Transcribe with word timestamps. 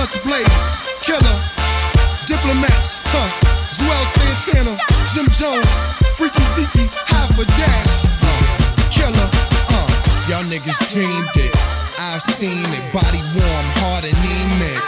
Just 0.00 0.24
Blaze, 0.24 0.80
Killer, 1.04 1.36
Diplomats, 2.24 3.04
huh? 3.12 3.28
Juelz 3.76 4.08
Santana, 4.16 4.72
Jim 5.12 5.28
Jones, 5.28 5.76
Freaky 6.16 6.40
Zeke, 6.56 6.88
half 7.04 7.28
a 7.36 7.44
dash, 7.44 8.08
uh, 8.24 8.40
Killer, 8.88 9.28
uh. 9.76 9.88
Y'all 10.24 10.40
niggas 10.48 10.80
dreamed 10.96 11.36
it. 11.36 11.52
I've 12.00 12.24
seen 12.24 12.64
it. 12.72 12.84
Body 12.96 13.20
warm, 13.36 13.66
heart 13.84 14.08
anemic. 14.08 14.80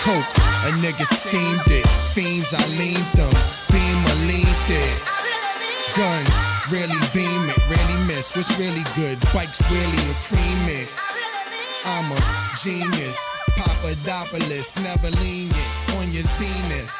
Coke, 0.00 0.32
a 0.64 0.72
nigga 0.80 1.04
steamed 1.04 1.68
it. 1.68 1.84
Fiends, 2.16 2.56
I 2.56 2.64
leaned 2.80 3.12
them. 3.12 3.36
Beam, 3.68 3.98
I 4.08 4.14
leaned 4.24 4.68
it. 4.72 4.96
Guns, 5.92 6.32
really 6.72 6.96
beam 7.12 7.44
it, 7.44 7.60
really 7.68 7.98
miss. 8.08 8.32
What's 8.32 8.56
really 8.56 8.88
good? 8.96 9.20
Bikes, 9.36 9.60
really 9.68 10.00
a 10.08 10.16
cream 10.24 10.80
it. 10.80 10.88
I'm 11.84 12.08
a 12.08 12.16
genius. 12.56 13.39
Papadopoulos, 13.56 14.78
never 14.82 15.10
lenient 15.10 15.94
on 15.96 16.12
your 16.12 16.24
zenith. 16.24 16.92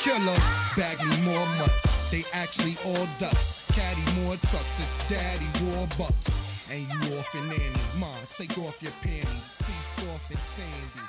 Killer, 0.00 0.38
bag 0.76 0.98
me 1.04 1.14
more 1.24 1.46
mutts. 1.58 2.10
They 2.10 2.22
actually 2.32 2.76
all 2.86 3.06
ducks. 3.18 3.70
Caddy 3.74 4.22
more 4.22 4.36
trucks. 4.36 4.78
It's 4.80 5.08
daddy 5.08 5.46
war 5.64 5.86
bucks. 5.98 6.70
And 6.70 6.82
you 6.82 7.18
off 7.18 7.34
and 7.34 7.48
nanny. 7.48 7.80
Ma, 7.98 8.06
take 8.30 8.56
off 8.58 8.82
your 8.82 8.92
panties. 9.02 9.42
See 9.42 10.02
soft 10.02 10.30
and 10.30 10.38
sandy. 10.38 11.08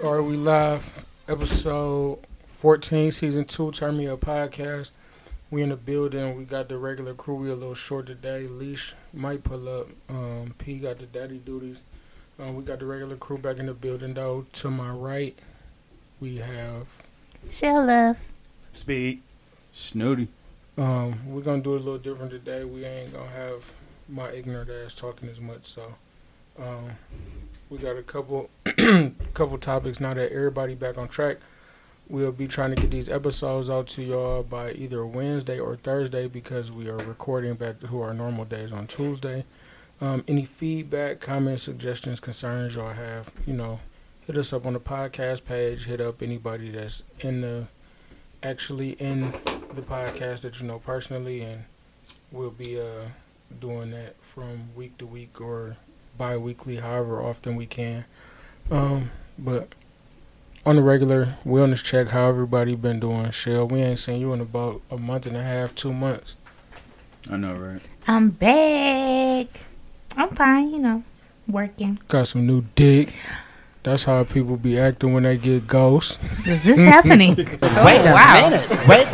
Yeah, 0.00 0.06
right, 0.08 0.20
we 0.20 0.36
live. 0.36 1.04
Episode 1.28 2.18
14, 2.46 3.10
season 3.10 3.44
2, 3.44 3.70
Turn 3.72 3.96
Me 3.96 4.08
Up 4.08 4.20
podcast. 4.20 4.92
We 5.50 5.62
in 5.62 5.70
the 5.70 5.76
building. 5.76 6.36
We 6.36 6.44
got 6.44 6.68
the 6.68 6.78
regular 6.78 7.14
crew. 7.14 7.36
We 7.36 7.50
a 7.50 7.54
little 7.54 7.74
short 7.74 8.06
today. 8.06 8.46
Leash 8.46 8.94
might 9.12 9.42
pull 9.42 9.68
up. 9.68 9.88
Um, 10.08 10.54
P 10.58 10.78
got 10.78 10.98
the 10.98 11.06
daddy 11.06 11.38
duties. 11.38 11.82
Um, 12.40 12.56
we 12.56 12.62
got 12.62 12.78
the 12.78 12.86
regular 12.86 13.16
crew 13.16 13.36
back 13.36 13.58
in 13.58 13.66
the 13.66 13.74
building, 13.74 14.14
though. 14.14 14.46
To 14.54 14.70
my 14.70 14.90
right, 14.90 15.38
we 16.20 16.38
have. 16.38 16.88
Shell 17.50 17.84
love. 17.84 18.32
Speed. 18.72 19.20
Snooty. 19.72 20.28
Um, 20.78 21.20
we're 21.26 21.42
gonna 21.42 21.60
do 21.60 21.74
it 21.74 21.82
a 21.82 21.84
little 21.84 21.98
different 21.98 22.30
today. 22.30 22.64
We 22.64 22.84
ain't 22.84 23.12
gonna 23.12 23.30
have 23.30 23.74
my 24.08 24.30
ignorant 24.30 24.70
ass 24.70 24.94
talking 24.94 25.28
as 25.28 25.38
much. 25.38 25.66
So, 25.66 25.94
um, 26.58 26.92
we 27.68 27.76
got 27.76 27.96
a 27.96 28.02
couple, 28.02 28.48
couple 29.34 29.58
topics 29.58 30.00
now 30.00 30.14
that 30.14 30.32
everybody 30.32 30.74
back 30.74 30.96
on 30.96 31.08
track. 31.08 31.38
We'll 32.08 32.32
be 32.32 32.48
trying 32.48 32.74
to 32.74 32.80
get 32.80 32.90
these 32.90 33.08
episodes 33.08 33.68
out 33.68 33.86
to 33.88 34.02
y'all 34.02 34.42
by 34.42 34.72
either 34.72 35.04
Wednesday 35.04 35.58
or 35.58 35.76
Thursday 35.76 36.26
because 36.26 36.72
we 36.72 36.88
are 36.88 36.96
recording 36.96 37.54
back 37.54 37.80
to 37.80 38.00
our 38.00 38.14
normal 38.14 38.46
days 38.46 38.72
on 38.72 38.86
Tuesday. 38.86 39.44
Um, 40.00 40.24
any 40.26 40.44
feedback, 40.46 41.20
comments, 41.20 41.62
suggestions, 41.62 42.20
concerns 42.20 42.74
y'all 42.74 42.94
have, 42.94 43.30
you 43.46 43.52
know, 43.52 43.80
hit 44.26 44.38
us 44.38 44.52
up 44.52 44.64
on 44.64 44.72
the 44.72 44.80
podcast 44.80 45.44
page. 45.44 45.84
Hit 45.86 46.00
up 46.00 46.22
anybody 46.22 46.70
that's 46.70 47.02
in 47.20 47.42
the 47.42 47.66
actually 48.42 48.92
in 48.92 49.32
the 49.74 49.82
podcast 49.82 50.40
that 50.42 50.60
you 50.60 50.66
know 50.66 50.78
personally, 50.78 51.42
and 51.42 51.64
we'll 52.32 52.50
be 52.50 52.80
uh, 52.80 53.06
doing 53.60 53.90
that 53.90 54.22
from 54.22 54.74
week 54.74 54.96
to 54.98 55.06
week 55.06 55.40
or 55.40 55.76
bi-weekly, 56.16 56.76
however 56.76 57.22
often 57.22 57.56
we 57.56 57.66
can. 57.66 58.04
Um, 58.70 59.10
but 59.38 59.74
on 60.64 60.76
the 60.76 60.82
regular 60.82 61.36
wellness 61.44 61.82
check, 61.82 62.08
how 62.08 62.28
everybody 62.28 62.74
been 62.74 63.00
doing? 63.00 63.30
Shell, 63.30 63.68
we 63.68 63.80
ain't 63.80 63.98
seen 63.98 64.20
you 64.20 64.32
in 64.32 64.40
about 64.40 64.80
a 64.90 64.96
month 64.96 65.26
and 65.26 65.36
a 65.36 65.42
half, 65.42 65.74
two 65.74 65.92
months. 65.92 66.36
I 67.30 67.36
know, 67.36 67.54
right? 67.54 67.82
I'm 68.06 68.30
back. 68.30 69.64
I'm 70.16 70.30
fine, 70.30 70.70
you 70.70 70.78
know, 70.78 71.04
working. 71.48 71.98
Got 72.08 72.28
some 72.28 72.46
new 72.46 72.64
dick. 72.74 73.14
That's 73.82 74.04
how 74.04 74.24
people 74.24 74.58
be 74.58 74.78
acting 74.78 75.14
when 75.14 75.22
they 75.22 75.38
get 75.38 75.66
ghosts. 75.66 76.18
Is 76.46 76.64
this 76.64 76.82
happening? 76.82 77.34
Wait 77.36 77.48
a 77.48 78.12
wow. 78.12 78.50
minute. 78.50 78.68
Wait, 78.86 79.10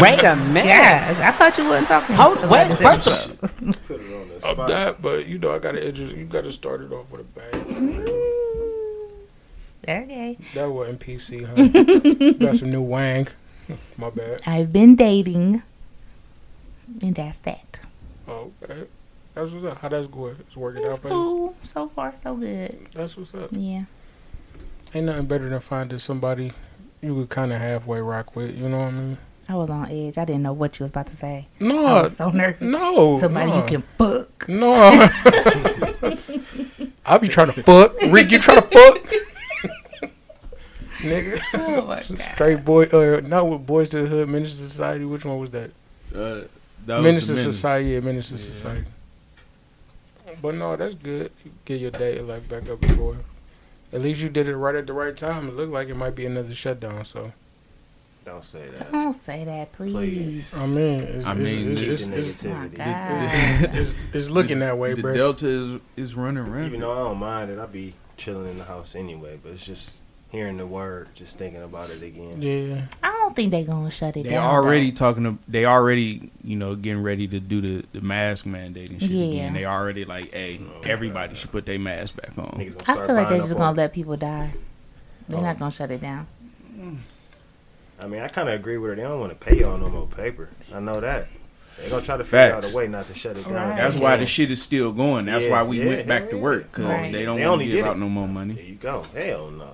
wait 0.00 0.22
a 0.22 0.36
minute. 0.36 0.66
Yes, 0.66 1.18
I 1.20 1.30
thought 1.32 1.56
you 1.56 1.64
wasn't 1.64 1.88
talking. 1.88 2.16
Hold, 2.16 2.36
about 2.38 2.50
wait, 2.50 2.68
first 2.76 2.84
episode. 2.84 3.42
of 3.42 3.62
all, 3.62 3.72
Put 3.88 4.00
it 4.02 4.14
on 4.14 4.28
the 4.28 4.46
Of 4.46 4.68
that, 4.68 5.00
but 5.00 5.26
you 5.26 5.38
know, 5.38 5.54
I 5.54 5.58
gotta 5.58 5.78
introduce, 5.86 6.12
you 6.12 6.26
gotta 6.26 6.52
start 6.52 6.82
it 6.82 6.92
off 6.92 7.10
with 7.12 7.22
a 7.22 7.24
bang. 7.24 7.64
Mm. 7.64 8.30
Okay. 9.88 10.36
That 10.54 10.70
wasn't 10.70 11.00
PC, 11.00 11.46
huh? 11.46 12.32
Got 12.44 12.56
some 12.56 12.68
new 12.68 12.82
wang. 12.82 13.28
My 13.96 14.10
bad. 14.10 14.42
I've 14.46 14.70
been 14.70 14.96
dating, 14.96 15.62
and 17.00 17.14
that's 17.14 17.38
that. 17.40 17.80
Oh, 18.28 18.52
okay. 18.62 18.84
That's 19.34 19.52
what's 19.52 19.64
up. 19.64 19.78
How 19.78 19.88
that's 19.88 20.08
going? 20.08 20.36
It's 20.40 20.56
working 20.56 20.84
It's 20.84 20.94
out 20.94 21.00
for 21.00 21.08
you. 21.08 21.14
cool. 21.14 21.54
So 21.62 21.88
far, 21.88 22.14
so 22.16 22.34
good. 22.36 22.88
That's 22.92 23.16
what's 23.16 23.34
up. 23.34 23.50
Yeah. 23.52 23.84
Ain't 24.94 25.06
nothing 25.06 25.26
better 25.26 25.48
than 25.48 25.60
finding 25.60 25.98
somebody 26.00 26.52
you 27.00 27.14
could 27.14 27.28
kind 27.30 27.52
of 27.52 27.60
halfway 27.60 28.00
rock 28.00 28.34
with. 28.34 28.58
You 28.58 28.68
know 28.68 28.78
what 28.78 28.88
I 28.88 28.90
mean? 28.90 29.18
I 29.48 29.54
was 29.54 29.70
on 29.70 29.88
edge. 29.90 30.18
I 30.18 30.24
didn't 30.24 30.42
know 30.42 30.52
what 30.52 30.78
you 30.78 30.84
was 30.84 30.90
about 30.90 31.06
to 31.08 31.16
say. 31.16 31.48
I 31.60 31.64
No, 31.64 32.02
was 32.02 32.16
so 32.16 32.30
nervous. 32.30 32.60
no, 32.60 33.16
Somebody 33.18 33.50
no. 33.50 33.56
you 33.58 33.62
can 33.64 33.82
fuck. 33.98 34.48
No. 34.48 34.74
I 37.06 37.18
be 37.18 37.28
trying 37.28 37.52
to 37.52 37.62
fuck. 37.62 38.00
Rick, 38.10 38.30
you 38.30 38.38
trying 38.38 38.62
to 38.62 38.68
fuck? 38.68 38.98
Nigga. 40.98 41.40
Oh 41.54 41.82
my 41.86 41.96
god. 42.02 42.20
Straight 42.34 42.64
boy, 42.64 42.84
uh, 42.84 43.20
not 43.20 43.48
with 43.48 43.66
Boys 43.66 43.88
to 43.90 44.02
the 44.02 44.06
Hood, 44.06 44.28
Menace 44.28 44.54
Society. 44.54 45.04
Which 45.04 45.24
one 45.24 45.38
was 45.38 45.50
that? 45.50 45.70
Uh, 46.14 46.42
that 46.86 46.96
was 46.96 47.02
Menace 47.04 47.26
the. 47.28 47.36
Society, 47.36 47.90
yeah, 47.90 48.00
Menace 48.00 48.30
Yeah. 48.30 48.38
Society. 48.38 48.84
But 50.40 50.54
no, 50.54 50.76
that's 50.76 50.94
good. 50.94 51.30
You 51.44 51.52
get 51.64 51.80
your 51.80 51.90
dating 51.90 52.28
life 52.28 52.48
back 52.48 52.68
up 52.68 52.80
before. 52.80 53.16
At 53.92 54.02
least 54.02 54.20
you 54.20 54.28
did 54.28 54.48
it 54.48 54.56
right 54.56 54.74
at 54.74 54.86
the 54.86 54.92
right 54.92 55.16
time. 55.16 55.48
It 55.48 55.56
looked 55.56 55.72
like 55.72 55.88
it 55.88 55.96
might 55.96 56.14
be 56.14 56.24
another 56.26 56.54
shutdown. 56.54 57.04
So 57.04 57.32
Don't 58.24 58.44
say 58.44 58.68
that. 58.68 58.92
Don't 58.92 59.12
say 59.14 59.44
that, 59.44 59.72
please. 59.72 59.92
Please. 59.94 60.54
I 60.56 60.66
mean, 60.66 61.00
it's, 61.02 61.26
I 61.26 61.34
mean, 61.34 61.70
it's, 61.70 61.80
Keep 61.80 61.88
it's, 61.88 62.06
the 62.06 62.18
it's, 62.18 62.42
negativity. 62.44 63.74
it's, 63.74 63.94
it's 64.12 64.30
looking 64.30 64.60
that 64.60 64.78
way, 64.78 64.94
the 64.94 65.02
bro. 65.02 65.12
Delta 65.12 65.46
is 65.48 65.80
is 65.96 66.14
running 66.14 66.44
around. 66.44 66.66
Even 66.66 66.80
though 66.80 66.92
I 66.92 66.98
don't 66.98 67.18
mind 67.18 67.50
it, 67.50 67.58
I'd 67.58 67.72
be 67.72 67.94
chilling 68.16 68.48
in 68.50 68.58
the 68.58 68.64
house 68.64 68.94
anyway. 68.94 69.38
But 69.42 69.52
it's 69.52 69.64
just 69.66 69.99
hearing 70.30 70.56
the 70.56 70.66
word, 70.66 71.08
just 71.14 71.36
thinking 71.36 71.62
about 71.62 71.90
it 71.90 72.02
again. 72.02 72.40
Yeah, 72.40 72.82
I 73.02 73.08
don't 73.18 73.34
think 73.36 73.50
they're 73.50 73.64
gonna 73.64 73.90
shut 73.90 74.10
it 74.16 74.22
they 74.24 74.30
down. 74.30 74.30
They 74.30 74.36
already 74.38 74.90
though. 74.90 74.96
talking. 74.96 75.24
To, 75.24 75.38
they 75.48 75.64
already, 75.66 76.30
you 76.42 76.56
know, 76.56 76.74
getting 76.74 77.02
ready 77.02 77.26
to 77.28 77.40
do 77.40 77.60
the, 77.60 77.84
the 77.92 78.00
mask 78.00 78.46
mandate 78.46 78.90
and 78.90 79.00
shit 79.00 79.10
Yeah. 79.10 79.24
again. 79.26 79.52
They 79.54 79.64
already 79.66 80.04
like, 80.04 80.32
hey, 80.32 80.60
Oh, 80.62 80.80
everybody 80.84 81.34
should 81.34 81.50
put 81.52 81.66
their 81.66 81.78
mask 81.78 82.16
back 82.16 82.36
on. 82.38 82.60
I 82.60 82.70
feel 83.06 83.14
like 83.14 83.28
they're 83.28 83.38
just 83.38 83.52
gonna 83.54 83.64
on- 83.70 83.76
let 83.76 83.92
people 83.92 84.16
die. 84.16 84.54
They're 85.28 85.40
Oh. 85.40 85.44
not 85.44 85.58
gonna 85.58 85.70
shut 85.70 85.90
it 85.90 86.00
down. 86.00 86.26
I 88.02 88.06
mean, 88.06 88.22
I 88.22 88.28
kind 88.28 88.48
of 88.48 88.54
agree 88.54 88.78
with 88.78 88.90
her. 88.90 88.96
They 88.96 89.02
don't 89.02 89.20
want 89.20 89.38
to 89.38 89.46
pay 89.46 89.60
y'all 89.60 89.76
no 89.76 89.88
more 89.90 90.06
paper. 90.06 90.48
I 90.74 90.80
know 90.80 91.00
that. 91.00 91.28
They're 91.78 91.90
gonna 91.90 92.02
try 92.02 92.16
to 92.16 92.24
figure 92.24 92.52
Facts. 92.54 92.66
out 92.68 92.72
a 92.72 92.76
way 92.76 92.88
not 92.88 93.04
to 93.06 93.14
shut 93.14 93.36
it 93.36 93.44
down. 93.44 93.52
Right. 93.54 93.76
That's 93.76 93.96
why 93.96 94.16
the 94.16 94.26
shit 94.26 94.50
is 94.50 94.62
still 94.62 94.90
going. 94.92 95.26
That's 95.26 95.44
Yeah, 95.44 95.50
why 95.50 95.62
we 95.64 95.80
yeah, 95.80 95.86
went 95.86 96.08
back 96.08 96.30
to 96.30 96.36
work 96.38 96.70
because 96.70 96.84
Right. 96.86 97.12
they 97.12 97.24
don't 97.24 97.38
They 97.38 97.46
want 97.46 97.60
to 97.60 97.66
did 97.66 97.72
give 97.72 97.84
it. 97.86 97.88
out 97.88 97.98
no 97.98 98.08
more 98.08 98.26
money. 98.28 98.54
There 98.54 98.62
money. 98.62 98.72
you 98.72 98.78
go. 98.78 99.04
Hell 99.14 99.50
no. 99.50 99.68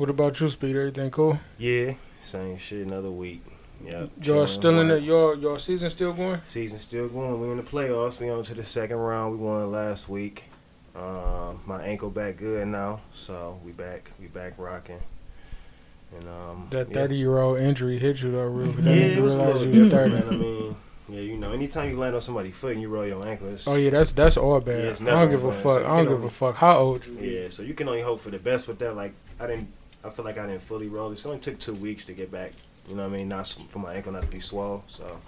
What 0.00 0.08
about 0.08 0.40
you, 0.40 0.48
Speed? 0.48 0.76
Everything 0.76 1.10
cool? 1.10 1.38
Yeah, 1.58 1.92
same 2.22 2.56
shit. 2.56 2.86
Another 2.86 3.10
week. 3.10 3.44
Yeah. 3.84 4.06
Y'all 4.22 4.46
still 4.46 4.80
in 4.80 4.88
the 4.88 4.98
y'all 4.98 5.36
y'all 5.36 5.58
season 5.58 5.90
still 5.90 6.14
going? 6.14 6.40
Season 6.42 6.78
still 6.78 7.06
going. 7.08 7.38
We 7.38 7.50
in 7.50 7.58
the 7.58 7.62
playoffs. 7.62 8.18
We 8.18 8.30
on 8.30 8.42
to 8.44 8.54
the 8.54 8.64
second 8.64 8.96
round. 8.96 9.32
We 9.38 9.44
won 9.44 9.70
last 9.70 10.08
week. 10.08 10.44
Um, 10.96 11.60
my 11.66 11.82
ankle 11.82 12.08
back 12.08 12.38
good 12.38 12.66
now, 12.68 13.00
so 13.12 13.60
we 13.62 13.72
back. 13.72 14.10
We 14.18 14.28
back 14.28 14.54
rocking. 14.56 15.00
And 16.14 16.24
um, 16.24 16.68
That 16.70 16.88
yeah. 16.88 16.94
thirty 16.94 17.18
year 17.18 17.36
old 17.36 17.58
injury 17.58 17.98
hit 17.98 18.22
you 18.22 18.30
though, 18.30 18.44
real. 18.44 18.70
Yeah, 18.80 18.92
it 19.18 19.22
was 19.22 19.34
a 19.34 19.44
little 19.44 19.70
different, 19.70 20.14
man. 20.14 20.28
I 20.28 20.30
mean, 20.30 20.76
yeah, 21.10 21.20
you 21.20 21.36
know, 21.36 21.52
anytime 21.52 21.90
you 21.90 21.98
land 21.98 22.14
on 22.14 22.22
somebody's 22.22 22.56
foot 22.56 22.72
and 22.72 22.80
you 22.80 22.88
roll 22.88 23.06
your 23.06 23.26
ankle, 23.28 23.54
Oh 23.66 23.74
yeah, 23.76 23.90
that's 23.90 24.12
that's 24.12 24.38
all 24.38 24.60
bad. 24.60 24.98
Yeah, 24.98 25.08
I 25.08 25.20
don't 25.20 25.30
give 25.30 25.44
a 25.44 25.52
fun, 25.52 25.62
so 25.62 25.68
fuck. 25.74 25.82
you 25.82 25.88
I 25.88 25.96
don't 25.98 26.08
give 26.08 26.24
a 26.24 26.30
fuck 26.30 26.56
how 26.56 26.78
old 26.78 27.06
you. 27.06 27.18
yeah. 27.18 27.48
So 27.50 27.62
you 27.62 27.74
can 27.74 27.86
only 27.86 28.00
hope 28.00 28.20
for 28.20 28.30
the 28.30 28.38
best 28.38 28.66
with 28.66 28.78
that. 28.78 28.96
Like 28.96 29.12
I 29.38 29.46
didn't, 29.46 29.68
I 30.02 30.08
feel 30.10 30.24
like 30.24 30.38
I 30.38 30.46
didn't 30.46 30.62
fully 30.62 30.88
roll. 30.88 31.12
It 31.12 31.24
only 31.26 31.38
took 31.38 31.58
two 31.58 31.74
weeks 31.74 32.04
to 32.06 32.12
get 32.12 32.30
back. 32.32 32.52
You 32.88 32.96
know 32.96 33.02
what 33.02 33.12
I 33.12 33.16
mean? 33.18 33.28
Not 33.28 33.46
for 33.68 33.78
my 33.78 33.94
ankle 33.94 34.12
not 34.12 34.22
to 34.22 34.28
be 34.28 34.40
swole. 34.40 34.82
So 34.86 35.20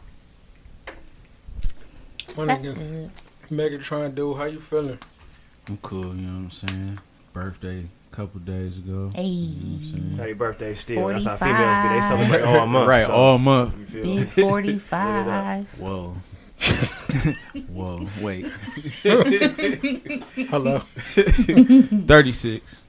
My 2.37 2.47
That's 2.47 2.65
nigga, 2.65 2.75
good. 2.75 3.11
Megatron 3.51 4.15
dude, 4.15 4.37
how 4.37 4.45
you 4.45 4.61
feeling? 4.61 4.99
I'm 5.69 5.77
cool. 5.79 6.15
You 6.17 6.23
know 6.23 6.33
what 6.33 6.39
I'm 6.45 6.51
saying? 6.51 6.99
Birthday 7.33 7.87
a 8.11 8.15
couple 8.17 8.41
days 8.41 8.79
ago. 8.79 9.11
Hey. 9.15 9.23
You 9.25 9.61
know 9.61 10.01
what 10.01 10.11
I'm 10.13 10.19
happy 10.19 10.33
birthday, 10.33 10.75
still. 10.75 11.09
That's 11.09 11.25
how 11.27 11.37
females 11.37 11.83
be. 11.83 11.89
They 11.95 12.01
celebrate 12.03 12.43
all 12.43 12.67
month. 12.67 12.89
right, 12.89 13.05
so, 13.07 13.13
all 13.13 13.39
month. 13.39 13.79
You 13.79 13.87
feel 13.87 14.05
Big 14.17 14.29
forty 14.29 14.79
five. 14.79 15.71
Whoa. 15.79 16.17
Whoa, 17.69 18.07
wait. 18.21 18.47
Hello. 20.49 20.79
36. 20.79 22.87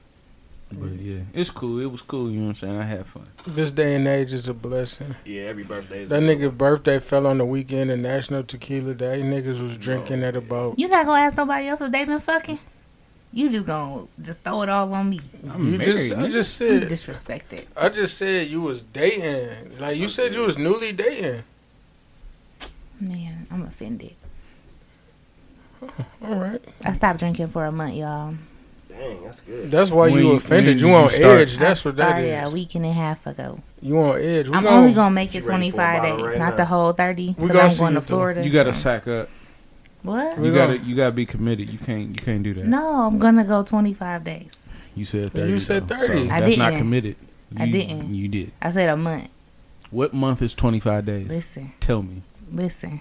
But 0.80 0.92
yeah, 1.00 1.20
it's 1.32 1.50
cool. 1.50 1.80
It 1.80 1.90
was 1.90 2.02
cool, 2.02 2.30
you 2.30 2.38
know 2.40 2.44
what 2.46 2.48
I'm 2.50 2.54
saying? 2.56 2.76
I 2.78 2.84
had 2.84 3.06
fun. 3.06 3.26
this 3.46 3.70
day 3.70 3.94
and 3.94 4.06
age 4.08 4.32
is 4.32 4.48
a 4.48 4.54
blessing. 4.54 5.14
Yeah, 5.24 5.42
every 5.42 5.64
birthday 5.64 6.02
is 6.02 6.10
That 6.10 6.22
nigga's 6.22 6.52
birthday 6.54 6.98
fell 6.98 7.26
on 7.26 7.38
the 7.38 7.44
weekend 7.44 7.90
of 7.90 7.98
National 7.98 8.42
Tequila 8.42 8.94
Day. 8.94 9.22
Niggas 9.22 9.60
was 9.60 9.76
drinking 9.78 10.22
at 10.24 10.36
about 10.36 10.72
oh, 10.72 10.74
You 10.76 10.88
not 10.88 11.06
gonna 11.06 11.22
ask 11.22 11.36
nobody 11.36 11.68
else 11.68 11.80
if 11.80 11.92
they 11.92 12.04
been 12.04 12.20
fucking? 12.20 12.58
You 13.32 13.50
just 13.50 13.66
gonna 13.66 14.06
just 14.22 14.40
throw 14.40 14.62
it 14.62 14.68
all 14.68 14.92
on 14.94 15.10
me. 15.10 15.20
I'm 15.50 15.64
You 15.64 15.70
married. 15.72 15.82
just, 15.84 16.12
I 16.12 16.16
nigga. 16.16 16.30
just 16.30 16.60
You 16.60 16.80
said, 16.80 16.88
disrespected. 16.88 17.64
I 17.76 17.88
just 17.88 18.16
said 18.16 18.46
you 18.48 18.60
was 18.62 18.82
dating. 18.82 19.78
Like 19.80 19.96
you 19.96 20.06
said, 20.08 20.34
you 20.34 20.42
was 20.42 20.56
newly 20.56 20.92
dating. 20.92 21.42
Man, 23.00 23.46
I'm 23.50 23.62
offended. 23.62 24.14
All 26.22 26.36
right, 26.36 26.64
I 26.84 26.92
stopped 26.92 27.18
drinking 27.18 27.48
for 27.48 27.64
a 27.66 27.72
month, 27.72 27.94
y'all. 27.94 28.34
Dang, 28.98 29.24
that's 29.24 29.40
good. 29.40 29.70
that's 29.70 29.90
why 29.90 30.06
When 30.06 30.14
you 30.14 30.30
you- 30.30 30.32
offended. 30.36 30.76
when 30.76 30.78
You 30.78 30.84
did 30.86 30.94
on 30.94 31.02
you 31.04 31.08
start? 31.08 31.40
edge. 31.40 31.56
That's 31.58 31.84
I 31.84 31.88
what 31.88 31.96
that 31.96 32.08
started 32.10 32.44
a 32.44 32.50
week 32.50 32.74
and 32.74 32.86
a 32.86 32.92
half 32.92 33.26
ago. 33.26 33.60
You 33.82 33.98
on 34.00 34.20
edge. 34.20 34.48
We 34.48 34.54
I'm 34.54 34.62
gon- 34.62 34.72
only 34.74 34.92
gonna 34.94 35.10
make 35.14 35.34
it 35.34 35.44
You 35.44 35.50
ready 35.50 35.70
for 35.70 35.80
a 35.80 35.84
25 35.98 36.02
days, 36.02 36.24
right 36.26 36.38
not 36.38 36.50
now? 36.50 36.56
the 36.56 36.64
whole 36.64 36.92
30. 36.92 37.26
We 37.38 37.48
Because 37.48 37.48
gonna 37.52 37.68
I'm 37.68 37.76
going 37.76 37.94
you 37.94 38.00
to 38.00 38.06
through. 38.06 38.16
Florida. 38.16 38.44
You 38.44 38.50
gotta 38.50 38.72
sack 38.72 39.08
up. 39.08 39.28
what? 40.02 40.38
You 40.38 40.52
gonna- 40.52 40.76
gotta 40.76 40.78
you 40.78 40.94
gotta 40.96 41.12
be 41.12 41.26
committed. 41.26 41.68
You 41.70 41.78
can't 41.78 42.08
you 42.08 42.14
can't 42.24 42.42
do 42.42 42.54
that. 42.54 42.64
No, 42.66 43.06
I'm 43.06 43.18
gonna 43.18 43.44
go 43.44 43.62
25 43.62 44.24
days. 44.24 44.68
You 44.94 45.04
said 45.04 45.32
30. 45.32 45.38
You 45.52 45.58
thirty. 45.58 45.58
said 45.58 45.88
though, 45.88 45.96
30. 45.96 46.28
So 46.28 46.34
I 46.34 46.40
that's 46.40 46.56
not 46.56 46.66
didn't. 46.70 46.78
committed. 46.78 47.16
I 47.56 47.64
You- 47.64 47.72
didn't. 47.72 48.14
You 48.14 48.28
did. 48.28 48.52
I 48.62 48.70
said 48.70 48.88
a 48.88 48.96
month. 48.96 49.28
What 49.90 50.12
month 50.14 50.40
is 50.42 50.54
twenty 50.54 50.80
five 50.80 51.04
days? 51.04 51.28
Listen, 51.28 51.72
Tell 51.80 52.02
me. 52.02 52.22
listen. 52.52 53.00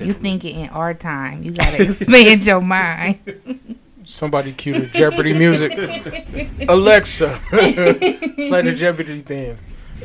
You 0.00 0.12
think 0.12 0.44
it 0.44 0.50
in 0.56 0.68
our 0.70 0.92
time. 0.94 1.42
You 1.42 1.52
gotta 1.52 1.82
expand 1.88 2.44
your 2.46 2.60
mind. 2.60 3.18
Somebody 4.04 4.52
cue 4.52 4.74
the 4.74 4.86
Jeopardy 4.86 5.32
music. 5.32 5.72
Alexa, 6.68 7.40
play 7.48 8.62
the 8.62 8.74
Jeopardy 8.76 9.20
theme. 9.20 9.58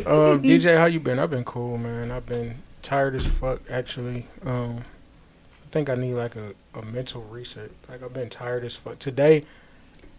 Um, 0.05 0.41
DJ, 0.41 0.77
how 0.77 0.85
you 0.85 0.99
been? 0.99 1.19
I've 1.19 1.29
been 1.31 1.43
cool, 1.43 1.77
man. 1.77 2.11
I've 2.11 2.25
been 2.25 2.55
tired 2.81 3.15
as 3.15 3.25
fuck, 3.27 3.61
actually. 3.69 4.27
Um, 4.45 4.79
I 4.79 5.69
think 5.71 5.89
I 5.89 5.95
need 5.95 6.13
like 6.13 6.35
a, 6.35 6.53
a 6.73 6.81
mental 6.83 7.23
reset. 7.23 7.71
Like 7.89 8.01
I've 8.03 8.13
been 8.13 8.29
tired 8.29 8.63
as 8.63 8.75
fuck. 8.75 8.99
Today, 8.99 9.43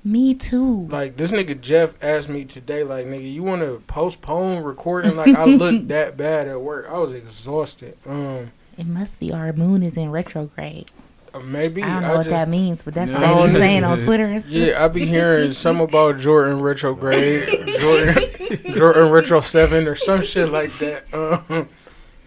Me 0.05 0.35
too. 0.35 0.87
like 0.89 1.17
this 1.17 1.33
nigga 1.33 1.59
Jeff 1.61 1.95
asked 2.03 2.29
me 2.29 2.45
today, 2.45 2.85
like 2.85 3.07
nigga, 3.07 3.33
you 3.33 3.43
want 3.43 3.63
to 3.63 3.83
postpone 3.87 4.63
recording? 4.63 5.17
Like 5.17 5.35
I 5.35 5.45
looked 5.47 5.89
that 5.89 6.17
bad 6.17 6.47
at 6.49 6.61
work. 6.61 6.87
I 6.91 6.99
was 6.99 7.13
exhausted. 7.15 7.97
Um, 8.07 8.53
It 8.77 8.87
must 8.87 9.19
be 9.19 9.33
our 9.33 9.53
moon 9.53 9.83
is 9.83 9.97
in 9.97 10.11
retrograde. 10.11 10.91
Uh, 11.35 11.41
maybe 11.41 11.83
I 11.83 11.93
don't 11.95 12.03
know 12.03 12.09
I 12.09 12.17
what 12.17 12.25
just, 12.25 12.31
that 12.31 12.49
means, 12.49 12.83
but 12.83 12.95
that's 12.95 13.13
No, 13.13 13.21
what 13.37 13.47
they 13.49 13.53
be 13.55 13.59
saying 13.59 13.85
on 13.85 13.99
Twitter. 14.05 14.25
and 14.25 14.41
stuff. 14.41 14.53
Yeah, 14.53 14.85
I 14.85 14.89
be 14.89 15.07
hearing 15.07 15.53
some 15.53 15.81
about 15.81 16.19
Jordan 16.19 16.61
retrograde, 16.61 17.49
Jordan, 17.81 18.17
Jordan 18.77 19.11
retro 19.11 19.41
seven 19.41 19.87
or 19.87 19.95
some 19.95 20.23
shit 20.23 20.51
like 20.51 20.73
that. 20.79 21.05
Um, 21.15 21.69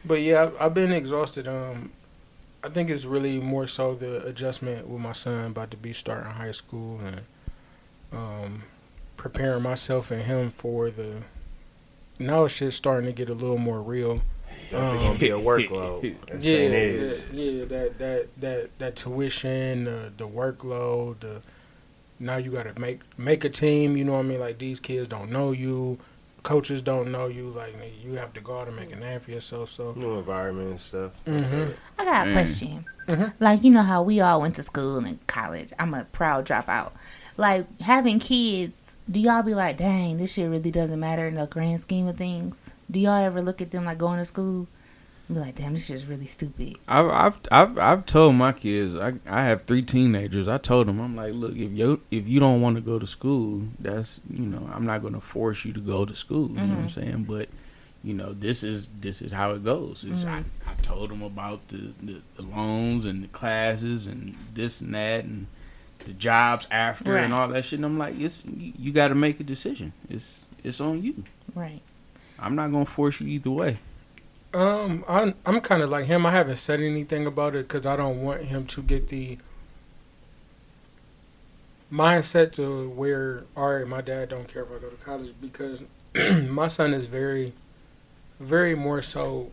but 0.06 0.22
yeah, 0.22 0.44
I've, 0.44 0.62
I've 0.62 0.74
been 0.74 0.92
exhausted. 0.94 1.48
Um, 1.48 1.92
I 2.64 2.70
think 2.70 2.90
it's 2.90 3.04
really 3.06 3.40
more 3.40 3.68
so 3.68 3.94
the 3.94 4.26
adjustment 4.26 4.88
with 4.88 5.02
my 5.02 5.12
son 5.12 5.48
about 5.48 5.72
to 5.72 5.78
be 5.78 5.92
starting 5.92 6.32
high 6.32 6.52
school 6.52 7.00
and 7.06 7.22
um, 8.14 8.64
preparing 9.18 9.64
myself 9.64 10.12
and 10.12 10.24
him 10.24 10.50
for 10.50 10.90
the. 10.90 11.24
Now 12.20 12.48
shit's 12.48 12.76
starting 12.76 13.08
to 13.08 13.12
get 13.14 13.28
a 13.30 13.34
little 13.34 13.58
more 13.58 13.82
real. 13.82 14.22
Definitely 14.74 15.08
gonna 15.08 15.20
be 15.20 15.30
a 15.30 15.38
workload. 15.40 16.02
That 16.28 16.36
yeah, 16.44 16.52
saying 16.52 16.74
is. 16.74 17.26
yeah, 17.32 17.44
yeah, 17.52 17.66
that 17.66 17.98
that 18.00 18.28
that 18.42 18.70
that 18.80 18.96
tuition, 18.96 19.88
uh, 19.88 20.10
the 20.18 20.28
workload, 20.28 21.20
the 21.22 21.42
now 22.20 22.38
you 22.38 22.52
got 22.52 22.64
to 22.74 22.80
make 22.80 23.00
make 23.18 23.44
a 23.46 23.50
team. 23.50 23.96
You 23.98 24.04
know 24.06 24.14
what 24.14 24.20
I 24.20 24.24
mean? 24.24 24.40
Like 24.40 24.58
these 24.60 24.80
kids 24.80 25.08
don't 25.08 25.32
know 25.32 25.52
you, 25.52 25.98
coaches 26.44 26.82
don't 26.82 27.12
know 27.12 27.28
you. 27.28 27.50
Like 27.50 27.76
you 28.02 28.14
have 28.14 28.34
to 28.34 28.42
go 28.42 28.60
out 28.60 28.68
and 28.68 28.76
make 28.76 28.92
a 28.92 28.96
name 28.96 29.20
for 29.20 29.32
yourself. 29.32 29.70
So, 29.70 29.94
New 29.96 30.18
environment 30.20 30.70
and 30.72 30.80
stuff. 30.80 31.12
hmm 31.26 31.72
I 32.00 32.06
got 32.06 32.28
a 32.28 32.30
Mm. 32.30 32.34
question. 32.34 32.86
Mhm. 33.08 33.34
Like 33.40 33.64
you 33.64 33.72
know 33.72 33.82
how 33.84 34.02
we 34.04 34.22
all 34.22 34.40
went 34.42 34.56
to 34.56 34.64
school 34.64 34.98
and 35.00 35.26
college. 35.28 35.74
I'm 35.78 35.94
a 35.94 36.06
proud 36.06 36.46
dropout. 36.48 36.92
Like 37.36 37.82
having 37.82 38.20
kids, 38.20 38.96
do 39.10 39.20
y'all 39.20 39.42
be 39.44 39.56
like, 39.56 39.78
dang, 39.78 40.18
this 40.18 40.34
shit 40.34 40.50
really 40.50 40.72
doesn't 40.72 41.00
matter 41.00 41.28
in 41.28 41.36
the 41.36 41.48
grand 41.48 41.80
scheme 41.82 42.08
of 42.08 42.16
things? 42.16 42.70
Do 42.90 43.00
y'all 43.00 43.24
ever 43.24 43.42
look 43.42 43.62
at 43.62 43.72
them 43.72 43.86
like 43.86 43.98
going 43.98 44.20
to 44.20 44.26
school 44.26 44.68
and 45.28 45.38
be 45.38 45.42
like, 45.42 45.56
damn, 45.56 45.74
this 45.74 45.86
shit's 45.86 46.06
really 46.06 46.26
stupid? 46.26 46.78
I've 46.88 47.08
I've 47.08 47.40
I've, 47.52 47.80
I've 47.80 48.06
told 48.06 48.36
my 48.36 48.52
kids. 48.52 48.96
I 48.96 49.14
I 49.28 49.46
have 49.46 49.64
three 49.64 49.82
teenagers. 49.82 50.48
I 50.48 50.58
told 50.58 50.88
them 50.88 51.00
I'm 51.00 51.16
like, 51.16 51.34
look, 51.34 51.56
if 51.56 51.72
you 51.72 52.02
if 52.12 52.28
you 52.28 52.40
don't 52.40 52.62
want 52.62 52.76
to 52.76 52.82
go 52.82 53.00
to 53.00 53.08
school, 53.08 53.64
that's 53.80 54.20
you 54.30 54.46
know 54.46 54.70
I'm 54.74 54.86
not 54.86 55.02
going 55.02 55.14
to 55.14 55.22
force 55.22 55.66
you 55.66 55.74
to 55.74 55.80
go 55.80 56.06
to 56.06 56.16
school. 56.16 56.50
You 56.50 56.56
know 56.56 56.62
what 56.62 56.72
I'm 56.72 56.88
mm-hmm. 56.88 57.02
saying? 57.02 57.24
But 57.24 57.50
you 58.04 58.14
know 58.14 58.34
this 58.34 58.64
is 58.64 58.90
this 59.00 59.22
is 59.22 59.32
how 59.32 59.52
it 59.52 59.64
goes. 59.64 60.04
It's, 60.04 60.26
I, 60.26 60.40
mm-hmm. 60.40 60.70
I 60.70 60.74
told 60.82 61.10
them 61.10 61.24
about 61.24 61.68
the, 61.70 61.94
the 62.02 62.22
the 62.36 62.42
loans 62.42 63.06
and 63.06 63.24
the 63.24 63.30
classes 63.30 64.08
and 64.08 64.36
this 64.54 64.82
and 64.82 64.94
that 64.94 65.24
and 65.24 65.48
the 66.00 66.14
jobs 66.14 66.68
after 66.70 67.18
and 67.18 67.34
all 67.34 67.48
that 67.48 67.64
shit. 67.64 67.80
And 67.80 67.86
I'm 67.86 67.98
like, 67.98 68.20
it's 68.20 68.44
you, 68.46 68.74
you 68.78 68.92
got 68.92 69.08
to 69.08 69.16
make 69.16 69.40
a 69.40 69.44
decision. 69.44 69.94
It's 70.10 70.46
it's 70.64 70.82
on 70.82 71.02
you. 71.02 71.24
Right. 71.56 71.82
I'm 72.44 72.56
not 72.56 72.72
gonna 72.72 72.86
force 72.86 73.20
you 73.22 73.28
either 73.28 73.52
way. 73.52 73.80
um, 74.54 75.04
I'm 75.08 75.34
I'm 75.46 75.62
kind 75.62 75.82
of 75.82 75.90
like 75.90 76.06
him. 76.06 76.26
I 76.26 76.32
haven't 76.32 76.58
said 76.58 76.80
anything 76.82 77.26
about 77.26 77.56
it 77.56 77.68
because 77.68 77.86
I 77.86 77.96
don't 77.96 78.22
want 78.22 78.44
him 78.44 78.66
to 78.68 78.82
get 78.84 79.08
the 79.08 79.38
mindset 81.92 82.52
to 82.54 82.90
where 82.90 83.46
all 83.56 83.74
right, 83.74 83.88
my 83.88 84.02
dad 84.02 84.30
don't 84.30 84.48
care 84.48 84.64
if 84.64 84.70
I 84.70 84.80
go 84.80 84.90
to 84.90 84.96
college 85.04 85.34
because 85.40 85.84
my 86.50 86.68
son 86.68 86.94
is 86.94 87.06
very, 87.06 87.54
very 88.40 88.76
more 88.76 89.02
so 89.02 89.52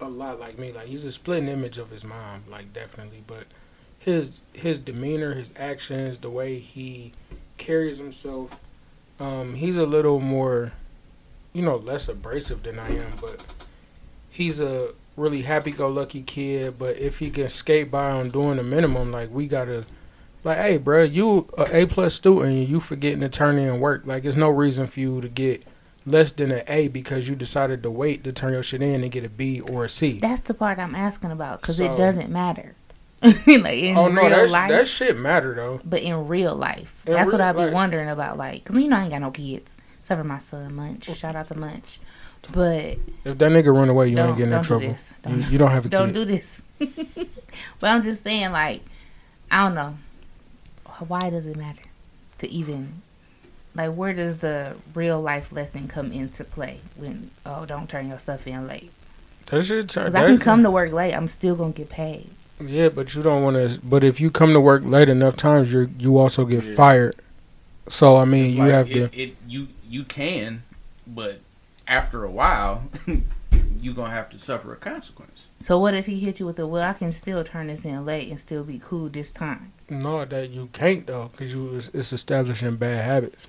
a 0.00 0.08
lot 0.08 0.40
like 0.40 0.58
me. 0.58 0.72
Like 0.72 0.86
he's 0.86 1.04
a 1.04 1.12
splitting 1.12 1.48
image 1.48 1.78
of 1.78 1.90
his 1.90 2.04
mom, 2.04 2.44
like 2.50 2.72
definitely. 2.72 3.22
But 3.26 3.44
his 3.98 4.42
his 4.52 4.78
demeanor, 4.78 5.34
his 5.34 5.52
actions, 5.56 6.18
the 6.18 6.30
way 6.30 6.58
he 6.58 7.12
carries 7.58 7.98
himself, 7.98 8.58
um, 9.18 9.54
he's 9.54 9.76
a 9.76 9.84
little 9.86 10.20
more, 10.20 10.72
you 11.52 11.62
know, 11.62 11.76
less 11.76 12.08
abrasive 12.08 12.62
than 12.62 12.78
I 12.78 12.88
am. 12.96 13.12
But 13.20 13.44
he's 14.28 14.60
a 14.60 14.90
really 15.16 15.42
happy-go-lucky 15.42 16.22
kid. 16.22 16.78
But 16.78 16.96
if 16.96 17.18
he 17.18 17.30
can 17.30 17.48
skate 17.48 17.90
by 17.90 18.10
on 18.10 18.30
doing 18.30 18.56
the 18.56 18.62
minimum, 18.62 19.12
like 19.12 19.30
we 19.30 19.46
gotta. 19.46 19.84
Like, 20.42 20.56
hey, 20.56 20.78
bro, 20.78 21.02
you 21.02 21.48
a 21.58 21.82
A 21.82 21.86
plus 21.86 22.14
student, 22.14 22.66
you 22.66 22.80
forgetting 22.80 23.20
to 23.20 23.28
turn 23.28 23.58
in 23.58 23.78
work. 23.78 24.06
Like, 24.06 24.22
there's 24.22 24.38
no 24.38 24.48
reason 24.48 24.86
for 24.86 24.98
you 25.00 25.20
to 25.20 25.28
get 25.28 25.62
less 26.06 26.32
than 26.32 26.50
an 26.50 26.62
A 26.66 26.88
because 26.88 27.28
you 27.28 27.36
decided 27.36 27.82
to 27.82 27.90
wait 27.90 28.24
to 28.24 28.32
turn 28.32 28.54
your 28.54 28.62
shit 28.62 28.80
in 28.80 29.02
and 29.02 29.12
get 29.12 29.22
a 29.22 29.28
B 29.28 29.60
or 29.60 29.84
a 29.84 29.88
C. 29.90 30.18
That's 30.18 30.40
the 30.40 30.54
part 30.54 30.78
I'm 30.78 30.94
asking 30.94 31.30
about 31.30 31.60
because 31.60 31.76
So- 31.76 31.92
it 31.92 31.96
doesn't 31.98 32.30
matter. 32.30 32.74
like 33.22 33.36
in 33.46 33.98
oh 33.98 34.08
no, 34.08 34.22
real 34.22 34.30
that 34.30 34.48
life. 34.48 34.70
that 34.70 34.88
shit 34.88 35.18
matter 35.18 35.54
though. 35.54 35.78
but 35.84 36.00
in 36.00 36.26
real 36.26 36.54
life, 36.54 37.04
In 37.06 37.12
that's 37.12 37.30
what 37.30 37.40
real 37.40 37.48
I 37.48 37.52
be 37.52 37.58
life. 37.58 37.74
wondering 37.74 38.08
about. 38.08 38.38
Like, 38.38 38.64
cause 38.64 38.80
you 38.80 38.88
know 38.88 38.96
I 38.96 39.02
ain't 39.02 39.10
got 39.10 39.20
no 39.20 39.30
kids 39.30 39.76
except 40.10 40.20
for 40.22 40.26
my 40.26 40.38
son 40.40 40.74
Munch. 40.74 41.04
Shout 41.16 41.36
out 41.36 41.46
to 41.48 41.54
Munch. 41.54 42.00
But 42.52 42.98
If 43.24 43.38
that 43.38 43.50
nigga 43.52 43.72
run 43.72 43.88
away, 43.88 44.08
you 44.08 44.16
don't 44.16 44.30
ain't 44.30 44.38
getting 44.38 44.52
in 44.52 44.62
trouble. 44.62 44.86
do 44.86 44.90
this. 44.90 45.12
You, 45.24 45.30
Don't, 45.30 45.52
you 45.52 45.58
don't 45.58 45.70
have 45.70 45.86
a 45.86 45.88
don't 45.88 46.06
kid. 46.08 46.14
do 46.14 46.24
this. 46.24 46.62
but 47.78 47.90
I'm 47.90 48.02
just 48.02 48.24
saying, 48.24 48.50
like, 48.50 48.82
I 49.52 49.64
don't 49.66 49.74
know. 49.76 49.98
Why 51.06 51.30
does 51.30 51.46
it 51.46 51.56
matter 51.56 51.82
to 52.38 52.48
even 52.50 53.02
like 53.74 53.92
where 53.94 54.12
does 54.12 54.38
the 54.38 54.74
real 54.94 55.20
life 55.20 55.52
lesson 55.52 55.86
come 55.88 56.10
into 56.12 56.44
play 56.44 56.80
when 56.96 57.30
oh 57.46 57.64
don't 57.64 57.88
turn 57.88 58.08
your 58.08 58.18
stuff 58.18 58.46
in 58.46 58.66
late? 58.66 58.90
that 59.46 59.64
shit 59.64 59.88
turn. 59.88 60.04
Because 60.04 60.14
I 60.14 60.26
can 60.26 60.38
come 60.38 60.62
to 60.64 60.70
work 60.70 60.92
late, 60.92 61.14
I'm 61.14 61.28
still 61.28 61.54
gonna 61.56 61.72
get 61.72 61.88
paid. 61.88 62.28
Yeah, 62.60 62.90
but 62.90 63.14
you 63.14 63.22
don't 63.22 63.42
want 63.42 63.56
to. 63.56 63.80
But 63.80 64.04
if 64.04 64.20
you 64.20 64.30
come 64.30 64.52
to 64.52 64.60
work 64.60 64.82
late 64.84 65.08
enough 65.08 65.36
times, 65.36 65.72
you 65.72 65.88
you 65.98 66.18
also 66.18 66.44
get 66.44 66.64
Yeah. 66.64 66.74
fired. 66.74 67.14
So 67.88 68.16
I 68.16 68.24
mean, 68.26 68.44
It's 68.44 68.52
you 68.54 68.58
like 68.60 68.70
have 68.72 68.90
it, 68.90 69.12
to. 69.12 69.22
It, 69.22 69.36
you 69.46 69.68
you 69.90 70.04
can, 70.04 70.62
but 71.06 71.40
after 71.86 72.24
a 72.24 72.30
while, 72.30 72.84
you're 73.80 73.94
gonna 73.94 74.14
have 74.14 74.30
to 74.30 74.38
suffer 74.38 74.72
a 74.72 74.76
consequence. 74.76 75.48
So 75.58 75.78
what 75.78 75.94
if 75.94 76.06
he 76.06 76.20
hit 76.20 76.38
you 76.38 76.46
with 76.46 76.58
a 76.60 76.66
well? 76.66 76.88
I 76.88 76.92
can 76.92 77.12
still 77.12 77.42
turn 77.42 77.66
this 77.66 77.84
in 77.84 78.06
late 78.06 78.30
and 78.30 78.38
still 78.38 78.62
be 78.62 78.78
cool 78.78 79.08
this 79.08 79.32
time. 79.32 79.72
No, 79.90 80.24
that 80.24 80.50
you 80.50 80.68
can't 80.72 81.06
though, 81.06 81.30
because 81.32 81.52
you 81.52 81.74
it's, 81.74 81.88
it's 81.92 82.12
establishing 82.12 82.76
bad 82.76 83.04
habits. 83.04 83.46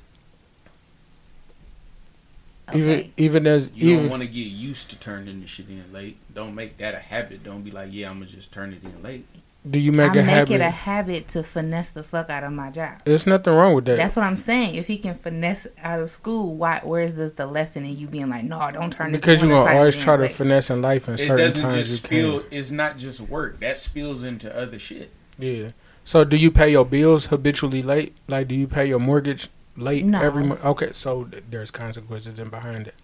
Okay. 2.70 2.80
Even 2.80 3.14
even 3.18 3.48
as 3.48 3.72
You 3.76 3.92
even 3.92 4.04
don't 4.04 4.10
want 4.10 4.22
to 4.24 4.28
get 4.28 4.48
used 4.48 4.90
to 4.90 4.96
turning 4.96 5.42
the 5.42 5.48
shit 5.48 5.70
in 5.70 5.84
late. 5.94 6.18
Don't 6.34 6.56
make 6.56 6.78
that 6.78 6.96
a 6.96 7.00
habit. 7.00 7.44
Don't 7.44 7.62
be 7.62 7.70
like, 7.70 7.90
yeah, 7.92 8.10
I'm 8.10 8.20
gonna 8.20 8.32
just 8.32 8.52
turn 8.52 8.74
it 8.74 8.84
in 8.84 9.04
late. 9.04 9.28
Do 9.70 9.80
you 9.80 9.92
make 9.92 10.12
I 10.12 10.20
a 10.22 10.24
make 10.24 10.30
habit? 10.30 10.52
it 10.56 10.62
a 10.62 10.70
habit 10.72 11.28
to 11.30 11.44
finesse 11.44 11.92
the 11.92 12.02
fuck 12.02 12.30
out 12.32 12.44
of 12.44 12.52
my 12.52 12.72
job. 12.72 13.00
There's 13.06 13.28
nothing 13.28 13.54
wrong 13.54 13.76
with 13.76 13.86
that. 13.86 13.98
That's 13.98 14.16
what 14.16 14.24
I'm 14.26 14.36
saying. 14.38 14.74
If 14.76 14.88
he 14.88 14.98
can 14.98 15.14
finesse 15.14 15.68
out 15.84 16.00
of 16.00 16.10
school, 16.10 16.56
why? 16.56 16.82
Where's 16.84 17.14
this 17.14 17.34
the 17.34 17.46
lesson 17.46 17.86
in 17.86 17.96
you 17.98 18.08
being 18.08 18.28
like, 18.30 18.44
no, 18.44 18.72
don't 18.74 18.92
turn 18.92 19.12
this. 19.12 19.22
because 19.22 19.42
you're 19.44 19.56
gonna 19.56 19.72
always 19.78 19.96
try 19.96 20.16
to 20.18 20.24
late." 20.24 20.32
finesse 20.32 20.70
in 20.72 20.82
life, 20.82 21.08
and 21.08 21.20
It 21.20 21.24
certain 21.24 21.38
doesn't 21.38 21.62
times 21.62 21.76
just 21.76 21.92
you 21.92 21.98
spill. 21.98 22.40
can't. 22.42 22.54
It's 22.54 22.72
not 22.72 22.98
just 22.98 23.22
work. 23.22 23.60
That 23.60 23.78
spills 23.78 24.24
into 24.24 24.56
other 24.58 24.80
shit. 24.80 25.12
Yeah. 25.38 25.70
So 26.04 26.24
do 26.24 26.38
you 26.38 26.50
pay 26.50 26.72
your 26.72 26.86
bills 26.86 27.28
habitually 27.28 27.84
late? 27.84 28.16
Like, 28.28 28.48
do 28.48 28.56
you 28.56 28.68
pay 28.68 28.88
your 28.88 29.00
mortgage 29.00 29.50
late 29.78 30.04
No. 30.04 30.20
every 30.22 30.44
month? 30.44 30.66
Okay, 30.66 30.90
so 30.94 31.26
th- 31.26 31.44
there's 31.52 31.70
consequences 31.70 32.40
in 32.40 32.50
behind 32.50 32.88
it. 32.88 32.96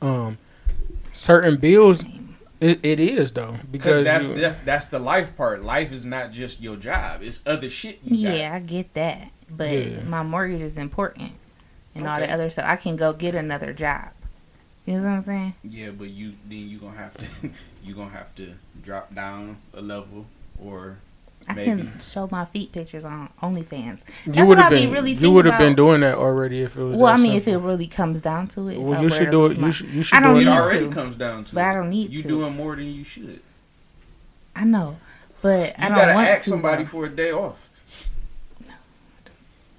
Um, 0.00 0.38
certain 1.12 1.56
bills, 1.56 2.04
it, 2.60 2.80
it 2.84 3.00
is 3.00 3.32
though 3.32 3.52
Because 3.70 3.98
because 4.00 4.04
that's 4.04 4.28
you- 4.28 4.34
that's 4.40 4.56
that's 4.56 4.86
the 4.86 4.98
life 4.98 5.36
part. 5.36 5.62
Life 5.62 5.92
is 5.92 6.04
not 6.06 6.32
just 6.32 6.60
your 6.60 6.76
job. 6.76 7.22
It's 7.22 7.40
other 7.46 7.68
shit. 7.70 8.00
You 8.04 8.26
got. 8.28 8.36
Yeah, 8.38 8.54
I 8.54 8.60
get 8.60 8.94
that. 8.94 9.30
but 9.50 9.70
Yeah. 9.70 10.02
my 10.04 10.22
mortgage 10.22 10.62
is 10.62 10.76
important 10.78 11.32
and 11.94 12.06
all 12.06 12.18
the 12.18 12.30
other 12.32 12.50
stuff. 12.50 12.64
I 12.66 12.76
can 12.76 12.96
go 12.96 13.12
get 13.12 13.34
another 13.34 13.72
job. 13.72 14.08
You 14.84 14.94
know 14.96 15.02
what 15.04 15.10
I'm 15.10 15.22
saying? 15.22 15.54
Yeah, 15.64 15.90
but 15.90 16.10
you 16.10 16.34
then 16.48 16.68
you 16.68 16.78
gonna 16.78 16.96
have 16.96 17.16
to 17.16 17.50
you 17.84 17.94
gonna 17.94 18.10
have 18.10 18.34
to 18.36 18.54
drop 18.82 19.12
down 19.14 19.58
a 19.74 19.80
level 19.80 20.26
or 20.62 20.98
I 21.48 21.54
can 21.54 21.98
show 22.00 22.28
my 22.30 22.44
feet 22.46 22.72
pictures 22.72 23.04
on 23.04 23.28
OnlyFans. 23.42 24.04
You 24.26 24.32
That's 24.32 24.48
would 24.48 24.48
what 24.48 24.58
have 24.58 24.72
I 24.72 24.76
be 24.76 24.84
been. 24.86 24.92
really 24.94 25.12
you 25.12 25.30
would 25.32 25.46
have 25.46 25.58
been 25.58 25.74
doing 25.74 26.00
that 26.00 26.16
already 26.18 26.62
if 26.62 26.76
it 26.76 26.82
was. 26.82 26.96
Well, 26.96 27.06
I 27.06 27.16
that 27.16 27.22
mean, 27.22 27.36
if 27.36 27.46
it 27.46 27.56
really 27.58 27.86
comes 27.86 28.20
down 28.20 28.48
to 28.48 28.68
it, 28.68 28.80
Well, 28.80 29.02
you 29.02 29.08
should 29.10 29.26
to 29.26 29.30
do 29.30 29.40
lose 29.42 29.56
it. 29.56 29.60
my- 29.60 29.66
You 29.68 29.72
should. 29.72 29.88
You 29.90 30.02
should 30.02 30.18
I 30.18 30.20
don't 30.22 30.34
do 30.34 30.40
It 30.40 30.42
it. 30.42 30.44
need 30.46 30.56
already 30.56 30.86
to. 30.88 30.92
comes 30.92 31.16
down 31.16 31.44
to 31.44 31.54
But 31.54 31.64
I 31.64 31.72
don't 31.74 31.90
need 31.90 32.10
you 32.10 32.22
to. 32.22 32.28
doing 32.28 32.56
more 32.56 32.74
than 32.76 32.86
you 32.86 33.04
should. 33.04 33.40
I 34.54 34.64
know, 34.64 34.96
but 35.42 35.74
I 35.78 35.88
don't 35.88 35.96
gotta 35.98 36.14
want 36.14 36.28
ask 36.28 36.44
to. 36.44 36.50
somebody 36.50 36.82
though. 36.84 36.88
for 36.90 37.04
a 37.06 37.10
day 37.10 37.30
off. 37.30 37.68
No, 38.66 38.72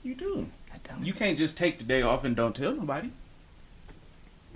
you 0.04 0.16
do. 0.16 0.48
I 0.74 0.78
don't. 0.88 1.04
You 1.06 1.14
can't 1.14 1.38
just 1.38 1.58
take 1.58 1.80
the 1.80 1.84
day 1.84 2.02
off 2.02 2.24
and 2.24 2.36
don't 2.36 2.56
tell 2.56 2.74
nobody. 2.74 3.10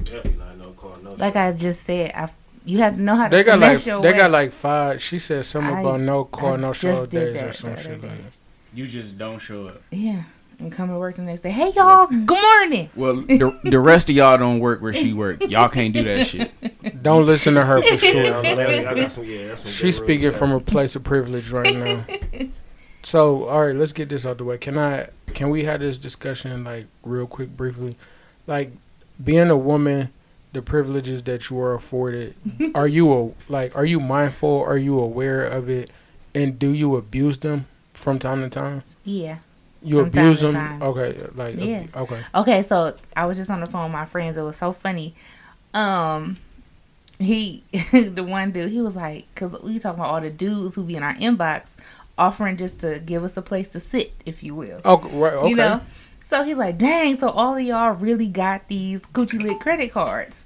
Definitely 0.04 0.40
not 0.40 0.58
no 0.58 0.70
call, 0.72 0.96
no. 1.04 1.12
Like 1.12 1.34
show. 1.34 1.40
I 1.40 1.52
just 1.52 1.84
said, 1.84 2.12
I 2.16 2.30
you 2.66 2.78
have 2.80 2.96
to 2.96 3.02
know 3.02 3.16
how 3.16 3.28
to 3.28 3.36
They 3.36 3.44
got 3.44 3.60
like 3.60 3.86
your 3.86 4.02
they 4.02 4.12
way. 4.12 4.18
got 4.18 4.32
like 4.32 4.52
five. 4.52 5.02
She 5.02 5.20
said 5.20 5.46
something 5.46 5.76
I- 5.76 5.80
about 5.82 6.02
no 6.02 6.24
call, 6.26 6.54
I 6.54 6.58
no 6.58 6.74
show 6.74 6.92
just 6.92 7.10
did 7.10 7.34
days 7.34 7.44
or 7.44 7.52
some 7.54 7.76
shit 7.76 8.02
like 8.02 8.12
that. 8.24 8.32
You 8.74 8.88
just 8.88 9.18
don't 9.18 9.40
show 9.40 9.68
up. 9.68 9.82
yeah, 9.92 10.24
and 10.60 10.72
come 10.72 10.90
to 10.90 10.98
work 10.98 11.16
the 11.16 11.22
next 11.24 11.42
day. 11.42 11.52
Hey 11.52 11.72
y'all, 11.76 12.08
good 12.08 12.30
morning. 12.42 12.90
Well, 12.96 13.16
the, 13.22 13.60
the 13.64 13.80
rest 13.80 14.10
of 14.10 14.16
y'all 14.16 14.38
don't 14.38 14.60
work 14.60 14.82
where 14.82 14.94
she 14.94 15.12
work. 15.14 15.42
Y'all 15.50 15.68
can't 15.70 15.94
do 15.94 16.04
that 16.06 16.28
shit. 16.28 16.52
Don't 17.04 17.26
listen 17.26 17.56
to 17.56 17.66
her 17.66 17.82
for 17.82 17.98
sure. 18.06 18.42
Got 18.44 19.12
some. 19.12 19.26
Yeah. 19.26 19.56
She's 19.56 19.64
good 19.74 19.84
rules 19.84 19.96
speaking 19.98 20.22
there. 20.22 20.32
from 20.32 20.52
a 20.52 20.60
place 20.60 20.96
of 20.96 21.04
privilege 21.04 21.52
right 21.52 21.76
now. 21.76 22.06
So, 23.04 23.46
all 23.46 23.66
right, 23.66 23.76
let's 23.76 23.94
get 23.94 24.10
this 24.10 24.28
out 24.28 24.38
the 24.38 24.44
way. 24.44 24.60
Can 24.60 24.78
I? 24.78 25.10
Can 25.34 25.50
we 25.50 25.64
have 25.64 25.80
this 25.80 25.98
discussion 25.98 26.64
like 26.64 26.86
real 27.04 27.26
quick, 27.26 27.50
briefly? 27.58 27.96
Like 28.46 28.72
being 29.24 29.50
a 29.50 29.58
woman, 29.58 30.12
the 30.54 30.62
privileges 30.62 31.24
that 31.24 31.50
you 31.50 31.60
are 31.60 31.74
afforded. 31.74 32.36
are 32.76 32.88
you 32.88 33.12
a 33.14 33.32
like? 33.52 33.76
Are 33.76 33.86
you 33.86 34.00
mindful? 34.00 34.62
Are 34.64 34.78
you 34.78 35.00
aware 35.00 35.46
of 35.46 35.70
it? 35.70 35.90
And 36.36 36.58
do 36.60 36.72
you 36.72 36.96
abuse 36.96 37.38
them 37.38 37.66
from 37.94 38.20
time 38.20 38.42
to 38.42 38.50
time? 38.50 38.84
Yeah. 39.04 39.38
You 39.84 40.00
From 40.00 40.08
abuse 40.10 40.42
them? 40.42 40.54
time. 40.54 40.82
Okay, 40.84 41.28
like 41.36 41.56
Yeah. 41.58 41.88
okay. 41.96 42.22
Okay, 42.36 42.62
so 42.62 42.96
I 43.16 43.26
was 43.26 43.38
just 43.38 43.50
on 43.50 43.60
the 43.62 43.66
phone 43.66 43.84
with 43.86 43.94
my 43.94 44.06
friends. 44.06 44.38
It 44.38 44.44
was 44.44 44.56
so 44.56 44.72
funny. 44.72 45.16
Um, 45.74 46.38
he, 47.20 47.64
the 47.92 48.24
one 48.24 48.52
dude, 48.52 48.72
he 48.72 48.82
was 48.82 48.96
like, 48.96 49.26
because 49.34 49.60
we 49.62 49.80
talking 49.80 50.00
about 50.00 50.14
all 50.14 50.22
the 50.22 50.30
dudes 50.30 50.76
who 50.76 50.84
be 50.84 50.96
in 50.96 51.04
our 51.04 51.16
inbox 51.16 51.76
offering 52.18 52.58
just 52.58 52.80
to 52.82 53.00
give 53.00 53.24
us 53.24 53.38
a 53.38 53.42
place 53.42 53.68
to 53.70 53.80
sit, 53.80 54.14
if 54.26 54.44
you 54.44 54.54
will. 54.54 54.82
Oh, 54.86 55.00
right. 55.14 55.34
Okay. 55.34 55.50
You 55.50 55.56
know? 55.56 55.82
So 56.24 56.44
he's 56.44 56.56
like, 56.58 56.78
dang, 56.78 57.16
so 57.16 57.30
all 57.30 57.56
of 57.56 57.62
y'all 57.62 57.92
really 57.94 58.28
got 58.30 58.68
these 58.68 59.06
Gucci 59.08 59.42
Lit 59.42 59.60
credit 59.60 59.92
cards. 59.92 60.46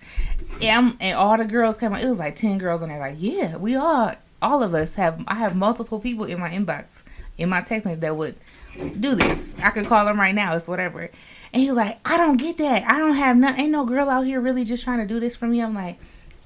And, 0.61 0.95
and 0.99 1.17
all 1.17 1.37
the 1.37 1.45
girls 1.45 1.77
came 1.77 1.93
out. 1.93 2.01
It 2.01 2.07
was 2.07 2.17
like 2.19 2.35
10 2.35 2.57
girls, 2.57 2.81
and 2.81 2.89
they're 2.91 2.99
like, 2.99 3.17
yeah, 3.19 3.57
we 3.57 3.75
all, 3.75 4.13
all 4.41 4.63
of 4.63 4.73
us 4.73 4.95
have, 4.95 5.23
I 5.27 5.35
have 5.35 5.55
multiple 5.55 5.99
people 5.99 6.25
in 6.25 6.39
my 6.39 6.49
inbox, 6.49 7.03
in 7.37 7.49
my 7.49 7.61
text 7.61 7.85
message 7.85 8.01
that 8.01 8.15
would 8.15 8.35
do 8.99 9.15
this. 9.15 9.53
I 9.61 9.69
could 9.71 9.85
call 9.85 10.05
them 10.05 10.19
right 10.19 10.33
now. 10.33 10.55
It's 10.55 10.67
whatever. 10.67 11.09
And 11.53 11.61
he 11.61 11.67
was 11.67 11.77
like, 11.77 11.99
I 12.05 12.17
don't 12.17 12.37
get 12.37 12.57
that. 12.57 12.83
I 12.89 12.97
don't 12.97 13.15
have 13.15 13.37
none. 13.37 13.59
Ain't 13.59 13.71
no 13.71 13.85
girl 13.85 14.09
out 14.09 14.25
here 14.25 14.39
really 14.41 14.63
just 14.65 14.83
trying 14.83 14.99
to 14.99 15.05
do 15.05 15.19
this 15.19 15.35
for 15.37 15.45
me. 15.47 15.61
I'm 15.61 15.73
like, 15.73 15.97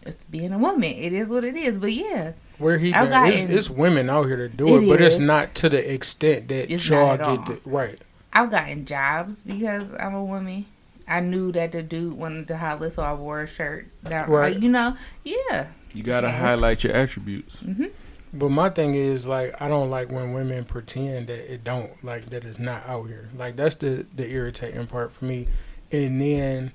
it's 0.03 0.24
being 0.25 0.53
a 0.53 0.57
woman. 0.57 0.83
It 0.91 1.13
is 1.13 1.29
what 1.29 1.43
it 1.43 1.55
is. 1.55 1.77
But 1.77 1.93
yeah, 1.93 2.33
Where 2.57 2.77
he 2.77 2.91
been, 2.91 3.12
it's, 3.12 3.41
it's 3.51 3.69
women 3.69 4.09
out 4.09 4.25
here 4.25 4.38
to 4.38 4.50
do 4.50 4.67
it, 4.77 4.83
It 4.83 4.89
but 4.89 5.01
it's 5.01 5.19
not 5.19 5.55
to 5.55 5.69
the 5.69 5.93
extent 5.93 6.48
that 6.50 6.71
It's 6.71 6.88
y'all 6.88 7.17
not 7.17 7.19
at 7.19 7.19
get 7.19 7.27
all. 7.27 7.45
the, 7.63 7.69
right. 7.69 8.01
I've 8.31 8.51
gotten 8.51 8.86
jobs 8.86 9.39
because 9.39 9.93
I'm 9.93 10.13
a 10.13 10.24
woman. 10.24 10.65
I 11.07 11.19
knew 11.21 11.51
that 11.53 11.71
the 11.71 11.81
dude 11.81 12.13
wanted 12.13 12.48
to 12.50 12.57
holler, 12.57 12.89
so 12.91 13.01
I 13.01 13.13
wore 13.13 13.41
a 13.41 13.48
shirt. 13.48 13.88
That, 14.03 14.29
uh, 14.29 14.31
Right. 14.31 14.53
like, 14.53 14.63
you 14.63 14.69
know, 14.69 14.95
yeah. 15.24 15.67
You 15.93 16.03
gotta 16.03 16.27
Yes. 16.27 16.39
highlight 16.39 16.83
your 16.83 16.93
attributes. 16.93 17.63
Mm-hmm. 17.63 17.86
But 18.31 18.50
my 18.50 18.69
thing 18.69 18.93
is 18.93 19.25
like 19.25 19.59
I 19.59 19.67
don't 19.67 19.89
like 19.89 20.12
when 20.12 20.33
women 20.33 20.63
pretend 20.65 21.27
that 21.27 21.51
it 21.51 21.63
don't 21.63 22.03
like 22.03 22.29
that 22.29 22.45
it's 22.45 22.59
not 22.59 22.88
out 22.88 23.07
here. 23.07 23.27
Like 23.36 23.55
that's 23.55 23.75
the 23.77 24.05
the 24.15 24.29
irritating 24.31 24.86
part 24.86 25.12
for 25.12 25.25
me. 25.25 25.48
And 25.91 26.21
then 26.21 26.71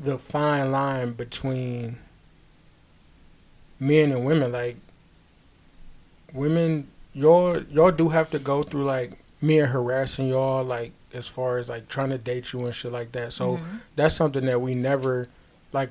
the 0.00 0.18
fine 0.18 0.72
line 0.72 1.12
between 1.12 1.98
men 3.78 4.10
and 4.10 4.24
women 4.24 4.50
like 4.50 4.76
women 6.34 6.88
y'all 7.12 7.62
y'all 7.64 7.90
do 7.92 8.08
have 8.08 8.30
to 8.30 8.38
go 8.40 8.64
through 8.64 8.84
like 8.84 9.12
men 9.42 9.66
harassing 9.68 10.28
y'all 10.28 10.64
like 10.64 10.92
as 11.12 11.28
far 11.28 11.58
as 11.58 11.68
like 11.68 11.88
trying 11.88 12.08
to 12.10 12.16
date 12.18 12.52
you 12.54 12.64
and 12.64 12.74
shit 12.74 12.92
like 12.92 13.12
that. 13.12 13.32
So 13.34 13.56
Mhm. 13.58 13.80
that's 13.96 14.14
something 14.14 14.46
that 14.46 14.60
we 14.62 14.74
never 14.74 15.28
like 15.72 15.90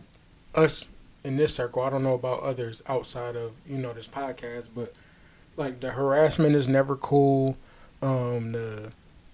us 0.56 0.88
in 1.24 1.38
this 1.38 1.54
circle. 1.56 1.84
I 1.84 1.90
don't 1.92 2.02
know 2.04 2.16
about 2.16 2.42
others 2.42 2.82
outside 2.88 3.36
of 3.36 3.58
you 3.68 3.78
know 3.78 3.94
this 3.94 4.08
podcast, 4.08 4.70
but 4.74 4.94
like 5.58 5.82
the 5.82 5.92
harassment 5.92 6.56
is 6.56 6.68
never 6.68 6.96
cool. 6.96 7.58
Um, 8.02 8.54
the 8.54 8.92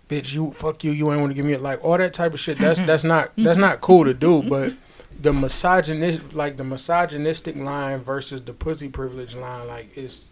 bitch, 0.10 0.34
you 0.34 0.52
fuck 0.52 0.84
you, 0.84 0.92
you 0.92 1.10
ain't 1.12 1.22
want 1.22 1.32
to 1.32 1.36
give 1.36 1.46
me 1.46 1.54
it 1.54 1.62
like 1.62 1.82
all 1.86 1.98
that 1.98 2.14
type 2.14 2.34
of 2.34 2.40
shit. 2.40 2.58
That's 2.58 2.80
that's 2.86 3.04
not 3.06 3.32
that's 3.38 3.60
not 3.60 3.80
cool 3.82 4.04
to 4.04 4.14
do. 4.14 4.42
But 4.44 4.74
the 5.22 5.32
misogynist 5.32 6.34
like 6.34 6.58
the 6.58 6.64
misogynistic 6.64 7.56
line 7.56 8.00
versus 8.00 8.42
the 8.42 8.54
pussy 8.54 8.90
privilege 8.90 9.36
line, 9.36 9.68
like 9.68 9.96
it's 9.96 10.32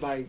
like 0.00 0.28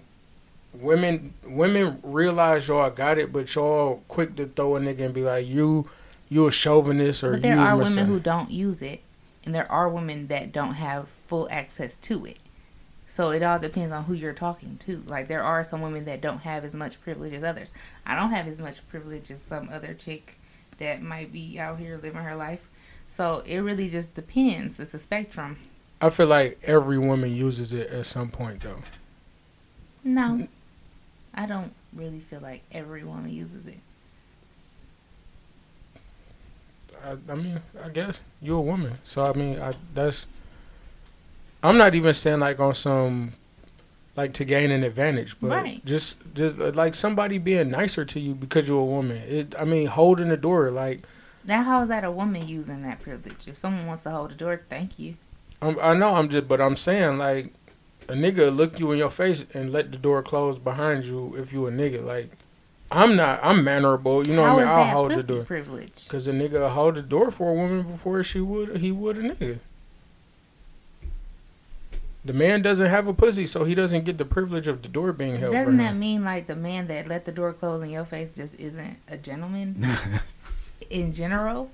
women 0.81 1.34
women 1.46 2.00
realize 2.03 2.67
y'all 2.67 2.89
got 2.89 3.17
it, 3.17 3.31
but 3.31 3.53
y'all 3.55 4.03
quick 4.07 4.36
to 4.36 4.46
throw 4.46 4.75
a 4.75 4.79
nigga 4.79 5.01
and 5.01 5.13
be 5.13 5.24
like 5.24 5.48
you 5.48 5.89
you 6.29 6.48
a 6.48 6.51
chauvinist 6.51 7.24
or 7.24 7.34
But 7.34 7.43
there 7.43 7.55
you 7.55 7.62
are 7.62 7.77
women 7.77 8.05
who 8.05 8.19
don't 8.19 8.51
use 8.51 8.81
it, 8.81 9.01
and 9.46 9.53
there 9.53 9.72
are 9.72 9.89
women 9.89 10.27
that 10.27 10.51
don't 10.51 10.74
have 10.74 11.07
full 11.07 11.48
access 11.51 11.96
to 11.98 12.25
it. 12.25 12.39
So 13.10 13.31
it 13.31 13.41
all 13.41 13.57
depends 13.57 13.93
on 13.93 14.03
who 14.03 14.13
you're 14.13 14.34
talking 14.34 14.77
to. 14.86 15.03
Like 15.07 15.27
there 15.27 15.43
are 15.43 15.63
some 15.63 15.81
women 15.81 16.05
that 16.05 16.22
don't 16.22 16.39
have 16.39 16.65
as 16.65 16.75
much 16.75 17.01
privilege 17.01 17.34
as 17.34 17.43
others. 17.43 17.72
I 18.05 18.15
don't 18.15 18.31
have 18.31 18.48
as 18.48 18.60
much 18.60 18.86
privilege 18.89 19.31
as 19.31 19.41
some 19.41 19.69
other 19.72 19.93
chick 19.93 20.39
that 20.77 21.01
might 21.01 21.31
be 21.31 21.57
out 21.57 21.79
here 21.79 21.98
living 22.01 22.22
her 22.22 22.36
life. 22.36 22.67
So 23.07 23.43
it 23.46 23.60
really 23.60 23.89
just 23.89 24.13
depends. 24.13 24.79
It's 24.79 24.93
a 24.93 25.00
spectrum. 25.00 25.57
I 26.01 26.10
feel 26.10 26.27
like 26.27 26.60
every 26.63 26.98
woman 26.98 27.31
uses 27.31 27.74
it 27.74 27.89
at 27.89 28.05
some 28.05 28.29
point 28.29 28.62
though. 28.62 28.81
No, 30.03 30.48
I 31.38 31.46
don't 31.46 31.72
really 31.94 32.20
feel 32.20 32.39
like 32.41 32.63
every 32.72 33.03
woman 33.03 33.29
uses 33.29 33.65
it. 33.67 33.77
I, 37.03 37.15
I 37.32 37.36
mean, 37.36 37.60
I 37.84 37.89
guess 37.89 38.22
you're 38.41 38.58
a 38.58 38.62
woman, 38.62 38.94
so 39.03 39.24
I 39.24 39.34
mean, 39.34 39.60
I 39.62 39.74
that's. 39.94 40.27
I'm 41.63 41.77
not 41.77 41.96
even 41.96 42.13
saying 42.13 42.39
like 42.39 42.60
on 42.60 42.74
some, 42.75 43.34
like 44.15 44.34
to 44.34 44.46
gain 44.46 44.72
an 44.72 44.84
advantage, 44.84 45.36
but 45.39 45.50
Right. 45.50 45.86
just 45.86 46.17
just 46.34 46.58
like 46.58 46.96
somebody 46.96 47.38
being 47.38 47.70
nicer 47.70 48.06
to 48.06 48.20
you 48.20 48.36
because 48.36 48.67
you're 48.67 48.82
a 48.82 48.86
woman. 48.86 49.17
It, 49.17 49.56
I 49.60 49.65
mean, 49.65 49.88
holding 49.88 50.29
the 50.29 50.38
door, 50.38 50.72
like 50.72 51.03
Now, 51.46 51.63
how 51.63 51.82
is 51.82 51.89
that 51.89 52.03
a 52.03 52.12
woman 52.12 52.48
using 52.48 52.82
that 52.84 53.00
privilege? 53.00 53.48
If 53.48 53.58
someone 53.58 53.86
wants 53.86 54.03
to 54.03 54.12
hold 54.12 54.32
the 54.32 54.36
door, 54.36 54.62
thank 54.70 54.98
you. 55.00 55.15
I'm, 55.62 55.77
I 55.79 55.94
know 55.96 56.15
I'm 56.15 56.29
just, 56.29 56.48
but 56.48 56.62
I'm 56.62 56.75
saying 56.75 57.17
like, 57.17 57.53
a 58.09 58.13
nigga 58.13 58.55
look 58.55 58.79
you 58.79 58.91
in 58.91 58.97
your 58.97 59.09
face 59.09 59.45
and 59.53 59.71
let 59.71 59.91
the 59.91 59.97
door 59.97 60.23
close 60.23 60.59
behind 60.59 61.03
you 61.05 61.35
if 61.35 61.51
you 61.53 61.67
a 61.67 61.71
nigga. 61.71 62.03
Like, 62.03 62.31
I'm 62.91 63.15
not, 63.15 63.39
I'm 63.43 63.63
mannerable. 63.63 64.25
You 64.27 64.35
know 64.35 64.43
How 64.45 64.55
what 64.55 64.59
I 64.59 64.61
is 64.63 64.67
mean? 64.67 64.77
I'll 64.77 64.83
that 64.85 64.93
hold 64.93 65.11
the 65.11 65.33
door. 65.33 65.43
privilege? 65.43 66.07
Cause 66.07 66.27
a 66.27 66.31
nigga 66.31 66.69
hold 66.71 66.95
the 66.95 67.01
door 67.01 67.31
for 67.31 67.51
a 67.51 67.53
woman 67.53 67.83
before 67.83 68.23
she 68.23 68.39
would 68.39 68.77
he 68.77 68.91
would 68.91 69.17
a 69.17 69.21
nigga. 69.21 69.59
The 72.23 72.33
man 72.33 72.61
doesn't 72.61 72.87
have 72.87 73.07
a 73.07 73.13
pussy, 73.13 73.45
so 73.45 73.63
he 73.63 73.73
doesn't 73.73 74.03
get 74.03 74.17
the 74.17 74.25
privilege 74.25 74.67
of 74.67 74.81
the 74.81 74.89
door 74.89 75.13
being 75.13 75.37
held. 75.37 75.53
Doesn't 75.53 75.77
that 75.77 75.91
him. 75.93 75.99
mean 75.99 76.23
like 76.25 76.47
the 76.47 76.57
man 76.57 76.87
that 76.87 77.07
let 77.07 77.23
the 77.23 77.31
door 77.31 77.53
close 77.53 77.81
in 77.81 77.89
your 77.89 78.03
face 78.03 78.31
just 78.31 78.59
isn't 78.59 78.97
a 79.07 79.17
gentleman 79.17 79.81
in 80.89 81.13
general? 81.13 81.71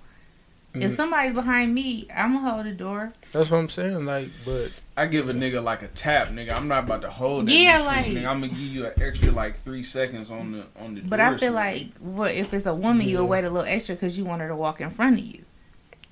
Mm. 0.73 0.81
If 0.81 0.93
somebody's 0.93 1.33
behind 1.33 1.73
me, 1.73 2.07
I'm 2.15 2.33
gonna 2.33 2.49
hold 2.49 2.65
the 2.65 2.71
door. 2.71 3.13
That's 3.31 3.51
what 3.51 3.59
I'm 3.59 3.69
saying. 3.69 4.05
Like, 4.05 4.29
but 4.43 4.81
I 4.97 5.05
give 5.05 5.29
a 5.29 5.33
nigga 5.33 5.63
like 5.63 5.83
a 5.83 5.87
tap, 5.89 6.29
nigga. 6.29 6.53
I'm 6.53 6.67
not 6.67 6.85
about 6.85 7.01
to 7.03 7.11
hold 7.11 7.47
that. 7.47 7.53
Yeah, 7.53 7.81
like- 7.83 8.07
you, 8.07 8.17
nigga. 8.19 8.25
I'm 8.25 8.41
gonna 8.41 8.47
give 8.47 8.57
you 8.57 8.85
an 8.87 8.93
extra 8.99 9.31
like 9.31 9.55
three 9.55 9.83
seconds 9.83 10.31
on 10.31 10.51
the 10.51 10.65
on 10.81 10.95
the. 10.95 11.01
Door. 11.01 11.09
But 11.09 11.17
door 11.17 11.25
I 11.27 11.29
feel 11.31 11.37
slam. 11.37 11.53
like 11.53 11.97
what 11.99 12.31
if 12.31 12.53
it's 12.53 12.65
a 12.65 12.73
woman, 12.73 13.07
you'll 13.07 13.27
wait 13.27 13.45
a 13.45 13.49
little 13.49 13.67
extra 13.69 13.93
because 13.95 14.17
you 14.17 14.25
want 14.25 14.41
her 14.41 14.47
to 14.47 14.55
walk 14.55 14.81
in 14.81 14.89
front 14.89 15.19
of 15.19 15.25
you. 15.25 15.43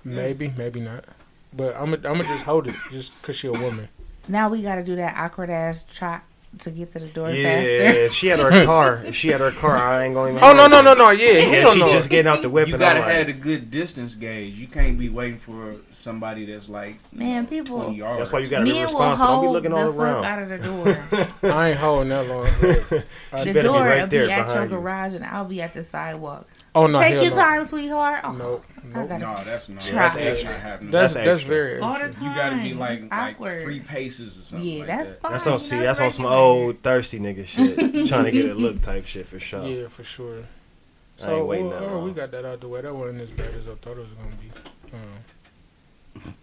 maybe, 0.03 0.53
maybe 0.55 0.79
not. 0.79 1.05
But 1.53 1.75
I'm 1.75 1.91
gonna 1.91 2.09
I'm 2.09 2.17
gonna 2.17 2.23
just 2.29 2.43
hold 2.45 2.67
it 2.67 2.75
just 2.91 3.19
cause 3.23 3.35
she 3.35 3.47
a 3.47 3.51
woman. 3.51 3.89
Now 4.27 4.49
we 4.49 4.61
got 4.61 4.75
to 4.75 4.83
do 4.83 4.95
that 4.97 5.17
awkward 5.17 5.49
ass 5.49 5.83
try 5.83 6.21
to 6.59 6.69
get 6.69 6.91
to 6.91 6.99
the 6.99 7.07
door 7.07 7.29
Yeah, 7.31 7.43
faster. 7.61 7.99
if 7.99 8.13
she 8.13 8.27
had 8.27 8.39
her 8.39 8.65
car. 8.65 9.01
If 9.05 9.15
she 9.15 9.29
had 9.29 9.39
her 9.41 9.51
car, 9.51 9.77
I 9.77 10.03
ain't 10.05 10.13
going. 10.13 10.37
Oh 10.41 10.53
no 10.53 10.67
no 10.67 10.81
no 10.81 10.93
no 10.93 11.09
yeah 11.11 11.31
Yeah, 11.31 11.39
hell 11.61 11.73
she 11.73 11.79
no. 11.79 11.87
just 11.89 12.09
getting 12.09 12.27
out 12.29 12.41
the 12.41 12.49
whip. 12.49 12.67
You 12.67 12.73
and 12.75 12.83
I'm 12.83 12.95
gotta 12.97 13.05
like, 13.05 13.15
have 13.15 13.27
a 13.29 13.33
good 13.33 13.71
distance 13.71 14.15
gauge. 14.15 14.55
You 14.57 14.67
can't 14.67 14.97
be 14.99 15.09
waiting 15.09 15.39
for 15.39 15.75
somebody 15.89 16.45
that's 16.45 16.67
like 16.69 16.97
Man, 17.13 17.47
people. 17.47 17.91
yards. 17.93 18.19
That's 18.19 18.31
why 18.33 18.39
you 18.39 18.49
gotta 18.49 18.65
be 18.65 18.71
Men 18.73 18.79
will 18.81 18.85
responsible. 18.85 19.27
Don't 19.27 19.41
be 19.41 19.47
looking 19.47 19.73
all 19.73 19.91
fuck 19.91 19.99
around. 20.01 20.25
out 20.25 20.41
of 20.43 20.49
the 20.49 20.57
door. 20.59 21.51
I 21.53 21.69
ain't 21.69 21.79
holding 21.79 22.09
that 22.09 22.27
long. 22.27 22.43
the 22.61 23.03
better 23.31 23.53
be 23.53 23.61
door 23.61 23.81
right 23.81 24.01
will 24.01 24.07
be 24.07 24.31
at 24.31 24.53
your 24.53 24.63
you. 24.63 24.69
garage, 24.69 25.13
and 25.13 25.23
I'll 25.25 25.45
be 25.45 25.61
at 25.61 25.73
the 25.73 25.83
sidewalk. 25.83 26.47
Oh 26.73 26.87
no, 26.87 26.99
Take 26.99 27.21
your 27.21 27.31
no. 27.31 27.35
time, 27.37 27.65
sweetheart. 27.65 28.21
Oh, 28.23 28.31
Nope, 28.31 28.65
I 28.70 28.70
nope. 28.83 29.09
gotta 29.09 29.19
No, 29.19 29.35
that's 29.35 29.69
not. 29.69 29.81
Try. 29.81 29.99
That's 30.09 30.15
extra 30.17 30.51
not 30.51 30.59
happening. 30.59 30.91
That's 30.91 31.13
That's 31.13 31.25
that's, 31.25 31.43
very 31.43 31.79
all 31.79 31.93
the 31.93 32.13
time. 32.13 32.23
you 32.23 32.35
gotta 32.35 32.55
be 32.57 32.73
like 32.73 33.01
like 33.01 33.11
awkward. 33.11 33.63
three 33.63 33.79
paces 33.79 34.37
or 34.37 34.41
something. 34.43 34.67
Yeah, 34.67 34.79
like 34.79 34.87
that's 34.87 35.09
that. 35.09 35.19
fine. 35.19 35.31
That's 35.31 35.47
on 35.47 35.53
you 35.53 35.59
see. 35.59 35.75
know, 35.77 35.83
That's 35.83 35.99
on 36.01 36.11
some 36.11 36.25
old 36.25 36.79
thirsty 36.81 37.19
nigga 37.19 37.45
shit. 37.45 38.07
Trying 38.07 38.25
to 38.25 38.31
get 38.31 38.51
a 38.51 38.53
look 38.53 38.81
type 38.81 39.05
shit 39.05 39.25
for 39.27 39.39
sure. 39.39 39.65
Yeah, 39.65 39.87
for 39.87 40.03
sure. 40.03 40.39
I 40.39 41.21
So 41.23 41.37
ain't 41.37 41.45
waiting 41.47 41.69
well, 41.69 41.79
that 41.79 41.89
oh, 41.89 42.03
we 42.05 42.11
got 42.11 42.31
that 42.31 42.45
out 42.45 42.61
the 42.61 42.67
way. 42.67 42.81
That 42.81 42.95
wasn't 42.95 43.21
as 43.21 43.31
bad 43.31 43.53
as 43.53 43.69
I 43.69 43.75
thought 43.75 43.97
it 43.97 43.99
was 43.99 44.07
gonna 44.09 44.35
be. 44.35 44.49
Um, 44.93 46.33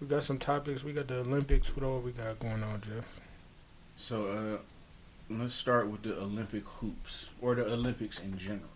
we 0.00 0.06
got 0.06 0.22
some 0.22 0.38
topics. 0.38 0.82
We 0.84 0.92
got 0.92 1.08
the 1.08 1.18
Olympics. 1.18 1.74
What 1.76 1.84
all 1.84 2.00
we 2.00 2.12
got 2.12 2.38
going 2.38 2.62
on, 2.62 2.80
Jeff? 2.80 3.20
So 3.96 4.28
uh, 4.28 4.58
let's 5.28 5.54
start 5.54 5.88
with 5.88 6.02
the 6.02 6.16
Olympic 6.18 6.64
hoops 6.66 7.30
or 7.42 7.54
the 7.54 7.64
Olympics 7.66 8.18
in 8.18 8.38
general. 8.38 8.69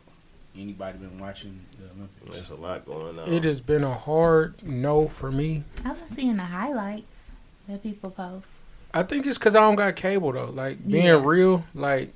Anybody 0.56 0.98
been 0.98 1.18
watching 1.18 1.60
the 1.78 1.86
Olympics? 1.86 2.30
There's 2.30 2.50
a 2.50 2.54
lot 2.56 2.84
going 2.84 3.18
on. 3.18 3.32
It 3.32 3.42
has 3.44 3.60
been 3.60 3.82
a 3.82 3.94
hard 3.94 4.62
no 4.62 5.08
for 5.08 5.32
me. 5.32 5.64
I've 5.84 5.98
been 5.98 6.08
seeing 6.08 6.36
the 6.36 6.44
highlights 6.44 7.32
that 7.68 7.82
people 7.82 8.10
post. 8.10 8.60
I 8.92 9.02
think 9.02 9.26
it's 9.26 9.36
because 9.38 9.56
I 9.56 9.60
don't 9.60 9.74
got 9.74 9.96
cable 9.96 10.30
though. 10.32 10.46
Like 10.50 10.86
being 10.86 11.06
Yeah. 11.06 11.20
real, 11.24 11.64
like 11.74 12.14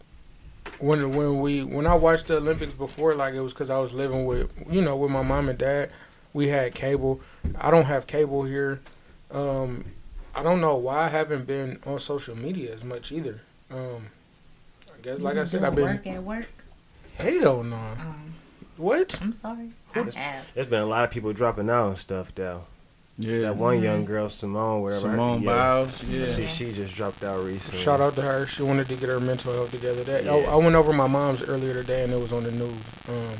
when 0.78 1.16
when 1.16 1.40
we 1.40 1.64
when 1.64 1.86
I 1.88 1.94
watched 1.96 2.28
the 2.28 2.36
Olympics 2.36 2.74
before, 2.74 3.16
like 3.16 3.34
it 3.34 3.40
was 3.40 3.52
because 3.52 3.70
I 3.70 3.78
was 3.78 3.92
living 3.92 4.24
with 4.26 4.50
you 4.70 4.82
know 4.82 4.96
with 4.96 5.10
my 5.10 5.22
mom 5.22 5.48
and 5.48 5.58
dad. 5.58 5.90
We 6.32 6.48
had 6.48 6.74
cable. 6.74 7.20
I 7.58 7.72
don't 7.72 7.86
have 7.86 8.06
cable 8.06 8.44
here. 8.44 8.80
Um, 9.32 9.84
I 10.34 10.44
don't 10.44 10.60
know 10.60 10.76
why 10.76 11.06
I 11.06 11.08
haven't 11.08 11.46
been 11.48 11.80
on 11.86 11.98
social 11.98 12.36
media 12.36 12.72
as 12.72 12.84
much 12.84 13.10
either. 13.10 13.40
Um, 13.72 14.06
I 14.96 15.00
guess 15.02 15.18
You 15.18 15.24
like 15.24 15.38
I 15.38 15.44
said, 15.44 15.64
I've 15.64 15.74
been 15.74 15.84
work 15.86 16.06
at 16.06 16.22
work. 16.22 16.48
hell 17.16 17.64
no. 17.64 17.76
Um, 17.76 18.27
What? 18.78 19.18
I'm 19.20 19.32
sorry. 19.32 19.70
I 19.94 19.98
have. 20.18 20.52
There's 20.54 20.66
been 20.68 20.80
a 20.82 20.86
lot 20.86 21.04
of 21.04 21.10
people 21.10 21.32
dropping 21.32 21.68
out 21.68 21.88
and 21.88 21.98
stuff 21.98 22.32
though. 22.34 22.64
Yeah, 23.20 23.40
That 23.40 23.56
one 23.56 23.80
Mhm. 23.80 23.82
young 23.82 24.04
girl, 24.04 24.30
Simone, 24.30 24.82
whatever. 24.82 25.08
her- 25.08 25.14
Simone 25.16 25.42
yeah. 25.42 25.50
Biles. 25.52 26.04
Yeah. 26.04 26.28
See, 26.32 26.46
she 26.46 26.72
just 26.72 26.94
dropped 26.94 27.24
out 27.24 27.44
recently. 27.44 27.80
Shout 27.80 28.00
out 28.00 28.14
to 28.14 28.22
her. 28.22 28.46
She 28.46 28.62
wanted 28.62 28.88
to 28.88 28.94
get 28.94 29.08
her 29.08 29.18
mental 29.18 29.52
health 29.52 29.72
together. 29.72 30.04
That 30.04 30.24
Yeah. 30.24 30.34
I, 30.34 30.52
I 30.52 30.54
went 30.56 30.76
over 30.76 30.92
my 30.92 31.08
mom's 31.08 31.42
earlier 31.42 31.74
today, 31.74 32.04
and 32.04 32.12
it 32.12 32.20
was 32.20 32.32
on 32.32 32.44
the 32.44 32.52
news. 32.52 32.76
Um, 33.08 33.34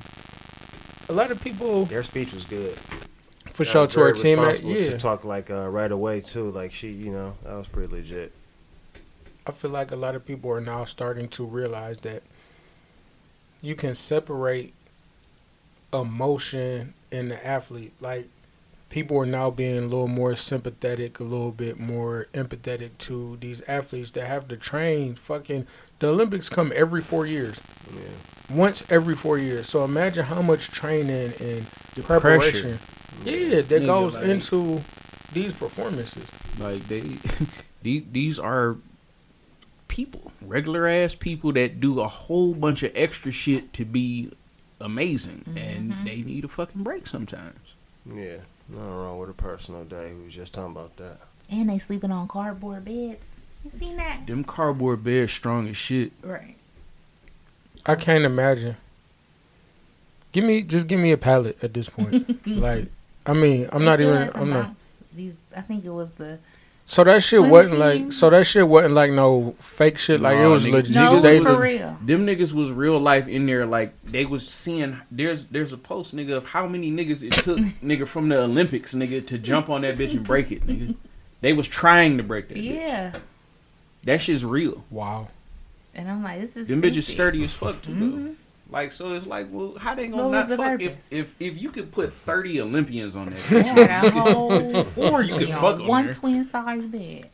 a 1.08 1.12
lot 1.12 1.30
of 1.30 1.40
people, 1.40 1.84
Their 1.84 2.02
speech 2.02 2.32
was 2.32 2.44
good. 2.44 2.76
for 3.46 3.62
That 3.64 3.70
sure, 3.70 3.86
to 3.86 4.00
her 4.00 4.06
very 4.14 4.16
teammate, 4.36 4.38
responsible 4.48 4.70
yeah. 4.72 4.90
To 4.90 4.98
talk 4.98 5.24
like 5.24 5.48
uh, 5.48 5.68
right 5.68 5.92
away 5.92 6.20
too, 6.22 6.50
like 6.50 6.72
she, 6.72 6.88
you 6.90 7.12
know, 7.12 7.36
that 7.44 7.54
was 7.54 7.68
pretty 7.68 7.94
legit. 7.94 8.32
I 9.46 9.52
feel 9.52 9.70
like 9.70 9.92
a 9.92 9.96
lot 9.96 10.16
of 10.16 10.26
people 10.26 10.50
are 10.50 10.60
now 10.60 10.84
starting 10.86 11.28
to 11.28 11.44
realize 11.44 11.98
that 11.98 12.24
you 13.62 13.74
can 13.76 13.94
separate 13.94 14.74
emotion 15.92 16.94
in 17.10 17.28
the 17.28 17.46
athlete. 17.46 17.92
Like 18.00 18.28
people 18.90 19.18
are 19.18 19.26
now 19.26 19.50
being 19.50 19.78
a 19.78 19.82
little 19.82 20.08
more 20.08 20.34
sympathetic, 20.36 21.20
a 21.20 21.24
little 21.24 21.52
bit 21.52 21.78
more 21.78 22.26
empathetic 22.34 22.90
to 22.98 23.36
these 23.40 23.62
athletes 23.68 24.10
that 24.12 24.26
have 24.26 24.48
to 24.48 24.56
train. 24.56 25.14
Fucking 25.14 25.66
the 25.98 26.08
Olympics 26.08 26.48
come 26.48 26.72
every 26.74 27.02
four 27.02 27.26
years, 27.26 27.60
Yeah. 27.94 28.00
once 28.56 28.84
every 28.90 29.14
four 29.14 29.38
years. 29.38 29.68
So 29.68 29.84
imagine 29.84 30.24
how 30.26 30.42
much 30.42 30.68
training 30.70 31.32
and 31.40 31.66
The 31.94 32.02
preparation, 32.02 32.78
yeah, 33.24 33.60
that 33.62 33.68
Nigga, 33.68 33.86
goes 33.86 34.14
like- 34.14 34.24
into 34.24 34.82
these 35.32 35.52
performances. 35.52 36.24
Like 36.58 36.86
they, 36.88 37.00
these 37.82 38.02
these 38.12 38.38
are 38.38 38.76
people, 39.88 40.32
regular 40.42 40.86
ass 40.86 41.14
people 41.14 41.52
that 41.54 41.80
do 41.80 42.00
a 42.00 42.06
whole 42.08 42.54
bunch 42.54 42.82
of 42.82 42.92
extra 42.94 43.32
shit 43.32 43.72
to 43.74 43.84
be 43.84 44.30
amazing, 44.80 45.44
and 45.56 45.92
mm-hmm. 45.92 46.04
they 46.04 46.22
need 46.22 46.44
a 46.44 46.48
fucking 46.48 46.82
break 46.82 47.06
sometimes. 47.06 47.74
Yeah. 48.06 48.38
Nothing 48.68 48.94
wrong 48.94 49.18
with 49.18 49.30
a 49.30 49.34
personal 49.34 49.84
day. 49.84 50.12
We 50.14 50.24
was 50.24 50.34
just 50.34 50.52
talking 50.52 50.72
about 50.72 50.96
that. 50.98 51.18
And 51.50 51.70
they 51.70 51.78
sleeping 51.78 52.12
on 52.12 52.28
cardboard 52.28 52.84
beds. 52.84 53.40
You 53.64 53.70
seen 53.70 53.96
that? 53.96 54.26
Them 54.26 54.44
cardboard 54.44 55.02
beds 55.02 55.32
strong 55.32 55.68
as 55.68 55.76
shit. 55.76 56.12
Right. 56.22 56.56
I 57.86 57.94
can't 57.94 58.24
imagine. 58.24 58.76
Give 60.32 60.44
me 60.44 60.62
just 60.62 60.86
give 60.86 61.00
me 61.00 61.12
a 61.12 61.16
pallet 61.16 61.56
at 61.62 61.72
this 61.72 61.88
point. 61.88 62.46
like 62.46 62.88
I 63.24 63.32
mean, 63.32 63.68
I'm 63.72 63.80
They 63.80 63.84
not 63.84 63.98
still 63.98 64.08
even 64.10 64.22
had 64.22 64.30
some 64.30 64.42
I'm 64.42 64.50
not. 64.50 64.76
These, 65.14 65.38
I 65.56 65.62
think 65.62 65.84
it 65.84 65.90
was 65.90 66.12
the. 66.12 66.38
So 66.90 67.04
that 67.04 67.22
shit 67.22 67.40
Swim 67.40 67.50
wasn't 67.50 67.80
team? 67.82 68.04
like 68.04 68.12
so 68.14 68.30
that 68.30 68.46
shit 68.46 68.66
wasn't 68.66 68.94
like 68.94 69.10
no 69.10 69.54
fake 69.60 69.98
shit. 69.98 70.22
Like 70.22 70.38
it 70.38 70.46
was 70.46 70.64
nigga- 70.64 70.72
legit. 70.72 70.94
No, 70.94 71.18
it 71.18 71.20
they 71.20 71.38
was 71.40 71.52
for 71.54 71.60
real. 71.60 71.98
Them 72.02 72.26
niggas 72.26 72.54
was 72.54 72.72
real 72.72 72.98
life 72.98 73.28
in 73.28 73.44
there. 73.44 73.66
Like 73.66 73.92
they 74.04 74.24
was 74.24 74.48
seeing. 74.48 74.98
There's 75.10 75.44
there's 75.44 75.74
a 75.74 75.76
post 75.76 76.16
nigga 76.16 76.32
of 76.38 76.46
how 76.46 76.66
many 76.66 76.90
niggas 76.90 77.22
it 77.22 77.32
took 77.34 77.58
nigga 77.84 78.08
from 78.08 78.30
the 78.30 78.38
Olympics 78.40 78.94
nigga 78.94 79.26
to 79.26 79.36
jump 79.38 79.68
on 79.68 79.82
that 79.82 79.98
bitch 79.98 80.12
and 80.12 80.26
break 80.26 80.50
it 80.50 80.66
nigga. 80.66 80.96
They 81.42 81.52
was 81.52 81.68
trying 81.68 82.16
to 82.16 82.22
break 82.22 82.48
that. 82.48 82.56
bitch. 82.56 82.64
Yeah. 82.74 83.12
That 84.04 84.22
shit's 84.22 84.44
real. 84.44 84.82
wow. 84.90 85.28
And 85.94 86.08
I'm 86.10 86.22
like, 86.22 86.40
this 86.40 86.56
is. 86.56 86.68
Them 86.68 86.80
bitches 86.80 87.02
stupid. 87.02 87.04
sturdy 87.04 87.44
as 87.44 87.54
fuck 87.54 87.82
too. 87.82 87.92
Mhm. 87.92 88.34
Though. 88.70 88.76
Like 88.76 88.92
so, 88.92 89.12
it's 89.14 89.26
like, 89.26 89.48
well, 89.50 89.74
how 89.78 89.94
they 89.94 90.08
gonna 90.08 90.24
was 90.28 90.32
not 90.32 90.48
the 90.48 90.56
fuck 90.56 90.80
if, 90.82 91.12
if 91.12 91.34
if 91.40 91.60
you 91.60 91.70
could 91.70 91.90
put 91.92 92.12
thirty 92.12 92.60
Olympians 92.60 93.16
on 93.16 93.30
that? 93.30 93.36
They 93.48 93.62
bitch, 93.62 93.88
had 93.88 94.04
a 94.04 94.10
whole. 94.10 94.52
Or 95.12 95.22
you 95.22 95.34
could 95.34 95.50
fuck 95.50 95.80
on 95.80 95.86
one 95.86 96.04
there. 96.06 96.14
twin 96.14 96.44
size 96.44 96.86
bed. 96.86 97.30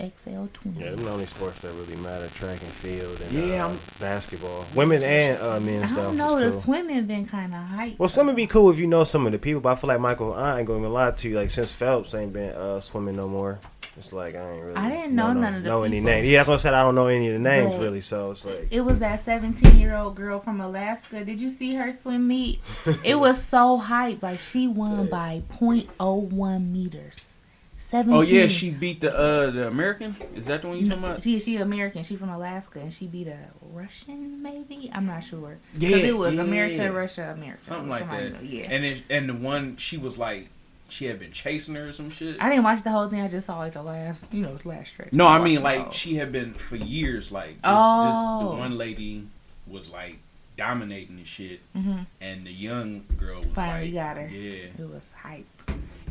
A 0.00 0.10
XL 0.18 0.46
twin. 0.52 0.74
Yeah, 0.76 0.90
them 0.90 1.04
the 1.04 1.10
only 1.10 1.26
sports 1.26 1.60
that 1.60 1.72
really 1.74 1.94
matter: 1.96 2.26
track 2.34 2.60
and 2.62 2.72
field 2.72 3.20
and 3.20 3.30
Yeah, 3.32 3.64
uh, 3.64 3.68
I'm- 3.68 3.78
basketball. 4.00 4.64
Women 4.74 5.04
and 5.04 5.40
uh, 5.40 5.60
men's 5.60 5.92
I 5.92 5.94
though. 5.94 6.02
don't 6.02 6.12
is 6.14 6.18
know. 6.18 6.34
The 6.36 6.42
cool. 6.50 6.52
swimming 6.52 7.06
been 7.06 7.26
kind 7.26 7.54
of 7.54 7.60
hype. 7.62 7.96
Well, 7.98 8.08
some 8.08 8.26
would 8.26 8.34
be 8.34 8.48
cool 8.48 8.72
if 8.72 8.78
you 8.78 8.88
know 8.88 9.04
some 9.04 9.24
of 9.26 9.30
the 9.32 9.38
people, 9.38 9.60
but 9.60 9.70
I 9.70 9.74
feel 9.76 9.88
like 9.88 10.00
Michael, 10.00 10.34
I 10.34 10.58
ain't 10.58 10.66
gonna 10.66 10.88
lie 10.88 11.12
to 11.12 11.28
you. 11.28 11.36
Like 11.36 11.50
since 11.50 11.72
Phelps 11.72 12.12
ain't 12.14 12.32
been 12.32 12.50
uh, 12.54 12.80
swimming 12.80 13.14
no 13.14 13.28
more, 13.28 13.60
it's 13.96 14.12
like 14.12 14.34
I 14.34 14.50
ain't 14.52 14.62
really. 14.64 14.76
I 14.76 14.90
didn't 14.90 15.14
know 15.14 15.32
none 15.32 15.54
of 15.54 15.62
the 15.62 15.68
know 15.68 15.82
any 15.84 15.98
people. 15.98 16.10
names. 16.12 16.28
Yeah, 16.28 16.38
that's 16.38 16.48
what 16.48 16.54
I 16.54 16.58
said. 16.58 16.74
I 16.74 16.82
don't 16.82 16.94
know 16.94 17.06
any 17.06 17.28
of 17.28 17.32
the 17.34 17.38
names 17.38 17.74
But- 17.76 17.80
really. 17.82 18.00
So 18.00 18.32
it's 18.32 18.44
like 18.44 18.68
It 18.70 18.80
was 18.80 18.98
that 18.98 19.20
17 19.20 19.76
year 19.78 19.94
old 19.96 20.16
girl 20.16 20.40
from 20.40 20.60
Alaska. 20.60 21.24
Did 21.24 21.40
you 21.40 21.50
see 21.50 21.74
her 21.76 21.92
swim 21.92 22.26
meet? 22.26 22.60
It 23.04 23.14
was 23.16 23.42
so 23.42 23.76
hype. 23.76 24.22
Like 24.22 24.38
she 24.38 24.66
won 24.68 25.06
by 25.08 25.42
0.01 25.60 26.70
meters. 26.72 27.40
17. 27.78 28.14
Oh 28.16 28.22
yeah, 28.22 28.46
she 28.48 28.70
beat 28.70 29.02
the 29.02 29.14
uh 29.16 29.50
the 29.50 29.66
American. 29.68 30.16
Is 30.34 30.46
that 30.46 30.62
the 30.62 30.68
one 30.68 30.78
you 30.78 30.88
talking 30.88 31.04
about? 31.04 31.22
She 31.22 31.38
she 31.38 31.56
American. 31.56 32.02
She 32.02 32.16
from 32.16 32.30
Alaska 32.30 32.80
and 32.80 32.92
she 32.92 33.06
beat 33.06 33.28
a 33.28 33.38
Russian 33.72 34.42
maybe. 34.42 34.90
I'm 34.92 35.04
not 35.06 35.22
sure. 35.22 35.58
Yeah, 35.78 35.88
Because 35.90 36.04
it 36.04 36.16
was 36.16 36.34
yeah. 36.36 36.42
America, 36.42 36.92
Russia, 36.92 37.34
America. 37.36 37.60
Something 37.60 37.90
like 37.90 38.00
Somebody 38.00 38.30
that. 38.30 38.42
knew, 38.42 38.48
Yeah. 38.58 38.70
And 38.70 38.84
it, 38.86 39.02
and 39.10 39.28
the 39.28 39.34
one 39.34 39.76
she 39.76 39.98
was 39.98 40.16
like, 40.18 40.48
she 40.88 41.06
had 41.06 41.18
been 41.18 41.32
chasing 41.32 41.74
her 41.74 41.88
or 41.88 41.92
some 41.92 42.10
shit. 42.10 42.36
I 42.40 42.48
didn't 42.50 42.64
watch 42.64 42.82
the 42.82 42.90
whole 42.90 43.08
thing. 43.08 43.20
I 43.20 43.28
just 43.28 43.46
saw 43.46 43.58
like 43.58 43.72
the 43.72 43.82
last, 43.82 44.32
you 44.32 44.42
know, 44.42 44.54
the 44.54 44.68
last 44.68 44.90
stretch. 44.90 45.12
No, 45.12 45.26
I 45.26 45.32
watched 45.38 45.44
mean 45.44 45.62
like 45.62 45.92
she 45.92 46.16
had 46.16 46.30
been 46.32 46.54
for 46.54 46.76
years. 46.76 47.32
Like 47.32 47.48
this, 47.48 47.56
this 47.56 47.62
Oh. 47.64 48.50
the 48.50 48.56
one 48.56 48.76
lady 48.78 49.26
was 49.66 49.88
like 49.88 50.18
dominating 50.56 51.16
the 51.16 51.24
shit, 51.24 51.60
Mhm. 51.76 52.06
and 52.20 52.46
the 52.46 52.52
young 52.52 53.04
girl 53.16 53.40
was 53.42 53.50
Finally 53.54 53.86
like, 53.92 53.94
got 53.94 54.16
her. 54.22 54.28
yeah. 54.28 54.66
It 54.78 54.88
was 54.88 55.12
hype. 55.20 55.46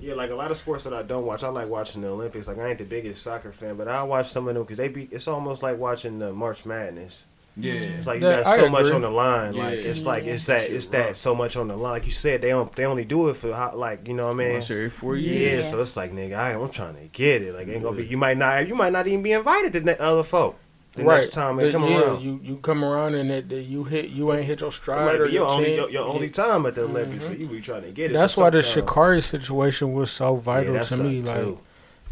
yeah, 0.01 0.15
like 0.15 0.31
a 0.31 0.35
lot 0.35 0.51
of 0.51 0.57
sports 0.57 0.83
that 0.83 0.93
I 0.93 1.01
don't 1.03 1.25
watch. 1.25 1.43
I 1.43 1.47
like 1.47 1.69
watching 1.69 2.01
the 2.01 2.09
Olympics. 2.09 2.47
Like 2.47 2.57
I 2.57 2.67
ain't 2.69 2.77
the 2.79 2.83
biggest 2.83 3.21
soccer 3.21 3.53
fan, 3.53 3.77
but 3.77 3.87
I 3.87 4.03
watch 4.03 4.29
some 4.29 4.47
of 4.49 4.53
them 4.55 4.63
because 4.63 4.77
they 4.77 4.89
be. 4.89 5.07
It's 5.11 5.27
almost 5.29 5.63
like 5.63 5.77
watching 5.77 6.19
the 6.19 6.33
March 6.33 6.65
Madness. 6.65 7.23
Yeah, 7.55 7.73
It's 7.73 8.07
like 8.07 8.21
you 8.21 8.27
That- 8.27 8.45
got 8.45 8.53
I 8.53 8.57
so 8.57 8.69
much 8.69 8.91
on 8.91 9.01
the 9.01 9.09
line. 9.09 9.53
Yeah. 9.53 9.63
Like 9.63 9.79
it's 9.79 10.03
like 10.03 10.23
it's 10.23 10.47
that 10.47 10.71
it's 10.71 10.87
that 10.87 11.15
so 11.15 11.35
much 11.35 11.55
on 11.55 11.67
the 11.67 11.75
line. 11.75 11.91
Like 11.93 12.05
you 12.05 12.11
said, 12.11 12.41
they 12.41 12.49
don't 12.49 12.71
they 12.75 12.85
only 12.85 13.05
do 13.05 13.29
it 13.29 13.35
for 13.35 13.53
how, 13.53 13.75
like 13.75 14.07
you 14.07 14.15
know 14.15 14.25
what 14.25 14.31
I 14.31 14.35
mean. 14.35 14.53
Once 14.53 14.71
every 14.71 14.89
four 14.89 15.15
years. 15.15 15.65
Yeah. 15.65 15.71
so 15.71 15.81
it's 15.81 15.95
like 15.95 16.11
nigga, 16.11 16.35
I, 16.35 16.53
I'm 16.53 16.69
trying 16.69 16.95
to 16.95 17.07
get 17.11 17.43
it. 17.43 17.53
Like 17.53 17.67
ain't 17.67 17.83
gonna 17.83 17.95
be. 17.95 18.05
You 18.07 18.17
might 18.17 18.37
not. 18.37 18.67
You 18.67 18.75
might 18.75 18.91
not 18.91 19.05
even 19.07 19.21
be 19.21 19.33
invited 19.33 19.73
to 19.73 19.79
the 19.81 20.01
other 20.01 20.23
folk. 20.23 20.57
The 20.95 21.03
right. 21.03 21.15
next 21.15 21.33
time 21.33 21.57
they 21.57 21.71
come 21.71 21.83
yeah, 21.87 22.01
around. 22.01 22.21
you 22.21 22.39
you 22.43 22.57
come 22.57 22.83
around 22.83 23.15
and 23.15 23.31
it, 23.31 23.49
that 23.49 23.63
you 23.63 23.83
hit 23.83 24.09
you 24.09 24.31
ain't 24.31 24.45
hit 24.45 24.61
your 24.61 24.67
It 24.69 24.73
stride 24.73 25.05
might 25.05 25.15
or 25.15 25.25
your 25.25 25.29
your 25.29 25.49
only 25.49 25.75
your, 25.75 25.89
your 25.89 26.07
only 26.07 26.27
yeah. 26.27 26.33
time 26.33 26.65
at 26.67 26.75
the 26.75 26.83
Olympics, 26.83 27.25
so 27.25 27.31
mm-hmm. 27.33 27.41
you 27.41 27.47
be 27.47 27.61
trying 27.61 27.81
to 27.81 27.91
get 27.91 28.11
it. 28.11 28.13
That's 28.13 28.33
so 28.33 28.43
why 28.43 28.51
the 28.51 28.61
sometime- 28.61 28.93
Sha'Carri 28.93 29.23
situation 29.23 29.93
was 29.93 30.11
so 30.11 30.35
Yeah, 30.35 30.41
vital 30.41 30.83
to 30.83 31.03
me. 31.03 31.25
sucked, 31.25 31.35
Like 31.35 31.45
too. 31.45 31.59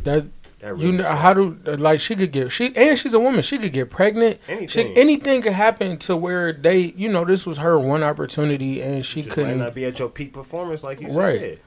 that, 0.04 0.26
That 0.62 0.78
you 0.80 0.92
know 0.92 1.04
sucked. 1.04 1.20
how 1.20 1.34
do 1.34 1.58
like 1.78 2.00
she 2.00 2.16
could 2.16 2.32
get 2.32 2.52
she 2.52 2.76
and 2.76 2.98
she's 2.98 3.14
a 3.14 3.20
woman. 3.20 3.42
She 3.42 3.58
could 3.58 3.74
get 3.74 3.90
pregnant. 3.90 4.40
She, 4.48 4.52
anything. 4.54 4.98
anything 4.98 5.42
could 5.42 5.54
happen 5.54 5.98
to 6.00 6.16
where 6.16 6.54
they, 6.54 6.80
you 6.96 7.10
know, 7.10 7.26
this 7.26 7.46
was 7.48 7.58
her 7.58 7.80
one 7.80 8.04
opportunity 8.04 8.82
and 8.82 9.04
she 9.06 9.24
Just 9.24 9.34
couldn't. 9.34 9.58
not 9.60 9.74
be 9.74 9.86
at 9.86 9.98
your 10.00 10.10
peak 10.10 10.34
performance 10.34 10.84
like 10.84 11.02
you 11.02 11.10
Right. 11.10 11.40
said. 11.40 11.60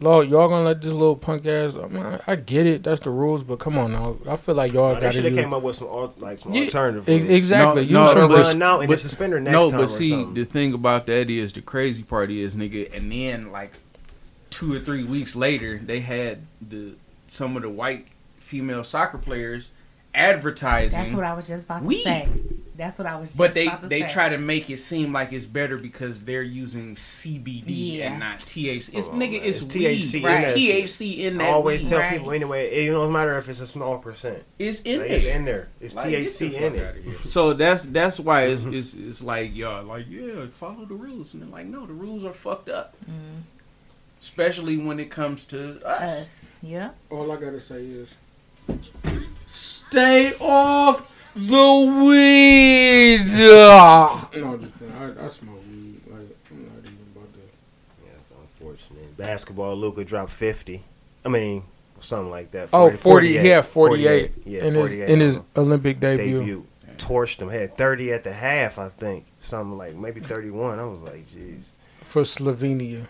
Lord, 0.00 0.28
y'all 0.28 0.48
gonna 0.48 0.64
let 0.64 0.80
this 0.80 0.92
little 0.92 1.16
punk 1.16 1.44
ass? 1.48 1.74
I, 1.74 1.88
mean, 1.88 2.20
I 2.24 2.36
get 2.36 2.66
it, 2.68 2.84
that's 2.84 3.00
the 3.00 3.10
rules, 3.10 3.42
but 3.42 3.58
come 3.58 3.76
on 3.76 3.90
now. 3.90 4.16
I 4.28 4.36
feel 4.36 4.54
like 4.54 4.72
y'all 4.72 4.92
Nah, 4.94 5.00
they 5.00 5.06
got 5.06 5.14
should 5.14 5.22
to 5.24 5.30
have 5.30 5.38
came 5.38 5.52
up 5.52 5.60
with 5.64 5.74
some 5.74 5.88
al- 5.88 6.14
like 6.18 6.38
some 6.38 6.54
Yeah, 6.54 6.62
alternative. 6.66 7.08
Ex- 7.08 7.22
rules. 7.24 7.34
exactly. 7.36 7.82
No, 7.82 7.88
you 7.88 7.94
no, 7.94 8.06
should 8.12 8.28
but- 8.28 8.46
run 8.46 8.62
out 8.62 8.78
and 8.78 8.86
but- 8.86 8.94
it's 8.94 9.02
suspender 9.02 9.40
next 9.40 9.52
no, 9.52 9.68
time. 9.70 9.78
but 9.80 9.84
or 9.86 9.88
see, 9.88 10.10
something. 10.10 10.34
the 10.34 10.44
thing 10.44 10.72
about 10.72 11.06
that 11.06 11.28
is 11.28 11.52
the 11.52 11.62
crazy 11.62 12.04
part 12.04 12.30
is, 12.30 12.56
nigga, 12.56 12.96
and 12.96 13.10
then 13.10 13.50
like 13.50 13.72
two 14.50 14.72
or 14.72 14.78
three 14.78 15.02
weeks 15.02 15.34
later, 15.34 15.80
they 15.84 15.98
had 15.98 16.42
the 16.66 16.94
some 17.28 17.56
of 17.56 17.62
the 17.62 17.68
white 17.70 18.08
female 18.38 18.84
soccer 18.84 19.18
players 19.18 19.70
advertising. 20.14 20.98
That's 21.00 21.14
what 21.14 21.24
I 21.24 21.34
was 21.34 21.46
just 21.46 21.64
about 21.66 21.82
to 21.82 21.88
We- 21.88 22.02
say. 22.02 22.28
That's 22.76 22.96
what 22.96 23.06
I 23.08 23.16
was. 23.18 23.30
Just 23.30 23.38
but 23.38 23.54
they 23.54 23.66
about 23.66 23.80
to 23.80 23.86
they 23.88 24.02
say. 24.02 24.06
try 24.08 24.28
to 24.28 24.38
make 24.38 24.70
it 24.70 24.76
seem 24.78 25.12
like 25.12 25.32
it's 25.32 25.46
better 25.46 25.76
because 25.78 26.22
they're 26.24 26.42
using 26.42 26.94
CBD 26.94 27.96
Yeah. 27.98 28.10
and 28.12 28.20
not 28.20 28.38
THC. 28.38 28.94
It's 28.96 29.08
Oh, 29.08 29.12
nigga, 29.14 29.18
man, 29.32 29.40
it's, 29.42 29.62
it's 29.64 29.74
weed. 29.74 29.84
THC 30.22 30.84
It's 30.84 31.00
in 31.00 31.38
that 31.38 31.48
I 31.48 31.50
always 31.50 31.82
weed. 31.82 31.88
tell 31.88 31.98
Right. 31.98 32.12
people 32.12 32.30
anyway. 32.30 32.68
It 32.70 32.90
don't 32.92 33.12
matter 33.12 33.36
if 33.36 33.48
it's 33.48 33.60
a 33.60 33.66
small 33.66 33.98
percent. 33.98 34.44
It's 34.60 34.80
in 34.82 35.00
Like, 35.00 35.10
it's 35.10 35.24
in 35.24 35.44
there. 35.44 35.68
It's 35.80 35.96
Like, 35.96 36.06
THC 36.06 36.50
fuck 36.52 36.62
in 36.62 36.74
it. 36.76 37.18
So 37.24 37.52
that's 37.52 37.86
that's 37.86 38.20
why 38.20 38.42
it's, 38.44 38.64
it's 38.70 38.94
it's 38.94 39.24
like 39.24 39.56
y'all 39.56 39.84
like 39.84 40.06
yeah 40.08 40.46
follow 40.46 40.84
the 40.84 40.94
rules 40.94 41.34
and 41.34 41.42
they're 41.42 41.50
like 41.50 41.66
no 41.66 41.84
the 41.84 41.92
rules 41.94 42.24
are 42.24 42.32
fucked 42.32 42.68
up, 42.68 42.94
mm. 43.10 43.42
Especially 44.20 44.76
when 44.76 44.98
it 45.00 45.10
comes 45.10 45.44
to 45.46 45.80
us. 45.86 46.22
us. 46.22 46.50
Yep. 46.62 46.96
All 47.10 47.30
I 47.32 47.36
gotta 47.36 47.60
say 47.60 47.84
is, 47.84 48.16
Stay 49.46 50.34
off 50.40 51.10
the 51.34 52.02
weed. 52.06 53.26
no, 54.40 54.56
just 54.58 54.74
I, 54.98 55.24
I 55.24 55.28
smoke 55.28 55.62
weed. 55.70 56.00
Like 56.06 56.36
I'm 56.50 56.62
not 56.64 56.78
even 56.84 56.98
about 57.14 57.32
to. 57.34 57.40
Yeah, 58.04 58.12
it's 58.18 58.30
unfortunate. 58.30 59.16
Basketball, 59.16 59.76
Luka 59.76 60.04
dropped 60.04 60.30
fifty. 60.30 60.82
I 61.24 61.28
mean, 61.28 61.62
something 62.00 62.30
like 62.30 62.50
that. 62.52 62.68
Oh, 62.72 62.90
40, 62.90 63.28
yeah, 63.30 63.62
48, 63.62 63.62
48. 63.62 64.32
Yeah, 64.46 64.60
in 64.60 64.74
his 64.74 64.74
48 64.74 65.08
in 65.10 65.20
his 65.20 65.40
Olympic 65.56 66.00
the 66.00 66.16
debut. 66.16 66.38
debut. 66.40 66.66
Torched 66.96 67.40
him. 67.40 67.48
Had 67.48 67.76
thirty 67.76 68.12
at 68.12 68.24
the 68.24 68.32
half, 68.32 68.78
I 68.78 68.88
think. 68.88 69.24
Something 69.40 69.78
like 69.78 69.94
maybe 69.94 70.20
thirty-one. 70.20 70.78
I 70.80 70.84
was 70.84 71.00
like, 71.00 71.24
jeez. 71.32 71.62
for 72.00 72.22
Slovenia. 72.22 73.06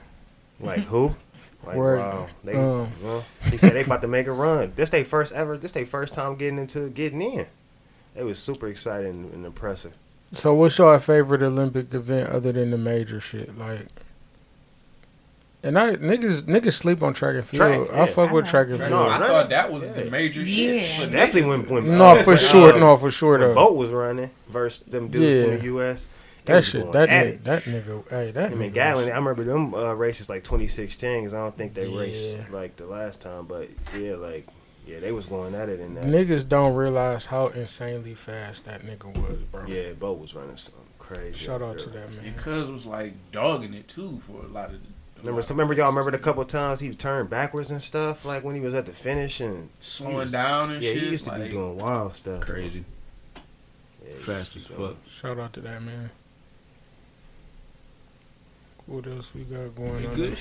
Like 0.61 0.81
who? 0.85 1.14
Like 1.64 1.77
Word. 1.77 1.99
wow. 1.99 2.29
They, 2.44 2.55
Um. 2.55 2.90
well, 3.03 3.21
he 3.51 3.57
said 3.59 3.73
they 3.73 3.83
about 3.85 4.01
to 4.03 4.09
make 4.09 4.27
a 4.27 4.33
run. 4.33 4.73
This 4.77 4.90
they 4.90 5.05
first 5.05 5.33
ever. 5.33 5.57
This 5.59 5.73
they 5.73 5.85
first 5.85 6.14
time 6.14 6.37
getting 6.37 6.59
into 6.59 6.88
getting 6.90 7.21
in. 7.21 7.47
It 8.14 8.23
was 8.25 8.38
super 8.38 8.68
exciting 8.68 9.31
and 9.33 9.44
impressive. 9.47 9.92
So, 10.33 10.55
what's 10.55 10.77
your 10.79 10.99
favorite 11.01 11.42
Olympic 11.42 11.92
event 11.94 12.31
other 12.31 12.53
than 12.53 12.71
the 12.71 12.79
major 12.79 13.21
shit? 13.21 13.57
Like, 13.59 13.87
and 15.62 15.79
I 15.79 15.97
niggas 15.97 16.42
niggas 16.42 16.75
sleep 16.75 17.03
on 17.03 17.12
track 17.14 17.35
and 17.35 17.44
field. 17.44 17.87
Track, 17.87 17.90
I 17.92 17.97
yeah. 18.01 18.05
fuck 18.07 18.31
with 18.31 18.47
track 18.47 18.68
and 18.68 18.77
field. 18.79 18.90
No, 18.90 19.09
I 19.09 19.18
thought 19.18 19.49
that 19.51 19.73
was 19.73 19.88
the 19.88 20.05
major 20.05 20.42
Yeah. 20.42 20.81
shit. 20.81 21.07
for 21.07 21.11
Definitely 21.12 21.51
niggas. 21.51 21.68
when 21.71 21.85
when 21.87 21.99
No, 21.99 22.05
uh, 22.07 22.23
for 22.23 22.37
sure. 22.37 22.75
uh, 22.75 22.79
No, 22.79 22.97
for 22.97 23.11
sure 23.11 23.38
when 23.38 23.49
though. 23.49 23.55
Bolt 23.55 23.77
was 23.77 23.90
running 23.90 24.31
versus 24.49 24.85
them 24.85 25.09
dudes 25.09 25.35
Yeah. 25.35 25.42
from 25.42 25.59
the 25.59 25.64
U.S. 25.64 26.07
They 26.49 26.55
That 26.55 26.57
was 26.57 26.67
shit. 26.67 26.93
That 26.93 27.09
nigga. 27.09 27.45
That 27.45 27.63
nigga. 27.63 28.09
Hey, 28.11 28.31
that 28.33 28.53
I 28.53 28.55
mean, 28.55 28.71
nigga. 28.71 28.75
Gatlin, 28.75 29.11
I 29.11 29.17
remember 29.17 29.45
them 29.45 29.75
uh, 29.75 29.95
races 29.95 30.29
like 30.29 30.45
2016 30.45 31.21
because 31.21 31.35
I 31.35 31.39
don't 31.39 31.57
think 31.57 31.75
they 31.75 31.87
raced 31.89 32.37
like 32.51 32.77
the 32.77 32.87
last 32.87 33.21
time. 33.21 33.47
But 33.47 33.69
yeah, 33.97 34.17
like 34.17 34.47
yeah, 34.87 35.01
they 35.01 35.13
was 35.13 35.27
going 35.27 35.55
at 35.55 35.69
it 35.69 35.81
in 35.81 35.95
that. 35.95 36.05
Niggas 36.05 36.49
don't 36.49 36.75
realize 36.75 37.27
how 37.27 37.49
insanely 37.49 38.15
fast 38.15 38.65
that 38.65 38.83
nigga 38.83 39.15
was, 39.17 39.39
bro. 39.53 39.67
Yeah, 39.67 39.93
Bolt 39.93 40.19
was 40.19 40.35
running 40.35 40.57
something 40.57 40.83
crazy. 40.99 41.45
Shout 41.45 41.61
out 41.63 41.77
there. 41.79 41.87
to 41.87 41.91
that 41.91 42.13
man. 42.15 42.25
Your 42.25 42.35
cuz 42.35 42.71
was 42.71 42.87
like 42.87 43.13
dogging 43.33 43.75
it 43.75 43.87
too 43.89 44.19
for 44.21 44.43
a 44.45 44.49
lot 44.49 44.71
of. 44.71 44.77
a 44.77 44.79
Remember, 45.21 45.41
lot 45.41 45.45
so 45.45 45.55
remember 45.55 45.75
y'all 45.75 45.87
races. 45.87 45.95
remember 45.97 46.11
the 46.13 46.23
couple 46.23 46.45
times 46.45 46.81
he 46.81 46.95
turned 46.95 47.29
backwards 47.29 47.71
and 47.71 47.83
stuff, 47.83 48.25
like 48.25 48.45
when 48.45 48.55
he 48.55 48.61
was 48.63 48.73
at 48.73 48.87
the 48.87 48.93
finish 48.93 49.41
and 49.41 49.69
slowing 49.81 50.31
down 50.31 50.71
and 50.71 50.83
yeah, 50.83 50.93
shit. 50.93 51.03
he 51.03 51.11
used 51.11 51.25
to 51.27 51.33
like, 51.33 51.43
be 51.43 51.49
doing 51.51 51.77
wild 51.77 52.13
stuff. 52.15 52.41
crazy, 52.41 52.85
Yeah, 54.07 54.15
fast 54.21 54.57
as 54.57 54.67
fuck. 54.69 54.97
Shout 55.11 55.39
out 55.39 55.53
to 55.55 55.61
that 55.63 55.83
man. 55.83 56.11
What 58.88 59.07
else 59.07 59.33
we 59.35 59.42
got 59.42 59.74
going 59.77 60.07
on? 60.07 60.14
good? 60.14 60.38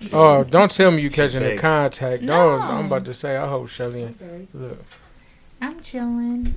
Oh, 0.12 0.44
don't 0.44 0.70
tell 0.70 0.90
me 0.92 1.02
you 1.02 1.10
catching 1.10 1.40
the 1.42 1.50
baked. 1.50 1.60
contact. 1.60 2.22
No. 2.22 2.56
No, 2.56 2.62
I'm 2.62 2.86
about 2.86 3.04
to 3.06 3.14
say. 3.14 3.36
I 3.36 3.48
hope 3.48 3.68
Shelly. 3.68 4.14
Look, 4.54 4.78
I'm 5.60 5.80
chilling. 5.80 6.54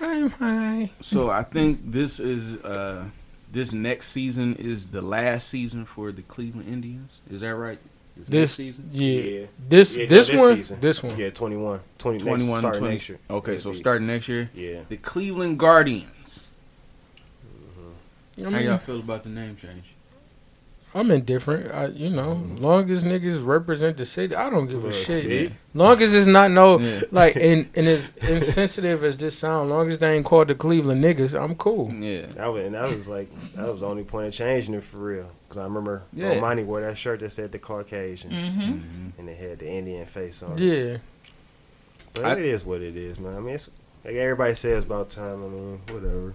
I'm 0.00 0.30
high. 0.30 0.90
So 1.00 1.30
I 1.30 1.42
think 1.42 1.80
this 1.90 2.20
is 2.20 2.56
uh 2.56 3.06
this 3.50 3.72
next 3.72 4.08
season 4.08 4.54
is 4.56 4.88
the 4.88 5.02
last 5.02 5.48
season 5.48 5.84
for 5.84 6.12
the 6.12 6.22
Cleveland 6.22 6.68
Indians. 6.68 7.20
Is 7.30 7.40
that 7.40 7.54
right? 7.56 7.78
Is 8.20 8.28
This 8.28 8.54
season? 8.54 8.88
Yeah. 8.92 9.20
Yeah. 9.20 9.46
This 9.68 9.96
Yeah, 9.96 10.04
no, 10.04 10.08
this, 10.10 10.28
this 10.28 10.40
one. 10.42 10.56
season. 10.56 10.80
This 10.80 11.02
one. 11.02 11.18
Yeah, 11.18 11.30
21. 11.30 11.80
20, 11.98 12.18
21, 12.18 12.38
21 12.38 12.58
starting 12.60 12.78
20. 12.80 12.94
next 12.94 13.08
year. 13.08 13.18
Okay, 13.30 13.58
so 13.58 13.70
It'll 13.70 13.78
starting 13.78 14.06
next 14.06 14.28
year, 14.28 14.50
Yeah. 14.54 14.80
the 14.88 14.96
Cleveland 14.96 15.58
Guardians. 15.58 16.45
I 18.38 18.42
How 18.44 18.50
mean, 18.50 18.64
y'all 18.64 18.78
feel 18.78 19.00
about 19.00 19.22
the 19.24 19.30
name 19.30 19.56
change? 19.56 19.94
I'm 20.94 21.10
indifferent. 21.10 21.70
I, 21.74 21.86
you 21.88 22.08
know, 22.08 22.32
long 22.56 22.90
as 22.90 23.04
niggas 23.04 23.44
represent 23.44 23.98
the 23.98 24.06
city, 24.06 24.34
I 24.34 24.48
don't 24.48 24.66
give 24.66 24.82
a 24.82 24.86
Look, 24.86 24.94
shit. 24.96 25.22
see? 25.22 25.50
Long 25.74 26.00
as 26.00 26.14
it's 26.14 26.26
not 26.26 26.50
no 26.50 26.78
Yeah. 26.78 27.02
like 27.10 27.36
and 27.36 27.68
and 27.74 27.86
as 27.86 28.12
insensitive 28.16 29.04
as 29.04 29.16
this 29.18 29.38
sound, 29.38 29.68
long 29.68 29.90
as 29.90 29.98
they 29.98 30.14
ain't 30.16 30.24
called 30.24 30.48
the 30.48 30.54
Cleveland 30.54 31.04
niggas, 31.04 31.38
I'm 31.38 31.54
cool. 31.56 31.92
Yeah. 31.92 32.26
That 32.26 32.50
was, 32.50 32.64
and 32.64 32.74
that 32.74 32.94
was 32.96 33.08
like 33.08 33.28
that 33.56 33.66
was 33.70 33.80
the 33.80 33.86
only 33.86 34.04
point 34.04 34.28
of 34.28 34.32
changing 34.32 34.72
it 34.74 34.82
for 34.84 34.96
real. 34.98 35.30
Cause 35.50 35.58
I 35.58 35.64
remember 35.64 36.02
Yeah. 36.14 36.34
Omani 36.36 36.64
wore 36.64 36.80
that 36.80 36.96
shirt 36.96 37.20
that 37.20 37.30
said 37.32 37.52
the 37.52 37.58
Caucasians, 37.58 38.32
Mm-hmm. 38.56 38.72
Mhm. 38.72 39.12
and 39.18 39.28
it 39.28 39.36
had 39.36 39.58
the 39.58 39.68
Indian 39.68 40.06
face 40.06 40.42
on. 40.42 40.58
it. 40.58 40.60
Yeah. 40.60 40.96
but 42.14 42.24
I- 42.24 42.32
it 42.38 42.46
is 42.46 42.64
what 42.64 42.80
it 42.80 42.96
is, 42.96 43.20
man. 43.20 43.36
I 43.36 43.40
mean, 43.40 43.54
it's 43.56 43.68
like 44.02 44.14
everybody 44.14 44.54
says 44.54 44.86
about 44.86 45.10
time. 45.10 45.44
I 45.44 45.48
mean, 45.48 45.80
whatever. 45.90 46.32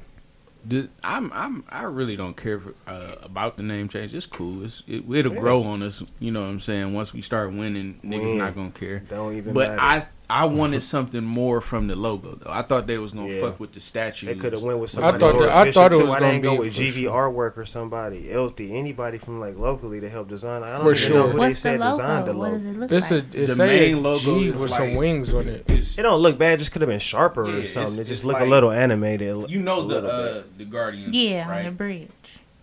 The- 0.63 0.89
I'm 1.04 1.32
I'm 1.34 1.63
I 1.69 1.84
really 1.84 2.15
don't 2.15 2.38
care 2.38 2.60
for, 2.60 2.76
uh, 2.88 3.15
about 3.24 3.58
the 3.58 3.63
name 3.63 3.88
change. 3.88 4.13
It's 4.13 4.28
cool. 4.28 4.63
It's 4.63 4.84
it, 4.88 5.04
it'll 5.12 5.34
grow 5.34 5.63
on 5.63 5.82
us. 5.82 6.04
You 6.19 6.32
know 6.32 6.41
what 6.41 6.50
I'm 6.50 6.60
saying? 6.60 6.93
Once 6.93 7.13
we 7.13 7.21
start 7.21 7.52
winning, 7.52 8.00
niggas 8.04 8.26
Win. 8.26 8.38
not 8.38 8.56
gonna 8.56 8.71
care. 8.71 9.00
Don't 9.00 9.36
even. 9.36 9.54
But 9.54 9.69
matter. 9.69 9.82
I 9.82 10.08
I 10.31 10.45
wanted 10.45 10.81
something 10.81 11.23
more 11.23 11.59
from 11.61 11.87
the 11.87 11.95
logo 11.95 12.35
though. 12.35 12.49
I 12.51 12.61
thought 12.61 12.87
they 12.87 12.97
was 12.97 13.11
gonna 13.11 13.27
Yeah. 13.27 13.41
fuck 13.41 13.59
with 13.59 13.73
the 13.73 13.79
statue. 13.81 14.27
They 14.27 14.35
could 14.35 14.53
have 14.53 14.63
went 14.63 14.79
with 14.79 14.91
I 14.91 14.93
somebody 14.93 15.19
thought 15.19 15.33
more 15.35 15.43
that- 15.47 15.55
I 15.67 15.71
thought 15.71 15.91
it 15.91 15.97
too. 15.97 16.03
was 16.05 16.09
Why 16.13 16.19
gonna 16.19 16.29
they 16.31 16.35
ain't 16.35 16.43
go 16.43 16.51
be 16.53 16.57
with 16.59 16.73
for 16.75 16.81
GV 16.81 17.01
sure. 17.03 17.11
artwork 17.31 17.57
or 17.57 17.65
somebody, 17.65 18.29
Elty, 18.31 18.71
anybody 18.71 19.17
from 19.17 19.39
like 19.39 19.59
locally 19.59 19.99
to 19.99 20.09
help 20.09 20.29
design. 20.29 20.63
I 20.63 20.71
don't 20.77 20.83
For 20.83 20.91
even 20.93 20.95
sure. 21.07 21.15
know 21.17 21.27
who 21.29 21.37
What's 21.39 21.61
they 21.61 21.77
the 21.77 21.83
said 21.83 21.91
designed 21.91 22.27
the 22.27 22.33
logo? 22.33 22.39
What 22.39 22.49
does 22.51 22.65
it 22.65 22.77
look 22.77 22.89
This 22.89 23.11
like? 23.11 23.23
is 23.35 23.43
it 23.43 23.47
The 23.47 23.55
say 23.55 23.65
main 23.91 23.95
a 23.95 23.99
logo 23.99 24.39
G 24.39 24.47
is 24.47 24.59
with 24.61 24.71
like- 24.71 24.79
some 24.79 24.93
wings 24.95 25.33
on 25.33 25.47
it. 25.47 25.65
It's, 25.67 25.97
It 25.99 26.03
don't 26.03 26.21
look 26.21 26.37
bad. 26.37 26.59
Just 26.59 26.71
could 26.71 26.81
have 26.81 26.89
been 26.89 26.99
sharper 26.99 27.45
Yeah, 27.47 27.53
or 27.53 27.57
it's- 27.57 27.73
something. 27.73 27.95
It 27.97 27.99
it's 28.01 28.09
just 28.09 28.25
look 28.25 28.35
like- 28.35 28.43
a 28.43 28.49
little 28.49 28.71
animated. 28.71 29.49
you 29.51 29.59
know 29.59 29.81
a 29.81 29.87
the 29.87 30.07
uh, 30.07 30.41
the 30.57 30.65
Guardians. 30.65 31.15
yeah, 31.15 31.49
right? 31.49 31.59
on 31.59 31.65
the 31.65 31.71
bridge. 31.71 32.07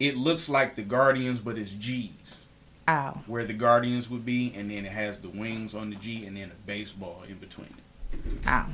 It 0.00 0.16
looks 0.16 0.48
like 0.48 0.74
the 0.76 0.83
Guardians, 0.83 1.38
but 1.40 1.59
it's 1.59 1.72
G's. 1.72 2.44
Oh, 2.88 3.20
Where 3.27 3.44
the 3.44 3.53
Guardians 3.53 4.09
would 4.09 4.24
be, 4.24 4.53
and 4.57 4.70
then 4.70 4.87
it 4.87 4.92
has 4.92 5.18
the 5.18 5.29
wings 5.29 5.74
on 5.74 5.90
the 5.90 5.96
G, 5.96 6.24
and 6.27 6.37
then 6.37 6.51
a 6.51 6.66
baseball 6.66 7.22
in 7.29 7.37
between 7.37 7.68
it. 7.68 8.18
oh. 8.46 8.64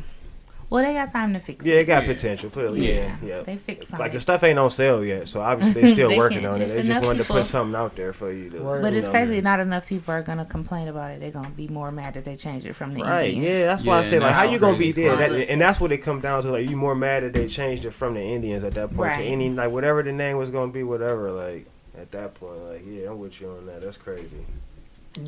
Well, 0.71 0.83
they 0.83 0.95
got 0.95 1.11
time 1.11 1.35
to 1.35 1.41
fix 1.41 1.65
Yeah, 1.65 1.75
it. 1.75 1.77
Yeah, 1.77 1.81
it 1.83 1.85
got 1.85 2.03
Yeah. 2.07 2.13
potential. 2.15 2.51
Put 2.51 2.65
it, 2.65 2.77
yeah, 2.83 3.17
yeah. 3.23 3.41
They 3.43 3.57
fixed 3.57 3.91
something. 3.91 4.05
Like 4.05 4.13
the 4.13 4.21
stuff 4.21 4.43
ain't 4.45 4.59
on 4.59 4.71
sale 4.71 5.05
yet, 5.05 5.29
so 5.29 5.41
obviously 5.43 5.83
they're 5.83 5.91
still 5.91 6.09
They 6.09 6.17
working 6.17 6.47
on 6.47 6.63
it. 6.63 6.69
They 6.69 6.83
just 6.83 7.03
wanted 7.03 7.19
to 7.19 7.25
put 7.33 7.45
something 7.47 7.77
out 7.77 7.95
there 7.97 8.13
for 8.13 8.33
you 8.33 8.51
to. 8.51 8.61
Right. 8.61 8.83
But 8.83 8.93
you 8.93 8.99
it's 8.99 9.07
know. 9.07 9.13
crazy. 9.13 9.41
Not 9.43 9.61
enough 9.61 9.87
people 9.87 10.15
are 10.15 10.23
gonna 10.23 10.47
complain 10.47 10.89
about 10.89 11.11
it. 11.13 11.21
They're 11.21 11.31
gonna 11.31 11.51
be 11.51 11.69
more 11.69 11.93
mad 11.93 12.15
that 12.15 12.25
they 12.25 12.35
changed 12.37 12.67
it 12.67 12.73
from 12.73 12.91
the 12.95 13.01
Indians. 13.01 13.11
Right, 13.13 13.29
Indians. 13.35 13.47
yeah, 13.47 13.67
that's 13.67 13.85
why 13.85 13.95
I 13.95 13.99
Yeah, 13.99 14.05
said 14.05 14.23
like, 14.23 14.35
how 14.35 14.47
how 14.47 14.53
you 14.53 14.59
gonna 14.59 14.79
be 14.79 14.91
there? 14.91 15.17
That, 15.17 15.33
and 15.33 15.61
that's 15.61 15.81
what 15.81 15.93
it 15.93 15.99
come 15.99 16.21
down 16.21 16.43
to. 16.43 16.51
Like, 16.51 16.69
you 16.71 16.77
more 16.77 16.95
mad 16.95 17.25
that 17.25 17.35
they 17.35 17.47
changed 17.47 17.85
it 17.85 17.93
from 17.93 18.15
the 18.15 18.23
Indians 18.23 18.65
at 18.65 18.73
that 18.75 18.95
point 18.95 19.15
to 19.15 19.23
any 19.23 19.51
like 19.51 19.71
whatever 19.71 20.03
the 20.03 20.13
name 20.13 20.39
was 20.39 20.51
gonna 20.51 20.73
be, 20.73 20.83
whatever. 20.83 21.31
Like 21.31 21.67
at 21.99 22.11
that 22.13 22.35
point, 22.35 22.63
like 22.65 22.83
yeah, 22.87 23.09
I'm 23.11 23.19
with 23.19 23.41
you 23.41 23.51
on 23.51 23.67
that. 23.67 23.83
That's 23.83 23.97
crazy. 23.99 24.45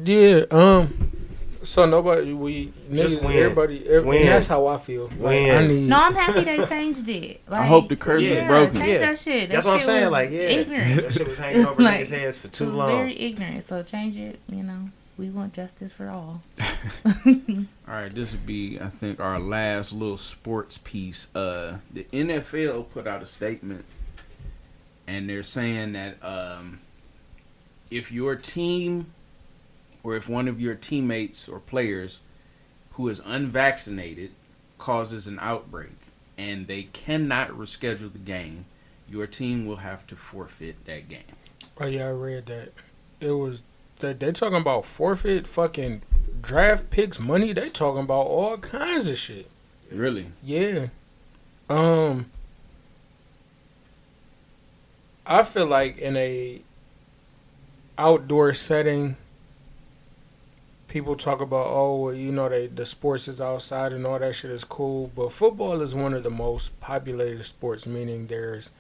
Yeah, 0.03 0.45
um. 0.51 1.13
So 1.63 1.85
nobody, 1.85 2.33
we 2.33 2.73
Just 2.93 3.19
niggas, 3.19 3.25
win. 3.27 3.37
everybody, 3.39 3.89
every, 3.89 4.07
Win. 4.09 4.19
and 4.21 4.29
that's 4.29 4.47
how 4.47 4.67
I 4.67 4.77
feel. 4.77 5.05
Like, 5.09 5.19
Win. 5.19 5.51
I 5.57 5.67
need. 5.67 5.89
No, 5.89 5.97
I'm 5.97 6.15
happy 6.15 6.45
they 6.45 6.65
changed 6.65 7.09
it. 7.09 7.41
Like, 7.49 7.61
I 7.61 7.67
hope 7.67 7.89
the 7.89 7.97
curse 7.97 8.23
is 8.23 8.39
yeah, 8.39 8.47
broken. 8.47 8.75
Change 8.77 8.89
Yeah. 8.89 8.99
that 9.01 9.19
shit. 9.19 9.49
That 9.49 9.55
That's 9.55 9.67
what 9.67 9.73
I'm 9.73 9.79
shit 9.81 9.87
saying. 9.87 10.05
was 10.05 10.13
Like 10.13 10.31
yeah, 10.31 10.39
ignorant. 10.41 11.03
that 11.03 11.13
shit 11.13 11.25
was 11.25 11.39
hanging 11.39 11.67
over 11.67 11.83
Like, 11.83 12.01
niggas' 12.03 12.11
heads 12.11 12.39
for 12.39 12.47
It 12.49 12.53
too 12.53 12.67
was 12.67 12.75
long. 12.75 12.89
very 12.91 13.19
ignorant. 13.19 13.63
So 13.65 13.83
change 13.83 14.17
it. 14.17 14.39
You 14.49 14.63
know, 14.63 14.91
we 15.19 15.31
want 15.31 15.55
justice 15.55 15.93
for 15.93 16.09
all. 16.09 16.43
All 17.27 17.95
right, 17.95 18.15
this 18.15 18.33
would 18.33 18.47
be, 18.47 18.79
I 18.81 18.89
think, 18.89 19.19
our 19.19 19.41
last 19.41 19.93
little 19.93 20.17
sports 20.19 20.79
piece. 20.79 21.27
Uh, 21.35 21.79
the 21.93 22.05
NFL 22.13 22.91
put 22.91 23.07
out 23.09 23.23
a 23.23 23.27
statement, 23.27 23.85
and 25.07 25.29
they're 25.29 25.43
saying 25.43 25.93
that 25.93 26.17
um, 26.23 26.81
if 27.91 28.11
your 28.11 28.37
team 28.37 29.13
or 30.03 30.17
if 30.17 30.29
one 30.29 30.49
of 30.49 30.61
your 30.61 30.75
teammates 30.75 31.49
or 31.49 31.59
players 31.59 32.21
who 32.93 33.09
is 33.09 33.21
unvaccinated 33.25 34.31
causes 34.79 35.27
an 35.27 35.39
outbreak 35.41 35.91
and 36.39 36.67
they 36.67 36.85
cannot 36.85 37.51
reschedule 37.51 38.13
the 38.13 38.19
game, 38.19 38.67
your 39.09 39.27
team 39.27 39.67
will 39.67 39.77
have 39.77 40.07
to 40.07 40.17
forfeit 40.17 40.85
that 40.85 41.09
game. 41.09 41.23
Oh 41.81 41.87
yeah, 41.87 42.07
I 42.07 42.11
read 42.11 42.47
that. 42.47 42.73
It 43.21 43.33
was 43.33 43.63
they 43.99 44.13
they 44.13 44.33
talking 44.33 44.59
about 44.59 44.85
forfeit, 44.85 45.47
fucking 45.47 46.03
draft 46.41 46.91
picks, 46.91 47.19
money. 47.19 47.53
They 47.53 47.69
talking 47.69 48.03
about 48.03 48.27
all 48.27 48.59
kinds 48.59 49.09
of 49.09 49.19
shit. 49.19 49.51
Really? 49.91 50.27
Yeah. 50.43 50.89
Um 51.69 52.27
I 55.27 55.43
feel 55.43 55.67
like 55.67 55.99
in 55.99 56.17
a 56.17 56.61
outdoor 57.99 58.53
setting 58.55 59.17
people 60.89 61.17
talk 61.17 61.41
about 61.41 61.67
oh 61.67 61.97
well, 61.97 62.15
you 62.15 62.31
know 62.31 62.49
they 62.49 62.67
the 62.69 62.87
sports 62.87 63.27
is 63.29 63.41
outside 63.41 63.93
and 63.93 64.07
all 64.07 64.19
that 64.19 64.35
shit 64.35 64.51
is 64.51 64.65
cool, 64.65 65.11
but 65.17 65.33
football 65.33 65.83
is 65.83 65.95
one 65.95 66.15
of 66.15 66.23
the 66.23 66.31
most 66.31 66.79
populated 66.81 67.45
sports 67.45 67.87
meaning 67.87 68.27
there's 68.27 68.71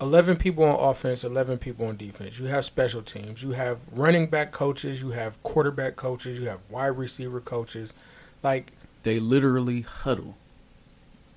11 0.00 0.36
people 0.36 0.64
on 0.64 0.90
offense, 0.90 1.24
11 1.24 1.58
people 1.58 1.86
on 1.86 1.96
defense. 1.96 2.38
You 2.38 2.46
have 2.46 2.66
special 2.66 3.00
teams. 3.00 3.42
You 3.42 3.52
have 3.52 3.80
running 3.92 4.26
back 4.26 4.52
coaches, 4.52 5.00
you 5.00 5.10
have 5.10 5.42
quarterback 5.42 5.96
coaches, 5.96 6.38
you 6.38 6.48
have 6.48 6.60
wide 6.68 6.98
receiver 6.98 7.40
coaches. 7.40 7.94
Like 8.42 8.72
They 9.04 9.20
literally 9.20 9.82
huddle 9.82 10.36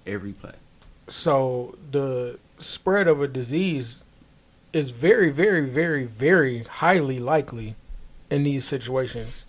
every 0.06 0.34
play. 0.34 0.56
so 1.08 1.78
the 1.92 2.40
spread 2.60 3.08
of 3.08 3.22
a 3.22 3.28
disease 3.28 4.04
is 4.72 4.92
very 4.92 5.32
very 5.32 5.68
very 5.68 6.06
very 6.06 6.60
highly 6.64 7.20
likely 7.20 7.76
in 8.30 8.44
these 8.44 8.66
situations. 8.66 9.46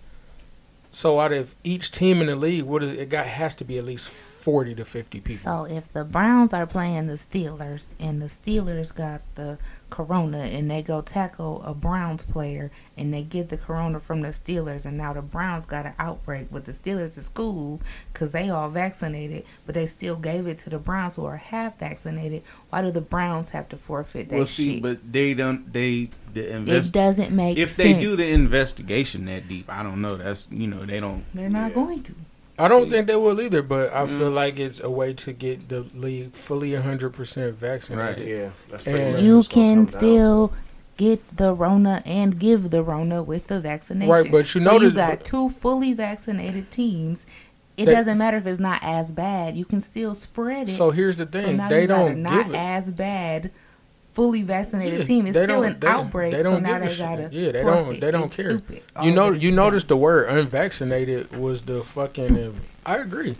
So 0.92 1.20
out 1.20 1.32
of 1.32 1.54
each 1.62 1.92
team 1.92 2.20
in 2.20 2.26
the 2.26 2.36
league 2.36 2.64
what 2.64 2.82
is 2.82 2.98
it 2.98 3.08
got 3.08 3.26
has 3.26 3.54
to 3.56 3.64
be 3.64 3.78
at 3.78 3.84
least 3.84 4.08
40 4.08 4.74
to 4.76 4.84
50 4.84 5.20
people. 5.20 5.36
So 5.36 5.64
if 5.64 5.92
the 5.92 6.04
Browns 6.04 6.52
are 6.54 6.66
playing 6.66 7.06
the 7.06 7.14
Steelers 7.14 7.90
and 8.00 8.22
the 8.22 8.26
Steelers 8.26 8.94
got 8.94 9.20
the 9.34 9.58
corona 9.90 10.38
and 10.38 10.70
they 10.70 10.82
go 10.82 11.00
tackle 11.02 11.62
a 11.62 11.74
Browns 11.74 12.24
player 12.24 12.70
and 12.96 13.12
they 13.12 13.22
get 13.22 13.48
the 13.48 13.56
corona 13.56 13.98
from 14.00 14.20
the 14.20 14.28
Steelers 14.28 14.86
and 14.86 14.96
now 14.96 15.12
the 15.12 15.22
Browns 15.22 15.66
got 15.66 15.86
an 15.86 15.92
outbreak 15.98 16.48
but 16.50 16.64
the 16.64 16.72
Steelers 16.72 17.18
is 17.18 17.28
cool 17.28 17.80
because 18.12 18.32
they 18.32 18.48
all 18.48 18.68
vaccinated 18.68 19.44
but 19.66 19.74
they 19.74 19.86
still 19.86 20.16
gave 20.16 20.46
it 20.46 20.58
to 20.58 20.70
the 20.70 20.78
Browns 20.78 21.16
who 21.16 21.24
are 21.24 21.36
half 21.36 21.78
vaccinated. 21.78 22.42
Why 22.70 22.82
do 22.82 22.90
the 22.90 23.00
Browns 23.00 23.50
have 23.50 23.68
to 23.70 23.76
forfeit 23.76 24.28
that 24.28 24.36
well, 24.36 24.46
see, 24.46 24.74
shit? 24.74 24.82
but 24.82 25.12
they 25.12 25.34
don't. 25.34 25.72
They 25.72 26.10
the 26.32 26.62
it 26.70 26.92
doesn't 26.92 27.32
make 27.34 27.58
If 27.58 27.70
sense. 27.70 27.96
they 27.96 28.00
do 28.00 28.14
the 28.16 28.28
investigation 28.30 29.24
that 29.26 29.48
deep, 29.48 29.68
I 29.68 29.82
don't 29.82 30.00
know. 30.00 30.16
That's 30.16 30.48
you 30.50 30.66
know 30.68 30.84
they 30.86 31.00
don't. 31.00 31.24
they're 31.34 31.50
not 31.50 31.70
Yeah. 31.70 31.74
going 31.74 32.02
to. 32.04 32.14
I 32.60 32.68
don't 32.68 32.88
think 32.90 33.06
they 33.06 33.16
will 33.16 33.40
either 33.40 33.62
but 33.62 33.92
i 33.92 34.02
Mm. 34.04 34.18
feel 34.18 34.30
like 34.30 34.58
it's 34.58 34.80
a 34.80 34.90
way 34.90 35.12
to 35.14 35.32
get 35.32 35.68
the 35.68 35.80
league 35.94 36.32
fully 36.34 36.70
100% 36.72 37.54
vaccinated 37.54 38.18
Right, 38.18 38.26
Yeah, 38.26 38.50
that's 38.70 38.84
pretty 38.84 39.00
And- 39.00 39.12
much 39.14 39.22
You 39.22 39.42
can 39.44 39.76
come 39.76 39.84
down 39.86 39.88
still 39.88 40.52
get 40.96 41.36
the 41.36 41.54
Rona 41.54 42.02
and 42.04 42.38
give 42.38 42.68
the 42.70 42.82
Rona 42.82 43.22
with 43.22 43.46
the 43.46 43.58
vaccination. 43.58 44.12
Right, 44.12 44.30
but 44.30 44.54
you 44.54 44.60
so 44.60 44.72
notice- 44.72 44.90
you 44.90 44.96
got 44.96 45.24
two 45.24 45.48
fully 45.48 45.94
vaccinated 45.94 46.70
teams. 46.70 47.24
It 47.78 47.86
That- 47.86 47.92
doesn't 47.92 48.18
matter 48.18 48.36
if 48.36 48.46
it's 48.46 48.60
not 48.60 48.80
as 48.82 49.10
bad. 49.10 49.56
You 49.56 49.64
can 49.64 49.80
still 49.80 50.14
spread 50.14 50.68
it. 50.68 50.76
so 50.76 50.90
here's 50.90 51.16
the 51.16 51.24
So 51.32 51.40
thing 51.40 51.56
now 51.56 51.70
they 51.70 51.82
you 51.82 51.86
got 51.86 52.02
a 52.02 52.08
don't 52.10 52.22
not 52.22 52.44
give 52.44 52.54
it 52.54 52.58
as 52.58 52.90
bad, 52.90 53.50
fully 54.12 54.42
vaccinated 54.42 54.98
Yeah, 55.00 55.04
team. 55.04 55.26
It's 55.26 55.38
still 55.38 55.62
an 55.62 55.78
they- 55.80 55.86
outbreak. 55.86 56.32
they 56.32 56.42
so 56.42 56.50
don't 56.52 56.62
now 56.62 56.78
give 56.78 56.90
they 56.90 56.96
gotta 56.98 57.28
Yeah, 57.32 57.52
they 57.52 57.62
don't- 57.62 58.00
they 58.00 58.10
don't 58.10 58.24
It's 58.26 58.36
care. 58.36 58.46
Stupid. 58.48 58.82
You 59.02 59.08
of 59.10 59.14
know 59.14 59.30
you 59.32 59.50
dumb. 59.50 59.56
notice 59.56 59.84
the 59.84 59.96
word 59.96 60.28
unvaccinated 60.30 61.36
was 61.36 61.62
the 61.62 61.80
fucking 61.80 62.54
i 62.86 62.96
agree 62.96 63.36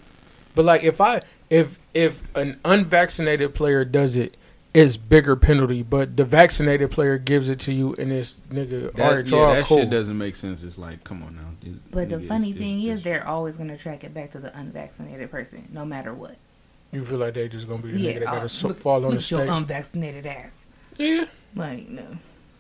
but 0.55 0.65
like 0.65 0.83
if 0.85 1.01
i 1.01 1.23
if 1.49 1.79
if 1.95 2.23
an 2.37 2.59
unvaccinated 2.65 3.55
player 3.55 3.85
does 3.85 4.17
it 4.17 4.37
it's 4.73 4.97
bigger 4.97 5.35
penalty 5.35 5.83
but 5.83 6.17
the 6.17 6.25
vaccinated 6.25 6.91
player 6.91 7.19
gives 7.19 7.49
it 7.49 7.59
to 7.59 7.73
you 7.73 7.95
and 7.99 8.13
it's 8.13 8.37
nigga 8.51 8.93
That, 8.95 9.01
all 9.11 9.17
right 9.17 9.27
yeah, 9.29 9.55
that 9.55 9.65
cool 9.65 9.79
shit 9.79 9.91
doesn't 9.91 10.17
make 10.17 10.37
sense. 10.37 10.63
It's 10.63 10.79
like, 10.79 11.03
come 11.03 11.23
on 11.25 11.35
now. 11.35 11.69
It's- 11.69 11.83
But 11.91 12.09
the 12.11 12.21
funny 12.21 12.51
it's- 12.51 12.63
thing 12.63 12.79
it's- 12.83 12.99
is, 12.99 13.05
they're 13.05 13.27
always 13.27 13.57
gonna 13.57 13.77
track 13.77 14.05
it 14.05 14.15
back 14.15 14.31
to 14.31 14.39
the 14.39 14.57
unvaccinated 14.57 15.29
person, 15.31 15.69
no 15.73 15.85
matter 15.85 16.15
what. 16.15 16.37
You 16.93 17.05
feel 17.05 17.19
like 17.19 17.35
they 17.35 17.49
just 17.49 17.69
gonna 17.69 17.83
be 17.83 17.93
the 17.93 18.01
Yeah, 18.01 18.11
nigga 18.13 18.19
that 18.21 18.25
gotta 18.27 18.41
uh, 18.45 18.49
so, 18.49 18.69
look- 18.69 18.77
fall 18.77 18.97
on 18.97 19.03
look 19.03 19.11
the 19.13 19.17
at 19.19 19.31
your 19.31 19.41
state 19.47 19.49
unvaccinated 19.57 20.27
ass. 20.27 20.67
yeah 20.97 21.25
Like 21.55 21.89
no. 21.89 22.19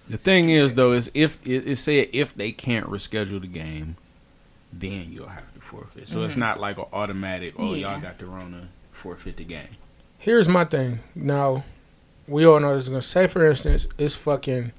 The 0.08 0.16
thing 0.18 0.50
is 0.50 0.74
though, 0.74 0.92
is 0.92 1.10
if 1.14 1.38
it, 1.44 1.68
it 1.68 1.76
said 1.76 2.08
if 2.12 2.34
they 2.34 2.50
can't 2.52 2.86
reschedule 2.86 3.40
the 3.40 3.46
game, 3.46 3.96
then 4.72 5.06
you'll 5.10 5.28
have 5.28 5.52
to 5.54 5.60
forfeit. 5.60 6.08
So 6.08 6.22
it's 6.22 6.36
not 6.36 6.58
like 6.60 6.78
an 6.78 6.84
automatic. 6.92 7.54
Oh, 7.56 7.62
Mm-hmm. 7.64 7.74
Yeah. 7.76 7.92
y'all 7.92 8.00
got 8.00 8.18
the 8.18 8.26
Rona, 8.26 8.68
forfeit 8.92 9.36
the 9.36 9.44
game. 9.44 9.68
here's 10.18 10.48
my 10.48 10.64
thing 10.64 11.00
now 11.14 11.64
we 12.28 12.44
all 12.44 12.60
know 12.60 12.74
this 12.74 12.84
is 12.84 12.88
gonna 12.88 13.00
say 13.00 13.26
for 13.26 13.44
instance 13.48 13.88
it's 13.98 14.14
fucking 14.14 14.70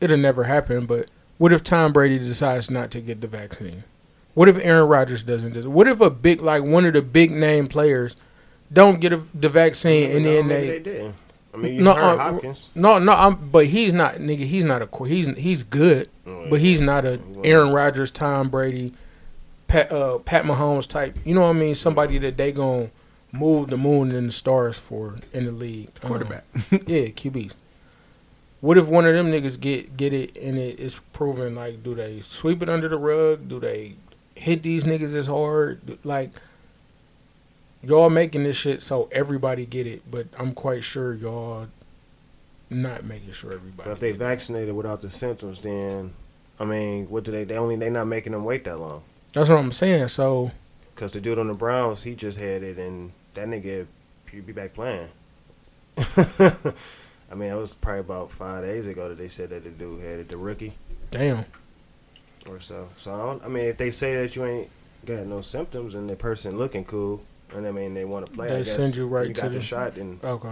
it'll 0.00 0.16
never 0.16 0.44
happen 0.44 0.86
but 0.86 1.10
what 1.38 1.52
if 1.52 1.62
tom 1.62 1.92
brady 1.92 2.18
decides 2.18 2.70
not 2.70 2.90
to 2.90 3.00
get 3.00 3.20
the 3.20 3.26
vaccine 3.26 3.84
what 4.34 4.48
if 4.48 4.56
aaron 4.58 4.88
Rodgers 4.88 5.24
doesn't 5.24 5.52
do 5.54 5.70
what 5.70 5.86
if 5.86 6.00
a 6.00 6.10
big 6.10 6.40
like 6.42 6.62
one 6.62 6.84
of 6.84 6.92
the 6.92 7.02
big 7.02 7.30
name 7.30 7.66
players 7.68 8.16
don't 8.72 9.00
get 9.00 9.12
a, 9.12 9.22
the 9.34 9.48
vaccine 9.48 10.10
and 10.16 10.24
then 10.26 10.48
they, 10.48 10.66
they 10.66 10.78
didn't. 10.80 11.14
I 11.52 11.56
mean, 11.56 11.74
you 11.74 11.82
No, 11.84 11.94
heard 11.94 12.02
uh, 12.02 12.32
Hopkins. 12.32 12.68
no 12.74 12.98
no 12.98 13.12
I'm, 13.12 13.50
but 13.50 13.66
he's 13.66 13.92
not 13.92 14.16
nigga 14.16 14.46
he's 14.46 14.64
not 14.64 14.82
a 14.82 15.04
he's 15.06 15.26
he's 15.38 15.62
good 15.62 16.08
Oh, 16.26 16.46
but 16.50 16.56
yeah. 16.56 16.66
he's 16.68 16.80
not 16.80 17.04
a 17.04 17.20
aaron 17.44 17.72
Rodgers 17.72 18.10
tom 18.10 18.48
brady 18.48 18.92
pat 19.68 19.92
uh 19.92 20.18
pat 20.18 20.44
mahomes 20.44 20.88
type 20.88 21.16
you 21.24 21.34
know 21.34 21.42
what 21.42 21.48
i 21.48 21.52
mean 21.52 21.74
somebody 21.74 22.18
that 22.18 22.36
they 22.36 22.50
gon' 22.52 22.90
move 23.32 23.68
the 23.68 23.76
moon 23.76 24.10
and 24.12 24.28
the 24.28 24.32
stars 24.32 24.78
for 24.78 25.16
in 25.32 25.44
the 25.46 25.52
league 25.52 25.88
Um, 26.02 26.08
Quarterback. 26.08 26.44
yeah, 26.86 27.08
QBs. 27.08 27.54
What 28.60 28.78
if 28.78 28.86
one 28.86 29.04
of 29.06 29.14
them 29.14 29.30
niggas 29.30 29.60
get 29.60 29.96
get 29.96 30.12
it 30.12 30.36
and 30.36 30.56
it 30.56 30.78
is 30.80 31.00
proven 31.12 31.54
like 31.54 31.82
do 31.82 31.94
they 31.94 32.20
sweep 32.22 32.62
it 32.62 32.68
under 32.68 32.88
the 32.88 32.96
rug? 32.96 33.48
Do 33.48 33.60
they 33.60 33.96
hit 34.34 34.62
these 34.62 34.84
niggas 34.84 35.14
as 35.14 35.26
hard? 35.26 35.98
Like 36.04 36.30
y'all 37.82 38.10
making 38.10 38.44
this 38.44 38.56
shit 38.56 38.82
so 38.82 39.08
everybody 39.12 39.66
get 39.66 39.86
it, 39.86 40.02
but 40.10 40.26
I'm 40.38 40.52
quite 40.52 40.84
sure 40.84 41.14
y'all 41.14 41.68
not 42.70 43.04
making 43.04 43.32
sure 43.32 43.52
everybody. 43.52 43.88
But 43.88 43.92
if 43.92 44.00
they 44.00 44.12
get 44.12 44.16
it. 44.16 44.24
vaccinated 44.24 44.74
without 44.74 45.02
the 45.02 45.10
symptoms, 45.10 45.60
then 45.60 46.14
I 46.58 46.64
mean, 46.64 47.08
what 47.08 47.24
do 47.24 47.32
they? 47.32 47.44
They 47.44 47.56
only 47.56 47.76
they 47.76 47.90
not 47.90 48.06
making 48.06 48.32
them 48.32 48.44
wait 48.44 48.64
that 48.64 48.78
long. 48.78 49.02
That's 49.32 49.48
what 49.48 49.58
I'm 49.58 49.72
saying. 49.72 50.08
So 50.08 50.50
Cause 50.94 51.10
the 51.10 51.20
dude 51.20 51.38
on 51.40 51.48
the 51.48 51.54
Browns, 51.54 52.04
he 52.04 52.14
just 52.14 52.38
had 52.38 52.62
it, 52.62 52.78
and 52.78 53.10
that 53.34 53.48
nigga, 53.48 53.86
he 54.30 54.40
be 54.40 54.52
back 54.52 54.74
playing. 54.74 55.08
I 55.96 57.34
mean, 57.34 57.50
it 57.50 57.56
was 57.56 57.74
probably 57.74 58.00
about 58.00 58.30
five 58.30 58.62
days 58.62 58.86
ago 58.86 59.08
that 59.08 59.18
they 59.18 59.26
said 59.26 59.50
that 59.50 59.64
the 59.64 59.70
dude 59.70 60.00
had 60.00 60.20
it, 60.20 60.28
the 60.28 60.36
rookie 60.36 60.74
damn. 61.14 61.44
Or 62.48 62.60
so. 62.60 62.88
So 62.96 63.14
I, 63.14 63.18
don't, 63.18 63.44
I 63.44 63.48
mean, 63.48 63.64
if 63.64 63.76
they 63.76 63.90
say 63.90 64.16
that 64.22 64.36
you 64.36 64.44
ain't 64.44 64.68
got 65.06 65.26
no 65.26 65.40
symptoms 65.40 65.94
and 65.94 66.08
the 66.08 66.16
person 66.16 66.56
looking 66.58 66.84
cool, 66.84 67.22
and 67.54 67.66
I 67.66 67.70
mean 67.70 67.94
they 67.94 68.04
want 68.04 68.26
to 68.26 68.32
play, 68.32 68.48
They 68.48 68.54
I 68.54 68.58
guess 68.58 68.74
send 68.74 68.96
you 68.96 69.06
right 69.06 69.28
you 69.28 69.34
to 69.34 69.40
got 69.42 69.52
the, 69.52 69.58
the- 69.58 69.64
shot, 69.64 69.96
and 69.96 70.22
Okay. 70.24 70.50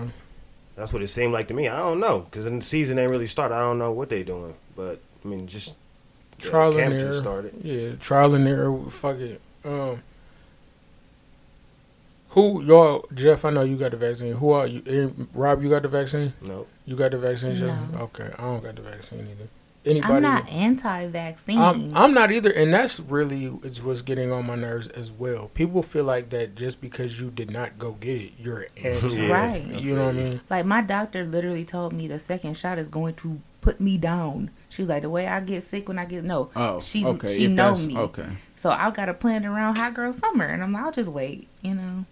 that's 0.76 0.92
what 0.92 1.02
it 1.02 1.08
seemed 1.08 1.32
like 1.32 1.48
to 1.48 1.54
me. 1.54 1.68
I 1.68 1.78
don't 1.78 2.00
know, 2.00 2.26
cause 2.30 2.44
the 2.44 2.60
season 2.60 2.98
ain't 2.98 3.10
really 3.10 3.26
started. 3.26 3.54
I 3.54 3.60
don't 3.60 3.78
know 3.78 3.92
what 3.92 4.08
they 4.08 4.22
doing, 4.22 4.54
but 4.76 5.00
I 5.24 5.28
mean, 5.28 5.46
just 5.46 5.74
the 6.38 6.48
Trial 6.48 6.76
and 6.78 6.92
error. 6.94 7.12
started. 7.14 7.54
Yeah, 7.62 7.92
trial 8.00 8.34
and 8.34 8.46
error. 8.48 8.78
Fuck 8.90 9.16
it. 9.18 9.40
Um, 9.64 10.02
who 12.30 12.62
y'all? 12.62 13.04
Jeff, 13.14 13.44
I 13.44 13.50
know 13.50 13.62
you 13.62 13.76
got 13.76 13.90
the 13.90 13.96
vaccine. 13.98 14.32
Who 14.34 14.50
are 14.52 14.66
you? 14.66 15.28
Rob, 15.34 15.62
you 15.62 15.68
got 15.68 15.82
the 15.82 15.88
vaccine? 15.88 16.32
Nope. 16.42 16.68
You 16.86 16.96
got 16.96 17.10
the 17.10 17.18
vaccine? 17.18 17.54
Jeff? 17.54 17.78
No. 17.92 17.98
Okay, 18.04 18.30
I 18.38 18.42
don't 18.42 18.62
got 18.62 18.74
the 18.76 18.82
vaccine 18.82 19.20
either. 19.30 19.48
Anybody? 19.84 20.14
I'm 20.14 20.22
not 20.22 20.48
anti-vaccine. 20.48 21.58
I'm, 21.58 21.96
I'm 21.96 22.14
not 22.14 22.30
either, 22.30 22.50
and 22.50 22.72
that's 22.72 23.00
really 23.00 23.46
is 23.46 23.82
what's 23.82 24.02
getting 24.02 24.30
on 24.30 24.46
my 24.46 24.54
nerves 24.54 24.88
as 24.88 25.10
well. 25.10 25.48
People 25.54 25.82
feel 25.82 26.04
like 26.04 26.30
that 26.30 26.54
just 26.54 26.80
because 26.80 27.20
you 27.20 27.30
did 27.30 27.50
not 27.50 27.78
go 27.78 27.92
get 27.92 28.16
it, 28.16 28.32
you're 28.38 28.66
anti. 28.84 29.22
Yeah, 29.22 29.32
Right. 29.32 29.66
You 29.66 29.96
know 29.96 30.06
what 30.06 30.14
I 30.14 30.18
mean? 30.18 30.40
Like 30.48 30.66
my 30.66 30.82
doctor 30.82 31.24
literally 31.24 31.64
told 31.64 31.92
me 31.92 32.06
the 32.06 32.18
second 32.18 32.56
shot 32.56 32.78
is 32.78 32.88
going 32.88 33.14
to 33.16 33.40
put 33.60 33.80
me 33.80 33.96
down. 33.96 34.50
She 34.68 34.82
was 34.82 34.88
like, 34.88 35.02
the 35.02 35.10
way 35.10 35.26
I 35.26 35.40
get 35.40 35.62
sick 35.62 35.88
when 35.88 35.98
I 35.98 36.04
get 36.04 36.24
no. 36.24 36.50
Oh, 36.54 36.80
she 36.80 37.04
okay. 37.04 37.34
she 37.34 37.44
if 37.46 37.50
know 37.50 37.74
me. 37.76 37.96
Okay. 37.96 38.28
So 38.54 38.70
I 38.70 38.90
got 38.90 39.06
to 39.06 39.14
plan 39.14 39.44
around 39.44 39.76
hot 39.76 39.94
girl 39.94 40.12
summer, 40.12 40.44
and 40.44 40.62
I'm 40.62 40.72
like, 40.72 40.84
I'll 40.84 40.92
just 40.92 41.10
wait, 41.10 41.48
you 41.62 41.74
know. 41.74 42.04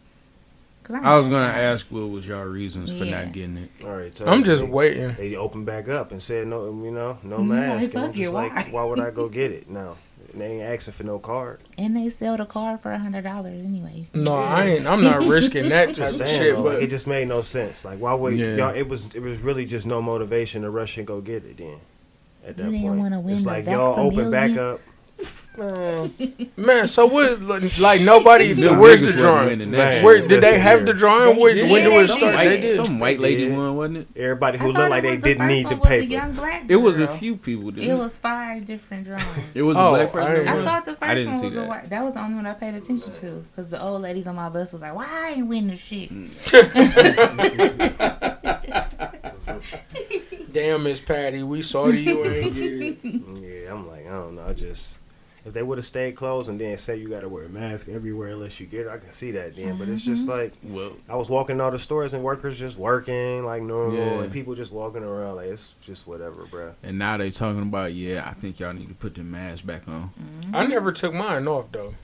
'Cause 0.92 1.00
I'm 1.04 1.16
was 1.18 1.28
gonna 1.28 1.46
ask 1.46 1.86
what 1.90 2.08
was 2.10 2.26
y'all 2.26 2.44
reasons 2.44 2.92
for 2.92 3.04
Yeah. 3.04 3.22
not 3.24 3.32
getting 3.32 3.56
it. 3.58 3.70
All 3.84 3.96
right. 3.96 4.16
so 4.16 4.26
I'm 4.26 4.44
just 4.44 4.62
they- 4.64 4.68
waiting. 4.70 5.14
They 5.16 5.36
opened 5.36 5.66
back 5.66 5.88
up 5.88 6.12
and 6.12 6.22
said 6.22 6.46
no, 6.48 6.66
you 6.84 6.90
know, 6.90 7.18
no 7.22 7.38
Yeah, 7.38 7.42
mask. 7.44 7.84
and 7.84 7.92
fuck 7.92 8.04
I'm 8.04 8.12
just 8.12 8.34
like, 8.34 8.54
why? 8.54 8.68
why 8.70 8.84
would 8.84 9.00
I 9.00 9.10
go 9.10 9.28
get 9.40 9.50
it 9.52 9.68
now? 9.70 9.96
And 10.32 10.40
they 10.42 10.46
ain't 10.46 10.62
asking 10.62 10.94
for 10.94 11.02
no 11.02 11.18
card. 11.18 11.58
And 11.76 11.96
they 11.96 12.08
sell 12.08 12.36
the 12.36 12.44
car 12.44 12.78
for 12.78 12.92
a 12.92 12.98
hundred 12.98 13.22
dollars 13.24 13.64
anyway. 13.64 14.06
No, 14.14 14.32
I 14.34 14.64
ain't. 14.66 14.86
I'm 14.86 15.02
not 15.02 15.24
risking 15.24 15.68
that 15.70 15.86
type 15.94 16.08
Just 16.08 16.20
of 16.20 16.28
shit. 16.28 16.54
though, 16.54 16.62
But 16.62 16.74
like, 16.74 16.82
it 16.84 16.90
just 16.90 17.08
made 17.08 17.26
no 17.26 17.40
sense. 17.42 17.84
Like, 17.84 17.98
why 17.98 18.14
would 18.14 18.36
Yeah. 18.38 18.54
y'all? 18.54 18.74
It 18.74 18.88
was 18.88 19.12
it 19.14 19.22
was 19.22 19.38
really 19.38 19.64
just 19.64 19.86
no 19.86 20.00
motivation 20.00 20.62
to 20.62 20.70
rush 20.70 20.96
and 20.98 21.06
go 21.06 21.20
get 21.20 21.44
it. 21.44 21.56
Then 21.56 21.76
at 22.46 22.56
that 22.56 22.64
You 22.66 22.70
didn't 22.70 22.86
point, 22.86 23.00
wanna 23.00 23.20
win 23.20 23.34
it's 23.34 23.44
like 23.46 23.66
y'all 23.66 23.98
open 23.98 24.30
back 24.30 24.56
up. 24.56 24.80
Man, 25.58 26.12
Man, 26.56 26.86
so 26.86 27.06
what? 27.06 27.40
Like 27.80 28.00
nobody. 28.00 28.52
Them 28.52 28.78
where's 28.78 29.00
the 29.02 29.12
drawing? 29.12 29.70
Man. 29.70 30.02
Where 30.04 30.26
did 30.26 30.42
they 30.42 30.58
have 30.58 30.86
the 30.86 30.94
drawing? 30.94 31.34
They 31.36 31.42
When, 31.42 31.54
did. 31.56 31.70
when 31.70 31.84
did 31.84 31.92
it 31.92 32.08
Some 32.08 32.18
start? 32.18 32.34
white- 32.34 32.48
They 32.48 32.60
did. 32.60 32.86
Some 32.86 32.98
white 32.98 33.20
lady 33.20 33.48
did. 33.48 33.56
one, 33.58 33.76
wasn't 33.76 33.96
it? 33.98 34.08
everybody 34.16 34.58
who 34.58 34.72
looked 34.72 34.90
like 34.90 35.02
they 35.02 35.16
was 35.16 35.20
the 35.20 35.28
didn't 35.28 35.48
need 35.48 35.64
one 35.66 35.74
the 35.74 35.80
was 35.80 35.88
paper. 35.88 36.04
young 36.04 36.32
black 36.32 36.64
It 36.68 36.76
was 36.76 36.98
a 36.98 37.08
few 37.08 37.36
people. 37.36 37.70
Didn't 37.72 37.90
It 37.90 37.94
was 37.98 38.16
five 38.16 38.64
different 38.64 39.04
drawings. 39.06 39.54
It 39.54 39.62
was 39.62 39.76
Oh, 39.76 39.88
a 39.94 39.98
black 40.06 40.08
I 40.08 40.12
person. 40.12 40.32
didn't 40.32 40.44
that 40.46 40.52
I 40.52 40.56
won? 40.56 40.64
thought 40.64 40.84
the 40.86 40.92
first 40.92 41.02
I 41.02 41.14
didn't 41.14 41.32
one 41.32 41.40
see 41.40 41.46
was 41.46 41.56
a 41.56 41.60
that. 41.60 41.68
white. 41.68 41.90
That 41.90 42.04
was 42.04 42.14
the 42.14 42.22
only 42.22 42.34
one 42.36 42.46
I 42.46 42.52
paid 42.54 42.74
attention 42.74 43.12
to 43.12 43.30
because 43.50 43.70
the 43.70 43.82
old 43.82 44.00
ladies 44.02 44.26
on 44.26 44.36
my 44.36 44.48
bus 44.48 44.72
was 44.72 44.80
like, 44.82 44.94
"Why 44.94 45.06
I 45.10 45.30
ain't 45.36 45.46
win 45.46 45.68
the 45.68 45.76
shit?" 45.76 46.10
Damn, 50.52 50.82
Miss 50.82 51.00
Patty, 51.00 51.42
we 51.42 51.62
saw 51.62 51.88
you 51.88 52.24
ain't 52.24 52.54
get 52.54 52.72
it. 52.72 52.98
Yeah, 53.04 53.72
I'm 53.72 53.86
like, 53.88 54.06
I 54.06 54.10
don't 54.10 54.34
know. 54.36 54.46
I 54.46 54.52
just 54.52 54.98
if 55.44 55.52
they 55.54 55.62
would 55.62 55.78
have 55.78 55.84
stayed 55.86 56.16
closed 56.16 56.48
and 56.50 56.60
then 56.60 56.76
say 56.78 56.96
you 56.96 57.08
got 57.08 57.20
to 57.20 57.28
wear 57.28 57.44
a 57.44 57.48
mask 57.48 57.88
everywhere 57.88 58.28
unless 58.28 58.60
you 58.60 58.66
get 58.66 58.86
it, 58.86 58.88
I 58.88 58.98
can 58.98 59.10
see 59.10 59.30
that 59.32 59.56
then. 59.56 59.78
But 59.78 59.88
it's 59.88 60.02
just 60.02 60.26
Mm-hmm. 60.26 60.30
like 60.30 60.52
Well, 60.62 60.92
I 61.08 61.16
was 61.16 61.30
walking 61.30 61.60
all 61.60 61.70
the 61.70 61.78
stores 61.78 62.12
and 62.12 62.22
workers 62.22 62.58
just 62.58 62.76
working 62.76 63.44
like 63.44 63.62
normal 63.62 63.98
Yeah. 63.98 64.22
and 64.22 64.32
people 64.32 64.54
just 64.54 64.70
walking 64.72 65.02
around 65.02 65.36
like 65.36 65.46
it's 65.48 65.74
just 65.82 66.06
whatever, 66.06 66.44
bro. 66.50 66.74
and 66.82 66.98
now 66.98 67.16
they 67.16 67.30
talking 67.30 67.62
about 67.62 67.94
yeah. 67.94 68.24
I 68.28 68.32
think 68.34 68.60
y'all 68.60 68.72
need 68.74 68.88
to 68.88 68.94
put 68.94 69.14
the 69.14 69.22
mask 69.22 69.64
back 69.64 69.88
on. 69.88 70.10
I 70.52 70.66
never 70.66 70.92
took 70.92 71.14
mine 71.14 71.46
off 71.48 71.72
though. 71.72 71.94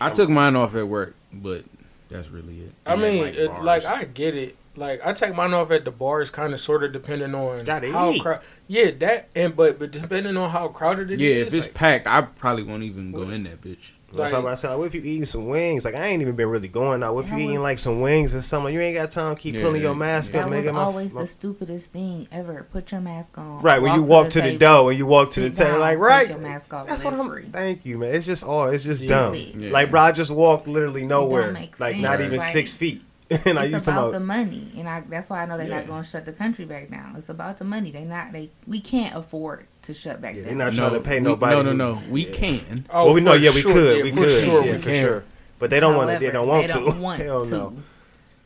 I 0.00 0.10
took 0.10 0.28
mine 0.28 0.56
off 0.56 0.74
at 0.74 0.86
work, 0.88 1.14
but 1.32 1.64
that's 2.08 2.28
really 2.28 2.60
it. 2.60 2.72
I 2.84 2.94
And 2.94 3.02
at, 3.02 3.12
mean, 3.12 3.24
it, 3.26 3.62
like 3.62 3.84
I 3.86 4.04
get 4.04 4.34
it. 4.34 4.56
Like 4.74 5.04
I 5.04 5.12
take 5.12 5.34
mine 5.34 5.52
off 5.52 5.70
at 5.70 5.84
the 5.84 5.90
bars, 5.90 6.30
kind 6.30 6.52
of, 6.54 6.60
sort 6.60 6.82
of, 6.82 6.92
depending 6.92 7.34
on 7.34 7.62
Gotta 7.64 7.92
how 7.92 8.10
eat. 8.12 8.22
crowd. 8.22 8.40
Yeah, 8.68 8.90
that 9.00 9.28
and 9.36 9.54
but 9.54 9.78
but 9.78 9.90
depending 9.90 10.36
on 10.36 10.48
how 10.50 10.68
crowded 10.68 11.10
it 11.10 11.14
is. 11.14 11.20
yeah, 11.20 11.42
if 11.44 11.52
it's 11.54 11.66
like, 11.66 11.74
packed, 11.74 12.06
I 12.06 12.22
probably 12.22 12.62
won't 12.64 12.82
even 12.82 13.12
go 13.12 13.28
in 13.28 13.42
that 13.44 13.60
bitch. 13.60 13.90
That's 14.14 14.32
Like- 14.34 14.42
what 14.44 14.52
I 14.52 14.54
said. 14.56 14.68
Like, 14.70 14.78
what 14.78 14.86
if 14.88 14.94
you 14.94 15.00
eating 15.02 15.24
some 15.24 15.46
wings? 15.48 15.84
Like 15.86 15.94
I 15.94 16.06
ain't 16.06 16.20
even 16.22 16.36
been 16.36 16.48
really 16.48 16.68
going 16.68 17.02
out. 17.02 17.14
What 17.14 17.24
if 17.24 17.30
That 17.30 17.36
you 17.38 17.44
eating 17.44 17.54
was- 17.56 17.62
like 17.62 17.78
some 17.78 18.00
wings 18.02 18.34
or 18.34 18.40
something? 18.42 18.72
You 18.72 18.80
ain't 18.80 18.94
got 18.94 19.10
time 19.10 19.34
to 19.34 19.40
keep 19.40 19.54
Yeah, 19.54 19.62
pulling 19.62 19.80
your 19.82 19.92
yeah. 19.92 19.98
mask 19.98 20.32
That 20.32 20.44
up, 20.44 20.50
was 20.50 20.64
nigga. 20.66 20.72
My- 20.74 20.82
always 20.82 21.14
my- 21.14 21.20
the 21.22 21.26
stupidest 21.26 21.92
thing 21.92 22.28
ever. 22.32 22.66
Put 22.72 22.92
your 22.92 23.00
mask 23.02 23.36
on. 23.38 23.60
Right 23.62 23.80
when 23.80 23.94
you 23.94 24.02
walk 24.02 24.28
to 24.30 24.40
the 24.40 24.48
table, 24.52 24.58
door 24.58 24.90
and 24.90 24.98
you 24.98 25.04
walk 25.06 25.32
to 25.32 25.40
the 25.40 25.46
sit 25.48 25.56
table, 25.64 25.70
down, 25.72 25.80
like 25.80 25.96
take 25.98 26.06
right. 26.06 26.28
your 26.30 26.38
mask 26.38 26.72
off, 26.74 26.86
That's 26.86 27.04
live 27.04 27.18
what 27.18 27.24
I'm. 27.26 27.30
free. 27.30 27.48
Thank 27.52 27.84
you, 27.86 27.98
man. 27.98 28.14
It's 28.14 28.26
just 28.26 28.44
all. 28.44 28.66
It's 28.68 28.84
just 28.84 29.00
Yeah. 29.02 29.08
dumb. 29.08 29.34
Yeah. 29.34 29.70
Like, 29.70 29.90
bro, 29.90 30.00
I 30.02 30.12
just 30.12 30.30
walked 30.30 30.66
literally 30.68 31.04
nowhere. 31.06 31.52
make 31.52 31.78
Like, 31.80 31.94
sense. 31.94 32.02
not 32.02 32.20
even 32.22 32.38
Like, 32.38 32.52
six 32.52 32.72
feet. 32.72 33.02
and 33.46 33.58
I 33.58 33.64
It's 33.64 33.72
used 33.72 33.88
about 33.88 34.06
know. 34.06 34.10
the 34.12 34.20
money, 34.20 34.72
and 34.76 34.88
I, 34.88 35.00
that's 35.00 35.30
why 35.30 35.42
I 35.42 35.46
know 35.46 35.56
they're 35.56 35.68
Yeah. 35.68 35.78
not 35.78 35.86
going 35.86 36.02
to 36.02 36.08
shut 36.08 36.24
the 36.24 36.32
country 36.32 36.64
back 36.64 36.90
down. 36.90 37.16
It's 37.16 37.28
about 37.28 37.58
the 37.58 37.64
money. 37.64 37.90
They 37.90 38.04
not 38.04 38.32
they 38.32 38.50
we 38.66 38.80
can't 38.80 39.16
afford 39.16 39.66
to 39.82 39.94
shut 39.94 40.20
back 40.20 40.34
Yeah, 40.34 40.40
down. 40.44 40.58
they're 40.58 40.66
not 40.70 40.74
trying 40.74 40.92
to 40.94 41.00
pay 41.00 41.18
we- 41.20 41.24
nobody. 41.24 41.56
No, 41.56 41.62
no, 41.62 41.72
no. 41.72 42.02
We 42.10 42.26
yeah. 42.26 42.32
can. 42.32 42.84
oh, 42.90 43.04
well, 43.06 43.14
we 43.14 43.20
oh, 43.20 43.24
know. 43.24 43.34
Yeah, 43.34 43.50
we 43.50 43.60
sure, 43.62 43.72
could. 43.72 43.96
yeah, 43.98 44.02
we 44.04 44.10
for 44.12 44.20
could. 44.20 44.42
Sure, 44.44 44.64
yeah, 44.64 44.72
we 44.72 44.78
for 44.78 44.90
can. 44.90 45.04
sure. 45.04 45.24
But 45.58 45.70
they 45.70 45.80
don't 45.80 45.96
want 45.96 46.10
to. 46.10 46.18
They 46.18 46.30
don't 46.32 46.46
want 46.48 46.62
they 46.68 46.72
to. 46.74 46.84
don't 46.84 47.00
want 47.08 47.22
Hell 47.22 47.44
to, 47.44 47.50
no. 47.54 47.76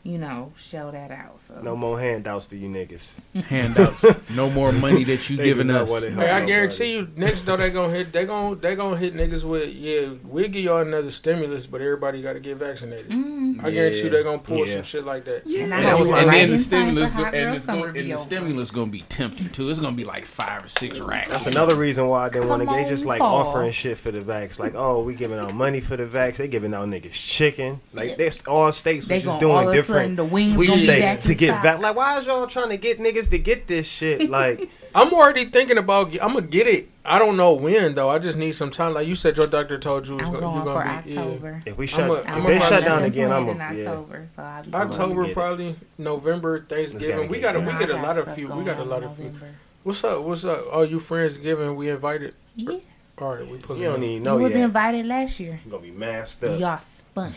You 0.07 0.19
know, 0.19 0.53
show 0.57 0.91
that 0.91 1.11
out. 1.11 1.41
So 1.41 1.61
No 1.63 1.75
more 1.77 1.99
handouts 1.99 2.47
for 2.47 2.57
you 2.57 2.69
niggas. 2.69 3.19
Handouts. 3.47 4.05
no 4.37 4.51
more 4.51 4.73
money 4.73 5.05
that 5.05 5.29
you 5.29 5.37
giving 5.49 5.67
not 5.69 5.83
us. 5.83 5.91
wanna 5.91 6.11
Hey, 6.11 6.23
I 6.31 6.41
nobody. 6.41 6.47
guarantee 6.47 6.93
you, 6.93 7.09
next 7.17 7.43
though 7.43 7.57
they 7.57 7.71
gonna 7.71 7.93
hit, 7.93 8.13
they 8.13 8.25
gonna 8.25 8.57
they 8.57 8.75
gonna 8.77 8.97
hit 8.97 9.15
niggas 9.15 9.45
with 9.45 9.75
yeah, 9.75 10.11
we'll 10.25 10.49
give 10.49 10.63
y'all 10.65 10.79
another 10.79 11.11
stimulus, 11.11 11.67
but 11.67 11.81
everybody 11.81 12.23
got 12.23 12.35
to 12.35 12.41
get 12.41 12.57
vaccinated. 12.59 13.09
Mm. 13.11 13.65
I 13.65 13.71
guarantee 13.71 13.99
you 13.99 14.05
Yeah. 14.05 14.11
they 14.11 14.23
gonna 14.23 14.39
pull 14.39 14.59
Yeah. 14.67 14.75
some 14.75 14.83
shit 14.83 15.05
like 15.05 15.25
that. 15.25 15.45
And 15.47 15.73
And 15.73 15.99
was 15.99 16.09
and 16.09 16.31
then 16.33 16.51
the 16.51 16.59
stimulus 16.59 17.11
for 17.11 17.17
go, 17.19 17.25
and, 17.25 17.33
girl 17.33 17.55
the, 17.55 17.61
summer 17.61 17.87
go, 17.89 17.93
to 17.93 18.01
and 18.01 18.11
the 18.13 18.17
stimulus 18.17 18.71
gonna 18.71 18.91
be 18.91 19.01
tempting 19.01 19.49
too. 19.51 19.71
It's 19.71 19.81
gonna 19.81 19.97
be 19.97 20.05
like 20.05 20.25
five 20.25 20.65
or 20.65 20.69
six 20.69 21.01
racks. 21.01 21.31
That's 21.31 21.47
another 21.47 21.77
reason 21.77 22.07
why 22.09 22.27
I 22.27 22.29
didn't 22.29 22.49
want 22.49 22.61
to. 22.63 22.67
Come 22.67 22.77
They 22.77 22.85
just 22.89 23.05
like 23.07 23.19
fall. 23.19 23.37
offering 23.49 23.73
shit 23.73 23.99
for 23.99 24.11
the 24.11 24.21
vax. 24.21 24.59
Like, 24.59 24.75
oh, 24.77 25.03
we 25.03 25.15
giving 25.15 25.39
out 25.39 25.55
money 25.55 25.81
for 25.81 25.97
the 25.97 26.07
vax. 26.07 26.37
They 26.37 26.49
giving 26.49 26.75
out 26.75 26.89
niggas 26.89 27.13
chicken. 27.13 27.81
Like, 27.93 28.17
there's 28.17 28.47
all 28.47 28.71
states 28.73 29.07
They 29.07 29.17
was 29.17 29.25
just 29.25 29.39
doing 29.41 29.69
of 29.69 29.73
a 29.73 29.77
different 29.97 30.17
sudden 30.17 30.17
the 30.17 30.25
wings 30.35 30.53
gonna 30.53 30.63
be 30.81 30.87
back 30.87 30.97
sweepstakes 30.99 31.27
to 31.27 31.35
get 31.35 31.61
stock. 31.61 31.65
vax. 31.79 31.83
Like, 31.83 31.97
why 31.97 32.19
is 32.19 32.27
y'all 32.27 32.47
trying 32.47 32.69
to 32.71 32.77
get 32.77 32.99
niggas 32.99 33.31
to 33.31 33.39
get 33.39 33.67
this 33.67 33.87
shit? 33.87 34.31
Like, 34.37 34.69
I'm 34.95 35.13
already 35.13 35.45
thinking 35.47 35.77
about. 35.77 36.13
I'm 36.23 36.33
gonna 36.35 36.43
get 36.43 36.67
it. 36.67 36.89
I 37.05 37.19
don't 37.19 37.37
know 37.37 37.53
when 37.55 37.95
though. 37.95 38.09
I 38.09 38.19
just 38.19 38.39
need 38.39 38.53
some 38.53 38.71
time. 38.71 38.95
Like 38.95 39.07
you 39.07 39.15
said, 39.15 39.37
your 39.37 39.47
doctor 39.47 39.77
told 39.79 40.09
you 40.09 40.19
it's 40.19 40.29
I'm 40.29 40.33
go, 40.35 40.41
going 40.41 40.55
you're 40.57 40.65
for 40.65 40.83
gonna 40.85 41.03
be 41.03 41.11
yeah. 41.13 41.21
October. 41.21 41.63
if 41.67 41.77
we 41.79 41.87
shut, 41.87 42.09
a- 42.11 42.39
if 42.39 42.47
they 42.47 42.59
shut 42.61 42.85
down 42.85 43.03
again, 43.03 43.31
I'm 43.31 43.45
planned 43.45 43.61
a, 43.61 43.71
in 43.73 43.79
yeah. 43.79 43.91
October, 43.91 44.27
so 44.27 44.43
I'll 44.43 44.65
be 44.65 44.73
October 44.75 45.23
get 45.25 45.31
it. 45.31 45.35
probably 45.35 45.77
November 45.99 46.61
Thanksgiving. 46.65 47.29
We 47.29 47.41
got 47.41 47.57
a 47.57 47.61
we 47.61 47.67
get 47.73 47.91
know, 47.91 47.97
a 47.97 47.99
I 47.99 48.03
lot 48.03 48.17
of 48.17 48.25
stuff 48.25 48.37
few. 48.37 48.49
We 48.55 48.65
got 48.65 48.79
a 48.79 48.85
lot 48.85 49.03
of 49.05 49.15
few. 49.17 49.35
What's 49.83 50.03
up? 50.03 50.23
What's 50.23 50.45
up? 50.47 50.65
Oh, 50.73 50.83
you 50.83 50.99
friends 50.99 51.37
giving? 51.37 51.77
We 51.77 51.91
invited. 51.91 52.35
Yeah, 52.55 52.79
All 53.19 53.35
right, 53.37 53.47
we 53.47 53.59
put 53.59 53.77
You 53.77 53.85
don't 53.85 53.97
it. 53.97 54.01
need 54.01 54.15
you 54.15 54.21
no 54.21 54.39
was 54.39 54.53
yet. 54.53 54.61
invited 54.65 55.05
last 55.07 55.39
year. 55.39 55.61
You 55.65 55.71
gonna 55.71 55.83
be 55.83 55.91
masked 55.91 56.43
up. 56.43 56.59
Y'all 56.59 56.79
spun. 56.79 57.33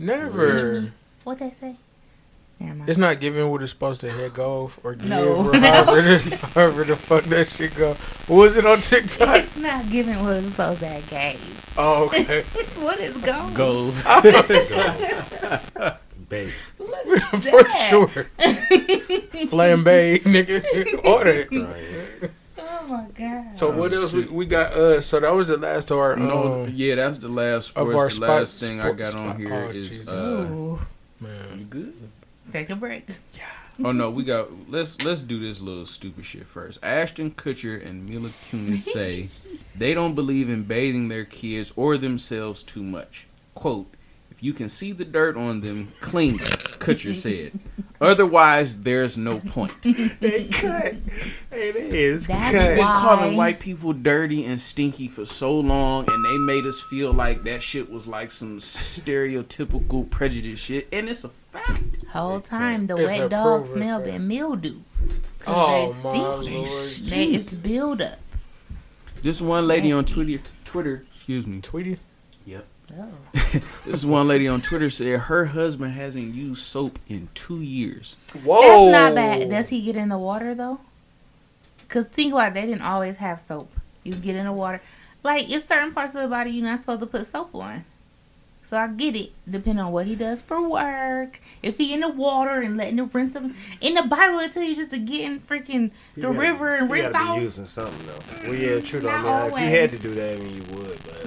Never. 0.00 0.92
What 1.24 1.38
they 1.38 1.50
say? 1.52 1.76
Never. 2.60 2.84
It's 2.90 2.98
not 2.98 3.20
giving 3.20 3.48
what 3.50 3.62
it's 3.62 3.70
supposed 3.70 4.00
to 4.00 4.10
head 4.10 4.34
go 4.34 4.70
or 4.82 4.94
give 4.94 5.08
No. 5.08 5.46
or 5.46 5.54
however, 5.54 5.92
the, 5.92 6.50
however 6.54 6.84
the 6.84 6.96
fuck 6.96 7.22
that 7.24 7.48
shit 7.48 7.74
go. 7.76 7.94
What 8.26 8.36
was 8.36 8.56
it 8.56 8.66
on 8.66 8.80
TikTok? 8.80 9.44
It's 9.44 9.56
not 9.56 9.88
giving 9.90 10.20
what 10.24 10.36
it's 10.36 10.50
supposed 10.50 10.80
to 10.80 10.86
have 10.88 11.08
gave. 11.08 11.74
Oh, 11.78 12.06
okay. 12.06 12.42
What 12.82 12.98
is 12.98 13.16
going? 13.18 13.54
Gold. 13.54 13.94
Babe. 16.28 16.50
For 16.78 17.64
sure. 17.88 18.08
Flambe, 19.48 20.18
nigga. 20.24 21.04
Order 21.04 21.30
it. 21.30 21.50
Right. 21.52 22.30
Oh 22.58 22.86
my 22.88 23.06
god. 23.14 23.56
So 23.56 23.76
what 23.76 23.92
else 23.92 24.12
we, 24.12 24.24
we 24.24 24.46
got? 24.46 24.72
Uh, 24.72 25.00
so 25.00 25.20
that 25.20 25.32
was 25.32 25.48
the 25.48 25.56
last 25.56 25.90
of 25.90 25.98
our. 25.98 26.16
No, 26.16 26.64
Um, 26.64 26.72
yeah, 26.74 26.96
that's 26.96 27.18
the 27.18 27.28
last 27.28 27.76
of 27.76 27.88
sports. 27.88 27.96
our 27.96 28.04
the 28.06 28.10
spot- 28.10 28.28
last 28.28 28.60
thing 28.60 28.80
I 28.80 28.84
sport- 28.84 28.98
got 28.98 29.14
on 29.14 29.28
spot- 29.28 29.36
here 29.38 29.54
oh, 29.54 29.70
is 29.70 29.88
Jesus. 29.88 30.08
uh, 30.08 30.48
Ooh, 30.50 30.78
man. 31.20 31.58
you 31.58 31.64
good? 31.64 31.94
Take 32.52 32.70
a 32.70 32.76
break. 32.76 33.08
Oh 33.84 33.92
no, 33.92 34.10
we 34.10 34.24
got 34.24 34.48
let's 34.68 35.00
let's 35.02 35.22
do 35.22 35.38
this 35.38 35.60
little 35.60 35.86
stupid 35.86 36.24
shit 36.24 36.46
first. 36.46 36.80
Ashton 36.82 37.30
Kutcher 37.30 37.84
and 37.84 38.08
Mila 38.08 38.30
Kunis 38.50 38.80
say 38.80 39.28
they 39.76 39.94
don't 39.94 40.14
believe 40.14 40.50
in 40.50 40.64
bathing 40.64 41.08
their 41.08 41.24
kids 41.24 41.72
or 41.76 41.96
themselves 41.96 42.62
too 42.62 42.82
much. 42.82 43.28
Quote, 43.54 43.94
if 44.38 44.42
you 44.44 44.52
can 44.52 44.68
see 44.68 44.92
the 44.92 45.04
dirt 45.04 45.36
on 45.36 45.62
them, 45.62 45.88
clean 46.00 46.36
them, 46.36 46.46
Kutcher 46.78 47.12
said. 47.12 47.58
Otherwise 48.00 48.76
there's 48.82 49.18
no 49.18 49.40
point. 49.40 49.72
They 50.20 50.46
cut. 50.46 50.94
It 51.50 51.74
is 51.76 52.28
That's 52.28 52.52
cut. 52.54 52.76
Been 52.76 52.84
calling 52.86 53.36
white 53.36 53.58
people 53.58 53.92
dirty 53.92 54.44
and 54.44 54.60
stinky 54.60 55.08
for 55.08 55.24
so 55.24 55.58
long, 55.58 56.08
and 56.08 56.24
they 56.24 56.38
made 56.38 56.66
us 56.66 56.80
feel 56.80 57.12
like 57.12 57.42
that 57.44 57.64
shit 57.64 57.90
was 57.90 58.06
like 58.06 58.30
some 58.30 58.60
stereotypical 58.60 60.08
prejudice 60.08 60.60
shit, 60.60 60.86
and 60.92 61.08
it's 61.08 61.24
a 61.24 61.28
fact. 61.30 62.04
Whole 62.12 62.40
time 62.40 62.86
the 62.86 62.96
It's 62.98 63.10
wet 63.10 63.30
dog 63.30 63.62
proven 63.62 63.66
smell 63.66 63.98
fact. 63.98 64.10
been 64.12 64.28
mildew. 64.28 64.76
'Cause 65.40 65.54
Oh 65.56 66.12
they 66.12 66.18
my 66.20 66.26
lord. 66.26 66.68
They, 67.08 67.24
it's 67.34 67.54
buildup. 67.54 68.18
This 69.20 69.42
one 69.42 69.66
lady 69.66 69.90
on 69.90 70.04
Twitter, 70.04 70.40
Twitter, 70.64 71.04
excuse 71.10 71.44
me, 71.44 71.60
Tweety. 71.60 71.98
Oh. 72.96 73.60
This 73.86 74.04
one 74.04 74.28
lady 74.28 74.46
on 74.48 74.60
Twitter 74.60 74.90
said 74.90 75.18
her 75.20 75.46
husband 75.46 75.94
hasn't 75.94 76.34
used 76.34 76.62
soap 76.62 76.98
in 77.08 77.28
two 77.34 77.62
years. 77.62 78.16
Whoa. 78.44 78.90
That's 78.90 78.92
not 78.92 79.14
bad. 79.14 79.48
Does 79.50 79.68
he 79.70 79.80
get 79.82 79.96
in 79.96 80.10
the 80.10 80.18
water 80.18 80.54
though? 80.54 80.80
Cause 81.88 82.06
think 82.06 82.32
about 82.34 82.48
it, 82.48 82.54
they 82.54 82.66
didn't 82.66 82.82
always 82.82 83.16
have 83.16 83.40
soap. 83.40 83.72
You 84.04 84.14
get 84.14 84.36
in 84.36 84.44
the 84.44 84.52
water, 84.52 84.82
like 85.22 85.50
it's 85.50 85.64
certain 85.64 85.92
parts 85.94 86.14
of 86.14 86.22
the 86.22 86.28
body 86.28 86.50
you're 86.50 86.66
not 86.66 86.78
supposed 86.80 87.00
to 87.00 87.06
put 87.06 87.26
soap 87.26 87.54
on. 87.54 87.84
So 88.62 88.76
I 88.76 88.86
get 88.88 89.16
it, 89.16 89.32
depending 89.50 89.82
on 89.82 89.92
what 89.92 90.06
he 90.06 90.14
does 90.14 90.42
for 90.42 90.60
work. 90.68 91.40
If 91.62 91.78
he 91.78 91.94
in 91.94 92.00
the 92.00 92.08
water 92.10 92.60
and 92.60 92.76
letting 92.76 92.98
it 92.98 93.14
rinse 93.14 93.34
him, 93.34 93.54
in 93.80 93.94
the 93.94 94.02
Bible 94.02 94.40
it 94.40 94.50
tells 94.52 94.66
you 94.68 94.76
just 94.76 94.90
to 94.90 94.98
get 94.98 95.22
in 95.22 95.40
freaking 95.40 95.90
the 96.14 96.20
You 96.20 96.22
gotta- 96.24 96.38
river 96.38 96.68
and 96.74 96.88
you 96.90 96.94
rinse 96.94 97.12
gotta 97.14 97.24
off. 97.30 97.38
be 97.38 97.44
using 97.44 97.66
something 97.66 98.06
though. 98.06 98.50
Well, 98.50 98.58
yeah, 98.60 98.80
true 98.80 99.00
though. 99.00 99.08
I 99.08 99.48
mean, 99.48 99.52
if 99.54 99.58
you 99.72 99.80
had 99.80 99.90
to 99.90 99.98
do 100.02 100.14
that, 100.16 100.34
I 100.34 100.36
mean, 100.44 100.54
you 100.56 100.62
would. 100.76 100.77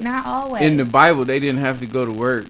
But 0.04 0.10
Not 0.10 0.26
always. 0.26 0.62
In 0.64 0.78
the 0.78 0.86
Bible, 0.86 1.26
they 1.26 1.40
didn't 1.40 1.60
have 1.62 1.80
to 1.80 1.86
go 1.86 2.06
to 2.06 2.12
work 2.12 2.46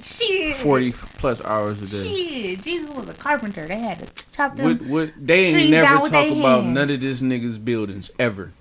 shit, 0.00 0.56
forty 0.56 0.92
plus 0.92 1.42
hours 1.44 1.80
a 1.82 1.86
day. 2.02 2.14
shit. 2.14 2.62
Jesus 2.62 2.90
was 2.90 3.08
a 3.08 3.14
carpenter. 3.14 3.66
They 3.66 3.78
had 3.78 3.98
to 4.06 4.26
chop 4.32 4.56
them. 4.56 4.78
What, 4.78 4.82
what, 4.88 5.12
they 5.26 5.44
ain't 5.46 5.54
trees 5.54 5.70
never 5.70 5.82
down 5.84 6.10
talk 6.10 6.28
with 6.28 6.38
about 6.38 6.62
hands. 6.64 6.74
none 6.74 6.90
of 6.90 7.00
this 7.00 7.22
niggas 7.22 7.64
buildings 7.64 8.10
ever, 8.18 8.52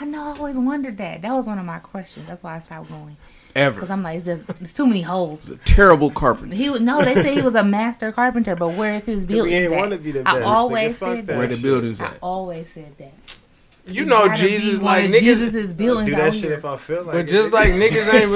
I 0.00 0.04
know. 0.04 0.22
I 0.22 0.36
always 0.36 0.56
wondered 0.56 0.98
that. 0.98 1.22
That 1.22 1.32
was 1.32 1.46
one 1.46 1.58
of 1.58 1.64
my 1.64 1.78
questions. 1.78 2.26
That's 2.26 2.42
why 2.42 2.56
I 2.56 2.58
stopped 2.60 2.88
going. 2.88 3.16
ever. 3.54 3.78
Cause 3.78 3.90
I'm 3.90 4.02
like, 4.02 4.16
it's 4.16 4.24
just 4.24 4.48
it's 4.60 4.74
too 4.74 4.86
many 4.86 5.02
holes. 5.02 5.50
A 5.50 5.56
terrible 5.58 6.10
carpenter. 6.10 6.54
He 6.56 6.70
was 6.70 6.80
no. 6.80 7.02
They 7.04 7.14
say 7.14 7.34
he 7.34 7.42
was 7.42 7.54
a 7.54 7.62
master 7.64 8.10
carpenter, 8.12 8.56
but 8.56 8.70
where's 8.76 9.04
his 9.06 9.26
we 9.26 9.34
buildings 9.34 9.54
ain't 9.54 9.72
want 9.72 9.90
to 9.92 9.98
be 9.98 10.12
the 10.12 10.20
I 10.28 10.34
best. 10.34 10.44
always 10.46 10.98
fuck 10.98 11.08
said 11.16 11.26
that 11.28 11.36
Where 11.38 11.46
the 11.46 11.54
shit. 11.54 11.62
buildings 11.62 12.00
I 12.00 12.06
at? 12.06 12.18
always 12.22 12.68
said 12.68 12.96
that. 12.98 13.39
You 13.86 14.04
know 14.04 14.26
gotta 14.28 14.42
be 14.42 14.48
Jesus 14.48 14.76
one 14.76 14.84
like 14.84 15.04
of 15.06 15.10
niggas. 15.12 15.20
Jesus's 15.20 15.72
Do 15.72 15.94
that 15.96 16.20
out 16.20 16.34
shit 16.34 16.42
here. 16.44 16.52
if 16.52 16.64
I 16.64 16.76
feel 16.76 17.04
like 17.04 17.08
it. 17.08 17.12
But 17.12 17.18
it, 17.18 17.28
just 17.28 17.52
nigga. 17.52 17.52
like 17.52 17.68
niggas 17.70 18.14
ain't 18.14 18.30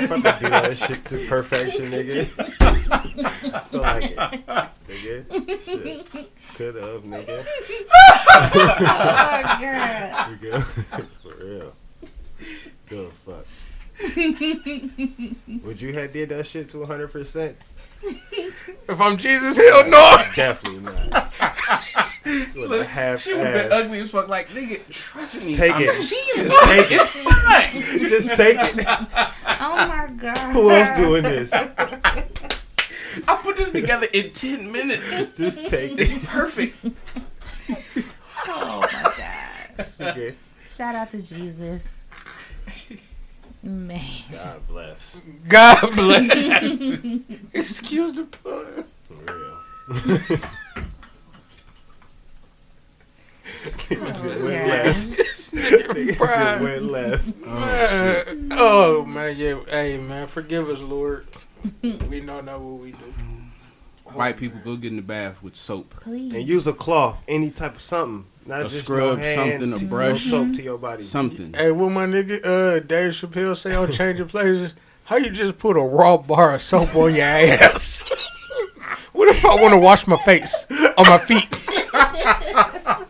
been. 0.00 0.12
I'm 0.12 0.20
about 0.20 0.38
to 0.38 0.44
do 0.44 0.50
that 0.50 0.76
shit 0.76 1.04
to 1.06 1.26
perfection, 1.26 1.90
nigga. 1.90 2.28
I 3.54 3.60
feel 3.60 3.80
like 3.80 4.10
it, 4.10 4.18
nigga. 4.88 5.64
Shit. 5.64 6.30
Could 6.54 6.74
have, 6.76 7.02
nigga. 7.02 7.44
oh 8.54 9.44
my 9.44 9.56
god! 9.60 10.64
For 11.22 11.34
real. 11.44 11.72
Good 12.88 13.10
fuck. 13.12 13.46
Would 15.62 15.80
you 15.80 15.92
have 15.92 16.12
did 16.12 16.28
that 16.30 16.46
shit 16.46 16.68
to 16.70 16.78
100? 16.78 17.12
percent 17.12 17.56
If 18.02 19.00
I'm 19.00 19.16
Jesus, 19.16 19.56
hell 19.56 19.88
no. 19.88 20.16
Definitely 20.34 20.80
not. 20.80 21.32
You 22.24 22.68
would 22.68 22.86
have 22.86 23.20
She 23.20 23.34
would 23.34 23.46
have 23.46 23.70
been 23.70 23.72
ugly 23.72 24.00
as 24.00 24.10
fuck. 24.10 24.28
Like, 24.28 24.48
nigga, 24.48 24.86
trust 24.90 25.46
me. 25.46 25.54
Take 25.56 25.74
I'm 25.74 25.82
it. 25.82 25.94
Jesus. 25.94 26.48
Just 26.48 26.64
take 26.64 26.90
it. 26.90 26.92
It's 26.92 27.08
fine. 27.10 27.72
Just 28.08 28.30
take 28.30 28.58
it. 28.60 28.86
Oh 29.60 29.86
my 29.86 30.10
god. 30.16 30.52
Who 30.52 30.70
else 30.70 30.90
doing 30.90 31.22
this? 31.22 31.52
I 33.28 33.36
put 33.42 33.56
this 33.56 33.70
together 33.70 34.08
in 34.12 34.32
10 34.32 34.72
minutes. 34.72 35.28
Just 35.28 35.66
take 35.66 35.92
it. 35.92 36.00
It's 36.00 36.18
perfect. 36.26 36.76
Oh 38.48 38.80
my 38.80 39.02
god. 39.16 39.86
Okay. 40.00 40.34
Shout 40.66 40.94
out 40.94 41.10
to 41.12 41.22
Jesus. 41.22 42.02
Man. 43.64 44.00
God 44.30 44.66
bless. 44.68 45.22
God 45.48 45.96
bless. 45.96 46.30
Excuse 47.54 48.12
the 48.12 48.24
pun. 48.24 48.84
For 49.08 49.34
real. 49.34 49.58
Oh, 49.86 50.44
Niggas 53.88 54.42
went 54.44 54.68
left. 54.68 55.52
Niggas 55.54 56.16
Fried. 56.16 56.60
went 56.62 56.82
left. 56.84 57.26
Man. 57.38 58.48
Oh 58.52 59.04
man, 59.06 59.36
yeah. 59.36 59.60
Hey 59.68 59.96
man, 59.98 60.26
forgive 60.26 60.68
us, 60.68 60.80
Lord. 60.80 61.26
we 61.82 62.20
know 62.20 62.36
not 62.36 62.44
know 62.44 62.58
what 62.58 62.82
we 62.82 62.92
do. 62.92 63.14
White 64.12 64.36
people 64.36 64.60
go 64.62 64.76
get 64.76 64.90
in 64.90 64.96
the 64.96 65.02
bath 65.02 65.42
with 65.42 65.56
soap. 65.56 65.94
Please. 66.00 66.34
And 66.34 66.46
use 66.46 66.66
a 66.66 66.72
cloth, 66.74 67.22
any 67.26 67.50
type 67.50 67.74
of 67.76 67.80
something. 67.80 68.26
Not 68.46 68.60
A 68.60 68.64
just 68.64 68.80
scrub, 68.80 69.18
no 69.18 69.34
something, 69.34 69.62
a 69.62 69.66
no 69.66 69.76
brush. 69.88 70.22
soap 70.22 70.52
to 70.54 70.62
your 70.62 70.76
body. 70.78 71.02
Something. 71.02 71.54
Hey, 71.54 71.70
what 71.70 71.90
my 71.90 72.06
nigga 72.06 72.44
uh 72.44 72.80
Dave 72.80 73.12
Chappelle 73.12 73.56
say 73.56 73.74
on 73.74 73.90
Changing 73.90 74.26
Places? 74.28 74.74
How 75.04 75.16
you 75.16 75.30
just 75.30 75.58
put 75.58 75.76
a 75.76 75.80
raw 75.80 76.16
bar 76.18 76.54
of 76.54 76.62
soap 76.62 76.94
on 76.96 77.14
your 77.14 77.24
ass? 77.24 78.04
what 79.12 79.28
if 79.34 79.44
I 79.44 79.54
want 79.54 79.72
to 79.72 79.78
wash 79.78 80.06
my 80.06 80.16
face 80.18 80.66
on 80.98 81.06
my 81.08 81.18
feet? 81.18 81.48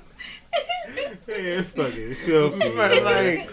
Yeah, 1.27 1.59
it's 1.59 1.73
fucking 1.73 2.15
filthy. 2.27 2.75
Man, 2.77 3.05
like, 3.05 3.51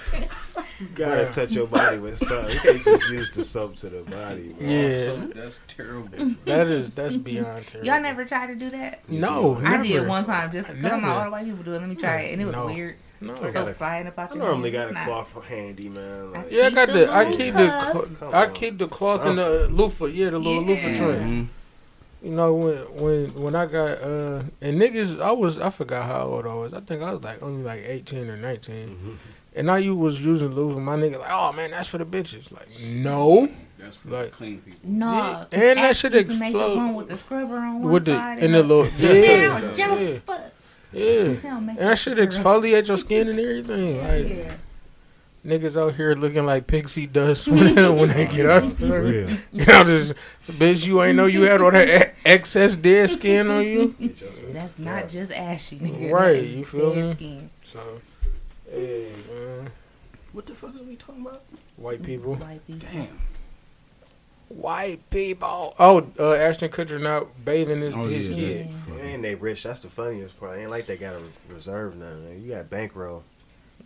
you 1.09 1.15
gotta 1.15 1.31
touch 1.33 1.51
your 1.51 1.67
body 1.67 1.99
with 1.99 2.17
something. 2.17 2.51
You 2.53 2.59
can't 2.59 2.83
just 2.83 3.09
use 3.09 3.29
the 3.31 3.43
soap 3.43 3.75
to 3.77 3.89
the 3.89 4.03
body. 4.09 4.53
bro. 4.57 4.67
yeah, 4.67 4.91
Soap, 5.05 5.33
that's 5.33 5.59
terrible. 5.67 6.35
that 6.45 6.67
is 6.67 6.91
that's 6.91 7.17
beyond 7.17 7.65
terrible. 7.67 7.87
Y'all 7.87 8.01
never 8.01 8.25
tried 8.25 8.47
to 8.47 8.55
do 8.55 8.69
that? 8.71 9.07
No, 9.09 9.59
I 9.63 9.81
did 9.81 10.07
one 10.07 10.25
time 10.25 10.51
just 10.51 10.69
because 10.73 10.91
I'm 10.91 11.03
all 11.05 11.23
the 11.25 11.29
white 11.31 11.45
people 11.45 11.63
do 11.63 11.73
it. 11.73 11.79
Let 11.79 11.89
me 11.89 11.95
try 11.95 12.21
it. 12.21 12.33
And 12.33 12.41
it 12.41 12.45
was 12.45 12.55
No. 12.55 12.65
weird. 12.67 12.95
No. 13.23 13.33
I 13.33 13.35
So 13.35 13.51
gotta- 13.53 13.73
sliding 13.73 14.07
about 14.07 14.31
I 14.31 14.35
your 14.35 14.45
normally 14.45 14.71
got 14.71 14.89
a 14.91 14.95
cloth 14.95 15.27
for 15.29 15.43
handy, 15.43 15.89
man. 15.89 16.31
Like, 16.31 16.47
Yeah, 16.51 16.65
I 16.65 16.69
got 16.71 16.87
the 16.87 16.93
the. 17.05 17.11
I 17.11 17.23
little 17.23 17.37
keep 17.37 17.53
the. 17.53 18.15
cl- 18.15 18.35
I 18.35 18.47
keep 18.49 18.77
the 18.79 18.87
cloth 18.87 19.25
in 19.27 19.35
the 19.35 19.67
loofah. 19.69 20.05
Yeah, 20.07 20.31
the 20.31 20.39
little 20.39 20.63
loofah 20.63 20.87
Yeah. 20.87 20.97
tray. 20.97 21.15
Mhm. 21.19 21.47
You 22.23 22.31
know 22.31 22.53
when 22.53 22.77
when 23.01 23.41
when 23.43 23.55
I 23.55 23.65
got 23.67 24.01
uh 24.01 24.43
and 24.61 24.79
niggas 24.81 25.19
I 25.21 25.31
was 25.31 25.59
I 25.59 25.69
forgot 25.71 26.05
how 26.05 26.21
old 26.27 26.45
I 26.47 26.53
was. 26.53 26.73
I 26.73 26.79
think 26.79 27.01
I 27.03 27.11
was 27.13 27.23
like 27.23 27.41
only 27.43 27.63
like 27.63 27.83
eighteen 27.85 28.27
or 28.29 28.37
19 28.37 28.89
Mhm. 28.89 29.15
And 29.55 29.67
now 29.67 29.75
you 29.75 29.95
was 29.95 30.23
using 30.23 30.49
loofah. 30.55 30.79
My 30.79 30.95
nigga 30.95 31.19
like, 31.19 31.29
oh 31.31 31.51
man, 31.53 31.71
that's 31.71 31.89
for 31.89 31.97
the 31.97 32.05
bitches. 32.05 32.51
Like, 32.51 32.69
no, 32.95 33.49
That's 33.77 33.97
for 33.97 34.09
Like- 34.09 34.31
clean 34.31 34.59
people. 34.61 34.79
No. 34.83 35.45
Yeah, 35.51 35.59
and 35.59 35.79
that 35.79 35.95
shit 35.97 36.13
used 36.13 36.29
to 36.29 36.37
make 36.39 36.53
the 36.53 36.59
one 36.75 36.93
with 36.95 37.07
the 37.09 37.17
scrubber 37.17 37.57
on 37.57 37.81
one 37.81 37.91
with 37.93 38.05
the 38.05 38.13
side. 38.15 38.43
in 38.43 38.51
the 38.53 38.63
little 38.63 38.85
Yeah, 38.97 39.11
yeah 39.11 39.73
just 39.73 40.01
yeah 40.01 40.13
fuck. 40.35 40.53
yeah. 40.93 41.11
And 41.57 41.77
that 41.77 41.97
shit 41.97 42.17
exfoliate 42.17 42.87
your 42.87 42.97
skin 42.97 43.27
and 43.27 43.39
everything. 43.39 43.97
Like 43.97 44.37
Yeah. 44.37 44.53
niggas 45.45 45.75
out 45.75 45.95
here 45.95 46.13
looking 46.15 46.45
like 46.45 46.67
pixie 46.67 47.07
dust 47.07 47.47
when 47.49 47.75
they, 47.75 47.89
when 47.99 48.07
they 48.09 48.27
get 48.27 48.45
out. 48.45 48.71
For 48.79 49.01
real. 49.01 49.29
You 49.51 49.65
this 49.65 50.13
bitch, 50.47 50.85
you 50.87 51.01
ain't 51.03 51.17
know 51.17 51.25
you 51.25 51.41
had 51.41 51.61
all 51.61 51.71
that 51.71 52.13
excess 52.25 52.75
dead 52.77 53.09
skin 53.09 53.49
on 53.51 53.63
you. 53.63 53.95
That's 54.53 54.79
not 54.79 55.09
just 55.09 55.31
ashy, 55.33 55.79
nigga. 55.79 56.11
Right, 56.11 56.41
you 56.43 56.63
feel 56.63 56.93
dead 56.93 57.03
me? 57.05 57.11
Skin. 57.15 57.49
So, 57.63 57.79
hey 58.71 59.07
man, 59.29 59.69
What 60.33 60.45
the 60.45 60.55
fuck 60.55 60.75
are 60.75 60.83
we 60.83 60.95
talking 60.95 61.21
about? 61.21 61.41
white 61.77 62.01
people, 62.03 62.35
White 62.35 62.65
people. 62.67 62.89
Damn. 62.91 63.19
white 64.49 65.09
people. 65.09 65.73
Oh, 65.79 66.05
uh, 66.19 66.33
Ashton 66.33 66.69
Kutcher 66.69 67.01
not 67.01 67.27
bathing 67.45 67.81
his, 67.81 67.95
Oh, 67.95 68.03
his 68.03 68.29
yeah. 68.29 68.35
kid. 68.35 68.69
And 69.01 69.23
they 69.23 69.35
rich. 69.35 69.63
That's 69.63 69.79
the 69.79 69.89
funniest 69.89 70.39
part. 70.39 70.57
Ain't 70.59 70.69
like 70.69 70.85
they 70.85 70.97
got 70.97 71.15
a 71.15 71.21
reserve 71.53 71.95
nothing. 71.97 72.41
You 72.41 72.49
got 72.55 72.69
bankroll. 72.69 73.23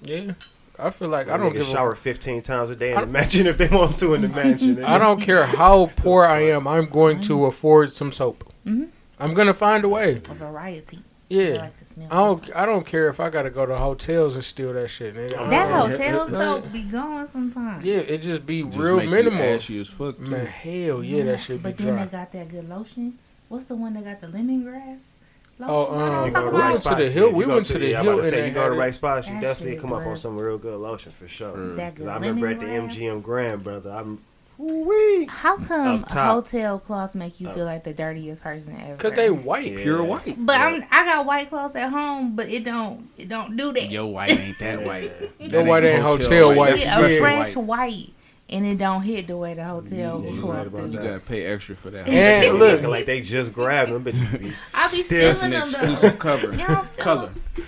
Yeah, 0.02 0.34
I 0.78 0.90
feel 0.90 1.08
like 1.10 1.28
I 1.30 1.36
I 1.36 1.38
don't 1.38 1.48
don't 1.48 1.54
give 1.54 1.66
shower 1.68 1.94
a. 1.94 1.98
15 1.98 2.42
times 2.42 2.70
a 2.70 2.76
day 2.76 2.92
in 2.92 2.98
I- 2.98 3.02
the 3.02 3.08
mansion 3.08 3.48
if 3.48 3.58
they 3.58 3.68
want 3.70 3.98
to 4.00 4.14
in 4.14 4.22
the 4.22 4.28
mansion. 4.44 4.84
I 4.84 4.98
don't 4.98 5.22
care 5.22 5.46
how 5.46 5.88
poor 5.96 6.26
I 6.26 6.42
am. 6.46 6.68
I'm 6.68 6.88
going 6.90 7.22
to 7.22 7.46
afford 7.46 7.92
some 7.92 8.12
soap. 8.12 8.52
Mhm. 8.66 8.90
I'm 9.20 9.34
gonna 9.34 9.54
find 9.54 9.86
a 9.86 9.90
way. 9.90 10.18
A 10.30 10.34
variety. 10.34 11.00
I 11.32 11.34
Yeah. 11.34 11.53
like 11.61 11.78
the 11.78 11.86
smell. 11.86 12.07
I 12.11 12.15
don't. 12.17 12.55
I 12.55 12.65
don't 12.67 12.86
care 12.86 13.09
if 13.09 13.19
I 13.19 13.30
gotta 13.30 13.49
go 13.49 13.65
to 13.65 13.76
hotels 13.76 14.36
and 14.36 14.43
steal 14.43 14.73
that 14.73 14.89
shit. 14.89 15.15
Nigga. 15.15 15.49
That 15.49 15.71
I 15.71 15.88
hotel 15.88 16.21
it- 16.26 16.30
soap 16.30 16.71
be 16.71 16.84
going 16.84 17.26
sometimes. 17.28 17.84
Yeah, 17.84 17.95
it 17.97 18.21
just 18.21 18.45
be 18.45 18.63
Just 18.63 18.78
real 18.78 18.97
make 18.97 19.05
you 19.05 19.11
minimal. 19.11 19.41
ashy 19.41 19.80
as 19.80 19.89
fuck, 19.89 20.17
too. 20.23 20.32
Man, 20.32 20.45
hell 20.45 21.03
yeah, 21.03 21.23
that 21.23 21.39
shit 21.39 21.57
be 21.63 21.69
But 21.71 21.78
then 21.78 21.95
dry. 21.95 22.05
they 22.05 22.11
got 22.11 22.32
that 22.34 22.49
good 22.49 22.69
lotion. 22.69 23.17
What's 23.49 23.65
the 23.65 23.76
one 23.76 23.93
that 23.95 24.03
got 24.03 24.21
the 24.21 24.28
lemongrass? 24.28 25.15
Lotion? 25.57 25.73
Oh, 25.73 25.86
You 25.86 25.97
know 25.97 26.01
what 26.01 26.09
um, 26.09 26.15
I'm 26.15 26.26
You 26.28 26.32
talking 26.32 26.32
go 26.32 26.41
to 26.51 26.51
We 26.55 26.61
right 26.61 26.69
went 26.73 26.86
about? 26.86 26.97
to 26.97 27.03
the. 27.05 27.09
Hill- 27.11 27.30
yeah, 27.30 27.36
we 27.36 27.45
went 27.45 27.65
to 27.65 27.73
to 27.73 27.80
the 27.80 27.86
the 27.86 27.91
yeah, 27.91 27.99
I'm 27.99 28.05
Hill 28.05 28.13
about 28.13 28.21
to 28.21 28.28
and 28.28 28.34
say 28.36 28.47
you 28.47 28.53
go 28.53 28.63
to 28.65 28.69
the 28.69 28.76
right 28.76 28.93
spots. 28.95 29.28
You 29.28 29.34
definitely 29.41 29.71
shit 29.71 29.82
come 29.82 29.93
up 29.93 30.05
on 30.05 30.17
some 30.17 30.38
real 30.38 30.57
good 30.57 30.78
lotion 30.80 31.11
for 31.11 31.28
sure. 31.28 31.53
Mm. 31.57 31.76
That 31.78 31.95
good 31.95 32.07
I 32.07 32.15
remember 32.15 32.47
at 32.47 32.59
the. 32.59 32.65
MGM 32.67 33.21
Grand, 33.23 33.63
brother. 33.63 33.89
I'm 33.91 34.19
wee. 34.58 35.26
How 35.30 35.58
come 35.58 36.06
hotel 36.10 36.80
cloths 36.80 37.16
make 37.16 37.39
you 37.39 37.49
feel 37.49 37.66
like 37.66 37.84
the 37.84 37.93
dirtiest 37.93 38.41
person 38.41 38.76
ever? 38.80 38.97
Cause 38.97 39.14
they 39.14 39.30
white. 39.30 39.72
Yeah. 39.74 39.84
Pure 39.84 40.03
white. 40.06 40.36
But 40.38 40.60
I'm 40.60 40.84
I 40.91 41.06
got 41.06 41.26
white 41.26 41.49
clothes 41.49 41.76
at 41.76 41.89
home, 41.89 42.36
but 42.36 42.49
it 42.49 42.64
don't 42.64 43.10
it 43.18 43.30
don't 43.30 43.56
do 43.58 43.74
that. 43.74 43.89
Your 43.89 44.06
white 44.08 44.32
ain't 44.32 44.60
that 44.60 44.84
white. 44.84 45.12
Your 45.39 45.64
white 45.64 45.84
ain't 45.84 46.01
hotel 46.01 46.56
white. 46.56 46.70
That's 46.72 46.86
yeah, 46.86 46.99
a 46.99 47.20
fresh 47.20 47.56
white. 47.56 47.66
white, 47.66 48.14
and 48.49 48.66
it 48.66 48.78
don't 48.78 49.01
hit 49.01 49.28
the 49.28 49.38
way 49.38 49.53
the 49.56 49.64
hotel 49.64 50.22
Yeah, 50.24 50.32
you 50.32 50.41
cloth 50.41 50.68
right 50.72 50.86
do. 50.86 50.91
You 50.91 50.97
gotta 50.99 51.20
pay 51.20 51.45
extra 51.45 51.76
for 51.76 51.89
that. 51.91 52.08
And 52.08 52.56
look, 52.60 52.82
like 52.84 53.06
they 53.06 53.22
just 53.22 53.53
grabbed 53.53 53.91
them, 53.91 54.03
bitches. 54.06 54.39
Be 54.39 54.53
I 54.74 54.84
be 54.84 54.88
still 54.89 55.30
It's 55.32 55.39
stealing 55.39 55.51
them 55.53 55.62
exclusive 55.62 56.12
though. 56.14 56.18
cover. 56.18 56.56
Y'all 56.56 56.84
still- 56.84 57.03
Color. 57.03 57.32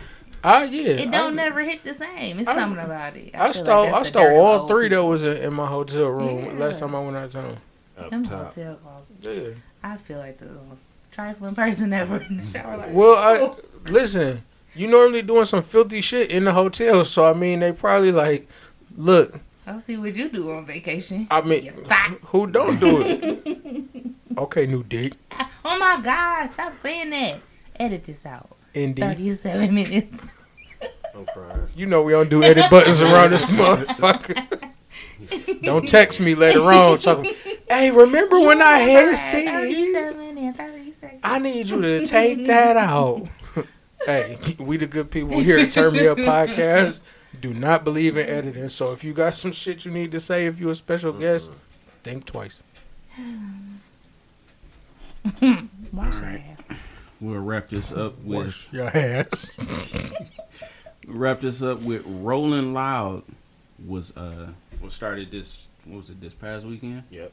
I 0.47 0.63
yeah. 0.65 0.89
It 0.91 1.11
don't 1.11 1.33
I, 1.33 1.43
never 1.43 1.61
hit 1.63 1.83
the 1.83 1.93
same. 1.93 2.39
It's 2.39 2.49
I- 2.49 2.55
something 2.55 2.83
about 2.83 3.15
it. 3.17 3.31
I 3.35 3.45
feel 3.45 3.53
stole. 3.53 3.83
like 3.85 3.93
I 3.93 4.01
stole 4.03 4.39
all 4.39 4.59
old 4.61 4.67
three 4.69 4.87
that 4.87 4.95
people. 4.95 5.09
was 5.09 5.23
in, 5.25 5.37
in 5.37 5.53
my 5.53 5.65
hotel 5.67 6.07
room 6.07 6.45
Yeah. 6.45 6.65
last 6.65 6.79
time 6.79 6.95
I 6.95 6.99
went 6.99 7.17
out 7.17 7.25
of 7.25 7.31
town. 7.31 7.57
up 7.97 8.09
Them 8.09 8.23
top. 8.23 8.45
hotel 8.53 8.75
clothes. 8.75 9.17
Yeah. 9.21 9.49
I 9.83 9.97
feel 9.97 10.19
like 10.19 10.37
the 10.37 10.49
most 10.69 10.95
trifling 11.11 11.55
person 11.55 11.91
ever 12.01 12.21
in 12.21 12.37
the 12.37 12.43
shower. 12.43 12.77
Like, 12.77 12.93
Well, 12.93 13.15
I 13.15 13.89
listen. 13.91 14.43
You 14.75 14.87
normally 14.87 15.23
doing 15.23 15.45
some 15.45 15.63
filthy 15.63 16.01
shit 16.01 16.29
in 16.29 16.43
the 16.43 16.53
hotel, 16.53 17.03
so 17.03 17.25
I 17.25 17.33
mean 17.33 17.59
they 17.61 17.71
probably 17.71 18.11
like, 18.11 18.47
look. 18.95 19.39
I'll 19.65 19.79
see 19.79 19.97
what 19.97 20.15
you 20.15 20.29
do 20.29 20.51
on 20.51 20.65
vacation. 20.65 21.27
I 21.31 21.41
mean, 21.41 21.73
who 22.25 22.47
don't 22.47 22.79
do 22.79 23.01
it? 23.01 24.37
okay, 24.37 24.65
new 24.65 24.83
dick. 24.83 25.13
Oh 25.69 25.77
my 25.77 25.99
God! 26.01 26.47
Stop 26.53 26.73
saying 26.75 27.09
that. 27.09 27.39
Edit 27.77 28.05
this 28.05 28.25
out. 28.25 28.55
Indeed. 28.73 29.01
Thirty-seven 29.03 29.75
minutes. 29.75 30.31
I'm 31.17 31.25
crying. 31.25 31.67
You 31.75 31.87
know 31.87 32.03
we 32.03 32.11
don't 32.11 32.29
do 32.29 32.43
edit 32.43 32.69
buttons 32.69 33.01
around 33.01 33.31
this 33.31 33.41
motherfucker. 33.45 34.71
don't 35.63 35.87
text 35.87 36.19
me 36.19 36.35
later 36.35 36.61
on. 36.61 36.99
Talking, 36.99 37.33
hey, 37.67 37.89
remember 37.89 38.39
when 38.39 38.61
I 38.61 38.77
had 38.77 39.17
said 39.17 39.45
thirty-seven 39.45 40.37
and 40.37 40.55
thirty 40.55 40.91
seconds. 40.91 41.21
I 41.23 41.39
need 41.39 41.69
you 41.69 41.81
to 41.81 42.05
take 42.05 42.45
that 42.45 42.77
out? 42.77 43.27
hey, 44.05 44.37
we 44.59 44.77
the 44.77 44.85
good 44.85 45.09
people 45.09 45.39
here 45.39 45.57
at 45.57 45.71
Turn 45.71 45.93
Me 45.93 46.07
Up 46.07 46.19
Podcast. 46.19 46.99
Do 47.41 47.53
not 47.53 47.83
believe 47.83 48.15
in 48.15 48.27
editing. 48.27 48.69
So 48.69 48.93
if 48.93 49.03
you 49.03 49.13
got 49.13 49.33
some 49.33 49.51
shit 49.51 49.85
you 49.85 49.91
need 49.91 50.11
to 50.11 50.19
say, 50.19 50.45
if 50.45 50.59
you're 50.59 50.71
a 50.71 50.75
special 50.75 51.13
guest, 51.13 51.51
think 52.03 52.25
twice. 52.25 52.63
Wash 55.91 56.15
your 56.19 56.25
ass. 56.25 56.71
We'll 57.19 57.41
wrap 57.41 57.67
this 57.67 57.91
up 57.91 58.19
with 58.23 58.45
Wash 58.45 58.67
your 58.71 58.87
ass. 58.95 59.57
wrap 61.07 61.41
this 61.41 61.61
up 61.61 61.81
with 61.81 62.03
Rolling 62.05 62.73
Loud 62.73 63.23
was 63.85 64.15
uh 64.17 64.49
what 64.79 64.91
started 64.91 65.31
this 65.31 65.67
what 65.85 65.97
was 65.97 66.09
it 66.09 66.19
this 66.21 66.33
past 66.33 66.65
weekend? 66.65 67.03
Yep. 67.11 67.31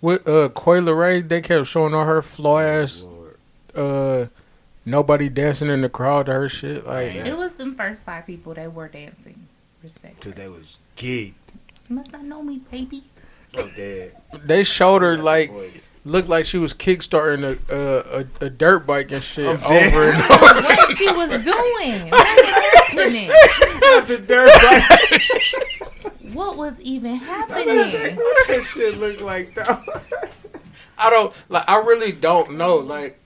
With 0.00 0.26
uh 0.28 0.48
Coi 0.50 0.80
Leray, 0.80 1.26
they 1.26 1.40
kept 1.40 1.66
showing 1.66 1.92
all 1.94 2.04
her 2.04 2.22
flaw 2.22 2.60
ass 2.60 3.04
Lord. 3.04 3.36
uh 3.74 4.26
nobody 4.84 5.28
dancing 5.28 5.68
in 5.68 5.82
the 5.82 5.88
crowd 5.88 6.26
to 6.26 6.32
her 6.32 6.48
shit. 6.48 6.86
Like 6.86 7.14
It 7.16 7.36
was 7.36 7.54
the 7.54 7.72
first 7.72 8.04
five 8.04 8.26
people 8.26 8.54
that 8.54 8.72
were 8.72 8.88
dancing. 8.88 9.46
Respect. 9.82 10.20
Cause 10.20 10.34
they 10.34 10.48
was 10.48 10.78
geek. 10.96 11.34
You 11.88 11.96
must 11.96 12.12
not 12.12 12.24
know 12.24 12.42
me, 12.42 12.60
baby. 12.70 13.02
I'm 13.58 13.68
dead. 13.74 14.16
they 14.44 14.62
showed 14.62 15.02
her 15.02 15.16
like 15.18 15.50
Boy, 15.50 15.70
looked 16.04 16.28
like 16.28 16.46
she 16.46 16.58
was 16.58 16.72
kickstarting 16.72 17.44
a 17.44 17.74
a, 17.74 18.20
a, 18.20 18.46
a 18.46 18.50
dirt 18.50 18.86
bike 18.86 19.12
and 19.12 19.22
shit 19.22 19.46
I'm 19.46 19.62
over 19.62 20.10
dead. 20.10 20.14
and 20.14 20.22
over. 20.22 20.62
What 20.62 20.96
she 20.96 21.06
was 21.10 21.30
doing? 21.30 22.10
What 22.10 22.26
was 22.26 22.46
happening? 22.88 23.28
the 24.06 24.24
dirt 24.26 24.52
bike. 24.62 26.34
What 26.34 26.56
was 26.56 26.70
was 26.78 26.80
even 26.82 27.16
happening. 27.16 27.66
what 28.16 28.48
that 28.48 28.62
shit 28.72 28.98
look 28.98 29.20
like 29.20 29.54
though. 29.54 29.82
I 30.98 31.10
don't 31.10 31.34
like. 31.48 31.68
I 31.68 31.78
really 31.78 32.12
don't 32.12 32.56
know. 32.56 32.76
Like, 32.76 33.19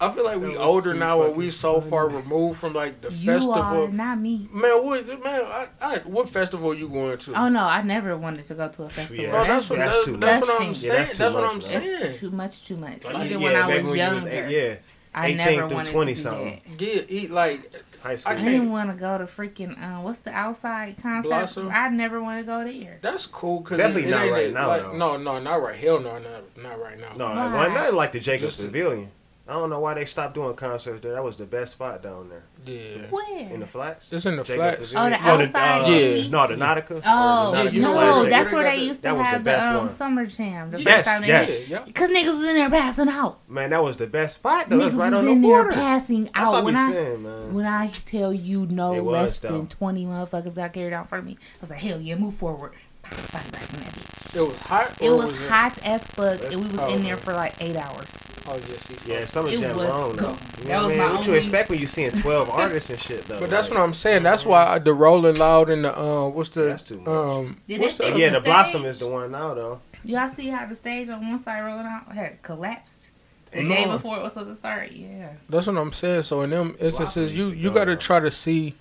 I 0.00 0.10
feel 0.12 0.24
like 0.24 0.38
we 0.40 0.56
older 0.56 0.94
now, 0.94 1.22
and 1.22 1.34
we 1.34 1.50
so 1.50 1.80
far 1.80 2.06
funny. 2.08 2.22
removed 2.22 2.60
from 2.60 2.72
like 2.72 3.00
the 3.00 3.10
You 3.12 3.32
festival. 3.32 3.56
are 3.60 3.88
not 3.88 4.20
me. 4.20 4.48
Man, 4.52 4.84
what 4.84 5.06
man? 5.24 5.42
I, 5.44 5.68
I, 5.80 5.98
what 6.00 6.28
festival 6.28 6.72
you 6.72 6.88
going 6.88 7.18
to? 7.18 7.32
Oh 7.34 7.48
no, 7.48 7.64
I 7.64 7.82
never 7.82 8.16
wanted 8.16 8.44
to 8.46 8.54
go 8.54 8.68
to 8.68 8.82
a 8.84 8.88
festival. 8.88 9.24
Yeah, 9.24 9.32
no, 9.32 9.44
that's, 9.44 9.68
what 9.68 9.78
that's 9.80 9.92
that's, 9.96 10.04
too 10.06 10.16
that's 10.18 10.46
what. 10.46 10.60
I'm 10.60 10.66
Yeah, 10.68 10.72
saying. 10.74 10.92
that's 10.94 11.18
that's 11.18 11.30
too 11.32 11.34
what 11.34 11.44
much, 11.44 11.54
I'm 11.54 11.60
saying. 11.60 12.02
It's 12.02 12.20
too 12.20 12.30
much, 12.30 12.62
too 12.64 12.76
much. 12.76 13.04
Like, 13.04 13.26
Even 13.26 13.40
yeah, 13.40 13.46
when 13.48 13.56
I 13.56 13.76
was 13.76 13.86
when 13.88 13.96
younger, 13.96 14.14
was 14.14 14.26
eight- 14.26 14.50
yeah, 14.50 14.76
I 15.14 15.32
never 15.34 15.66
wanted 15.74 15.90
20 15.92 16.12
to 16.12 16.14
do 16.16 16.22
something. 16.22 16.62
that. 16.76 16.80
Yeah, 16.80 17.02
eat 17.08 17.30
like 17.32 17.74
high 18.00 18.12
I 18.12 18.16
school. 18.16 18.32
I 18.32 18.36
can't- 18.36 18.48
didn't 18.48 18.70
want 18.70 18.90
to 18.92 18.96
go 18.96 19.18
to 19.18 19.24
freaking 19.24 19.82
uh, 19.82 20.00
what's 20.02 20.20
the 20.20 20.30
outside 20.30 20.96
concert? 21.02 21.28
Blossom? 21.28 21.70
I 21.72 21.88
never 21.88 22.22
want 22.22 22.38
to 22.38 22.46
go 22.46 22.62
there. 22.62 22.98
that's 23.02 23.26
cool. 23.26 23.62
Cause 23.62 23.78
Definitely 23.78 24.04
it, 24.04 24.08
it 24.08 24.10
not 24.12 24.24
ain't 24.26 24.32
right 24.32 24.46
it, 24.46 24.54
now, 24.54 24.68
Like, 24.68 24.94
no, 24.94 25.16
no, 25.16 25.40
not 25.40 25.60
right. 25.60 25.74
Hell 25.76 25.98
no, 25.98 26.18
not 26.20 26.56
not 26.62 26.80
right 26.80 27.00
now. 27.00 27.14
No, 27.16 27.26
Why? 27.34 27.66
why 27.66 27.74
not 27.74 27.94
like 27.94 28.12
the 28.12 28.20
Jacobs 28.20 28.54
Just 28.54 28.68
Pavilion? 28.68 29.10
I 29.48 29.52
don't 29.54 29.70
know 29.70 29.80
why 29.80 29.94
they 29.94 30.04
stopped 30.04 30.34
doing 30.34 30.54
concerts 30.56 31.00
there. 31.02 31.14
That 31.14 31.24
was 31.24 31.36
the 31.36 31.46
best 31.46 31.72
spot 31.72 32.02
down 32.02 32.28
there 32.28 32.42
Yeah, 32.66 33.06
Where? 33.08 33.38
in 33.50 33.60
the 33.60 33.66
flats. 33.66 34.12
it's 34.12 34.26
in 34.26 34.36
the 34.36 34.42
Jacobs 34.44 34.92
flats. 34.92 34.94
Oh, 34.94 35.08
the 35.08 35.16
Pavilion. 35.16 35.40
outside 35.40 35.84
uh, 35.84 35.88
Yeah. 35.88 36.28
No, 36.28 36.46
the 36.46 36.54
Nautica. 36.54 36.90
or 36.90 36.94
the 36.94 37.02
Oh 37.06 37.52
Yeah, 37.54 37.64
Nautica 37.64 37.72
you 37.72 37.80
know 37.80 37.92
slash 37.92 38.04
no, 38.06 38.22
they- 38.24 38.28
that's 38.30 38.50
they 38.50 38.56
where 38.56 38.64
they 38.70 38.84
used 38.84 38.96
to 38.96 39.02
that 39.04 39.16
was 39.16 39.20
the 39.24 39.30
have 39.30 39.44
the, 39.44 39.78
um, 39.80 39.88
summer 39.88 40.26
jam. 40.26 40.70
The 40.70 40.82
Yes, 40.82 40.94
first 40.96 41.06
time 41.08 41.20
they 41.22 41.26
yes. 41.28 41.60
did. 41.60 41.70
Yeah, 41.70 41.78
Cause 41.94 42.10
niggas 42.10 42.26
was 42.26 42.44
in 42.44 42.56
there 42.56 42.68
passing 42.70 43.08
out. 43.08 43.38
Man, 43.48 43.70
that 43.70 43.82
was 43.82 43.96
the 43.96 44.06
best 44.06 44.34
spot 44.36 44.68
though. 44.68 44.78
Niggas 44.80 44.98
right 44.98 45.10
was 45.10 45.14
on 45.14 45.24
the 45.24 45.30
in 45.32 45.40
there 45.40 45.50
water. 45.50 45.72
passing 45.72 46.24
That's 46.24 46.50
what 46.50 46.54
I 46.54 46.58
out. 46.58 46.64
When 46.64 46.76
I 46.76 46.90
saying, 46.92 47.22
man. 47.22 47.54
when 47.54 47.64
I 47.66 47.86
tell 47.88 48.34
you 48.34 48.66
no 48.66 48.92
was, 49.02 49.04
less 49.14 49.40
though. 49.40 49.48
than 49.56 49.66
twenty 49.68 50.04
motherfuckers 50.04 50.54
got 50.56 50.74
carried 50.74 50.92
out 50.92 51.04
in 51.04 51.06
front 51.08 51.22
of 51.24 51.26
me, 51.26 51.38
I 51.40 51.56
was 51.62 51.70
like, 51.70 51.80
hell 51.80 51.98
yeah, 52.00 52.16
move 52.16 52.34
forward. 52.34 52.72
Back, 53.02 53.16
back 53.32 53.72
in 53.72 53.80
that 53.80 53.92
bitch. 53.94 54.17
It 54.34 54.40
was 54.40 54.58
hot. 54.58 54.96
It 55.00 55.08
or 55.10 55.16
was 55.16 55.40
it- 55.40 55.48
hot 55.48 55.78
as 55.84 56.04
fuck, 56.04 56.42
and 56.44 56.60
we 56.64 56.68
was 56.70 56.78
Oh, 56.80 56.94
in 56.94 57.02
there 57.02 57.16
for 57.16 57.32
like 57.34 57.54
eight 57.60 57.76
hours. 57.76 58.14
Oh 58.50 58.56
yeah, 58.70 58.76
see, 58.78 58.94
Yeah, 59.06 59.18
fuck. 59.20 59.28
summer 59.28 59.48
It 59.50 59.60
jam 59.60 59.76
was 59.76 59.88
long 59.88 60.16
though. 60.16 60.28
good. 60.32 60.38
You 60.58 60.64
That 60.64 60.68
know 60.68 60.88
was 60.88 60.92
what 60.92 60.92
I 60.92 60.96
my 60.96 61.06
mean? 61.08 61.16
What 61.16 61.26
you 61.26 61.34
expect 61.34 61.70
when 61.70 61.78
you 61.80 61.86
seeing 61.86 62.10
twelve 62.12 62.48
artists 62.50 62.90
and 62.90 62.98
shit 63.00 63.26
though? 63.26 63.40
But 63.40 63.50
that's 63.50 63.68
like- 63.68 63.78
what 63.78 63.84
I'm 63.84 63.92
saying. 63.94 64.22
That's 64.22 64.46
why 64.46 64.66
I- 64.66 64.78
the 64.78 64.94
Rolling 64.94 65.36
Loud 65.36 65.68
and 65.70 65.84
the 65.84 65.98
uh, 65.98 66.28
what's 66.28 66.48
the 66.50 66.62
That's 66.62 66.82
too 66.82 66.98
much. 67.00 67.08
um, 67.08 67.56
what's 67.68 67.98
the 67.98 68.16
Yeah, 68.18 68.28
the 68.30 68.34
the 68.36 68.40
Blossom 68.42 68.84
is 68.86 69.00
the 69.00 69.08
one 69.08 69.30
now 69.32 69.54
though. 69.54 69.80
Y'all 70.04 70.28
see 70.28 70.48
how 70.48 70.64
the 70.64 70.74
stage 70.74 71.08
on 71.08 71.28
one 71.28 71.38
side 71.38 71.60
rolling 71.60 71.84
out 71.86 72.10
had 72.14 72.40
collapsed 72.42 73.10
the 73.52 73.62
No. 73.62 73.74
day 73.74 73.84
before 73.86 74.16
it 74.16 74.22
was 74.22 74.32
supposed 74.34 74.50
to 74.50 74.54
start? 74.56 74.92
Yeah, 74.92 75.30
That's 75.50 75.66
what 75.66 75.76
I'm 75.76 75.92
saying. 75.92 76.22
So 76.22 76.40
in 76.42 76.50
them 76.50 76.74
instances, 76.80 77.32
used 77.32 77.54
you 77.56 77.62
you 77.68 77.70
got 77.70 77.84
to 77.86 77.96
try 77.96 78.20
to 78.20 78.30
see 78.30 78.74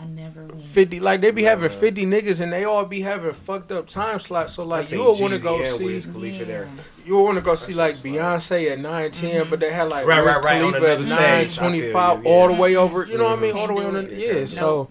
I 0.00 0.06
never 0.06 0.44
went. 0.44 0.62
fifty. 0.62 1.00
Like 1.00 1.20
they 1.20 1.30
be 1.30 1.44
having 1.44 1.68
fifty 1.70 2.04
niggas, 2.04 2.40
and 2.40 2.52
they 2.52 2.64
all 2.64 2.84
be 2.84 3.00
having 3.00 3.32
fucked 3.32 3.72
up 3.72 3.86
time 3.86 4.18
slots. 4.18 4.54
So 4.54 4.64
like 4.64 4.90
you 4.90 5.02
would 5.02 5.20
want 5.20 5.34
to 5.34 5.38
go 5.38 5.58
and 5.60 5.66
see, 5.68 5.84
Wiz 5.84 6.06
you 6.06 7.16
would 7.16 7.22
want 7.22 7.36
to 7.36 7.42
go 7.42 7.54
see 7.54 7.74
like 7.74 7.92
shit's 7.92 8.00
funny. 8.02 8.16
Beyonce 8.16 8.72
at 8.72 8.78
nine 8.80 9.10
ten, 9.12 9.48
but 9.48 9.60
they 9.60 9.72
had 9.72 9.88
like 9.88 10.06
Right, 10.06 10.22
Wiz 10.22 10.34
right, 10.34 10.44
right, 10.44 10.62
on 10.62 10.72
Khalifa 10.72 10.90
at 10.92 10.98
another 10.98 11.06
stage 11.06 11.56
twenty 11.56 11.92
five 11.92 12.26
all 12.26 12.48
the 12.48 12.54
way 12.54 12.76
over. 12.76 13.06
You 13.06 13.18
know 13.18 13.24
what 13.24 13.38
I 13.38 13.42
mean? 13.42 13.54
Mhm. 13.54 13.58
All 13.60 13.66
the 13.68 13.72
way 13.74 13.84
on 13.84 13.94
the 13.94 14.02
do 14.02 14.08
it. 14.14 14.50
yeah. 14.52 14.60
Nope. 14.60 14.90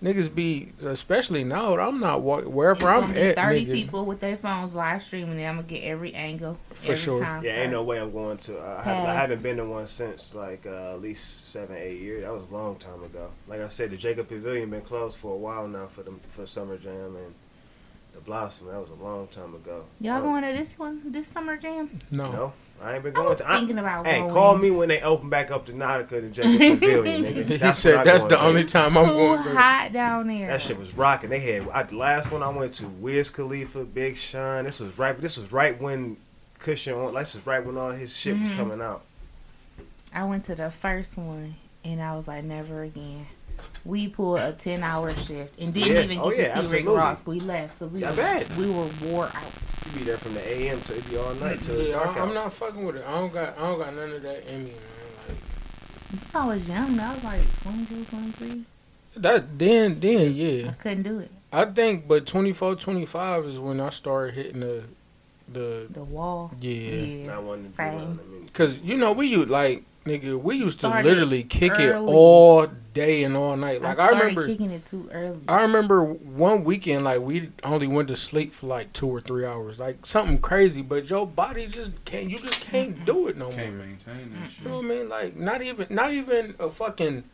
So 0.00 0.06
niggas 0.06 0.34
be 0.34 0.72
especially 0.84 1.44
now. 1.44 1.78
I'm 1.78 1.98
not 2.00 2.22
walk 2.22 2.44
wherever 2.44 2.88
It's 2.94 3.02
I'm 3.04 3.12
be 3.12 3.20
at. 3.20 3.36
thirty 3.36 3.66
nigga. 3.66 3.72
people 3.72 4.04
with 4.06 4.20
their 4.20 4.36
phones 4.36 4.74
live 4.74 5.02
streaming. 5.02 5.38
it. 5.38 5.44
I'm 5.46 5.56
gonna 5.56 5.66
get 5.66 5.82
every 5.84 6.14
angle 6.14 6.58
For 6.70 6.92
every 6.92 6.96
sure. 6.96 7.22
Time 7.24 7.44
Yeah, 7.44 7.62
ain't 7.62 7.72
no 7.72 7.82
way 7.82 7.98
I'm 8.00 8.10
going 8.12 8.38
to. 8.38 8.58
Uh, 8.58 8.76
I, 8.78 8.82
haven't, 8.82 9.06
I 9.10 9.14
haven't 9.14 9.42
been 9.42 9.56
to 9.56 9.64
one 9.64 9.86
since 9.86 10.34
like 10.34 10.66
uh, 10.66 10.92
at 10.94 11.00
least 11.00 11.46
seven, 11.48 11.76
eight 11.76 12.00
years. 12.00 12.22
That 12.22 12.32
was 12.32 12.44
a 12.44 12.54
long 12.54 12.76
time 12.76 13.02
ago. 13.02 13.30
Like 13.48 13.60
I 13.60 13.68
said, 13.68 13.90
the 13.90 13.96
Jacob 13.96 14.28
Pavilion 14.28 14.70
been 14.70 14.82
closed 14.82 15.18
for 15.18 15.34
a 15.34 15.38
while 15.38 15.66
now 15.66 15.86
for 15.86 16.02
the 16.02 16.12
for 16.28 16.46
Summer 16.46 16.76
Jam 16.78 17.16
and 17.16 17.34
the 18.14 18.20
Blossom. 18.20 18.68
That 18.68 18.80
was 18.80 18.90
a 18.90 19.02
long 19.02 19.26
time 19.28 19.54
ago. 19.54 19.84
Y'all 20.00 20.18
So, 20.20 20.22
going 20.24 20.42
to 20.44 20.52
this 20.56 20.78
one, 20.78 21.02
this 21.10 21.28
summer 21.28 21.56
jam? 21.56 21.98
No. 22.10 22.30
No, 22.32 22.52
I 22.80 22.94
ain't 22.94 23.02
been 23.02 23.12
I 23.12 23.16
going 23.16 23.28
was 23.28 23.36
to. 23.38 23.50
I, 23.50 23.56
thinking 23.58 23.78
about 23.78 24.06
hey, 24.06 24.20
going. 24.20 24.32
call 24.32 24.56
me 24.56 24.70
when 24.70 24.88
they 24.88 25.00
open 25.00 25.28
back 25.28 25.50
up 25.50 25.66
the 25.66 25.72
Nautica 25.72 26.12
and 26.18 26.32
Jacob 26.32 26.58
Pavilion, 26.80 27.24
nigga. 27.46 27.66
He 27.66 27.72
said 27.72 28.04
that's 28.06 28.24
the 28.24 28.30
to. 28.36 28.42
only 28.44 28.64
time 28.64 28.96
I'm 28.96 29.06
Too 29.06 29.12
going. 29.14 29.42
to 29.42 29.54
hot 29.56 29.90
down 29.92 30.28
there. 30.28 30.46
That 30.48 30.62
shit 30.62 30.78
was 30.78 30.94
rocking. 30.96 31.30
They 31.30 31.40
had 31.40 31.68
I, 31.70 31.82
the 31.82 31.96
last 31.96 32.30
one 32.30 32.42
I 32.42 32.48
went 32.48 32.74
to 32.74 32.86
Wiz 32.88 33.30
Khalifa, 33.30 33.84
Big 33.84 34.16
Sean. 34.16 34.64
This 34.64 34.80
was 34.80 34.98
right. 34.98 35.20
This 35.20 35.36
was 35.36 35.50
right 35.52 35.80
when 35.80 36.16
Cushion 36.58 36.94
on. 36.94 37.14
This 37.14 37.34
was 37.34 37.46
right 37.46 37.64
when 37.64 37.76
all 37.76 37.90
his 37.90 38.16
shit 38.16 38.38
was 38.38 38.48
Mhm. 38.50 38.56
coming 38.56 38.80
out. 38.80 39.02
I 40.14 40.24
went 40.24 40.44
to 40.44 40.54
the 40.54 40.70
first 40.70 41.18
one 41.18 41.56
and 41.84 42.00
I 42.00 42.16
was 42.16 42.28
like, 42.28 42.44
never 42.44 42.82
again. 42.82 43.26
We 43.84 44.08
pulled 44.08 44.40
a 44.40 44.52
ten 44.52 44.82
hour 44.82 45.14
shift 45.14 45.58
and 45.58 45.72
didn't 45.72 45.92
Yeah. 45.94 46.02
even 46.02 46.18
oh, 46.18 46.30
get 46.30 46.30
Oh, 46.30 46.30
to 46.30 46.36
yeah, 46.36 46.44
see 46.54 46.58
absolutely. 46.60 46.88
Rick 46.92 46.98
Ross. 46.98 47.26
We 47.26 47.40
left 47.40 47.78
because 47.78 47.92
we 47.92 48.00
Yeah, 48.00 48.10
I 48.12 48.44
were, 48.56 48.66
we 48.66 48.70
were 48.70 48.88
wore 49.04 49.24
out. 49.26 49.52
You 49.86 49.98
be 49.98 50.04
there 50.04 50.16
from 50.18 50.34
the 50.34 50.46
AM 50.48 50.80
to 50.82 50.96
it 50.96 51.08
be 51.10 51.16
all 51.16 51.34
night 51.36 51.62
till 51.62 51.80
Yeah, 51.82 51.92
dark 51.94 52.16
I, 52.16 52.20
I'm 52.20 52.28
out. 52.28 52.34
not 52.34 52.52
fucking 52.52 52.84
with 52.84 52.96
it. 52.96 53.04
I 53.06 53.12
don't 53.12 53.32
got 53.32 53.56
I 53.58 53.62
don't 53.62 53.78
got 53.78 53.94
none 53.94 54.12
of 54.12 54.22
that 54.22 54.46
in 54.52 54.64
me, 54.64 54.70
man. 54.72 55.36
Like 56.12 56.22
So 56.22 56.40
I 56.40 56.46
was 56.46 56.68
young. 56.68 56.98
I 57.00 57.14
was 57.14 57.24
like 57.24 57.62
22, 57.62 58.04
23. 58.04 58.64
that 59.16 59.58
then 59.58 60.00
then 60.00 60.34
yeah. 60.34 60.68
I 60.70 60.72
couldn't 60.72 61.02
do 61.04 61.18
it. 61.20 61.30
I 61.52 61.64
think 61.64 62.06
but 62.06 62.26
24, 62.26 62.74
25 62.76 63.44
is 63.46 63.58
when 63.58 63.80
I 63.80 63.88
started 63.90 64.34
hitting 64.34 64.60
the 64.60 64.82
the 65.50 65.86
The 65.90 66.04
wall. 66.04 66.52
yeah. 66.60 66.70
Yeah. 66.72 67.26
Not 67.28 67.42
wanting 67.44 67.62
to 67.64 67.68
do 67.70 67.74
Same. 67.74 67.94
nothing. 67.98 68.18
I 68.22 68.32
mean, 68.32 68.48
Cause 68.52 68.78
you 68.80 68.96
know 68.98 69.12
we 69.12 69.28
used 69.28 69.48
like 69.48 69.84
nigga 70.04 70.40
we 70.40 70.56
used 70.56 70.80
to 70.80 70.88
literally 70.88 71.42
kick 71.42 71.72
it 71.78 71.90
early. 71.94 72.12
all 72.12 72.66
day 72.98 73.22
and 73.22 73.36
all 73.36 73.56
night. 73.56 73.80
Like 73.80 73.92
I, 73.92 73.94
started 73.94 74.18
remember 74.18 74.46
kicking 74.46 74.72
it 74.72 74.84
too 74.84 75.08
early. 75.12 75.38
I 75.46 75.62
remember 75.62 76.04
one 76.04 76.64
weekend 76.64 77.04
like 77.04 77.20
we 77.20 77.50
only 77.62 77.86
went 77.86 78.08
to 78.08 78.16
sleep 78.16 78.52
for 78.52 78.66
like 78.66 78.92
two 78.92 79.08
or 79.08 79.20
three 79.20 79.46
hours, 79.46 79.78
like 79.78 80.04
something 80.04 80.38
crazy. 80.38 80.82
But 80.82 81.08
your 81.08 81.26
body 81.26 81.66
just 81.66 82.04
can't. 82.04 82.28
You 82.28 82.40
just 82.40 82.66
can't 82.66 83.04
do 83.04 83.28
it 83.28 83.36
no 83.36 83.46
more. 83.46 83.54
Can't 83.54 83.76
maintain 83.76 84.34
that 84.40 84.50
shit. 84.50 84.64
You 84.64 84.70
know 84.70 84.76
what 84.78 84.84
I 84.84 84.88
mean? 84.88 85.08
Like 85.08 85.36
not 85.36 85.62
even 85.62 85.86
not 85.90 86.12
even 86.12 86.54
a 86.58 86.68
fucking. 86.68 87.24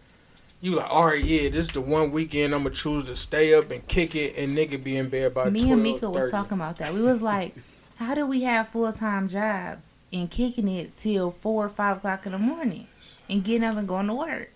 You 0.61 0.77
like 0.77 0.91
all 0.91 1.07
right? 1.07 1.23
Yeah, 1.23 1.51
this 1.51 1.67
is 1.67 1.73
the 1.73 1.81
one 1.81 2.11
weekend 2.11 2.55
I'm 2.55 2.63
gonna 2.63 2.75
choose 2.75 3.05
to 3.05 3.17
stay 3.17 3.55
up 3.55 3.71
and 3.71 3.87
kick 3.87 4.15
it, 4.15 4.37
and 4.37 4.55
nigga 4.55 4.83
be 4.83 4.97
in 4.97 5.09
bed 5.09 5.35
by 5.35 5.51
Me 5.51 5.61
12, 5.61 5.73
and 5.73 5.83
Mika 5.83 6.11
was 6.11 6.31
talking 6.31 6.59
about 6.59 6.77
that. 6.77 6.93
We 6.95 7.03
was 7.03 7.21
like, 7.33 7.55
how 7.97 8.15
do 8.15 8.27
we 8.27 8.43
have 8.43 8.69
full 8.69 8.93
time 8.93 9.29
jobs 9.29 9.97
and 10.13 10.31
kicking 10.31 10.69
it 10.69 10.97
till 10.97 11.31
four 11.31 11.65
or 11.67 11.69
five 11.69 11.99
o'clock 11.99 12.27
in 12.27 12.33
the 12.33 12.39
morning 12.39 12.87
and 13.29 13.45
getting 13.45 13.65
up 13.65 13.77
and 13.77 13.89
going 13.89 14.07
to 14.07 14.15
work? 14.15 14.55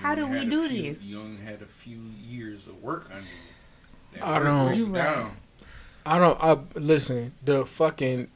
You 0.00 0.06
How 0.06 0.14
do 0.14 0.26
we 0.26 0.46
do 0.46 0.66
few- 0.68 0.82
this? 0.82 1.04
You 1.04 1.20
only 1.20 1.42
had 1.42 1.60
a 1.60 1.66
few 1.66 2.00
years 2.26 2.66
of 2.66 2.82
work 2.82 3.10
on 3.12 3.18
you. 3.18 4.22
I 4.22 4.38
don't- 4.38 4.76
You 4.76 4.86
right. 4.86 4.94
down. 5.04 5.36
I 6.06 6.18
don't. 6.18 6.40
I 6.42 6.56
listen. 6.78 7.32
The 7.44 7.66
fucking. 7.66 8.28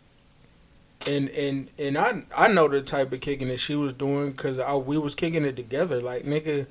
And 1.06 1.28
and 1.30 1.70
and 1.78 1.96
I 1.98 2.22
I 2.36 2.48
know 2.48 2.68
the 2.68 2.80
type 2.82 3.12
of 3.12 3.20
kicking 3.20 3.48
that 3.48 3.58
she 3.60 3.74
was 3.74 3.92
doing 3.94 4.30
because 4.32 4.58
I 4.58 4.74
we 4.74 4.98
was 4.98 5.14
kicking 5.14 5.44
it 5.44 5.56
together. 5.56 6.00
Like 6.02 6.24
nigga, 6.24 6.66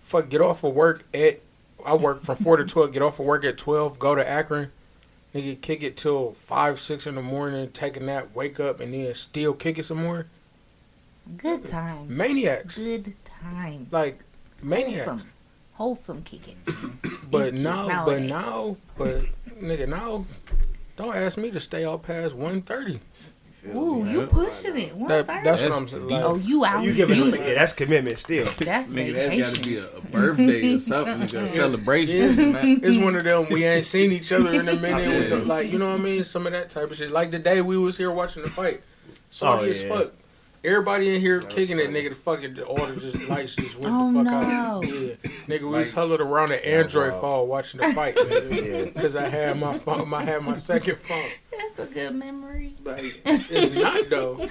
fuck, 0.00 0.28
get 0.28 0.40
off 0.40 0.64
of 0.64 0.74
work 0.74 1.04
at. 1.14 1.40
I 1.86 1.94
work 1.94 2.20
from 2.20 2.36
four 2.36 2.56
to 2.56 2.64
twelve. 2.64 2.92
Get 2.92 3.02
off 3.02 3.18
of 3.20 3.26
work 3.26 3.44
at 3.44 3.56
twelve. 3.58 3.98
Go 3.98 4.14
to 4.16 4.28
Akron. 4.28 4.70
Nigga, 5.34 5.60
kick 5.60 5.82
it 5.82 5.96
till 5.96 6.32
five 6.32 6.78
six 6.80 7.06
in 7.06 7.14
the 7.14 7.22
morning. 7.22 7.70
Take 7.70 7.96
a 7.96 8.00
nap. 8.00 8.28
Wake 8.34 8.58
up 8.60 8.80
and 8.80 8.92
then 8.92 9.14
still 9.14 9.54
kick 9.54 9.78
it 9.78 9.86
some 9.86 10.02
more. 10.02 10.26
Good 11.36 11.64
times. 11.64 12.16
Maniacs. 12.16 12.76
Good 12.76 13.14
times. 13.24 13.92
Like 13.92 14.20
maniacs. 14.62 15.04
Wholesome. 15.06 15.28
Wholesome 15.74 16.22
kicking. 16.22 16.56
But 17.32 17.52
kids 17.52 17.62
now, 17.62 18.04
but 18.04 18.20
now, 18.20 18.76
but 18.98 19.22
nigga, 19.58 19.88
now, 19.88 20.26
don't 20.98 21.16
ask 21.16 21.38
me 21.38 21.50
to 21.50 21.58
stay 21.60 21.86
out 21.86 22.02
past 22.02 22.34
one 22.34 22.60
thirty. 22.60 23.00
Ooh, 23.74 24.04
you 24.06 24.26
pushing 24.26 24.76
it. 24.76 24.94
One 24.94 25.08
That, 25.08 25.26
thirty? 25.26 25.44
that's 25.44 25.62
what 25.62 25.72
I'm 25.72 25.88
saying. 25.88 26.08
Like, 26.08 26.24
oh, 26.24 26.34
you 26.34 26.64
out. 26.66 26.84
You 26.84 26.92
giving 26.92 27.16
you, 27.16 27.24
yeah, 27.32 27.54
that's 27.54 27.72
commitment 27.72 28.18
still. 28.18 28.44
that's 28.58 28.88
Nigga, 28.90 29.14
That's 29.14 29.56
gotta 29.56 29.66
be 29.66 29.76
a, 29.78 29.88
a 29.96 30.00
birthday 30.02 30.74
or 30.74 30.78
something, 30.78 31.22
a 31.40 31.46
celebration. 31.48 32.52
man. 32.52 32.80
it's 32.82 32.98
one 32.98 33.16
of 33.16 33.22
them 33.24 33.46
we 33.50 33.64
ain't 33.64 33.86
seen 33.86 34.12
each 34.12 34.30
other 34.30 34.52
in 34.52 34.68
a 34.68 34.74
minute. 34.74 35.08
Yeah. 35.08 35.18
with 35.18 35.30
the- 35.30 35.36
like 35.46 35.70
you 35.72 35.78
know 35.78 35.86
what 35.90 36.00
I 36.00 36.02
mean? 36.04 36.24
Some 36.24 36.46
of 36.46 36.52
that 36.52 36.68
type 36.68 36.90
of 36.90 36.96
shit. 36.98 37.10
Like 37.12 37.30
the 37.30 37.38
day 37.38 37.62
we 37.62 37.78
was 37.78 37.96
here 37.96 38.10
watching 38.10 38.42
the 38.42 38.50
fight, 38.50 38.82
Sorry 39.30 39.68
Oh, 39.68 39.70
as 39.70 39.82
fuck. 39.84 40.12
Everybody 40.64 41.14
in 41.14 41.20
here 41.20 41.40
That 41.40 41.50
kicking 41.50 41.78
it, 41.80 41.90
nigga. 41.90 42.10
The 42.10 42.14
fucking 42.14 42.60
all 42.60 42.86
the 42.86 43.00
just 43.00 43.18
lights 43.22 43.56
just 43.56 43.80
went 43.80 43.94
Oh, 43.98 44.12
the 44.12 44.30
fuck 44.30 44.42
no. 44.42 44.48
out. 44.50 44.86
Yeah, 44.86 44.92
nigga, 45.48 45.60
we 45.62 45.66
was 45.66 45.88
Like- 45.88 45.92
huddled 45.94 46.20
around 46.20 46.50
the 46.50 46.64
Android 46.68 47.12
wow. 47.14 47.20
phone 47.20 47.48
watching 47.48 47.80
the 47.80 47.88
fight, 47.92 48.14
nigga. 48.16 48.66
Yeah. 48.72 48.84
Because 48.84 49.16
I 49.16 49.28
had 49.28 49.58
my 49.58 49.76
phone, 49.76 50.12
I 50.14 50.22
had 50.22 50.42
my 50.42 50.54
second 50.56 50.98
phone. 50.98 51.30
That's 51.58 51.78
a 51.80 51.86
good 51.86 52.14
memory. 52.14 52.74
Like 52.84 53.02
it's 53.24 53.74
not 53.74 54.08
though. 54.08 54.48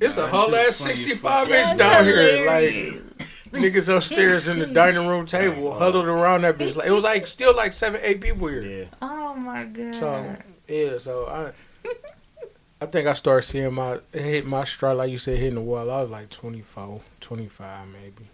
It's 0.00 0.16
Nah, 0.16 0.24
a 0.24 0.26
whole 0.28 0.50
shit's 0.50 0.56
ass 0.68 0.78
funny 0.80 0.92
as 0.92 0.98
sixty 0.98 1.14
fuck. 1.14 1.20
five 1.32 1.48
That's 1.48 1.70
inch 1.70 1.78
down 1.78 2.04
here. 2.04 2.46
Like 2.46 2.70
hilarious. 2.70 3.02
niggas 3.52 3.96
upstairs 3.96 4.48
in 4.48 4.58
the 4.58 4.66
dining 4.80 5.06
room 5.08 5.24
table, 5.24 5.72
huddled 5.72 6.06
around 6.06 6.42
that 6.42 6.58
bitch. 6.58 6.76
Like 6.76 6.86
it 6.88 6.92
was 6.92 7.04
like 7.04 7.26
still 7.26 7.56
like 7.56 7.72
seven, 7.72 8.00
eight 8.04 8.20
people 8.20 8.48
here. 8.48 8.62
Yeah. 8.62 8.84
Oh 9.00 9.34
my 9.34 9.64
god. 9.64 9.94
So 9.94 10.36
yeah, 10.68 10.98
so 10.98 11.26
I 11.26 11.52
I 12.80 12.86
think 12.86 13.08
I 13.08 13.12
started 13.14 13.42
seeing 13.42 13.74
my 13.74 13.98
hit 14.12 14.46
my 14.46 14.64
stride 14.64 14.96
like 14.98 15.10
you 15.10 15.18
said 15.18 15.38
hitting 15.38 15.56
the 15.56 15.60
wall. 15.60 15.90
I 15.90 16.00
was 16.00 16.10
like 16.10 16.30
24, 16.30 17.00
25 17.20 17.88
maybe. 17.88 18.28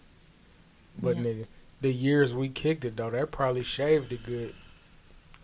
But 1.01 1.17
Yeah. 1.17 1.23
nigga, 1.23 1.47
the 1.81 1.93
years 1.93 2.35
we 2.35 2.49
kicked 2.49 2.85
it 2.85 2.97
though, 2.97 3.11
that 3.11 3.31
probably 3.31 3.63
shaved 3.63 4.13
a 4.13 4.17
good. 4.17 4.55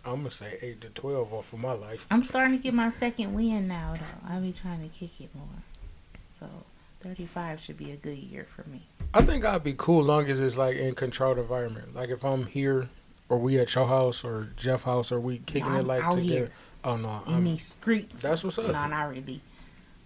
I'm 0.03 0.17
gonna 0.17 0.31
say 0.31 0.57
eight 0.61 0.81
to 0.81 0.89
twelve 0.89 1.31
off 1.33 1.53
of 1.53 1.59
my 1.59 1.73
life. 1.73 2.07
I'm 2.09 2.23
starting 2.23 2.57
to 2.57 2.63
get 2.63 2.73
my 2.73 2.89
second 2.89 3.33
win 3.35 3.67
now, 3.67 3.93
though. 3.95 4.27
I 4.35 4.39
be 4.39 4.51
trying 4.51 4.81
to 4.81 4.87
kick 4.87 5.21
it 5.21 5.29
more. 5.35 5.45
So 6.39 6.47
35 7.01 7.59
should 7.59 7.77
be 7.77 7.91
a 7.91 7.97
good 7.97 8.17
year 8.17 8.45
for 8.55 8.67
me. 8.67 8.81
I 9.13 9.21
think 9.23 9.45
I'd 9.45 9.63
be 9.63 9.75
cool 9.77 10.03
long 10.03 10.25
as 10.27 10.39
it's 10.39 10.57
like 10.57 10.75
in 10.77 10.95
controlled 10.95 11.37
environment. 11.37 11.93
Like 11.93 12.09
if 12.09 12.23
I'm 12.25 12.47
here 12.47 12.89
or 13.29 13.37
we 13.37 13.59
at 13.59 13.75
your 13.75 13.85
house 13.87 14.23
or 14.23 14.49
Jeff 14.57 14.83
house 14.83 15.11
or 15.11 15.19
we 15.19 15.39
kicking 15.39 15.71
No, 15.73 15.79
it 15.79 15.85
like 15.85 16.01
together. 16.09 16.21
here. 16.21 16.49
Oh 16.83 16.97
no, 16.97 17.21
In 17.27 17.33
I'm, 17.35 17.43
these 17.43 17.63
streets. 17.69 18.21
that's 18.21 18.43
what's 18.43 18.57
up. 18.57 18.67
No, 18.67 18.87
not 18.87 19.09
really. 19.09 19.41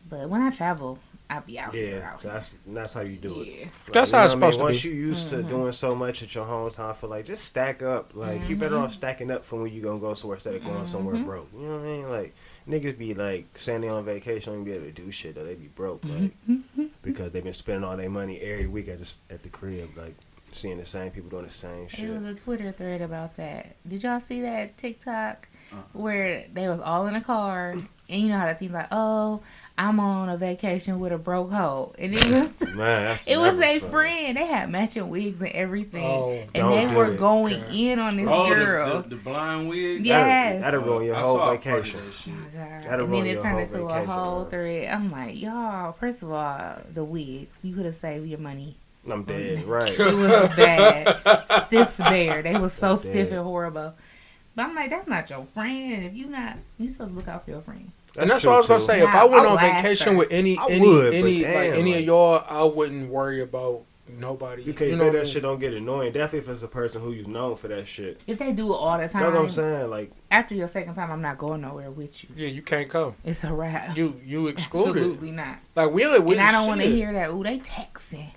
But 0.10 0.30
when 0.30 0.42
I 0.42 0.50
travel, 0.52 1.00
I 1.30 1.40
be 1.40 1.58
out 1.58 1.74
here. 1.74 1.98
Yeah, 2.00 2.12
Out 2.12 2.22
so 2.22 2.28
that's 2.28 2.54
that's 2.68 2.94
how 2.94 3.02
you 3.02 3.16
do 3.18 3.42
it. 3.42 3.46
here. 3.46 3.72
Like, 3.88 3.94
That's 3.94 4.12
how 4.12 4.26
it's 4.26 4.36
what 4.36 4.44
I 4.44 4.46
mean? 4.48 4.54
supposed 4.54 4.58
to 4.60 4.64
Once 4.64 4.84
be. 4.84 4.90
you 4.90 4.96
used 4.96 5.28
Mm-hmm. 5.30 5.36
to 5.38 5.44
doing 5.44 5.72
so 5.72 5.96
much 5.96 6.22
at 6.22 6.36
your 6.36 6.46
hometown, 6.46 6.90
I 6.92 6.94
feel 6.94 7.10
like 7.10 7.26
just 7.26 7.46
stack 7.46 7.82
up. 7.82 8.12
Like 8.14 8.48
you 8.48 8.56
better 8.56 8.78
off 8.78 8.94
stacking 8.94 9.32
up 9.32 9.44
for 9.44 9.62
when 9.62 9.74
you 9.74 9.82
gonna 9.82 10.00
go 10.00 10.14
somewhere 10.14 10.36
instead 10.38 10.54
of 10.56 10.64
going 10.64 10.86
somewhere 10.86 11.16
Mm-hmm. 11.16 11.24
broke. 11.26 11.50
You 11.54 11.62
know 11.68 11.78
what 11.78 11.82
I 11.82 11.84
mean? 11.84 12.10
Like 12.12 12.36
niggas 12.70 12.98
be 12.98 13.14
like 13.16 13.58
saying 13.58 13.82
they 13.82 13.88
on 13.90 14.06
vacation, 14.06 14.54
don't 14.54 14.62
even 14.62 14.66
be 14.66 14.78
able 14.78 14.94
to 14.94 15.02
do 15.04 15.12
shit. 15.12 15.34
Though 15.36 15.44
they 15.44 15.56
be 15.56 15.68
broke, 15.70 16.04
like 16.06 16.34
Mm-hmm. 16.48 16.86
because 17.02 17.32
they've 17.32 17.44
been 17.44 17.54
spending 17.54 17.84
all 17.84 17.98
their 17.98 18.10
money 18.10 18.38
every 18.42 18.68
week 18.68 18.90
at 18.90 19.00
the, 19.00 19.14
at 19.32 19.42
the 19.42 19.50
crib, 19.50 19.98
like 19.98 20.16
seeing 20.52 20.78
the 20.78 20.86
same 20.86 21.10
people 21.12 21.30
doing 21.32 21.46
the 21.46 21.50
same 21.50 21.88
shit. 21.88 22.08
It 22.08 22.14
was 22.14 22.24
a 22.36 22.36
Twitter 22.38 22.72
thread 22.72 23.02
about 23.02 23.36
that. 23.38 23.76
Did 23.88 24.04
y'all 24.04 24.20
see 24.20 24.42
that 24.42 24.78
TikTok 24.78 25.50
Uh-uh. 25.72 25.78
where 25.93 26.45
they 26.53 26.68
was 26.68 26.80
all 26.80 27.07
in 27.07 27.16
a 27.16 27.22
car 27.22 27.72
and 28.07 28.22
you 28.22 28.28
know 28.30 28.38
how 28.38 28.45
to 28.45 28.53
think 28.53 28.72
like, 28.72 28.88
oh, 28.91 29.41
I'm 29.80 29.99
on 29.99 30.30
a 30.30 30.38
vacation 30.38 30.99
with 30.99 31.11
a 31.11 31.18
broke 31.18 31.51
hoe, 31.51 31.93
and 31.97 32.13
it 32.13 32.28
was 32.28 32.61
Man, 32.76 33.18
it 33.28 33.36
was 33.38 33.57
never 33.57 33.63
a 33.63 33.80
fun. 33.80 33.89
friend. 33.89 34.38
They 34.38 34.45
had 34.45 34.70
matching 34.70 35.09
wigs 35.09 35.41
and 35.41 35.51
everything, 35.51 36.05
Oh, 36.05 36.30
and 36.53 36.72
they 36.72 36.95
were 36.95 37.13
it. 37.13 37.18
going 37.20 37.63
Okay. 37.63 37.91
in 37.91 37.97
on 37.99 38.16
this 38.16 38.28
Oh, 38.30 38.47
the- 38.47 38.55
girl. 38.55 39.01
the, 39.01 39.09
the 39.09 39.16
blind 39.16 39.68
wig. 39.70 40.05
Yeah. 40.05 40.26
Yes. 40.28 40.61
That'll, 40.63 40.80
that'll 40.82 40.93
ruin 40.95 41.05
your 41.07 41.16
I 41.16 41.20
whole 41.22 41.36
saw 41.38 41.53
a 41.53 41.57
part 41.57 41.57
of 41.57 41.63
vacation. 41.63 41.99
that 42.05 42.13
shit. 42.13 42.34
Oh 42.34 42.38
my 42.38 42.45
God. 42.70 42.84
That'll 42.84 43.05
And 43.05 43.13
then 43.16 43.26
it 43.26 43.39
turned 43.39 43.53
whole 43.53 43.59
into 43.59 43.86
a 43.88 44.05
whole 44.05 44.41
man. 44.41 44.49
thread. 44.51 44.89
I'm 44.93 45.09
like, 45.09 45.41
y'all, 45.41 45.91
first 45.93 46.22
of 46.24 46.32
all, 46.32 46.78
the 46.93 47.03
wigs, 47.03 47.66
you 47.66 47.76
could 47.76 47.86
have 47.86 47.95
saved 47.95 48.28
your 48.28 48.39
money. 48.39 48.76
I'm 49.11 49.24
dead, 49.26 49.63
right? 49.66 49.89
It 49.99 50.16
was 50.16 50.55
bad. 50.55 51.43
stiff 51.66 51.97
there. 51.97 52.43
They 52.43 52.55
was 52.57 52.72
so 52.72 52.91
I'm 52.91 52.97
stiff 52.97 53.30
dead. 53.30 53.38
and 53.39 53.43
horrible. 53.43 53.95
But 54.56 54.64
I'm 54.68 54.76
like, 54.76 54.89
that's 54.89 55.08
not 55.08 55.30
your 55.30 55.43
friend. 55.45 55.93
And 55.95 56.03
if 56.06 56.14
you 56.16 56.28
not, 56.28 56.58
you 56.78 56.89
supposed 56.89 57.12
to 57.12 57.18
look 57.18 57.28
out 57.28 57.43
for 57.43 57.51
your 57.51 57.62
friend. 57.62 57.91
and 58.18 58.30
that's 58.30 58.45
what 58.45 58.53
I 58.56 58.58
was 58.58 58.68
gonna 58.68 58.80
too. 58.80 58.86
say. 58.86 59.01
If 59.01 59.10
I 59.14 59.26
went 59.26 59.45
I'll 59.45 59.58
on 59.58 59.60
vacation 59.60 60.14
her. 60.14 60.18
with 60.20 60.32
any 60.32 60.58
I 60.58 60.66
any 60.70 60.88
would, 60.88 61.14
any 61.14 61.41
damn, 61.41 61.53
like 61.56 61.72
any 61.80 61.91
like- 61.91 61.99
of 62.01 62.06
y'all, 62.06 62.43
I 62.49 62.64
wouldn't 62.64 63.10
worry 63.10 63.41
about 63.41 63.84
nobody. 64.08 64.62
You 64.64 64.74
can't 64.74 64.91
know 64.91 64.97
say 64.97 65.03
what 65.06 65.10
I 65.10 65.12
that 65.20 65.24
mean? 65.26 65.34
shit 65.34 65.41
don't 65.41 65.60
get 65.60 65.74
annoying. 65.74 66.14
Definitely 66.14 66.39
if 66.39 66.49
it's 66.49 66.62
a 66.64 66.68
person 66.70 67.01
who 67.01 67.12
you've 67.12 67.28
known 67.28 67.56
for 67.58 67.68
that 67.70 67.88
shit. 67.88 68.22
If 68.28 68.38
they 68.39 68.53
do 68.53 68.72
it 68.72 68.76
all 68.76 68.97
the 68.97 69.10
time, 69.10 69.24
That's 69.24 69.34
what 69.36 69.41
I'm 69.43 69.49
saying. 69.49 69.89
Like, 69.89 70.12
after 70.32 70.53
your 70.56 70.68
second 70.70 70.93
time, 70.93 71.12
I'm 71.12 71.22
not 71.22 71.38
going 71.38 71.62
nowhere 71.62 71.91
with 71.91 72.24
you. 72.24 72.30
Yeah, 72.36 72.47
you 72.47 72.62
can't 72.62 72.88
come. 72.89 73.16
It's 73.26 73.43
a 73.43 73.51
wrap. 73.51 73.97
You 73.97 74.22
you 74.24 74.47
excluded. 74.47 74.95
Absolutely 74.97 75.32
not. 75.32 75.58
Like 75.76 75.91
we 75.91 76.06
only 76.06 76.18
And 76.18 76.26
witness 76.28 76.47
I 76.47 76.51
don't 76.53 76.68
want 76.68 76.82
to 76.82 76.88
hear 76.88 77.12
that. 77.14 77.32
Ooh, 77.32 77.43
they 77.43 77.60
texting. 77.60 78.32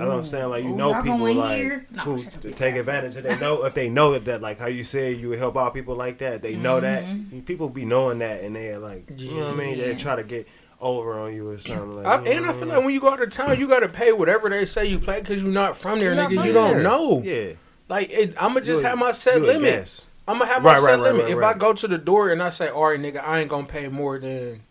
That's 0.00 0.08
what 0.08 0.18
I'm 0.18 0.24
saying. 0.24 0.48
Like, 0.50 0.64
you 0.64 0.70
Ooh, 0.72 0.76
know 0.76 1.02
people 1.02 1.32
like 1.34 1.56
here? 1.58 1.86
No, 1.92 2.02
who 2.02 2.24
to 2.42 2.52
take 2.52 2.74
advantage 2.76 3.16
of. 3.16 3.22
They 3.24 3.38
know 3.38 3.64
if 3.64 3.74
they 3.74 3.88
know 3.88 4.18
that, 4.18 4.40
like 4.40 4.58
how 4.58 4.66
you 4.66 4.82
said 4.84 5.20
you 5.20 5.28
would 5.30 5.38
help 5.38 5.56
out 5.56 5.74
people 5.74 5.94
like 5.94 6.18
that. 6.18 6.42
They 6.42 6.56
know 6.56 6.80
Mm-hmm. 6.80 7.36
that 7.38 7.46
people 7.46 7.68
be 7.68 7.84
knowing 7.84 8.18
that, 8.20 8.40
and 8.42 8.54
they 8.56 8.76
like, 8.76 9.10
you 9.16 9.34
know 9.34 9.46
what 9.46 9.54
I 9.54 9.56
mean. 9.56 9.78
They 9.78 9.94
try 9.94 10.16
to 10.16 10.24
get 10.24 10.48
over 10.80 11.18
on 11.18 11.34
you 11.34 11.48
or 11.50 11.58
something. 11.58 11.96
Like, 12.02 12.06
I, 12.06 12.18
you 12.18 12.24
know 12.24 12.36
and 12.38 12.46
I 12.46 12.52
feel 12.54 12.68
like 12.68 12.78
when 12.84 12.90
you 12.94 13.00
go 13.00 13.10
out 13.12 13.22
of 13.22 13.30
town, 13.30 13.58
you 13.58 13.68
gotta 13.68 13.88
pay 13.88 14.12
whatever 14.12 14.48
they 14.48 14.64
say 14.66 14.86
you 14.86 14.98
play 14.98 15.20
because 15.20 15.42
you're 15.42 15.52
not 15.52 15.76
from 15.76 15.98
there, 15.98 16.14
You're 16.14 16.24
nigga. 16.24 16.34
from 16.36 16.46
You 16.46 16.52
don't 16.52 16.82
know. 16.82 17.22
Yeah, 17.22 17.52
Like 17.88 18.10
it, 18.10 18.34
I'm 18.40 18.54
gonna 18.54 18.60
just 18.62 18.80
You 18.82 18.86
a- 18.86 18.90
have 18.90 18.98
my 18.98 19.12
set 19.12 19.36
you 19.36 19.44
a 19.44 19.46
limit. 19.46 20.06
I'm 20.28 20.38
gonna 20.38 20.50
have 20.50 20.62
my 20.62 20.74
Right, 20.74 20.80
set 20.80 20.86
right, 20.86 20.94
right, 20.96 21.02
limit. 21.02 21.22
right, 21.24 21.32
if 21.32 21.38
right. 21.38 21.54
I 21.56 21.58
go 21.58 21.72
to 21.72 21.88
the 21.88 21.98
door 21.98 22.30
and 22.30 22.40
I 22.42 22.50
say, 22.50 22.68
"All 22.68 22.84
right, 22.90 23.00
nigga, 23.00 23.22
I 23.22 23.40
ain't 23.40 23.50
gonna 23.50 23.66
pay 23.66 23.88
more 23.88 24.18
than 24.20 24.62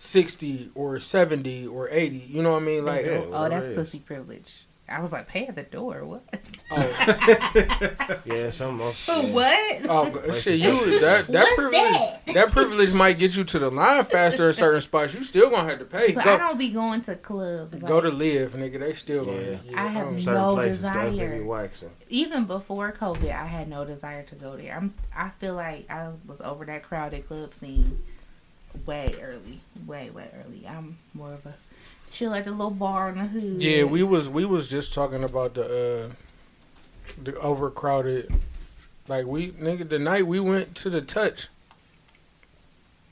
sixty 0.00 0.70
or 0.74 0.98
seventy 0.98 1.66
or 1.66 1.88
80 1.90 2.16
You 2.28 2.42
know 2.42 2.52
what 2.52 2.62
I 2.62 2.64
mean? 2.64 2.84
Like, 2.86 3.04
Yeah. 3.04 3.22
oh, 3.30 3.48
that's 3.50 3.66
it 3.66 3.72
is. 3.72 3.76
pussy 3.78 3.98
privilege. 3.98 4.64
I 4.88 5.00
was 5.00 5.12
like, 5.12 5.28
pay 5.28 5.46
at 5.46 5.54
the 5.54 5.62
door. 5.62 6.04
What? 6.04 6.24
oh, 6.72 8.16
Yeah, 8.26 8.50
some. 8.50 8.78
For 8.80 9.12
what? 9.32 9.82
oh, 9.88 10.10
g- 10.26 10.40
shit, 10.40 10.58
you 10.58 10.72
that 11.00 11.26
that 11.28 11.42
What's 11.44 11.54
privilege 11.54 11.74
that? 11.92 12.26
that? 12.34 12.50
privilege 12.50 12.92
might 12.92 13.16
get 13.16 13.36
you 13.36 13.44
to 13.44 13.58
the 13.60 13.70
line 13.70 14.02
faster 14.04 14.48
in 14.48 14.52
certain 14.52 14.80
spots. 14.80 15.14
You 15.14 15.22
still 15.22 15.48
gonna 15.48 15.68
have 15.68 15.78
to 15.78 15.84
pay. 15.84 16.10
But 16.12 16.24
Go 16.24 16.34
I 16.34 16.38
don't 16.38 16.58
be 16.58 16.70
going 16.70 17.02
to 17.02 17.14
clubs. 17.14 17.80
go 17.82 18.00
to 18.00 18.08
live, 18.08 18.54
nigga. 18.54 18.80
They 18.80 18.92
still 18.94 19.26
gonna. 19.26 19.40
Yeah. 19.40 19.58
Yeah, 19.64 19.84
I 19.84 19.86
have 19.88 20.06
um, 20.08 20.24
no 20.24 20.54
places 20.56 20.82
definitely 20.82 21.18
desire. 21.20 21.78
be 21.78 21.86
even 22.08 22.46
before 22.46 22.90
COVID, 22.90 23.30
I 23.32 23.46
had 23.46 23.68
no 23.68 23.84
desire 23.84 24.24
to 24.24 24.34
go 24.34 24.56
there. 24.56 24.74
I'm. 24.74 24.92
I 25.14 25.28
feel 25.28 25.54
like 25.54 25.88
I 25.88 26.08
was 26.26 26.40
over 26.40 26.64
that 26.64 26.82
crowded 26.82 27.28
club 27.28 27.54
scene 27.54 28.02
way 28.86 29.14
early, 29.20 29.60
way 29.86 30.10
way 30.10 30.28
early. 30.44 30.66
I'm 30.66 30.98
more 31.14 31.32
of 31.32 31.44
a 31.46 31.54
chill 32.10 32.34
at 32.34 32.44
the 32.44 32.50
little 32.50 32.70
bar 32.70 33.10
in 33.10 33.18
the 33.18 33.24
hood. 33.26 33.62
Yeah, 33.62 33.84
we 33.84 34.02
was 34.02 34.28
we 34.28 34.44
was 34.44 34.68
just 34.68 34.92
talking 34.94 35.24
about 35.24 35.54
the 35.54 36.08
uh 36.08 36.12
the 37.22 37.36
overcrowded. 37.38 38.32
Like 39.08 39.26
we 39.26 39.50
nigga, 39.52 39.88
the 39.88 39.98
night 39.98 40.26
we 40.26 40.40
went 40.40 40.74
to 40.76 40.90
the 40.90 41.00
touch, 41.00 41.48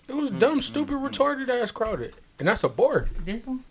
it 0.09 0.15
was 0.15 0.31
Mm, 0.31 0.39
dumb, 0.39 0.61
stupid, 0.61 0.95
retarded 0.95 1.49
ass 1.49 1.71
crowded, 1.71 2.15
and 2.39 2.47
that's 2.49 2.65
a 2.65 2.69
bar. 2.69 3.09
This 3.25 3.47
one. 3.47 3.65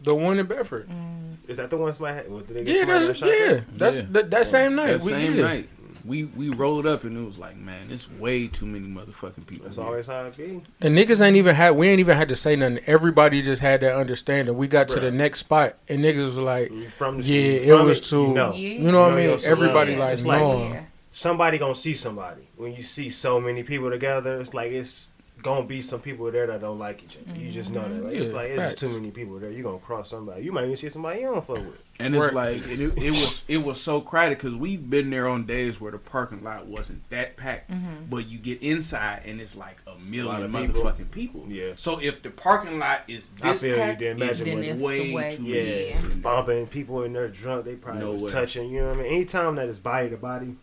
The 0.00 0.14
one 0.14 0.38
in 0.38 0.46
Bedford. 0.46 0.88
Mm, 0.88 1.36
Is 1.48 1.56
that 1.56 1.70
the 1.70 1.78
one 1.78 1.94
somebody 1.94 2.16
had? 2.16 2.30
What, 2.30 2.46
did 2.46 2.56
they 2.58 2.64
get 2.64 2.76
Yeah, 2.76 2.84
that's 2.98 3.20
that 3.20 3.26
yeah, 3.28 3.60
that's 3.76 3.96
Yeah. 3.96 4.02
That, 4.10 4.30
that 4.30 4.46
same 4.46 4.74
night. 4.74 4.98
That 4.98 5.02
we 5.02 5.12
same 5.12 5.34
yeah. 5.36 5.42
night, 5.42 5.68
we 6.04 6.24
we 6.24 6.50
rolled 6.50 6.86
up 6.86 7.04
and 7.04 7.16
it 7.16 7.24
was 7.24 7.38
like, 7.38 7.56
man, 7.56 7.84
it's 7.90 8.10
way 8.10 8.46
too 8.46 8.66
many 8.66 8.86
motherfucking 8.86 9.46
people. 9.46 9.64
That's 9.64 9.76
here. 9.76 9.86
always 9.86 10.06
how 10.06 10.24
it 10.26 10.36
be. 10.36 10.60
And 10.80 10.96
niggas 10.96 11.22
ain't 11.24 11.36
even 11.36 11.54
had 11.54 11.70
we 11.70 11.88
ain't 11.88 12.00
even 12.00 12.16
had 12.16 12.28
to 12.28 12.36
say 12.36 12.56
nothing. 12.56 12.80
Everybody 12.86 13.40
just 13.42 13.62
had 13.62 13.80
that 13.80 13.94
understanding. 13.96 14.56
We 14.56 14.66
got 14.68 14.88
to 14.88 15.00
the 15.00 15.10
next 15.10 15.40
spot, 15.40 15.76
and 15.88 16.04
niggas 16.04 16.24
was 16.24 16.38
like, 16.38 16.70
from 16.88 17.20
the 17.20 17.24
Yeah, 17.24 17.40
you 17.40 17.74
it 17.74 17.78
from 17.78 17.86
was 17.86 18.00
too- 18.00 18.22
You 18.22 18.34
know. 18.34 18.52
Yeah. 18.52 18.68
you 18.68 18.92
know 18.92 19.00
what 19.02 19.12
I 19.12 19.16
mean? 19.16 19.38
Everybody 19.46 19.96
surroundings. 19.96 20.00
like, 20.00 20.12
It's 20.12 20.24
like- 20.26 20.40
no. 20.40 20.68
yeah. 20.68 20.82
somebody 21.10 21.58
gonna 21.58 21.74
see 21.74 21.94
somebody. 21.94 22.42
When 22.56 22.74
you 22.74 22.82
see 22.82 23.08
so 23.10 23.40
many 23.40 23.62
people 23.62 23.90
together, 23.90 24.40
it's 24.40 24.52
like 24.52 24.72
it's 24.72 25.10
gonna 25.44 25.64
be 25.66 25.80
some 25.82 26.00
people 26.00 26.28
there 26.32 26.46
that 26.48 26.60
don't 26.62 26.78
like 26.78 27.04
each 27.04 27.16
other. 27.18 27.38
You 27.40 27.50
just 27.50 27.70
know 27.70 27.82
that. 27.86 28.02
Like, 28.04 28.14
it's 28.14 28.30
Yeah, 28.30 28.36
like 28.36 28.46
it's 28.48 28.56
facts. 28.56 28.80
just 28.80 28.84
too 28.92 28.98
many 28.98 29.10
people 29.12 29.38
there. 29.38 29.50
You're 29.50 29.62
gonna 29.62 29.78
cross 29.78 30.08
somebody. 30.10 30.42
You 30.42 30.50
might 30.52 30.64
even 30.64 30.76
see 30.76 30.88
somebody 30.88 31.20
you 31.20 31.26
don't 31.26 31.44
fuck 31.44 31.58
with. 31.58 31.84
And 32.00 32.16
it's 32.16 32.24
Right. 32.32 32.56
like 32.56 32.66
it, 32.66 32.80
it 32.80 33.10
was 33.10 33.44
it 33.46 33.58
was 33.58 33.80
so 33.80 34.00
crowded 34.00 34.38
because 34.38 34.56
we've 34.56 34.88
been 34.90 35.10
there 35.10 35.28
on 35.28 35.44
days 35.46 35.80
where 35.80 35.92
the 35.92 35.98
parking 35.98 36.42
lot 36.42 36.66
wasn't 36.66 37.08
that 37.10 37.36
packed, 37.36 37.70
Mm-hmm. 37.70 38.06
but 38.10 38.26
you 38.26 38.38
get 38.38 38.62
inside 38.62 39.22
and 39.26 39.40
it's 39.40 39.54
like 39.54 39.76
a 39.86 39.96
million 40.00 40.42
of 40.44 40.50
people. 40.52 40.82
motherfucking 40.82 41.10
people. 41.10 41.44
Yeah. 41.46 41.72
So 41.76 42.00
if 42.00 42.22
the 42.22 42.30
parking 42.30 42.78
lot 42.80 43.02
is 43.06 43.30
I 43.42 43.52
this 43.52 43.60
feel 43.60 43.70
you, 43.70 43.76
packed, 43.76 44.00
then 44.00 44.20
it's 44.22 44.40
imagine 44.40 44.60
Then 44.60 44.70
it's 44.72 44.82
way 44.82 45.12
way- 45.14 45.30
too 45.30 45.42
Yeah, 45.42 45.62
many 45.62 45.88
Yeah. 45.90 46.14
bumping 46.22 46.66
people 46.66 47.02
in 47.04 47.12
there 47.12 47.28
drunk. 47.28 47.66
They 47.66 47.74
probably 47.76 48.00
No 48.02 48.12
was 48.12 48.22
way. 48.22 48.28
touching. 48.30 48.70
You 48.70 48.80
know 48.80 48.88
what 48.88 48.98
I 48.98 49.02
mean? 49.02 49.12
Anytime 49.12 49.56
that 49.56 49.68
is 49.68 49.78
body 49.78 50.08
to 50.10 50.16
body, 50.16 50.56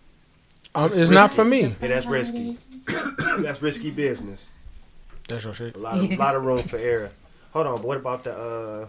um, 0.74 0.86
it's, 0.88 0.96
It's 0.98 1.12
not 1.12 1.32
for 1.32 1.46
me. 1.46 1.76
yeah, 1.82 1.88
that's 1.88 2.08
risky. 2.08 2.58
that's 3.40 3.62
risky 3.62 3.92
business. 3.92 4.50
That's 5.32 5.46
your 5.46 5.54
shit. 5.54 5.76
A 5.76 5.80
lot 5.80 5.98
of 6.00 6.12
lot 6.20 6.36
of 6.36 6.44
room 6.46 6.62
for 6.64 6.78
error. 6.78 7.12
Hold 7.54 7.68
on, 7.68 7.76
but 7.78 7.86
what 7.86 7.98
about 7.98 8.24
the 8.24 8.36
uh 8.38 8.88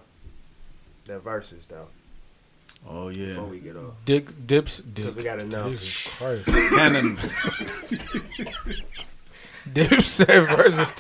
the 1.04 1.18
verses 1.18 1.64
though? 1.66 1.86
Oh 2.88 3.08
yeah, 3.08 3.26
Before 3.28 3.44
we 3.46 3.58
get 3.60 3.76
off, 3.76 3.92
Dick 4.04 4.46
dips 4.46 4.80
dick. 4.80 5.04
'Cause 5.04 5.14
we 5.16 5.22
gotta 5.22 5.46
know. 5.46 5.68
Jesus 5.70 6.14
Christ. 6.18 6.46
Cannon. 6.46 7.16
Dipset 9.34 10.46
versus 10.56 10.92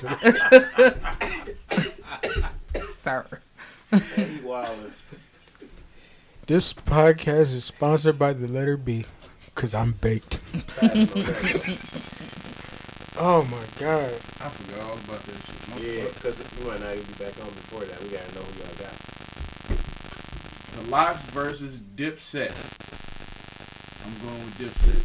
to 2.72 2.80
Sir. 2.80 3.26
he 3.90 3.98
wildin'. 4.38 4.92
This 6.46 6.72
podcast 6.72 7.54
is 7.54 7.64
sponsored 7.64 8.18
by 8.18 8.32
the 8.32 8.48
letter 8.48 8.76
B, 8.76 9.04
cause 9.54 9.74
I'm 9.74 9.92
baked. 9.92 10.40
Oh 13.16 13.42
my 13.44 13.62
god. 13.78 14.12
I 14.40 14.48
forgot 14.48 14.80
all 14.86 14.94
about 14.98 15.22
this 15.24 15.44
shit. 15.44 15.68
My 15.68 15.76
Yeah, 15.76 16.04
because 16.14 16.42
we 16.58 16.64
might 16.66 16.80
not 16.80 16.92
even 16.92 17.04
be 17.04 17.12
back 17.24 17.34
on 17.40 17.50
before 17.50 17.84
that. 17.84 18.02
We 18.02 18.08
gotta 18.08 18.34
know 18.34 18.40
who 18.40 18.58
y'all 18.60 18.76
got. 18.80 18.94
The 20.72 20.90
LOX 20.90 21.24
versus 21.26 21.80
Dipset. 21.80 22.52
I'm 24.04 24.14
going 24.26 24.40
with 24.44 24.56
Dipset. 24.58 25.02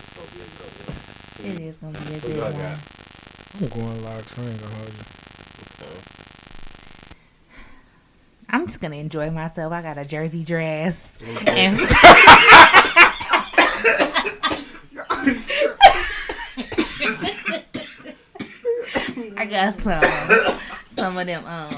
It's 0.00 0.12
gonna 0.14 0.28
be 0.34 0.40
a 0.44 0.48
good 0.60 0.72
one. 0.84 1.56
It 1.56 1.66
is 1.66 1.78
gonna 1.78 1.98
be 1.98 2.14
a 2.14 2.18
Who 2.18 2.28
good 2.28 2.36
y'all 2.36 2.52
one. 2.52 2.60
got? 2.62 2.78
I'm 3.60 3.68
going 3.68 4.04
LOX. 4.04 4.38
I 4.38 4.42
ain't 4.44 4.60
gonna 4.60 4.74
hold 4.74 4.88
you. 4.88 5.04
I'm 8.52 8.66
just 8.66 8.80
gonna 8.80 8.96
enjoy 8.96 9.30
myself. 9.30 9.72
I 9.72 9.80
got 9.80 9.96
a 9.96 10.04
jersey 10.04 10.44
dress. 10.44 11.16
And 11.48 11.78
I 19.40 19.46
got 19.46 19.72
some 19.72 20.02
some 21.00 21.18
of 21.18 21.26
them 21.26 21.44
um 21.46 21.70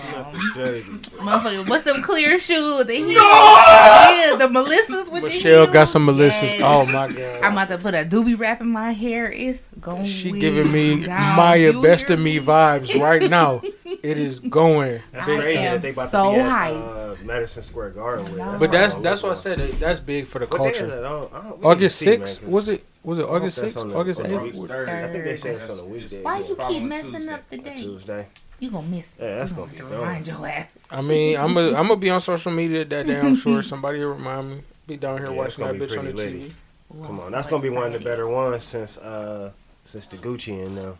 motherfucker. 1.16 1.68
What's 1.68 1.84
them 1.84 2.02
clear 2.02 2.38
shoes? 2.38 2.86
The 2.86 2.94
heels? 2.94 3.14
Yeah, 3.14 4.36
the 4.38 4.48
Melissas 4.48 5.10
with 5.12 5.22
Michelle 5.24 5.66
the 5.66 5.72
got 5.72 5.88
some 5.88 6.06
Melissas. 6.06 6.42
Yes. 6.42 6.60
Oh 6.64 6.84
my 6.86 7.08
god. 7.12 7.42
I'm 7.42 7.52
about 7.52 7.68
to 7.68 7.78
put 7.78 7.94
a 7.94 7.98
doobie 8.04 8.38
wrap 8.38 8.60
in 8.60 8.68
my 8.68 8.92
hair. 8.92 9.30
It's 9.30 9.68
going. 9.80 10.04
She 10.04 10.32
giving 10.32 10.70
me 10.72 11.04
down. 11.06 11.36
Maya 11.36 11.72
You 11.72 11.82
best 11.82 12.10
of 12.10 12.18
me 12.18 12.38
vibes 12.38 12.98
right 13.00 13.28
now. 13.30 13.62
It 14.02 14.18
is 14.18 14.40
going. 14.40 15.00
That's 15.12 15.28
I 15.28 15.36
crazy 15.36 15.58
am 15.58 15.74
that 15.74 15.82
they 15.82 15.90
about 15.92 16.08
so 16.08 16.30
to 16.32 16.36
be 16.36 16.40
at 16.40 16.46
uh, 16.72 17.16
Madison 17.24 17.62
Square 17.62 17.90
Garden 17.90 18.24
with. 18.24 18.36
know. 18.36 18.56
But 18.58 18.72
that's 18.72 18.94
what 18.94 19.04
that's 19.04 19.22
I'm 19.22 19.28
what 19.28 19.38
I 19.38 19.40
said. 19.40 19.58
that- 19.60 19.70
That's 19.78 20.00
big 20.00 20.26
for 20.26 20.40
the 20.40 20.46
for. 20.46 20.58
What 20.58 20.64
day 20.64 20.70
is 20.70 20.78
culture. 20.78 20.96
that? 20.96 21.04
I 21.04 21.08
don't- 21.08 21.32
I 21.32 21.36
don't- 21.36 21.44
we 21.44 21.50
need 21.52 21.60
to 21.62 21.66
August 21.68 21.98
see, 21.98 22.06
man, 22.06 22.18
sixth 22.26 22.40
'cause 22.40 22.50
was 22.50 22.68
it? 22.68 22.84
Was 23.04 23.18
it 23.20 23.26
August 23.26 23.56
that's 23.60 23.74
sixth? 23.74 23.94
August 23.94 24.20
eighth? 24.22 24.40
week- 24.58 24.68
Third. 24.68 24.88
I 24.88 25.12
think 25.12 25.24
they 25.24 25.36
say 25.36 25.52
Third. 25.52 25.60
it's 25.62 25.70
on 25.70 25.78
a 25.78 25.84
weekday. 25.84 26.22
Why 26.22 26.38
you 26.38 26.56
keep 26.68 26.82
messing 26.82 27.12
Tuesday. 27.12 27.32
up 27.32 27.48
the 27.50 27.58
date? 27.58 27.76
Tuesday. 27.78 28.28
You 28.62 28.70
gonna 28.70 28.86
miss 28.86 29.16
it. 29.18 29.24
Yeah, 29.24 29.36
that's 29.38 29.50
You 29.50 29.56
gonna 29.56 29.72
be 29.72 29.76
have 29.78 29.90
gone. 29.90 29.98
Remind 30.00 30.26
your 30.28 30.46
ass. 30.46 30.86
I 30.92 31.02
mean, 31.02 31.36
I'm 31.36 31.52
gonna 31.52 31.76
I'm 31.78 31.88
gonna 31.88 31.96
be 31.96 32.10
on 32.10 32.20
social 32.20 32.52
media 32.52 32.84
that 32.84 33.06
day. 33.06 33.18
I'm 33.18 33.34
sure 33.44 33.60
somebody 33.60 33.98
will 33.98 34.12
remind 34.12 34.50
me. 34.50 34.62
Be 34.86 34.96
down 34.96 35.18
here 35.18 35.30
Yeah, 35.30 35.32
watching 35.36 35.64
that 35.66 35.74
bitch 35.74 35.98
on 35.98 36.04
the 36.04 36.12
pretty 36.12 36.30
TV. 36.30 36.42
litty. 36.42 36.54
Ooh, 36.96 37.04
Come 37.04 37.18
on, 37.18 37.24
so 37.24 37.30
that's 37.30 37.48
gonna 37.48 37.60
be 37.62 37.70
one 37.70 37.88
of 37.88 37.92
the 37.92 37.98
better 37.98 38.28
ones 38.28 38.64
since 38.64 38.98
uh 38.98 39.50
since 39.84 40.06
the 40.06 40.16
Gucci 40.16 40.64
and 40.64 40.76
them. 40.76 40.98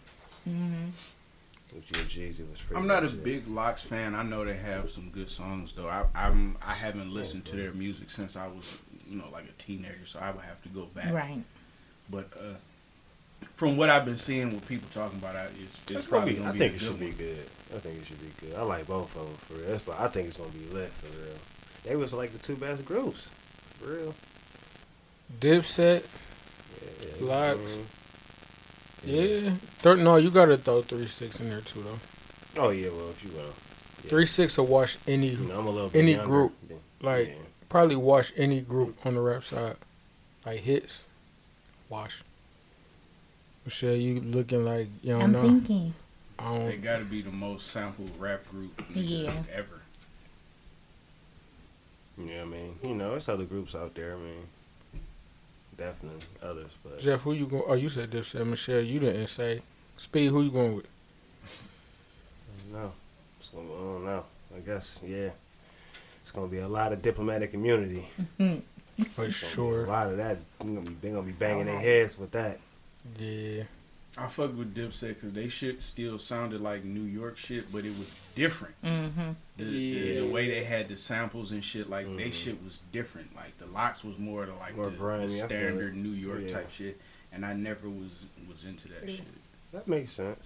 Mhm. 0.49 0.91
Gucci 1.73 2.01
and 2.01 2.11
Jeezy 2.11 2.51
was 2.51 2.61
pretty. 2.61 2.75
I'm 2.75 2.89
not 2.89 3.05
a 3.05 3.07
much 3.07 3.23
big 3.23 3.47
LOX 3.47 3.83
fan. 3.85 4.17
I 4.17 4.25
know 4.25 4.45
they 4.45 4.57
have 4.57 4.91
some 4.91 5.11
good 5.11 5.31
songs 5.31 5.73
though. 5.73 5.89
I 5.89 6.05
I'm 6.17 6.57
I 6.67 6.75
haven't 6.75 7.13
listened 7.13 7.45
to 7.47 7.55
their 7.57 7.71
music 7.73 8.11
since 8.11 8.35
I 8.35 8.49
was 8.49 8.77
you 9.09 9.17
know 9.19 9.29
like 9.33 9.45
a 9.45 9.53
teenager, 9.63 10.05
so 10.05 10.19
I 10.19 10.33
would 10.33 10.45
have 10.45 10.61
to 10.65 10.69
go 10.69 10.87
back. 10.97 11.13
Right. 11.13 11.45
But 12.11 12.29
uh, 12.37 12.55
from 13.51 13.77
what 13.77 13.91
I've 13.91 14.05
been 14.05 14.17
seeing, 14.17 14.53
what 14.55 14.67
people 14.67 14.89
talking 14.91 15.19
about, 15.19 15.37
I- 15.37 15.49
it's, 15.63 15.77
it's 15.83 15.91
It's 15.91 16.07
gonna 16.07 16.27
be, 16.27 16.35
gonna 16.35 16.51
I 16.51 16.53
be. 16.53 16.59
think 16.59 16.73
a 16.73 16.77
it 16.77 16.79
good 16.79 16.87
should 16.87 17.01
be 17.01 17.11
good. 17.11 17.47
I 17.75 17.79
think 17.79 18.01
it 18.01 18.07
should 18.07 18.21
be 18.21 18.47
good. 18.47 18.55
I 18.59 18.63
like 18.63 18.87
both 18.87 19.15
of 19.17 19.27
them 19.27 19.37
for 19.37 19.55
real. 19.55 19.71
That's 19.71 19.87
why 19.87 19.97
I 19.99 20.09
think 20.09 20.29
it's 20.29 20.37
gonna 20.37 20.51
be 20.51 20.67
lit 20.73 20.91
for 20.93 21.07
real. 21.21 21.35
They 21.85 21.97
was 21.97 22.13
like 22.13 22.33
the 22.33 22.39
two 22.39 22.57
best 22.57 22.85
groups, 22.85 23.29
for 23.81 23.87
real. 23.95 24.15
Dipset, 25.41 26.05
Yeah, 26.83 26.89
yeah. 27.21 27.27
LOX. 27.27 27.59
Mhm. 27.61 27.85
yeah. 29.05 29.51
Thir- 29.79 29.97
no, 29.97 30.17
you 30.17 30.31
gotta 30.31 30.57
throw 30.57 30.83
three 30.83 31.09
six 31.09 31.41
in 31.41 31.49
there 31.51 31.61
too 31.61 31.83
though. 31.83 32.63
Oh 32.63 32.71
yeah, 32.71 32.91
well 32.91 33.09
if 33.11 33.25
you 33.25 33.31
will. 33.31 33.55
Yeah. 34.05 34.11
Three 34.11 34.27
six 34.27 34.59
will 34.59 34.67
wash 34.67 34.99
any 35.07 35.29
You 35.31 35.39
know, 35.39 35.61
I'm 35.61 35.67
a 35.67 35.71
little 35.71 35.91
Any 35.95 36.13
younger. 36.13 36.27
group, 36.29 36.53
Yeah. 36.69 36.77
like 37.01 37.29
Yeah. 37.29 37.35
probably 37.69 37.97
wash 37.97 38.33
any 38.37 38.61
group 38.61 39.05
on 39.07 39.15
the 39.15 39.21
rap 39.21 39.45
side. 39.45 39.77
Like 40.45 40.61
hits, 40.61 41.05
wash. 41.89 42.23
Michelle, 43.65 43.95
you 43.95 44.21
looking 44.21 44.65
like 44.65 44.89
you 45.03 45.13
don't 45.13 45.23
I'm 45.23 45.33
know. 45.33 45.43
thinking. 45.43 45.95
I 46.39 46.59
They 46.59 46.73
don't. 46.73 46.81
got 46.83 46.99
to 46.99 47.05
be 47.05 47.23
the 47.23 47.31
most 47.31 47.69
sampled 47.69 48.11
rap 48.19 48.49
group 48.49 48.77
nigga, 48.93 49.25
Yeah. 49.25 49.43
ever. 49.53 49.81
Yeah, 52.19 52.43
I 52.43 52.45
mean, 52.45 52.77
you 52.83 52.95
know, 52.95 53.13
there's 53.13 53.29
other 53.29 53.45
groups 53.45 53.75
out 53.75 53.95
there. 53.95 54.15
I 54.15 54.17
mean, 54.19 54.47
definitely 55.77 56.21
others, 56.43 56.77
but 56.85 57.01
Jeff, 57.01 57.21
who 57.21 57.33
you 57.33 57.47
going? 57.47 57.63
Oh, 57.67 57.75
you 57.75 57.89
said 57.89 58.11
Dipset. 58.11 58.47
Michelle, 58.47 58.81
you 58.81 58.99
didn't 59.01 59.29
say. 59.29 59.63
Speed, 59.97 60.31
who 60.31 60.43
you 60.43 60.51
going 60.51 60.77
with? 60.77 60.87
no, 62.73 62.93
it's 63.39 63.49
gonna, 63.51 63.65
I 63.67 63.77
don't 63.79 64.05
know. 64.05 64.25
I 64.57 64.61
guess 64.61 65.01
yeah, 65.07 65.31
it's 66.21 66.31
gonna 66.31 66.49
be 66.49 66.59
a 66.59 66.69
lot 66.69 66.93
of 66.93 67.01
diplomatic 67.03 67.55
immunity. 67.55 68.09
For 68.39 68.63
It's 68.99 69.15
gonna 69.17 69.29
be 69.29 69.33
sure. 69.33 69.85
a 69.85 69.89
lot 69.89 70.09
of 70.09 70.17
that. 70.19 70.39
They're 70.59 70.69
gonna 70.69 70.81
be, 70.83 70.95
they 71.01 71.11
gonna 71.11 71.23
be 71.23 71.31
So 71.31 71.41
banging 71.41 71.67
their 71.67 71.79
heads 71.81 72.19
with 72.19 72.31
that. 72.33 72.59
Yeah. 73.19 73.65
I 74.19 74.27
fucked 74.27 74.55
with 74.57 74.75
Dipset 74.75 75.09
because 75.15 75.33
they 75.33 75.49
shit 75.49 75.81
still 75.81 76.19
sounded 76.19 76.61
like 76.61 76.85
New 76.85 77.01
York 77.05 77.39
shit, 77.39 77.73
but 77.73 77.79
it 77.79 77.97
was 77.97 78.33
different. 78.37 78.75
Mm-hmm. 78.85 79.31
The, 79.57 79.65
the, 79.65 79.71
Yeah. 79.71 80.21
the 80.21 80.27
way 80.29 80.51
they 80.51 80.65
had 80.65 80.89
the 80.89 80.97
samples 80.97 81.51
and 81.53 81.65
shit, 81.65 81.89
like 81.89 82.05
they 82.19 82.29
Mhm. 82.29 82.33
shit 82.35 82.63
was 82.63 82.79
different. 82.93 83.35
Like 83.35 83.57
the 83.59 83.65
LOX 83.67 84.05
was 84.05 84.19
more 84.19 84.45
to 84.45 84.55
like 84.57 84.77
More 84.77 84.91
the, 84.91 84.97
grimy, 84.99 85.23
the 85.25 85.31
standard 85.31 85.95
it. 85.95 85.99
New 85.99 86.11
York 86.11 86.43
Yeah. 86.43 86.49
type 86.49 86.71
shit, 86.71 87.01
and 87.33 87.47
I 87.47 87.55
never 87.55 87.89
was 87.89 88.27
was 88.47 88.65
into 88.65 88.89
that 88.89 89.11
shit. 89.11 89.25
That 89.73 89.89
makes 89.89 90.13
sense. 90.13 90.45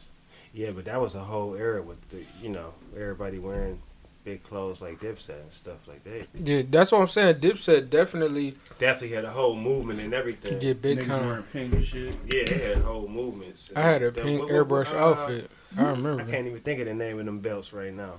Yeah, 0.55 0.71
but 0.71 0.85
that 0.85 1.01
was 1.01 1.17
a 1.17 1.21
whole 1.25 1.57
era 1.57 1.83
with 1.83 1.99
the, 2.11 2.47
you 2.47 2.53
know, 2.55 2.73
everybody 2.95 3.41
wearing 3.41 3.83
big 4.27 4.43
clothes 4.43 4.83
like 4.83 4.99
Dipset 5.01 5.41
and 5.41 5.53
stuff 5.53 5.87
like 5.87 6.03
that. 6.03 6.27
Yeah, 6.35 6.63
that's 6.69 6.91
what 6.91 7.01
I'm 7.01 7.07
saying. 7.07 7.37
Dipset 7.37 7.89
definitely 7.89 8.55
Definitely 8.81 9.15
had 9.15 9.25
a 9.25 9.31
whole 9.31 9.55
movement 9.57 10.01
and 10.01 10.13
everything. 10.13 10.59
get 10.59 10.83
big 10.83 10.99
Niggas 10.99 11.07
time. 11.07 11.27
wearing 11.27 11.43
pink 11.45 11.73
and 11.75 11.85
shit. 11.85 12.15
Yeah, 12.27 12.43
they 12.45 12.59
had 12.59 12.79
whole 12.79 13.07
movements. 13.07 13.71
I 13.77 13.83
had 13.83 14.03
a 14.03 14.11
The- 14.11 14.21
pink 14.23 14.41
what- 14.43 14.51
what- 14.53 14.69
airbrush 14.69 14.93
uh, 14.93 14.99
outfit. 14.99 15.51
I 15.79 15.83
remember 15.85 16.23
I 16.23 16.25
can't 16.31 16.47
even 16.49 16.61
think 16.61 16.81
of 16.81 16.87
the 16.87 16.95
name 16.95 17.21
of 17.21 17.27
them 17.27 17.39
belts 17.39 17.73
right 17.73 17.95
now. 17.95 18.15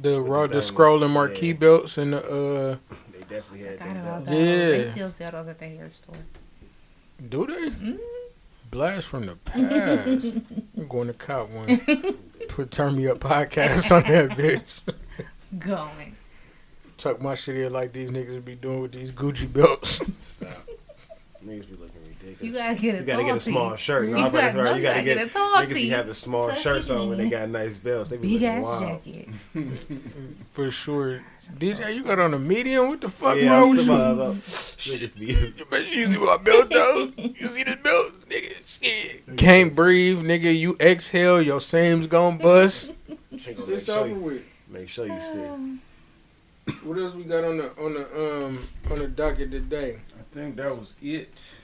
the 0.00 0.20
with 0.22 0.30
raw, 0.30 0.46
the 0.46 0.54
the 0.54 0.60
scrolling 0.60 1.10
marquee 1.10 1.48
Yeah. 1.48 1.52
belts 1.54 1.98
and 1.98 2.14
the 2.14 2.18
uh. 2.24 2.76
They 3.12 3.18
definitely 3.36 3.60
had 3.66 3.78
Forgot 3.78 3.94
them 3.94 4.02
about 4.06 4.24
belts. 4.24 4.30
Yeah. 4.40 4.46
They 4.70 4.90
still 4.92 5.10
sell 5.10 5.30
those 5.32 5.48
at 5.48 5.58
the 5.58 5.66
hair 5.66 5.90
store. 5.92 6.16
Do 7.28 7.46
they? 7.46 7.70
Mm. 7.70 7.98
Blast 8.70 9.06
from 9.06 9.26
the 9.26 9.36
past. 9.44 10.40
I'm 10.76 10.88
going 10.88 11.06
to 11.08 11.12
cop 11.12 11.48
one. 11.50 11.78
Put 12.48 12.70
turn 12.72 12.96
me 12.96 13.06
up 13.08 13.18
podcast 13.20 13.94
on 13.94 14.02
that 14.10 14.30
bitch. 14.36 14.80
Going. 15.58 16.14
Tuck 16.96 17.20
my 17.20 17.34
shit 17.34 17.56
in 17.56 17.72
like 17.72 17.92
these 17.92 18.10
niggas 18.10 18.44
be 18.44 18.54
doing 18.54 18.80
with 18.80 18.92
these 18.92 19.12
Gucci 19.12 19.52
belts. 19.52 20.00
Stop. 20.22 20.48
Niggas 21.44 21.68
be 21.68 21.76
looking 21.76 22.00
ridiculous. 22.08 22.40
You 22.40 22.52
gotta 22.54 22.74
get 22.80 22.94
a 22.94 22.98
You 22.98 23.04
gotta 23.04 23.24
get 23.24 23.36
a 23.36 23.40
small 23.40 23.70
tee. 23.72 23.76
shirt. 23.76 24.08
No, 24.08 24.16
You 24.16 24.24
I'm 24.24 24.30
about 24.30 24.30
to 24.30 24.38
gotta- 24.38 24.52
say, 24.52 24.64
no, 24.72 24.76
you 24.76 24.82
gotta 24.82 25.02
get 25.02 25.18
a 25.18 25.28
tall 25.28 25.56
Niggas 25.56 25.68
be 25.68 25.74
tee. 25.74 25.88
having 25.90 26.14
small 26.14 26.48
So 26.50 26.54
shirts 26.56 26.88
on 26.90 27.08
when 27.10 27.18
they 27.18 27.28
got 27.28 27.48
nice 27.50 27.76
belts. 27.76 28.08
They 28.10 28.16
be 28.16 28.22
Big 28.22 28.32
looking 28.42 28.48
ass 28.48 28.64
wild. 28.64 29.04
jacket. 29.04 29.28
For 30.44 30.70
sure. 30.70 31.22
DJ, 31.58 31.94
you 31.96 32.02
got 32.04 32.18
on 32.20 32.32
a 32.32 32.38
medium? 32.38 32.88
What 32.88 33.02
the 33.02 33.10
fuck 33.10 33.36
Yeah, 33.36 33.50
wrong 33.58 33.62
I'm 33.72 33.76
with 33.76 33.86
talking 33.86 34.16
you? 34.16 34.22
about, 34.22 34.36
niggas 34.36 35.18
be 35.18 35.26
You 35.58 35.64
bet 35.70 35.92
you 35.94 36.06
see 36.06 36.18
my 36.18 36.38
belt 36.42 36.70
though. 36.70 37.08
You 37.18 37.46
see 37.48 37.64
this 37.64 37.76
belt, 37.76 38.12
nigga? 38.30 38.80
Shit. 38.82 39.36
Can't 39.36 39.74
breathe, 39.74 40.20
nigga. 40.20 40.58
You 40.58 40.76
exhale, 40.80 41.42
your 41.42 41.60
seams 41.60 42.06
gon' 42.06 42.38
bust. 42.38 42.92
She 43.36 43.52
gonna 43.52 43.56
bust. 43.56 43.68
It's 43.68 43.84
sure, 43.84 43.98
over 43.98 44.14
with. 44.14 44.42
Make 44.74 44.88
sure 44.88 45.06
you 45.06 45.20
see. 45.20 46.72
What 46.82 46.98
else 46.98 47.14
we 47.14 47.24
got 47.24 47.44
on 47.44 47.58
the 47.58 47.70
on 47.82 47.94
the 47.94 48.44
um 48.46 48.58
on 48.90 48.98
the 48.98 49.08
docket 49.08 49.50
today? 49.50 50.00
I 50.18 50.22
think 50.34 50.56
that 50.56 50.76
was 50.76 50.94
it. 51.02 51.58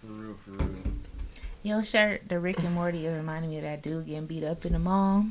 For 0.00 0.06
real, 0.06 0.34
for 0.34 0.50
real. 0.52 0.68
Your 1.62 1.82
shirt, 1.82 2.22
the 2.28 2.38
Rick 2.38 2.58
and 2.62 2.74
Morty, 2.74 3.06
is 3.06 3.14
reminding 3.16 3.50
me 3.50 3.56
of 3.58 3.62
that 3.62 3.82
dude 3.82 4.06
getting 4.06 4.26
beat 4.26 4.44
up 4.44 4.64
in 4.66 4.74
the 4.74 4.78
mall. 4.78 5.26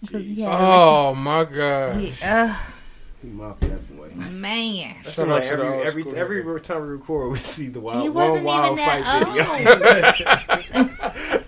Because 0.00 0.26
he 0.26 0.40
had 0.42 0.50
Oh 0.60 1.14
my 1.14 1.44
god. 1.44 1.96
like, 1.96 2.20
yeah, 2.20 2.56
He 3.20 3.28
mopped 3.28 3.60
that 3.62 3.96
boy. 3.96 4.10
uh, 4.14 4.30
man. 4.30 4.94
That's 5.04 5.14
Shout 5.16 5.28
like 5.28 5.44
out 5.44 5.50
to 5.50 5.56
the 5.56 5.62
every 5.64 5.86
every 5.86 6.02
school 6.02 6.16
every 6.16 6.42
nigga. 6.44 6.62
time 6.62 6.82
we 6.82 6.88
record, 6.88 7.32
we 7.32 7.38
see 7.38 7.68
the 7.68 7.80
wild 7.80 8.02
He 8.02 8.08
one 8.08 8.42
wild 8.44 8.72
even 8.78 8.84
fight 8.84 9.04
that 9.04 10.56
video. 10.62 11.02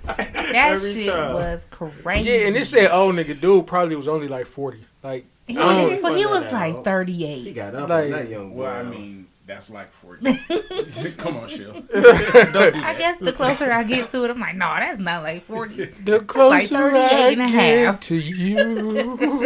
That 0.55 0.73
Every 0.75 0.93
shit 0.95 1.13
time. 1.13 1.35
was 1.35 1.67
crazy. 1.71 2.31
Yeah, 2.31 2.47
and 2.47 2.57
it 2.57 2.65
said 2.67 2.91
old 2.93 3.15
nigga 3.17 3.41
dude 3.41 3.67
probably 3.67 3.97
was 3.97 4.07
only 4.09 4.29
like 4.29 4.47
forty. 4.47 4.85
Like 5.05 5.27
he, 5.47 5.57
Oh, 5.59 5.91
he, 5.91 6.19
he 6.21 6.27
was 6.27 6.51
like 6.51 6.75
old. 6.77 6.85
38. 6.85 7.39
he 7.43 7.53
got 7.53 7.75
up 7.75 7.89
Like, 7.91 8.11
that 8.11 8.29
young 8.31 8.51
boy. 8.55 8.63
Well, 8.63 8.73
I 8.75 8.83
mean, 8.83 9.27
that's 9.47 9.69
like 9.69 9.91
40. 9.93 10.35
Come 11.19 11.37
on, 11.37 11.47
Shell. 11.49 11.75
I 11.95 12.95
guess 12.99 13.19
the 13.19 13.33
closer 13.37 13.71
I 13.71 13.85
get 13.85 14.09
to 14.13 14.25
it, 14.25 14.31
I'm 14.31 14.41
like, 14.41 14.57
no, 14.57 14.65
that's 14.79 14.99
not 14.99 15.23
like 15.23 15.43
40. 15.43 15.85
the 15.85 16.21
closer 16.21 16.91
38 16.91 16.99
I 17.03 17.31
and 17.33 17.43
a 17.43 17.47
get 17.47 17.51
half. 17.51 18.01
to 18.05 18.17
you. 18.17 19.41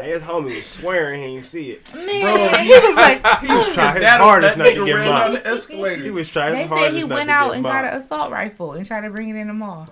Hey, 0.00 0.12
his 0.12 0.22
homie 0.22 0.44
was 0.54 0.64
swearing 0.66 1.20
he 1.22 1.34
didn't 1.34 1.46
see 1.46 1.70
it. 1.72 1.92
Man, 1.94 2.64
he 2.64 2.70
was 2.70 2.94
like, 2.96 3.26
He 3.40 3.48
was 3.48 3.74
trying 3.74 3.94
his 3.94 4.02
That, 4.02 4.20
hardest 4.20 4.56
that 4.56 4.64
not 4.64 4.70
to 4.72 4.84
get 4.86 4.92
ran 4.94 5.06
down 5.06 5.32
mopped. 5.32 5.44
the 5.44 5.50
escalator. 5.50 6.02
He 6.04 6.10
was 6.12 6.28
trying 6.28 6.52
they 6.52 6.60
his 6.62 6.68
said 6.70 6.76
hardest 6.78 6.96
he 6.96 7.02
not 7.04 7.14
went 7.16 7.28
to 7.28 7.32
out 7.34 7.46
get 7.48 7.54
and 7.56 7.64
got 7.64 7.84
an 7.86 7.94
assault 7.94 8.30
rifle 8.30 8.72
and 8.74 8.86
tried 8.86 9.00
to 9.00 9.10
bring 9.10 9.28
it 9.30 9.36
in 9.36 9.48
the 9.48 9.54
mall. 9.54 9.88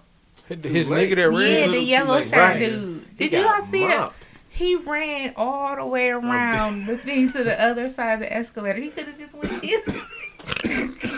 His 0.49 0.89
late. 0.89 1.11
nigga 1.11 1.16
that 1.16 1.29
ran. 1.31 1.41
Yeah, 1.41 1.66
the 1.66 1.81
yellow 1.83 2.23
shirt 2.23 2.33
Right. 2.33 2.59
dude. 2.61 3.05
He 3.19 3.29
Did 3.29 3.33
you 3.41 3.47
all 3.49 3.61
see 3.61 3.81
that? 3.89 4.12
Mopped. 4.59 4.85
He 4.85 4.91
ran 4.91 5.33
all 5.37 5.77
the 5.77 5.87
way 5.87 6.11
around 6.11 6.87
the 6.87 6.97
thing 6.97 7.31
to 7.33 7.45
the 7.45 7.61
other 7.63 7.89
side 7.89 8.15
of 8.15 8.21
the 8.21 8.33
escalator. 8.33 8.79
He 8.81 8.91
could 8.91 9.07
have 9.07 9.19
just 9.19 9.35
went 9.37 9.63
this. 9.63 10.25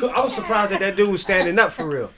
I 0.02 0.22
was 0.24 0.34
surprised 0.34 0.72
that 0.72 0.80
that 0.80 0.96
dude 0.96 1.10
was 1.10 1.20
standing 1.20 1.58
up 1.58 1.72
for 1.72 1.88
real. 1.88 2.10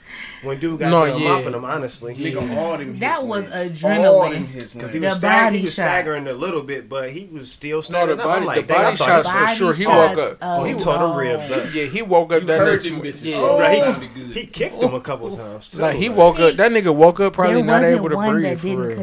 When 0.43 0.59
dude 0.59 0.79
got 0.79 0.89
No, 0.89 1.05
done 1.05 1.21
yeah. 1.21 1.27
mopping 1.29 1.53
him, 1.53 1.65
honestly. 1.65 2.15
Nigga, 2.15 2.57
all 2.57 2.77
them 2.77 2.87
hits 2.95 2.99
That 2.99 3.25
was 3.25 3.49
landed. 3.49 3.77
Adrenaline. 3.77 4.73
Because 4.73 4.93
he 4.93 4.99
was, 4.99 5.15
stag- 5.15 5.53
he 5.53 5.61
was 5.61 5.73
staggering 5.73 6.27
a 6.27 6.33
little 6.33 6.61
bit, 6.63 6.89
but 6.89 7.11
he 7.11 7.25
was 7.31 7.51
still 7.51 7.77
No, 7.77 7.81
standing 7.81 8.17
the 8.17 8.23
up. 8.23 8.29
I'm 8.37 8.45
like, 8.45 8.67
the 8.67 8.73
dang, 8.73 8.77
I 8.77 8.83
body 8.83 8.97
thought 8.97 9.05
shots 9.07 9.29
for 9.31 9.39
Body 9.39 9.55
sure. 9.55 9.73
He 9.73 9.85
woke 9.87 10.17
up. 10.17 10.37
Oh, 10.41 10.63
he 10.63 10.73
tore 10.75 10.97
them 10.97 11.15
ribs 11.15 11.51
up. 11.51 11.73
Yeah, 11.73 11.85
he 11.85 12.01
woke 12.01 12.31
up 12.33 12.41
You 12.41 12.47
that 12.47 12.59
heard 12.59 12.83
next. 12.83 13.21
them. 13.21 13.29
Yeah, 13.29 13.37
Oh, 13.37 13.59
Right, 13.59 14.01
he, 14.11 14.33
he 14.33 14.45
kicked 14.45 14.81
him 14.81 14.93
a 14.93 15.01
couple 15.01 15.35
times. 15.35 15.67
Too. 15.67 15.79
like 15.79 15.95
he 15.97 16.09
woke 16.09 16.39
up. 16.39 16.55
That 16.55 16.71
nigga 16.71 16.93
woke 16.93 17.19
up 17.19 17.33
probably 17.33 17.61
not 17.61 17.83
able 17.83 18.09
to 18.09 18.15
breathe 18.17 18.59
for 18.59 18.65
didn't 18.67 18.79
real. 18.79 18.97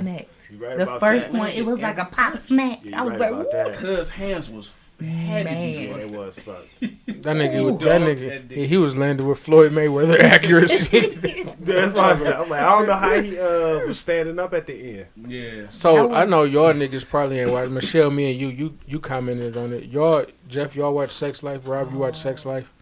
Connect. 0.58 0.62
Right 0.62 0.76
The 0.78 0.82
about 0.84 1.00
first 1.00 1.32
that. 1.32 1.38
one, 1.38 1.50
it 1.50 1.64
was 1.64 1.80
like 1.80 1.98
a 1.98 2.04
pop 2.06 2.36
smack. 2.36 2.80
Yeah, 2.84 3.00
I 3.00 3.04
was 3.04 3.18
right 3.18 3.32
like, 3.32 3.50
that. 3.52 3.74
Cuz 3.74 4.08
hands 4.10 4.50
was 4.50 4.96
heavy. 5.00 5.50
Yeah, 5.50 5.96
it 5.96 6.10
was 6.10 6.38
fuck. 6.38 6.64
That 7.20 7.36
nigga, 7.36 7.56
Ooh, 7.56 7.76
that 7.84 8.00
nigga, 8.00 8.28
that 8.30 8.48
dick. 8.48 8.58
he, 8.58 8.66
he 8.66 8.76
was 8.78 8.96
landing 8.96 9.26
with 9.28 9.38
Floyd 9.38 9.72
Mayweather 9.72 10.18
accuracy. 10.20 10.98
That's 11.60 11.94
why 11.94 12.12
I 12.12 12.16
said, 12.16 12.32
I'm 12.32 12.48
like, 12.48 12.62
I 12.62 12.70
don't 12.78 12.86
know 12.86 12.94
how 12.94 13.20
he 13.20 13.38
uh, 13.38 13.86
was 13.86 14.00
standing 14.00 14.38
up 14.38 14.54
at 14.54 14.66
the 14.66 15.00
end. 15.00 15.06
Yeah. 15.30 15.66
So 15.68 16.08
That 16.08 16.16
I 16.16 16.24
know 16.24 16.44
y'all 16.44 16.72
niggas 16.72 17.06
probably 17.06 17.40
ain't 17.40 17.50
watch. 17.52 17.68
Michelle, 17.68 18.10
me 18.10 18.30
and 18.30 18.40
you, 18.40 18.48
you 18.48 18.78
you 18.86 19.00
commented 19.00 19.54
on 19.58 19.72
it. 19.74 19.84
Y'all, 19.84 20.24
Jeff, 20.48 20.74
y'all 20.74 20.94
watch 20.94 21.10
Sex 21.10 21.42
Life. 21.42 21.68
Rob, 21.68 21.92
you 21.92 21.98
watch 21.98 22.16
Sex 22.16 22.46
Life. 22.46 22.72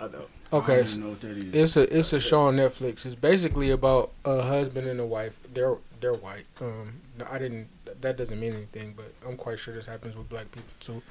I 0.00 0.08
know. 0.08 0.24
Okay, 0.52 0.72
I 0.72 0.76
don't 0.82 0.86
even 0.88 1.00
know 1.02 1.08
what 1.10 1.20
that 1.20 1.36
is. 1.38 1.54
it's 1.54 1.76
a 1.76 1.98
it's 1.98 2.12
a 2.12 2.20
show 2.20 2.40
on 2.42 2.56
Netflix. 2.56 3.06
It's 3.06 3.14
basically 3.14 3.70
about 3.70 4.10
a 4.24 4.42
husband 4.42 4.88
and 4.88 4.98
a 5.00 5.06
wife. 5.06 5.38
They're 5.52 5.76
they're 6.00 6.14
white. 6.14 6.46
Um, 6.60 7.00
I 7.30 7.38
didn't. 7.38 7.68
That 8.00 8.16
doesn't 8.16 8.38
mean 8.38 8.54
anything, 8.54 8.94
but 8.96 9.12
I'm 9.26 9.36
quite 9.36 9.58
sure 9.58 9.74
this 9.74 9.86
happens 9.86 10.16
with 10.16 10.28
black 10.28 10.46
people 10.50 10.70
too. 10.80 11.02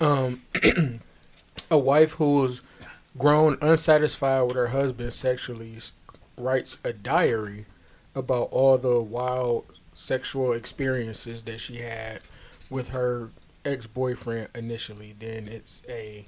Um, 0.00 1.00
a 1.70 1.78
wife 1.78 2.12
who's 2.12 2.62
grown 3.18 3.58
unsatisfied 3.60 4.46
with 4.46 4.56
her 4.56 4.68
husband 4.68 5.12
sexually 5.12 5.76
writes 6.36 6.78
a 6.84 6.92
diary 6.92 7.66
about 8.14 8.48
all 8.50 8.78
the 8.78 9.00
wild 9.00 9.64
sexual 9.94 10.52
experiences 10.52 11.42
that 11.42 11.60
she 11.60 11.76
had 11.76 12.20
with 12.70 12.88
her 12.88 13.30
ex-boyfriend 13.64 14.48
initially. 14.54 15.14
Then 15.18 15.48
it's 15.48 15.82
a 15.88 16.26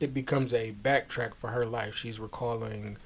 it 0.00 0.14
becomes 0.14 0.54
a 0.54 0.72
backtrack 0.72 1.34
for 1.34 1.50
her 1.50 1.66
life. 1.66 1.94
She's 1.94 2.20
recalling 2.20 2.98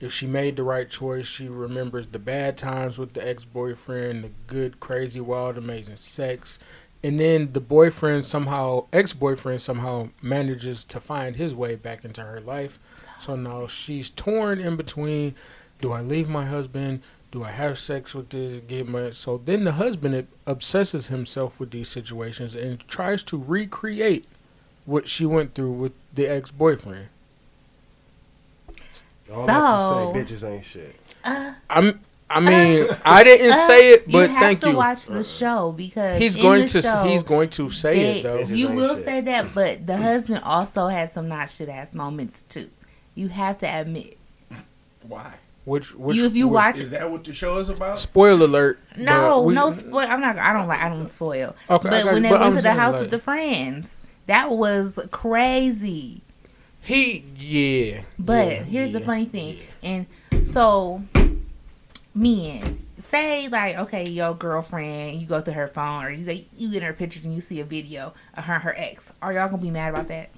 if 0.00 0.12
she 0.12 0.26
made 0.26 0.56
the 0.56 0.62
right 0.62 0.88
choice. 0.88 1.26
She 1.26 1.48
remembers 1.48 2.06
the 2.06 2.18
bad 2.18 2.56
times 2.56 2.98
with 2.98 3.14
the 3.14 3.26
ex 3.26 3.44
boyfriend, 3.44 4.24
the 4.24 4.30
good, 4.46 4.80
crazy, 4.80 5.20
wild, 5.20 5.58
amazing 5.58 5.96
sex. 5.96 6.58
And 7.02 7.20
then 7.20 7.52
the 7.52 7.60
boyfriend 7.60 8.24
somehow, 8.24 8.86
ex 8.92 9.12
boyfriend 9.12 9.62
somehow 9.62 10.10
manages 10.20 10.84
to 10.84 11.00
find 11.00 11.36
his 11.36 11.54
way 11.54 11.76
back 11.76 12.04
into 12.04 12.22
her 12.22 12.40
life. 12.40 12.78
So 13.18 13.36
now 13.36 13.66
she's 13.66 14.10
torn 14.10 14.60
in 14.60 14.76
between 14.76 15.34
do 15.80 15.92
I 15.92 16.00
leave 16.00 16.28
my 16.28 16.44
husband? 16.44 17.02
Do 17.30 17.44
I 17.44 17.50
have 17.50 17.78
sex 17.78 18.14
with 18.14 18.30
this? 18.30 18.62
Get 18.66 18.88
my 18.88 19.10
so 19.10 19.40
then 19.44 19.64
the 19.64 19.72
husband 19.72 20.26
obsesses 20.46 21.08
himself 21.08 21.60
with 21.60 21.70
these 21.70 21.88
situations 21.88 22.54
and 22.54 22.80
tries 22.88 23.22
to 23.24 23.38
recreate 23.38 24.24
what 24.86 25.06
she 25.06 25.26
went 25.26 25.54
through 25.54 25.72
with 25.72 25.92
the 26.14 26.26
ex 26.26 26.50
boyfriend. 26.50 27.08
All 29.32 29.46
that 29.46 29.88
So- 29.88 30.12
to 30.12 30.26
say, 30.26 30.34
bitches 30.34 30.50
ain't 30.50 30.64
shit. 30.64 30.94
I'm. 31.70 32.00
I 32.30 32.40
mean, 32.40 32.86
I 33.06 33.24
didn't 33.24 33.52
Uh, 33.52 33.66
say 33.66 33.92
it, 33.94 34.04
but 34.06 34.12
you 34.12 34.28
have 34.28 34.38
thank 34.38 34.60
to 34.60 34.70
you. 34.70 34.76
watch 34.76 35.06
the 35.06 35.22
show 35.24 35.72
because 35.72 36.18
He's 36.20 36.36
in 36.36 36.42
going 36.42 36.62
the 36.62 36.68
to. 36.68 36.82
Show, 36.82 37.02
he's 37.04 37.22
going 37.22 37.48
to 37.50 37.70
say 37.70 37.94
they- 37.96 38.18
it 38.20 38.22
though. 38.22 38.38
You 38.40 38.68
will 38.70 38.96
shit. 38.96 39.04
say 39.06 39.20
that, 39.22 39.54
but 39.54 39.86
the 39.86 39.96
husband 39.96 40.42
also 40.44 40.88
had 40.88 41.08
some 41.08 41.28
not 41.28 41.48
shit 41.48 41.68
ass 41.70 41.94
moments 41.94 42.42
too. 42.42 42.68
You 43.14 43.28
have 43.28 43.56
to 43.58 43.66
admit. 43.66 44.18
Why? 45.06 45.32
Which, 45.64 45.94
which, 45.94 46.16
you 46.16 46.26
if 46.26 46.34
you 46.34 46.48
which- 46.48 46.54
watch 46.54 46.78
Is 46.80 46.90
that 46.90 47.10
what 47.10 47.24
the 47.24 47.32
show 47.32 47.58
is 47.58 47.68
about? 47.70 47.98
Spoiler 47.98 48.44
alert. 48.44 48.78
No, 48.96 49.40
we- 49.42 49.54
no 49.54 49.70
spoil. 49.70 50.06
I'm 50.06 50.20
not. 50.20 50.36
I 50.38 50.52
don't 50.52 50.68
like. 50.68 50.80
I 50.80 50.88
don't 50.90 51.10
spoil. 51.10 51.56
Okay, 51.70 51.88
but 51.88 52.04
when 52.06 52.16
you, 52.16 52.22
they 52.22 52.28
but 52.28 52.40
went 52.40 52.50
I'm 52.52 52.56
to 52.56 52.62
the 52.62 52.72
house 52.74 52.92
like- 52.92 53.02
with 53.02 53.10
the 53.10 53.18
friends, 53.18 54.02
that 54.26 54.50
was 54.50 54.98
crazy. 55.10 56.20
He, 56.88 57.22
yeah. 57.36 58.00
But 58.18 58.46
yeah, 58.46 58.62
here's 58.62 58.90
the 58.92 59.00
funny 59.00 59.26
thing, 59.26 59.58
yeah. 59.82 60.06
and 60.32 60.48
so 60.48 61.02
men 62.14 62.86
say 62.96 63.46
like, 63.48 63.76
okay, 63.76 64.08
your 64.08 64.32
girlfriend, 64.32 65.20
you 65.20 65.26
go 65.26 65.42
through 65.42 65.52
her 65.52 65.68
phone 65.68 66.06
or 66.06 66.10
you 66.10 66.46
you 66.56 66.70
get 66.70 66.82
her 66.82 66.94
pictures 66.94 67.26
and 67.26 67.34
you 67.34 67.42
see 67.42 67.60
a 67.60 67.64
video 67.64 68.14
of 68.34 68.46
her 68.46 68.54
and 68.54 68.62
her 68.62 68.74
ex. 68.78 69.12
Are 69.20 69.34
y'all 69.34 69.50
gonna 69.50 69.60
be 69.60 69.70
mad 69.70 69.92
about 69.92 70.08
that? 70.08 70.30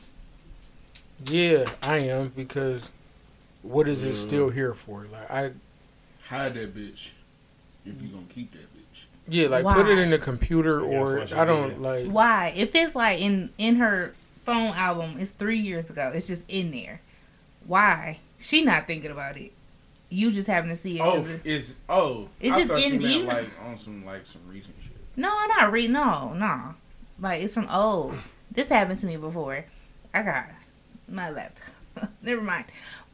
Yeah, 1.26 1.66
I 1.84 1.98
am 1.98 2.30
because 2.34 2.90
what 3.62 3.86
is 3.86 4.02
it 4.02 4.16
still 4.16 4.50
here 4.50 4.74
for? 4.74 5.06
Like 5.12 5.30
I, 5.30 5.52
Hide 6.26 6.54
that 6.54 6.74
bitch. 6.74 7.10
If 7.86 8.02
you 8.02 8.08
gonna 8.08 8.24
keep 8.28 8.50
that 8.50 8.66
bitch. 8.74 9.04
yeah, 9.28 9.46
like 9.46 9.64
put 9.64 9.86
it 9.86 9.98
in 9.98 10.10
the 10.10 10.18
computer 10.18 10.80
or 10.80 11.20
that's 11.20 11.32
I 11.32 11.44
don't 11.44 11.68
did. 11.68 11.78
like. 11.78 12.06
Why? 12.06 12.52
If 12.56 12.74
it's 12.74 12.96
like 12.96 13.20
in 13.20 13.50
in 13.56 13.76
her 13.76 14.14
phone 14.44 14.72
album, 14.74 15.16
it's 15.18 15.32
three 15.32 15.58
years 15.58 15.90
ago. 15.90 16.12
It's 16.14 16.26
just 16.26 16.44
in 16.48 16.70
there. 16.70 17.00
Why? 17.66 18.20
She 18.38 18.64
not 18.64 18.86
thinking 18.86 19.10
about 19.10 19.36
it. 19.36 19.52
You 20.08 20.32
just 20.32 20.46
having 20.46 20.70
to 20.70 20.76
see 20.76 20.98
it. 20.98 21.02
Oh, 21.02 21.24
it- 21.24 21.40
it's 21.44 21.76
oh. 21.88 22.28
It's 22.40 22.54
I 22.56 22.64
just 22.66 22.84
in- 22.84 23.00
you- 23.00 23.22
like 23.24 23.48
on 23.64 23.76
some 23.78 24.04
like 24.04 24.26
some 24.26 24.42
recent 24.48 24.76
shit. 24.82 24.96
No, 25.16 25.28
not 25.58 25.70
read. 25.72 25.90
No, 25.90 26.32
no. 26.32 26.74
Like 27.20 27.42
it's 27.42 27.54
from 27.54 27.68
old. 27.68 28.16
This 28.50 28.68
happened 28.68 28.98
to 29.00 29.06
me 29.06 29.16
before. 29.16 29.64
I 30.12 30.22
got 30.22 30.46
my 31.08 31.30
laptop. 31.30 31.68
Never 32.22 32.40
mind. 32.42 32.64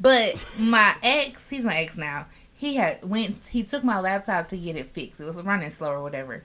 But 0.01 0.37
my 0.59 0.95
ex, 1.03 1.51
he's 1.51 1.64
my 1.64 1.77
ex 1.79 1.97
now. 1.97 2.27
He 2.55 2.77
had 2.77 3.03
went. 3.07 3.47
He 3.47 3.62
took 3.64 3.85
my 3.85 4.01
laptop 4.01 4.49
to 4.49 4.57
get 4.57 4.77
it 4.77 4.87
fixed. 4.87 5.20
It 5.20 5.24
was 5.24 5.37
running 5.43 5.70
slow 5.70 5.89
or 5.91 6.03
whatever. 6.03 6.45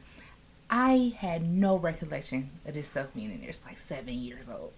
I 0.71 1.13
had 1.17 1.45
no 1.45 1.77
recollection 1.77 2.49
of 2.65 2.73
this 2.73 2.87
stuff 2.87 3.13
being 3.13 3.31
in 3.31 3.41
there. 3.41 3.49
It's 3.49 3.65
like 3.65 3.77
seven 3.77 4.13
years 4.13 4.49
old. 4.49 4.71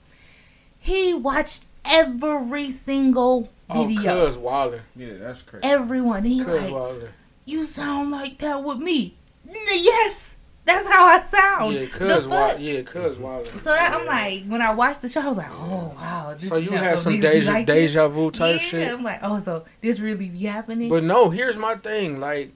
He 0.80 1.14
watched 1.14 1.68
every 1.86 2.72
single 2.72 3.50
Oh, 3.70 3.86
video. 3.86 4.26
cuz 4.26 4.38
Wilder, 4.38 4.82
Yeah, 4.96 5.14
that's 5.20 5.44
crazy. 5.44 5.64
Everyone. 5.66 6.24
He 6.26 6.44
cuz 6.44 6.54
like, 6.64 6.72
Wilder. 6.74 7.12
you 7.46 7.64
sound 7.66 8.12
like 8.12 8.39
that 8.39 8.64
with 8.64 8.80
me. 8.80 9.16
Yes, 9.46 10.38
that's 10.66 10.88
how 10.89 11.06
I 11.06 11.20
sound. 11.20 11.76
Yeah, 11.76 11.86
cuz? 11.86 12.28
Wilder. 12.28 12.60
Yeah, 12.60 12.82
cuz 12.82 13.20
Wilder. 13.20 13.46
So 13.46 13.70
that, 13.70 13.94
I'm 13.94 14.06
like, 14.08 14.46
when 14.48 14.62
I 14.62 14.74
watched 14.74 15.04
the 15.04 15.10
show, 15.10 15.22
I 15.22 15.28
was 15.28 15.38
like, 15.38 15.52
oh 15.52 15.94
wow. 15.96 16.36
This, 16.38 16.50
So 16.50 16.58
you 16.58 16.72
had 16.72 16.98
some 16.98 17.20
deja 17.20 17.52
like 17.52 17.68
deja 17.68 18.08
vu 18.08 18.32
type 18.32 18.56
yeah, 18.56 18.58
shit. 18.58 18.91
I'm 18.91 19.04
like, 19.04 19.20
oh, 19.22 19.39
so 19.39 19.64
this 19.82 20.00
really 20.00 20.28
be 20.30 20.46
happening? 20.46 20.89
But 20.89 21.04
no, 21.04 21.30
here's 21.30 21.58
my 21.58 21.76
thing. 21.76 22.20
Like, 22.20 22.52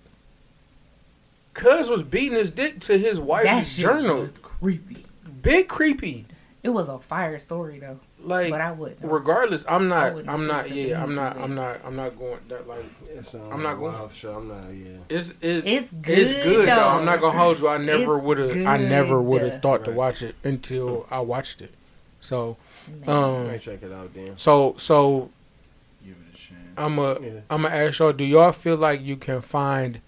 Cuz 1.57 1.89
was 1.89 2.03
beating 2.03 2.37
his 2.37 2.51
dick 2.51 2.79
to 2.81 2.97
his 2.97 3.17
that 3.19 3.25
wife's 3.25 3.73
shit 3.73 3.83
journal. 3.83 4.19
was 4.21 4.33
creepy. 4.33 5.05
Big 5.41 5.67
creepy. 5.67 6.25
It 6.63 6.69
was 6.69 6.89
a 6.89 6.99
fire 6.99 7.39
story 7.39 7.79
though, 7.79 7.99
Like, 8.21 8.49
but 8.49 8.59
I 8.61 8.71
wouldn't. 8.71 8.99
regardless, 9.09 9.65
I'm 9.69 9.87
not. 9.87 10.27
I'm 10.27 10.45
not. 10.47 10.69
Yeah, 10.71 11.01
I'm 11.01 11.13
not. 11.15 11.37
I'm 11.37 11.55
not. 11.55 11.79
I'm 11.85 11.95
not 11.95 12.17
going 12.17 12.39
that 12.49 12.67
like. 12.67 12.83
It's, 13.09 13.33
um, 13.35 13.41
I'm 13.53 13.63
not 13.63 13.79
going- 13.79 13.93
wild 13.93 14.11
show. 14.13 14.35
I'm 14.37 14.47
not. 14.49 14.65
Yeah. 14.73 14.97
It's 15.09 15.33
it's 15.41 15.65
It's 15.65 15.91
good. 15.91 16.17
It's 16.17 16.33
good, 16.33 16.43
good 16.43 16.67
though. 16.67 16.75
though. 16.75 16.87
I'm 16.89 17.05
not 17.05 17.21
gonna 17.21 17.37
hold 17.37 17.59
you. 17.59 17.67
I 17.69 17.77
never 17.77 18.17
would 18.17 18.37
have. 18.39 18.51
I 18.67 18.77
never 18.77 19.21
would 19.21 19.41
have 19.41 19.51
good. 19.53 19.61
thought 19.61 19.85
to 19.85 19.91
watch 19.91 20.21
it 20.21 20.35
until 20.43 21.05
I 21.09 21.19
watched 21.21 21.61
it. 21.61 21.73
So, 22.19 22.57
Man. 23.05 23.09
um, 23.15 23.47
Might 23.47 23.61
check 23.61 23.81
it 23.83 23.91
out 23.93 24.13
then. 24.13 24.37
so 24.37 24.75
so 24.77 25.29
Give 26.03 26.13
it 26.13 26.33
a 26.33 26.37
chance. 26.37 26.59
I'm 26.75 26.99
a 26.99 27.13
Yeah. 27.21 27.29
I'm 27.49 27.61
gonna 27.63 27.73
ask 27.75 27.99
y'all. 27.99 28.11
Do 28.13 28.25
y'all 28.25 28.51
feel 28.51 28.75
like 28.75 29.01
you 29.01 29.15
can 29.15 29.39
find 29.41 29.97
a 29.97 29.99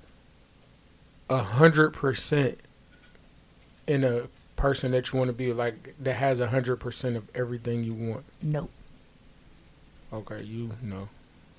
hundred 1.38 1.92
percent 1.94 2.60
in 3.88 4.04
a 4.04 4.24
person 4.56 4.92
that 4.92 5.12
you 5.14 5.18
want 5.20 5.30
to 5.30 5.34
be 5.34 5.54
like 5.54 5.96
that 6.02 6.16
has 6.16 6.40
a 6.40 6.48
hundred 6.48 6.78
percent 6.78 7.16
of 7.16 7.28
everything 7.36 7.84
you 7.84 7.94
want? 7.94 8.24
nope. 8.42 8.70
Okay, 10.12 10.42
you 10.44 10.72
know, 10.82 11.08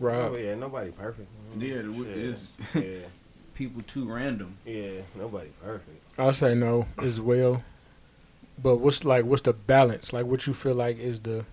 Oh 0.03 0.35
yeah, 0.37 0.55
nobody 0.57 0.91
perfect. 0.91 1.29
Yeah, 1.57 1.83
the- 1.83 1.95
Shit. 2.05 2.17
it's 2.19 2.51
yeah, 2.75 3.07
people 3.55 3.83
too 3.83 4.13
random. 4.13 4.57
yeah, 4.67 5.03
nobody 5.17 5.51
perfect. 5.63 6.03
I'll 6.19 6.33
say 6.33 6.55
no 6.55 6.87
as 6.99 7.21
well. 7.21 7.63
But 8.63 8.77
what's 8.77 9.05
like 9.05 9.25
what's 9.25 9.43
the 9.43 9.53
balance? 9.53 10.13
Like 10.13 10.27
what 10.27 10.47
you 10.47 10.55
feel 10.55 10.75
like 10.75 10.99
is 10.99 11.21
the 11.21 11.45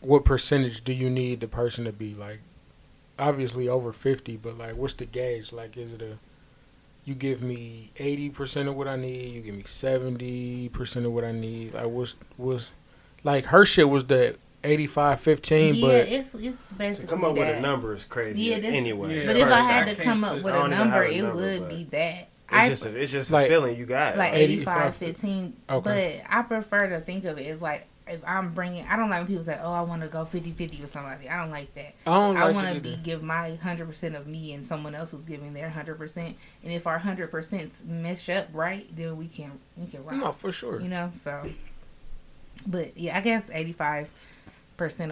what 0.00 0.24
percentage 0.24 0.84
do 0.84 0.92
you 0.92 1.08
need 1.08 1.40
the 1.40 1.48
person 1.48 1.84
to 1.84 1.92
be 1.92 2.14
like 2.14 2.40
obviously 3.18 3.68
over 3.68 3.92
50 3.92 4.36
but 4.38 4.58
like 4.58 4.76
what's 4.76 4.94
the 4.94 5.06
gauge 5.06 5.52
like 5.52 5.76
is 5.76 5.92
it 5.92 6.02
a 6.02 6.18
you 7.04 7.14
give 7.14 7.42
me 7.42 7.90
80% 7.96 8.66
of 8.68 8.76
what 8.76 8.88
I 8.88 8.96
need 8.96 9.34
you 9.34 9.42
give 9.42 9.54
me 9.54 9.62
70% 9.62 11.04
of 11.04 11.12
what 11.12 11.24
I 11.24 11.32
need 11.32 11.74
like 11.74 11.86
what's 11.86 12.16
what's 12.36 12.72
like 13.22 13.44
her 13.46 13.64
shit 13.64 13.88
was 13.88 14.04
the 14.04 14.36
85 14.64 15.20
15 15.20 15.74
yeah, 15.74 15.80
but 15.80 15.94
it's 16.08 16.34
it's 16.34 16.58
To 16.58 16.64
basically 16.78 17.10
come 17.10 17.24
up 17.24 17.34
with 17.36 17.56
a 17.56 17.60
number 17.60 17.94
is 17.94 18.06
crazy. 18.06 18.42
Yeah, 18.44 18.60
this- 18.60 18.72
anyway, 18.72 19.20
Yeah, 19.20 19.26
But 19.26 19.36
if 19.36 19.48
I 19.48 19.60
had 19.60 19.88
I 19.88 19.94
to 19.94 20.02
come 20.02 20.24
up 20.24 20.36
with 20.42 20.54
a 20.54 20.56
don't 20.56 20.72
even 20.72 20.78
number, 20.78 21.04
it 21.04 21.34
would 21.34 21.68
be 21.68 21.84
that. 21.90 22.20
it's 22.20 22.28
I 22.50 22.68
just 22.70 22.86
a, 22.86 22.96
it's 22.96 23.12
just 23.12 23.30
Like- 23.30 23.46
a 23.46 23.50
feeling 23.50 23.76
you 23.76 23.84
got. 23.84 24.16
like 24.16 24.32
85. 24.32 24.58
85 24.76 24.96
15 24.96 25.52
Okay. 25.68 26.22
but 26.24 26.34
i 26.34 26.40
prefer 26.42 26.88
to 26.88 27.00
think 27.00 27.26
of 27.26 27.38
it 27.38 27.46
as 27.46 27.60
like 27.60 27.86
if 28.06 28.22
i'm 28.26 28.52
bringing 28.52 28.86
i 28.86 28.96
don't 28.96 29.08
like 29.08 29.20
when 29.20 29.26
people 29.26 29.42
say 29.42 29.58
oh 29.62 29.72
i 29.72 29.80
want 29.80 30.02
to 30.02 30.08
go 30.08 30.24
50 30.24 30.50
50 30.52 30.80
with 30.80 30.90
somebody 30.90 31.28
i 31.28 31.40
don't 31.40 31.50
like 31.50 31.72
that 31.74 31.94
I 32.06 32.12
don't 32.14 32.36
i 32.36 32.50
want 32.52 32.68
to 32.68 32.74
to 32.74 32.80
be 32.80 32.96
give 33.02 33.22
my 33.22 33.58
100% 33.62 34.14
of 34.16 34.26
me 34.26 34.52
and 34.52 34.64
someone 34.64 34.94
else 34.94 35.10
who's 35.10 35.24
giving 35.24 35.54
their 35.54 35.70
100% 35.70 36.16
and 36.16 36.36
if 36.64 36.86
our 36.86 36.98
100% 36.98 37.86
mesh 37.86 38.28
up 38.28 38.48
right 38.52 38.86
then 38.94 39.16
we 39.16 39.26
can 39.26 39.52
we 39.76 39.86
can 39.86 40.04
rock 40.04 40.16
no 40.16 40.32
for 40.32 40.52
sure 40.52 40.80
you 40.80 40.88
know 40.88 41.10
so 41.14 41.48
but 42.66 42.96
yeah 42.96 43.16
i 43.16 43.20
guess 43.20 43.50
85% 43.50 44.08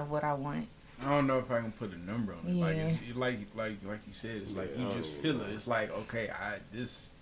of 0.01 0.11
what 0.11 0.25
i 0.25 0.35
want 0.35 0.69
I 1.05 1.11
don't 1.11 1.27
know 1.27 1.39
if 1.39 1.51
I 1.51 1.61
can 1.61 1.73
put 1.73 1.93
a 1.93 1.99
number 1.99 2.33
on 2.33 2.49
it. 2.49 2.55
Like 2.55 2.77
Yeah. 2.77 2.85
it's 2.87 2.95
it 3.11 3.17
like 3.17 3.39
like 3.57 3.79
like 3.85 3.99
you 4.07 4.13
said, 4.13 4.37
it's 4.37 4.53
like 4.53 4.71
Yeah, 4.77 4.87
you 4.87 4.95
just 4.95 5.17
feel 5.17 5.41
it. 5.41 5.49
It's 5.51 5.67
like 5.67 5.91
okay, 5.99 6.31
I 6.31 6.59
this 6.71 7.13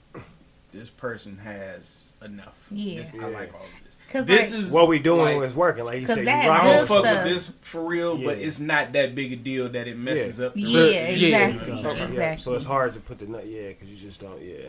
this 0.70 0.90
person 0.90 1.38
has 1.38 2.12
enough. 2.22 2.68
Yeah. 2.70 2.98
This, 2.98 3.12
I 3.14 3.26
like 3.28 3.54
all 3.54 3.62
of 3.62 3.70
this. 3.84 3.89
Cause 4.10 4.26
This 4.26 4.50
like, 4.50 4.60
is 4.60 4.70
What 4.72 4.88
we 4.88 4.98
doing 4.98 5.38
like, 5.38 5.46
is 5.48 5.54
working. 5.54 5.84
Like 5.84 6.00
you 6.00 6.06
'Cause 6.06 6.16
said, 6.16 6.20
you 6.22 6.26
that 6.26 6.48
I 6.50 6.64
don't 6.64 6.88
fuck 6.88 7.04
stuff. 7.04 7.24
with 7.24 7.32
this 7.32 7.52
for 7.60 7.84
real, 7.84 8.18
but 8.18 8.38
it's 8.38 8.58
not 8.58 8.92
that 8.94 9.14
big 9.14 9.32
a 9.32 9.36
deal 9.36 9.68
that 9.68 9.86
it 9.86 9.96
messes 9.96 10.40
up. 10.40 10.54
The 10.54 10.60
yeah, 10.62 10.80
rest. 10.80 10.94
Yeah. 10.94 11.00
exactly, 11.46 11.68
Yeah. 11.74 11.82
Yeah, 11.96 12.04
exactly. 12.06 12.42
So 12.42 12.54
it's 12.54 12.64
hard 12.66 12.94
to 12.94 13.00
put 13.00 13.20
the 13.20 13.26
nut. 13.26 13.46
Yeah, 13.46 13.68
because 13.68 13.88
you 13.88 13.96
just 13.96 14.18
don't. 14.20 14.42
Yeah. 14.42 14.66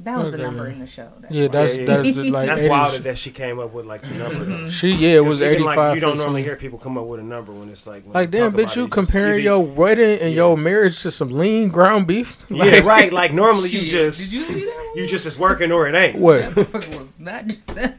that 0.00 0.18
was 0.18 0.32
the 0.32 0.38
number 0.38 0.66
in 0.66 0.80
the 0.80 0.86
show. 0.86 1.08
That's 1.20 1.32
Yeah, 1.32 1.46
that's 1.48 1.74
Yeah, 1.76 1.80
yeah. 1.82 1.86
that's 2.02 2.16
like 2.18 2.46
That's 2.48 2.62
80s. 2.62 2.68
wild 2.68 3.02
that 3.04 3.16
she 3.18 3.30
came 3.30 3.58
up 3.60 3.72
with 3.72 3.86
like 3.86 4.00
the 4.02 4.08
number. 4.14 4.44
though. 4.44 4.68
She 4.68 4.90
yeah, 4.90 5.10
it 5.10 5.24
was 5.24 5.40
eighty 5.40 5.62
five. 5.62 5.76
like. 5.76 5.94
You 5.94 6.00
don't 6.00 6.18
normally 6.18 6.42
hear 6.42 6.56
people 6.56 6.78
come 6.80 6.98
up 6.98 7.06
with 7.06 7.20
a 7.20 7.22
number 7.22 7.52
when 7.52 7.68
it's 7.70 7.86
like. 7.86 8.02
When 8.02 8.14
Like 8.14 8.32
they 8.32 8.38
damn, 8.40 8.50
bitch, 8.50 8.54
about 8.64 8.76
you 8.76 8.82
it, 8.82 8.86
just 8.86 8.92
comparing 8.92 9.44
your 9.44 9.60
wedding 9.64 10.18
and 10.20 10.30
Yeah. 10.30 10.36
your 10.36 10.56
marriage 10.58 11.00
to 11.02 11.12
some 11.12 11.30
lean 11.30 11.68
ground 11.68 12.08
beef? 12.08 12.36
Yeah, 12.50 12.80
right. 12.80 13.12
Like 13.12 13.32
normally 13.32 13.68
you 13.70 13.86
just 13.86 14.18
Did 14.20 14.32
you 14.32 14.44
see 14.44 14.54
that? 14.64 14.92
you 14.96 15.06
just 15.06 15.24
is 15.24 15.38
working 15.38 15.70
or 15.70 15.86
it 15.88 15.94
ain't. 15.94 16.18
What? 16.18 16.42
Motherfucker 16.42 16.98
was 16.98 17.12
not 17.18 17.46
just 17.46 17.64
that. 17.68 17.98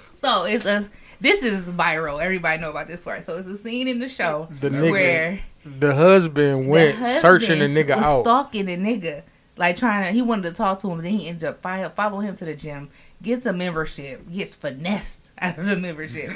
so 0.05 0.45
it's 0.45 0.65
a. 0.67 0.87
This 1.21 1.43
is 1.43 1.71
viral. 1.71 2.23
Everybody 2.23 2.61
know 2.61 2.71
about 2.71 2.87
this 2.87 3.03
part. 3.05 3.25
So 3.25 3.37
it's 3.39 3.47
a 3.49 3.57
scene 3.57 3.89
in 3.89 3.99
the 3.99 4.07
show 4.09 4.49
The 4.61 4.69
nigga 4.71 4.91
where 4.91 5.41
the 5.65 5.95
husband 5.95 6.69
went 6.69 6.97
the 6.97 7.01
husband 7.01 7.23
searching 7.23 7.59
the 7.59 7.65
nigga 7.67 7.97
was 7.97 8.05
out. 8.05 8.23
stalking 8.25 8.67
the 8.67 8.77
nigga, 8.77 9.23
like 9.57 9.77
trying 9.77 10.05
to. 10.07 10.13
He 10.13 10.23
wanted 10.23 10.43
to 10.51 10.53
talk 10.53 10.79
to 10.81 10.91
him, 10.91 10.99
but 10.99 11.03
then 11.05 11.13
he 11.15 11.27
ended 11.29 11.45
up 11.49 11.61
follow, 11.63 11.89
follow 11.89 12.21
him 12.21 12.35
to 12.37 12.45
the 12.45 12.55
gym, 12.55 12.91
gets 13.23 13.47
a 13.47 13.53
membership, 13.53 14.31
gets 14.31 14.55
finessed 14.55 15.33
out 15.39 15.59
of 15.59 15.65
the 15.67 15.77
membership, 15.77 16.31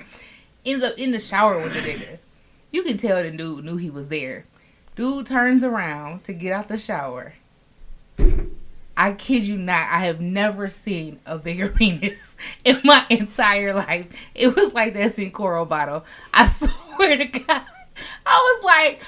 ends 0.67 0.83
up 0.83 0.99
in 0.99 1.13
the 1.13 1.21
shower 1.21 1.59
with 1.63 1.75
the 1.75 1.81
nigga. 1.81 2.19
You 2.73 2.83
can 2.83 2.97
tell 2.97 3.23
the 3.23 3.31
dude 3.31 3.65
knew 3.65 3.77
he 3.77 3.91
was 3.91 4.09
there. 4.09 4.47
Dude 4.97 5.27
turns 5.27 5.63
around 5.65 6.25
to 6.25 6.33
get 6.33 6.53
out 6.53 6.69
the 6.69 6.79
shower. 6.79 7.35
I 8.97 9.15
kid 9.15 9.43
you 9.45 9.57
not, 9.57 9.89
I 9.91 10.01
have 10.01 10.21
never 10.21 10.69
seen 10.69 11.19
a 11.27 11.39
bigger 11.39 11.69
penis 11.71 12.37
in 12.65 12.81
my 12.85 13.05
entire 13.11 13.75
life. 13.75 14.07
It 14.35 14.55
was 14.55 14.75
like 14.75 14.93
that 14.95 15.19
in 15.19 15.31
Coral 15.31 15.65
Bottle. 15.65 16.05
I 16.33 16.47
swear 16.47 17.17
to 17.17 17.25
God. 17.27 17.63
I 18.27 18.57
was 18.61 18.65
like, 18.65 19.01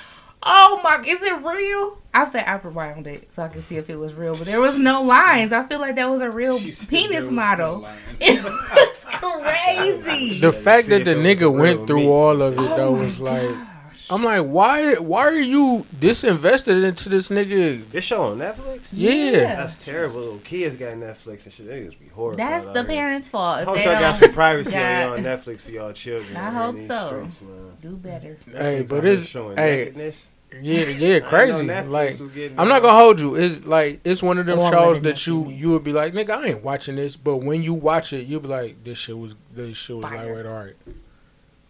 oh 0.43 0.81
my, 0.83 1.01
is 1.07 1.23
it 1.23 1.43
real? 1.43 1.99
I 2.15 2.25
felt 2.27 2.47
I 2.47 2.55
rewound 2.57 3.07
it 3.09 3.31
so 3.31 3.43
I 3.43 3.49
could 3.49 3.63
see 3.63 3.77
if 3.77 3.91
it 3.91 3.97
was 3.97 4.15
real, 4.15 4.35
but 4.37 4.47
there 4.47 4.61
was 4.61 4.79
no 4.79 5.03
lines. 5.03 5.53
I 5.53 5.65
feel 5.65 5.81
like 5.81 5.97
that 5.97 6.09
was 6.09 6.21
a 6.23 6.31
real 6.31 6.59
She 6.59 6.71
penis 6.87 7.23
was 7.25 7.31
model. 7.33 7.79
no 7.81 7.83
lines. 7.83 7.99
It 8.21 8.43
was 8.45 9.05
crazy. 9.11 10.39
the 10.41 10.53
fact 10.53 10.89
that 10.89 11.05
the 11.05 11.15
nigga 11.15 11.53
went 11.53 11.87
through 11.87 11.99
meat. 12.01 12.09
all 12.09 12.41
of 12.43 12.55
it 12.55 12.61
Oh 12.61 12.77
though 12.77 12.93
my 12.97 13.05
was 13.05 13.19
like, 13.21 13.43
gosh. 13.51 13.69
I'm 14.11 14.23
like, 14.23 14.45
why? 14.45 14.95
Why 14.95 15.23
are 15.27 15.33
you 15.39 15.87
disinvested 15.99 16.85
into 16.85 17.09
this 17.09 17.29
nigga? 17.29 17.91
This 17.91 18.05
show 18.05 18.25
on 18.25 18.39
Netflix. 18.39 18.89
Yeah. 18.93 19.55
That's 19.57 19.83
terrible. 19.83 20.21
Little 20.21 20.39
kids 20.39 20.77
got 20.77 20.95
Netflix 20.95 21.45
and 21.45 21.53
shit. 21.53 21.67
They 21.67 21.85
just 21.87 21.99
be 21.99 22.09
horrible. 22.09 22.37
That's 22.37 22.67
the 22.67 22.85
parents' 22.85 23.31
fault. 23.31 23.59
I 23.61 23.65
hope 23.65 23.77
y'all 23.77 23.99
got 23.99 24.17
some 24.17 24.33
privacy 24.33 24.73
got- 24.73 25.13
on 25.19 25.25
y'all 25.25 25.37
Netflix 25.39 25.61
for 25.63 25.71
y'all 25.71 25.93
children. 25.93 26.37
I 26.37 26.41
man, 26.41 26.53
hope 26.53 26.69
in 26.71 26.77
these 26.77 26.87
so. 26.87 27.07
streets. 27.07 27.41
Do 27.81 27.97
better. 27.97 28.37
Hey, 28.53 28.85
Netflix 28.85 28.89
but 28.89 29.05
it's- 29.05 29.27
showing 29.27 29.57
hey, 29.57 29.77
nakedness. 29.85 30.29
Yeah, 30.63 30.81
yeah, 30.83 30.83
I 30.83 30.99
didn't 30.99 31.27
crazy. 31.27 31.67
Like, 31.67 32.21
I'm 32.57 32.69
not 32.69 32.81
gonna 32.83 32.97
hold 32.97 33.21
you. 33.21 33.35
It's 33.35 33.65
like 33.67 34.01
it's 34.05 34.23
one 34.23 34.39
of 34.39 34.47
them 34.47 34.61
Or 34.61 34.71
shows 34.71 34.97
that 34.99 35.03
that 35.03 35.27
you 35.27 35.47
shit 35.49 35.55
you 35.57 35.71
would 35.73 35.83
be 35.83 35.93
like, 35.93 36.13
nigga, 36.13 36.31
I 36.31 36.47
ain't 36.51 36.63
watching 36.63 36.95
this. 36.95 37.17
But 37.17 37.39
when 37.39 37.63
you 37.65 37.75
watch 37.75 38.13
it, 38.13 38.27
you'll 38.29 38.39
be 38.41 38.47
like, 38.49 38.85
this 38.85 38.99
shit 38.99 39.19
was 39.19 39.35
this 39.53 39.77
shit 39.77 39.97
was 39.97 40.05
Fire. 40.05 40.27
lightweight 40.27 40.47
art. 40.47 40.77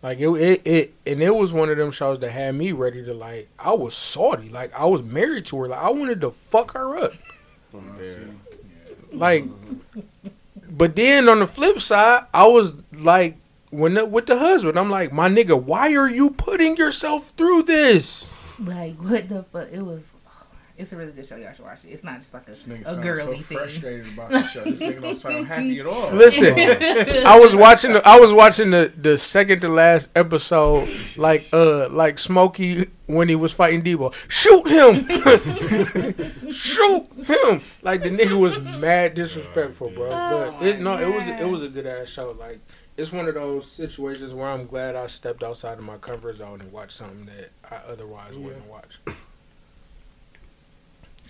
Like 0.05 0.21
it, 0.21 0.29
it, 0.29 0.63
it, 0.67 0.95
and 1.07 1.23
it 1.23 1.35
was 1.35 1.55
one 1.55 1.71
of 1.71 1.79
them 1.79 1.91
shows 1.91 2.19
that 2.19 2.31
had 2.31 2.55
me 2.55 2.73
ready 2.73 3.03
to 3.07 3.15
like. 3.15 3.49
I 3.59 3.73
was 3.73 3.95
salty. 3.95 4.51
Like 4.51 4.79
I 4.79 4.85
was 4.85 5.03
married 5.03 5.47
to 5.47 5.57
her. 5.61 5.69
Like 5.69 5.81
I 5.81 5.89
wanted 5.89 6.21
to 6.21 6.31
fuck 6.31 6.75
her 6.75 6.99
up. 6.99 7.15
Like, 9.15 9.47
but 10.69 10.95
then 10.95 11.27
on 11.31 11.39
the 11.39 11.47
flip 11.47 11.81
side, 11.81 12.27
I 12.35 12.47
was 12.47 12.75
like, 12.93 13.39
when 13.71 13.95
the, 13.95 14.05
with 14.05 14.27
the 14.27 14.39
husband, 14.39 14.79
I'm 14.79 14.91
like, 14.91 15.11
my 15.11 15.31
nigga, 15.31 15.61
why 15.61 15.95
are 15.95 16.11
you 16.11 16.29
putting 16.29 16.77
yourself 16.77 17.31
through 17.31 17.63
this? 17.63 18.31
Like 18.61 18.97
what 18.97 19.31
the 19.31 19.43
fuck? 19.43 19.69
It 19.73 19.81
was. 19.81 20.13
It's 20.77 20.93
a 20.93 20.97
really 20.97 21.13
good 21.13 21.25
show. 21.25 21.37
Y'all 21.37 21.53
should 21.53 21.65
watch 21.65 21.85
it. 21.85 21.91
It's 21.91 22.03
not 22.03 22.19
just 22.19 22.35
like 22.35 22.43
a, 22.45 22.47
This 22.47 22.67
nigga 22.67 22.99
a 22.99 23.01
girly 23.01 23.39
so 23.41 23.43
thing. 23.43 23.59
frustrated 23.59 24.13
about 24.13 24.31
the 24.33 24.43
show. 24.43 24.65
This 24.65 24.83
nigga 24.83 25.01
don't 25.03 25.15
sound 25.15 25.47
happy 25.47 25.79
at 25.79 25.87
all. 25.87 26.11
Listen, 26.13 26.47
I 27.27 27.39
was 27.39 27.55
watching. 27.55 27.93
The, 27.93 28.07
I 28.07 28.19
was 28.19 28.33
watching 28.33 28.73
the 28.73 28.93
the 28.97 29.17
second 29.17 29.61
to 29.61 29.69
last 29.69 30.11
episode, 30.17 30.89
like 31.17 31.47
uh, 31.53 31.89
like 31.91 32.19
Smokey 32.19 32.91
when 33.07 33.29
he 33.29 33.37
was 33.37 33.53
fighting 33.53 33.83
Debo. 33.83 34.13
Shoot 34.29 34.67
him! 34.67 35.07
Shoot 36.53 37.07
him! 37.25 37.61
Like 37.83 38.03
the 38.03 38.11
nigga 38.11 38.33
was 38.39 38.59
mad 38.59 39.15
disrespectful, 39.15 39.91
bro. 39.91 40.11
Oh 40.11 40.57
But 40.59 40.67
it 40.67 40.81
no, 40.81 40.99
it 40.99 41.13
was 41.15 41.29
it 41.29 41.49
was 41.49 41.63
a 41.63 41.69
good 41.69 41.87
ass 41.87 42.09
show. 42.09 42.33
Like 42.33 42.59
it's 42.97 43.13
one 43.13 43.29
of 43.29 43.35
those 43.35 43.71
situations 43.71 44.35
where 44.35 44.49
I'm 44.49 44.67
glad 44.67 44.97
I 44.97 45.07
stepped 45.07 45.45
outside 45.45 45.79
of 45.79 45.85
my 45.85 45.99
comfort 45.99 46.35
zone 46.35 46.61
and 46.61 46.73
watched 46.73 46.93
something 46.93 47.27
that 47.27 47.51
I 47.71 47.77
otherwise 47.89 48.39
wouldn't 48.39 48.67
watch. 48.67 48.99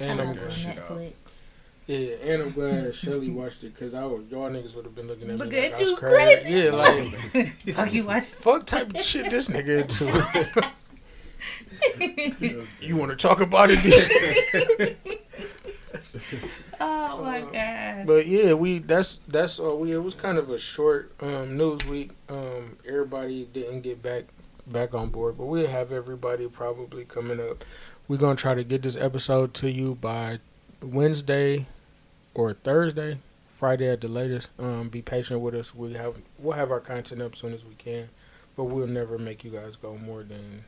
And 0.01 0.21
I 0.21 0.25
I'm 0.25 0.37
love 0.37 0.53
shit 0.53 0.79
out. 0.79 0.89
Netflix. 0.89 1.59
yeah, 1.87 1.99
and 2.25 2.43
I'm 2.43 2.51
glad 2.53 2.95
Shelly 2.95 3.31
watched 3.31 3.63
it 3.65 3.75
because 3.75 3.95
I 3.95 4.05
would, 4.05 4.29
y'all 4.31 4.51
niggas 4.51 4.75
would 4.77 4.85
have 4.87 4.95
been 4.95 5.07
looking 5.07 5.31
at 5.31 5.37
Look 5.39 5.51
me 5.53 5.61
like 5.61 5.71
at 5.73 5.77
I 5.77 5.81
was 5.81 5.91
you 5.91 5.97
crazy. 5.97 6.43
crazy. 6.43 6.59
Yeah, 6.67 6.71
like 6.73 7.47
Fuck 7.77 7.93
you 7.95 8.05
watch. 8.05 8.25
fuck 8.25 8.67
type 8.67 8.91
of 8.95 9.01
shit 9.01 9.31
this 9.31 9.49
nigga 9.49 9.83
into. 9.83 10.67
you 12.81 12.97
want 12.97 13.11
to 13.11 13.17
talk 13.17 13.41
about 13.41 13.69
it? 13.71 14.97
Oh 16.81 17.23
my 17.23 17.41
god. 17.41 18.07
but 18.07 18.27
yeah, 18.27 18.53
we 18.55 18.79
that's 18.81 19.17
that's 19.29 19.59
all 19.61 19.79
we. 19.79 19.93
It 19.93 19.99
was 20.03 20.15
kind 20.15 20.39
of 20.39 20.51
a 20.51 20.59
short 20.59 21.13
um, 21.21 21.57
news 21.57 21.87
week. 21.87 22.11
Um, 22.29 22.77
everybody 22.87 23.45
didn't 23.53 23.83
get 23.83 24.03
back 24.03 24.25
back 24.67 24.95
on 24.95 25.11
board, 25.11 25.37
but 25.39 25.47
we'll 25.47 25.67
have 25.69 25.93
everybody 25.93 26.49
probably 26.49 27.05
coming 27.05 27.39
up. 27.41 27.65
We're 28.07 28.19
gonna 28.19 28.37
try 28.37 28.55
to 28.55 28.65
get 28.65 28.83
this 28.83 28.97
episode 28.97 29.55
to 29.55 29.71
you 29.71 29.95
by 29.95 30.41
Wednesday 30.83 31.65
or 32.35 32.53
Thursday, 32.53 33.17
Friday 33.47 33.89
at 33.89 34.03
the 34.03 34.09
latest. 34.09 34.51
Um, 34.59 34.91
be 34.91 35.01
patient 35.01 35.41
with 35.41 35.55
us. 35.55 35.75
We 35.75 35.95
have 35.95 36.19
we'll 36.39 36.53
have 36.53 36.71
our 36.71 36.81
content 36.81 37.23
up 37.23 37.33
as 37.33 37.39
soon 37.39 37.55
as 37.55 37.65
we 37.65 37.75
can, 37.77 38.11
but 38.57 38.65
we'll 38.65 38.87
never 38.87 39.17
make 39.17 39.43
you 39.43 39.51
guys 39.51 39.77
go 39.77 39.97
more 39.97 40.23
than 40.23 40.65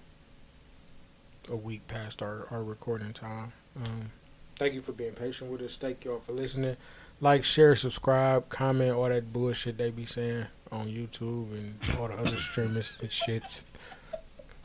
a 1.51 1.57
week 1.57 1.87
past 1.89 2.23
our, 2.23 2.47
our 2.51 2.65
recording 2.65 3.13
time. 3.13 3.53
Um, 3.77 4.11
thank 4.59 4.73
you 4.73 4.81
for 4.81 4.93
being 4.93 5.13
patient 5.13 5.51
with 5.51 5.61
us. 5.61 5.77
Thank 5.77 6.07
y'all 6.07 6.19
for 6.19 6.33
listening. 6.33 6.79
Like, 7.21 7.45
share, 7.45 7.75
subscribe, 7.75 8.49
comment, 8.49 8.93
all 8.93 9.11
that 9.11 9.31
bullshit 9.31 9.77
they 9.77 9.91
be 9.91 10.07
saying 10.07 10.47
on 10.73 10.89
YouTube 10.89 11.53
and 11.53 11.79
all 11.99 12.09
the 12.09 12.15
other 12.15 12.37
streamers 12.39 12.95
and 13.01 13.11
shits. 13.11 13.63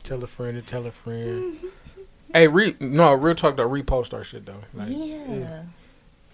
Tell 0.02 0.24
a 0.24 0.26
friend 0.26 0.54
to 0.54 0.62
tell 0.62 0.86
a 0.86 0.90
friend. 0.90 1.58
Hey, 2.32 2.48
re- 2.48 2.76
no, 2.80 3.12
real 3.14 3.34
talk 3.34 3.56
though. 3.56 3.68
Repost 3.68 4.14
our 4.14 4.24
shit 4.24 4.46
though. 4.46 4.62
Like, 4.74 4.88
yeah. 4.90 5.62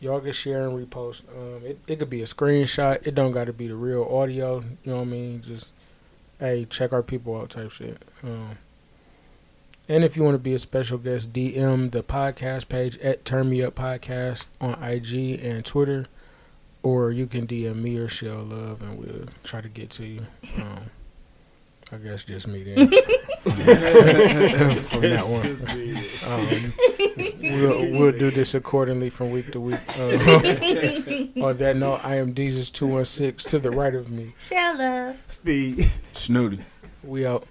y'all 0.00 0.20
can 0.20 0.32
share 0.32 0.68
and 0.68 0.86
repost. 0.86 1.24
Um, 1.28 1.64
it, 1.64 1.78
it 1.86 1.98
could 1.98 2.10
be 2.10 2.22
a 2.22 2.26
screenshot. 2.26 3.06
It 3.06 3.14
don't 3.14 3.32
got 3.32 3.44
to 3.44 3.52
be 3.52 3.68
the 3.68 3.74
real 3.74 4.04
audio. 4.04 4.60
You 4.60 4.76
know 4.84 4.96
what 4.96 5.02
I 5.02 5.06
mean? 5.06 5.42
Just 5.42 5.72
hey, 6.38 6.66
check 6.70 6.92
our 6.92 7.02
people 7.02 7.36
out 7.40 7.50
type 7.50 7.70
shit. 7.70 8.02
Um, 8.22 8.58
and 9.88 10.04
if 10.04 10.16
you 10.16 10.22
want 10.22 10.34
to 10.34 10.38
be 10.38 10.54
a 10.54 10.58
special 10.58 10.98
guest, 10.98 11.32
DM 11.32 11.90
the 11.90 12.02
podcast 12.02 12.68
page 12.68 12.98
at 12.98 13.24
Turn 13.24 13.48
Me 13.48 13.62
Up 13.62 13.74
Podcast 13.74 14.46
on 14.60 14.80
IG 14.82 15.42
and 15.42 15.64
Twitter, 15.64 16.06
or 16.82 17.10
you 17.10 17.26
can 17.26 17.46
DM 17.46 17.76
me 17.76 17.96
or 17.96 18.06
Shell 18.06 18.42
Love, 18.44 18.82
and 18.82 18.98
we'll 18.98 19.26
try 19.42 19.62
to 19.62 19.68
get 19.68 19.90
to 19.90 20.04
you. 20.04 20.26
Um, 20.58 20.90
I 21.90 21.96
guess 21.96 22.24
just 22.24 22.46
me 22.46 22.62
then. 22.64 22.88
from 22.88 23.00
that 25.02 25.26
one. 25.26 25.46
Um, 26.28 26.72
we'll, 27.40 27.92
we'll 27.98 28.12
do 28.12 28.30
this 28.30 28.54
accordingly 28.54 29.08
from 29.10 29.30
week 29.30 29.50
to 29.52 29.60
week. 29.60 29.80
Um, 29.98 30.12
on 31.44 31.56
that 31.56 31.76
note, 31.76 32.00
I 32.04 32.16
am 32.16 32.34
Jesus 32.34 32.68
two 32.68 32.86
one 32.86 33.06
six 33.06 33.42
to 33.44 33.58
the 33.58 33.70
right 33.70 33.94
of 33.94 34.10
me. 34.10 34.34
Shell 34.38 34.76
love. 34.78 35.24
Speed. 35.28 35.86
Snooty. 36.12 36.58
We 37.02 37.26
out. 37.26 37.46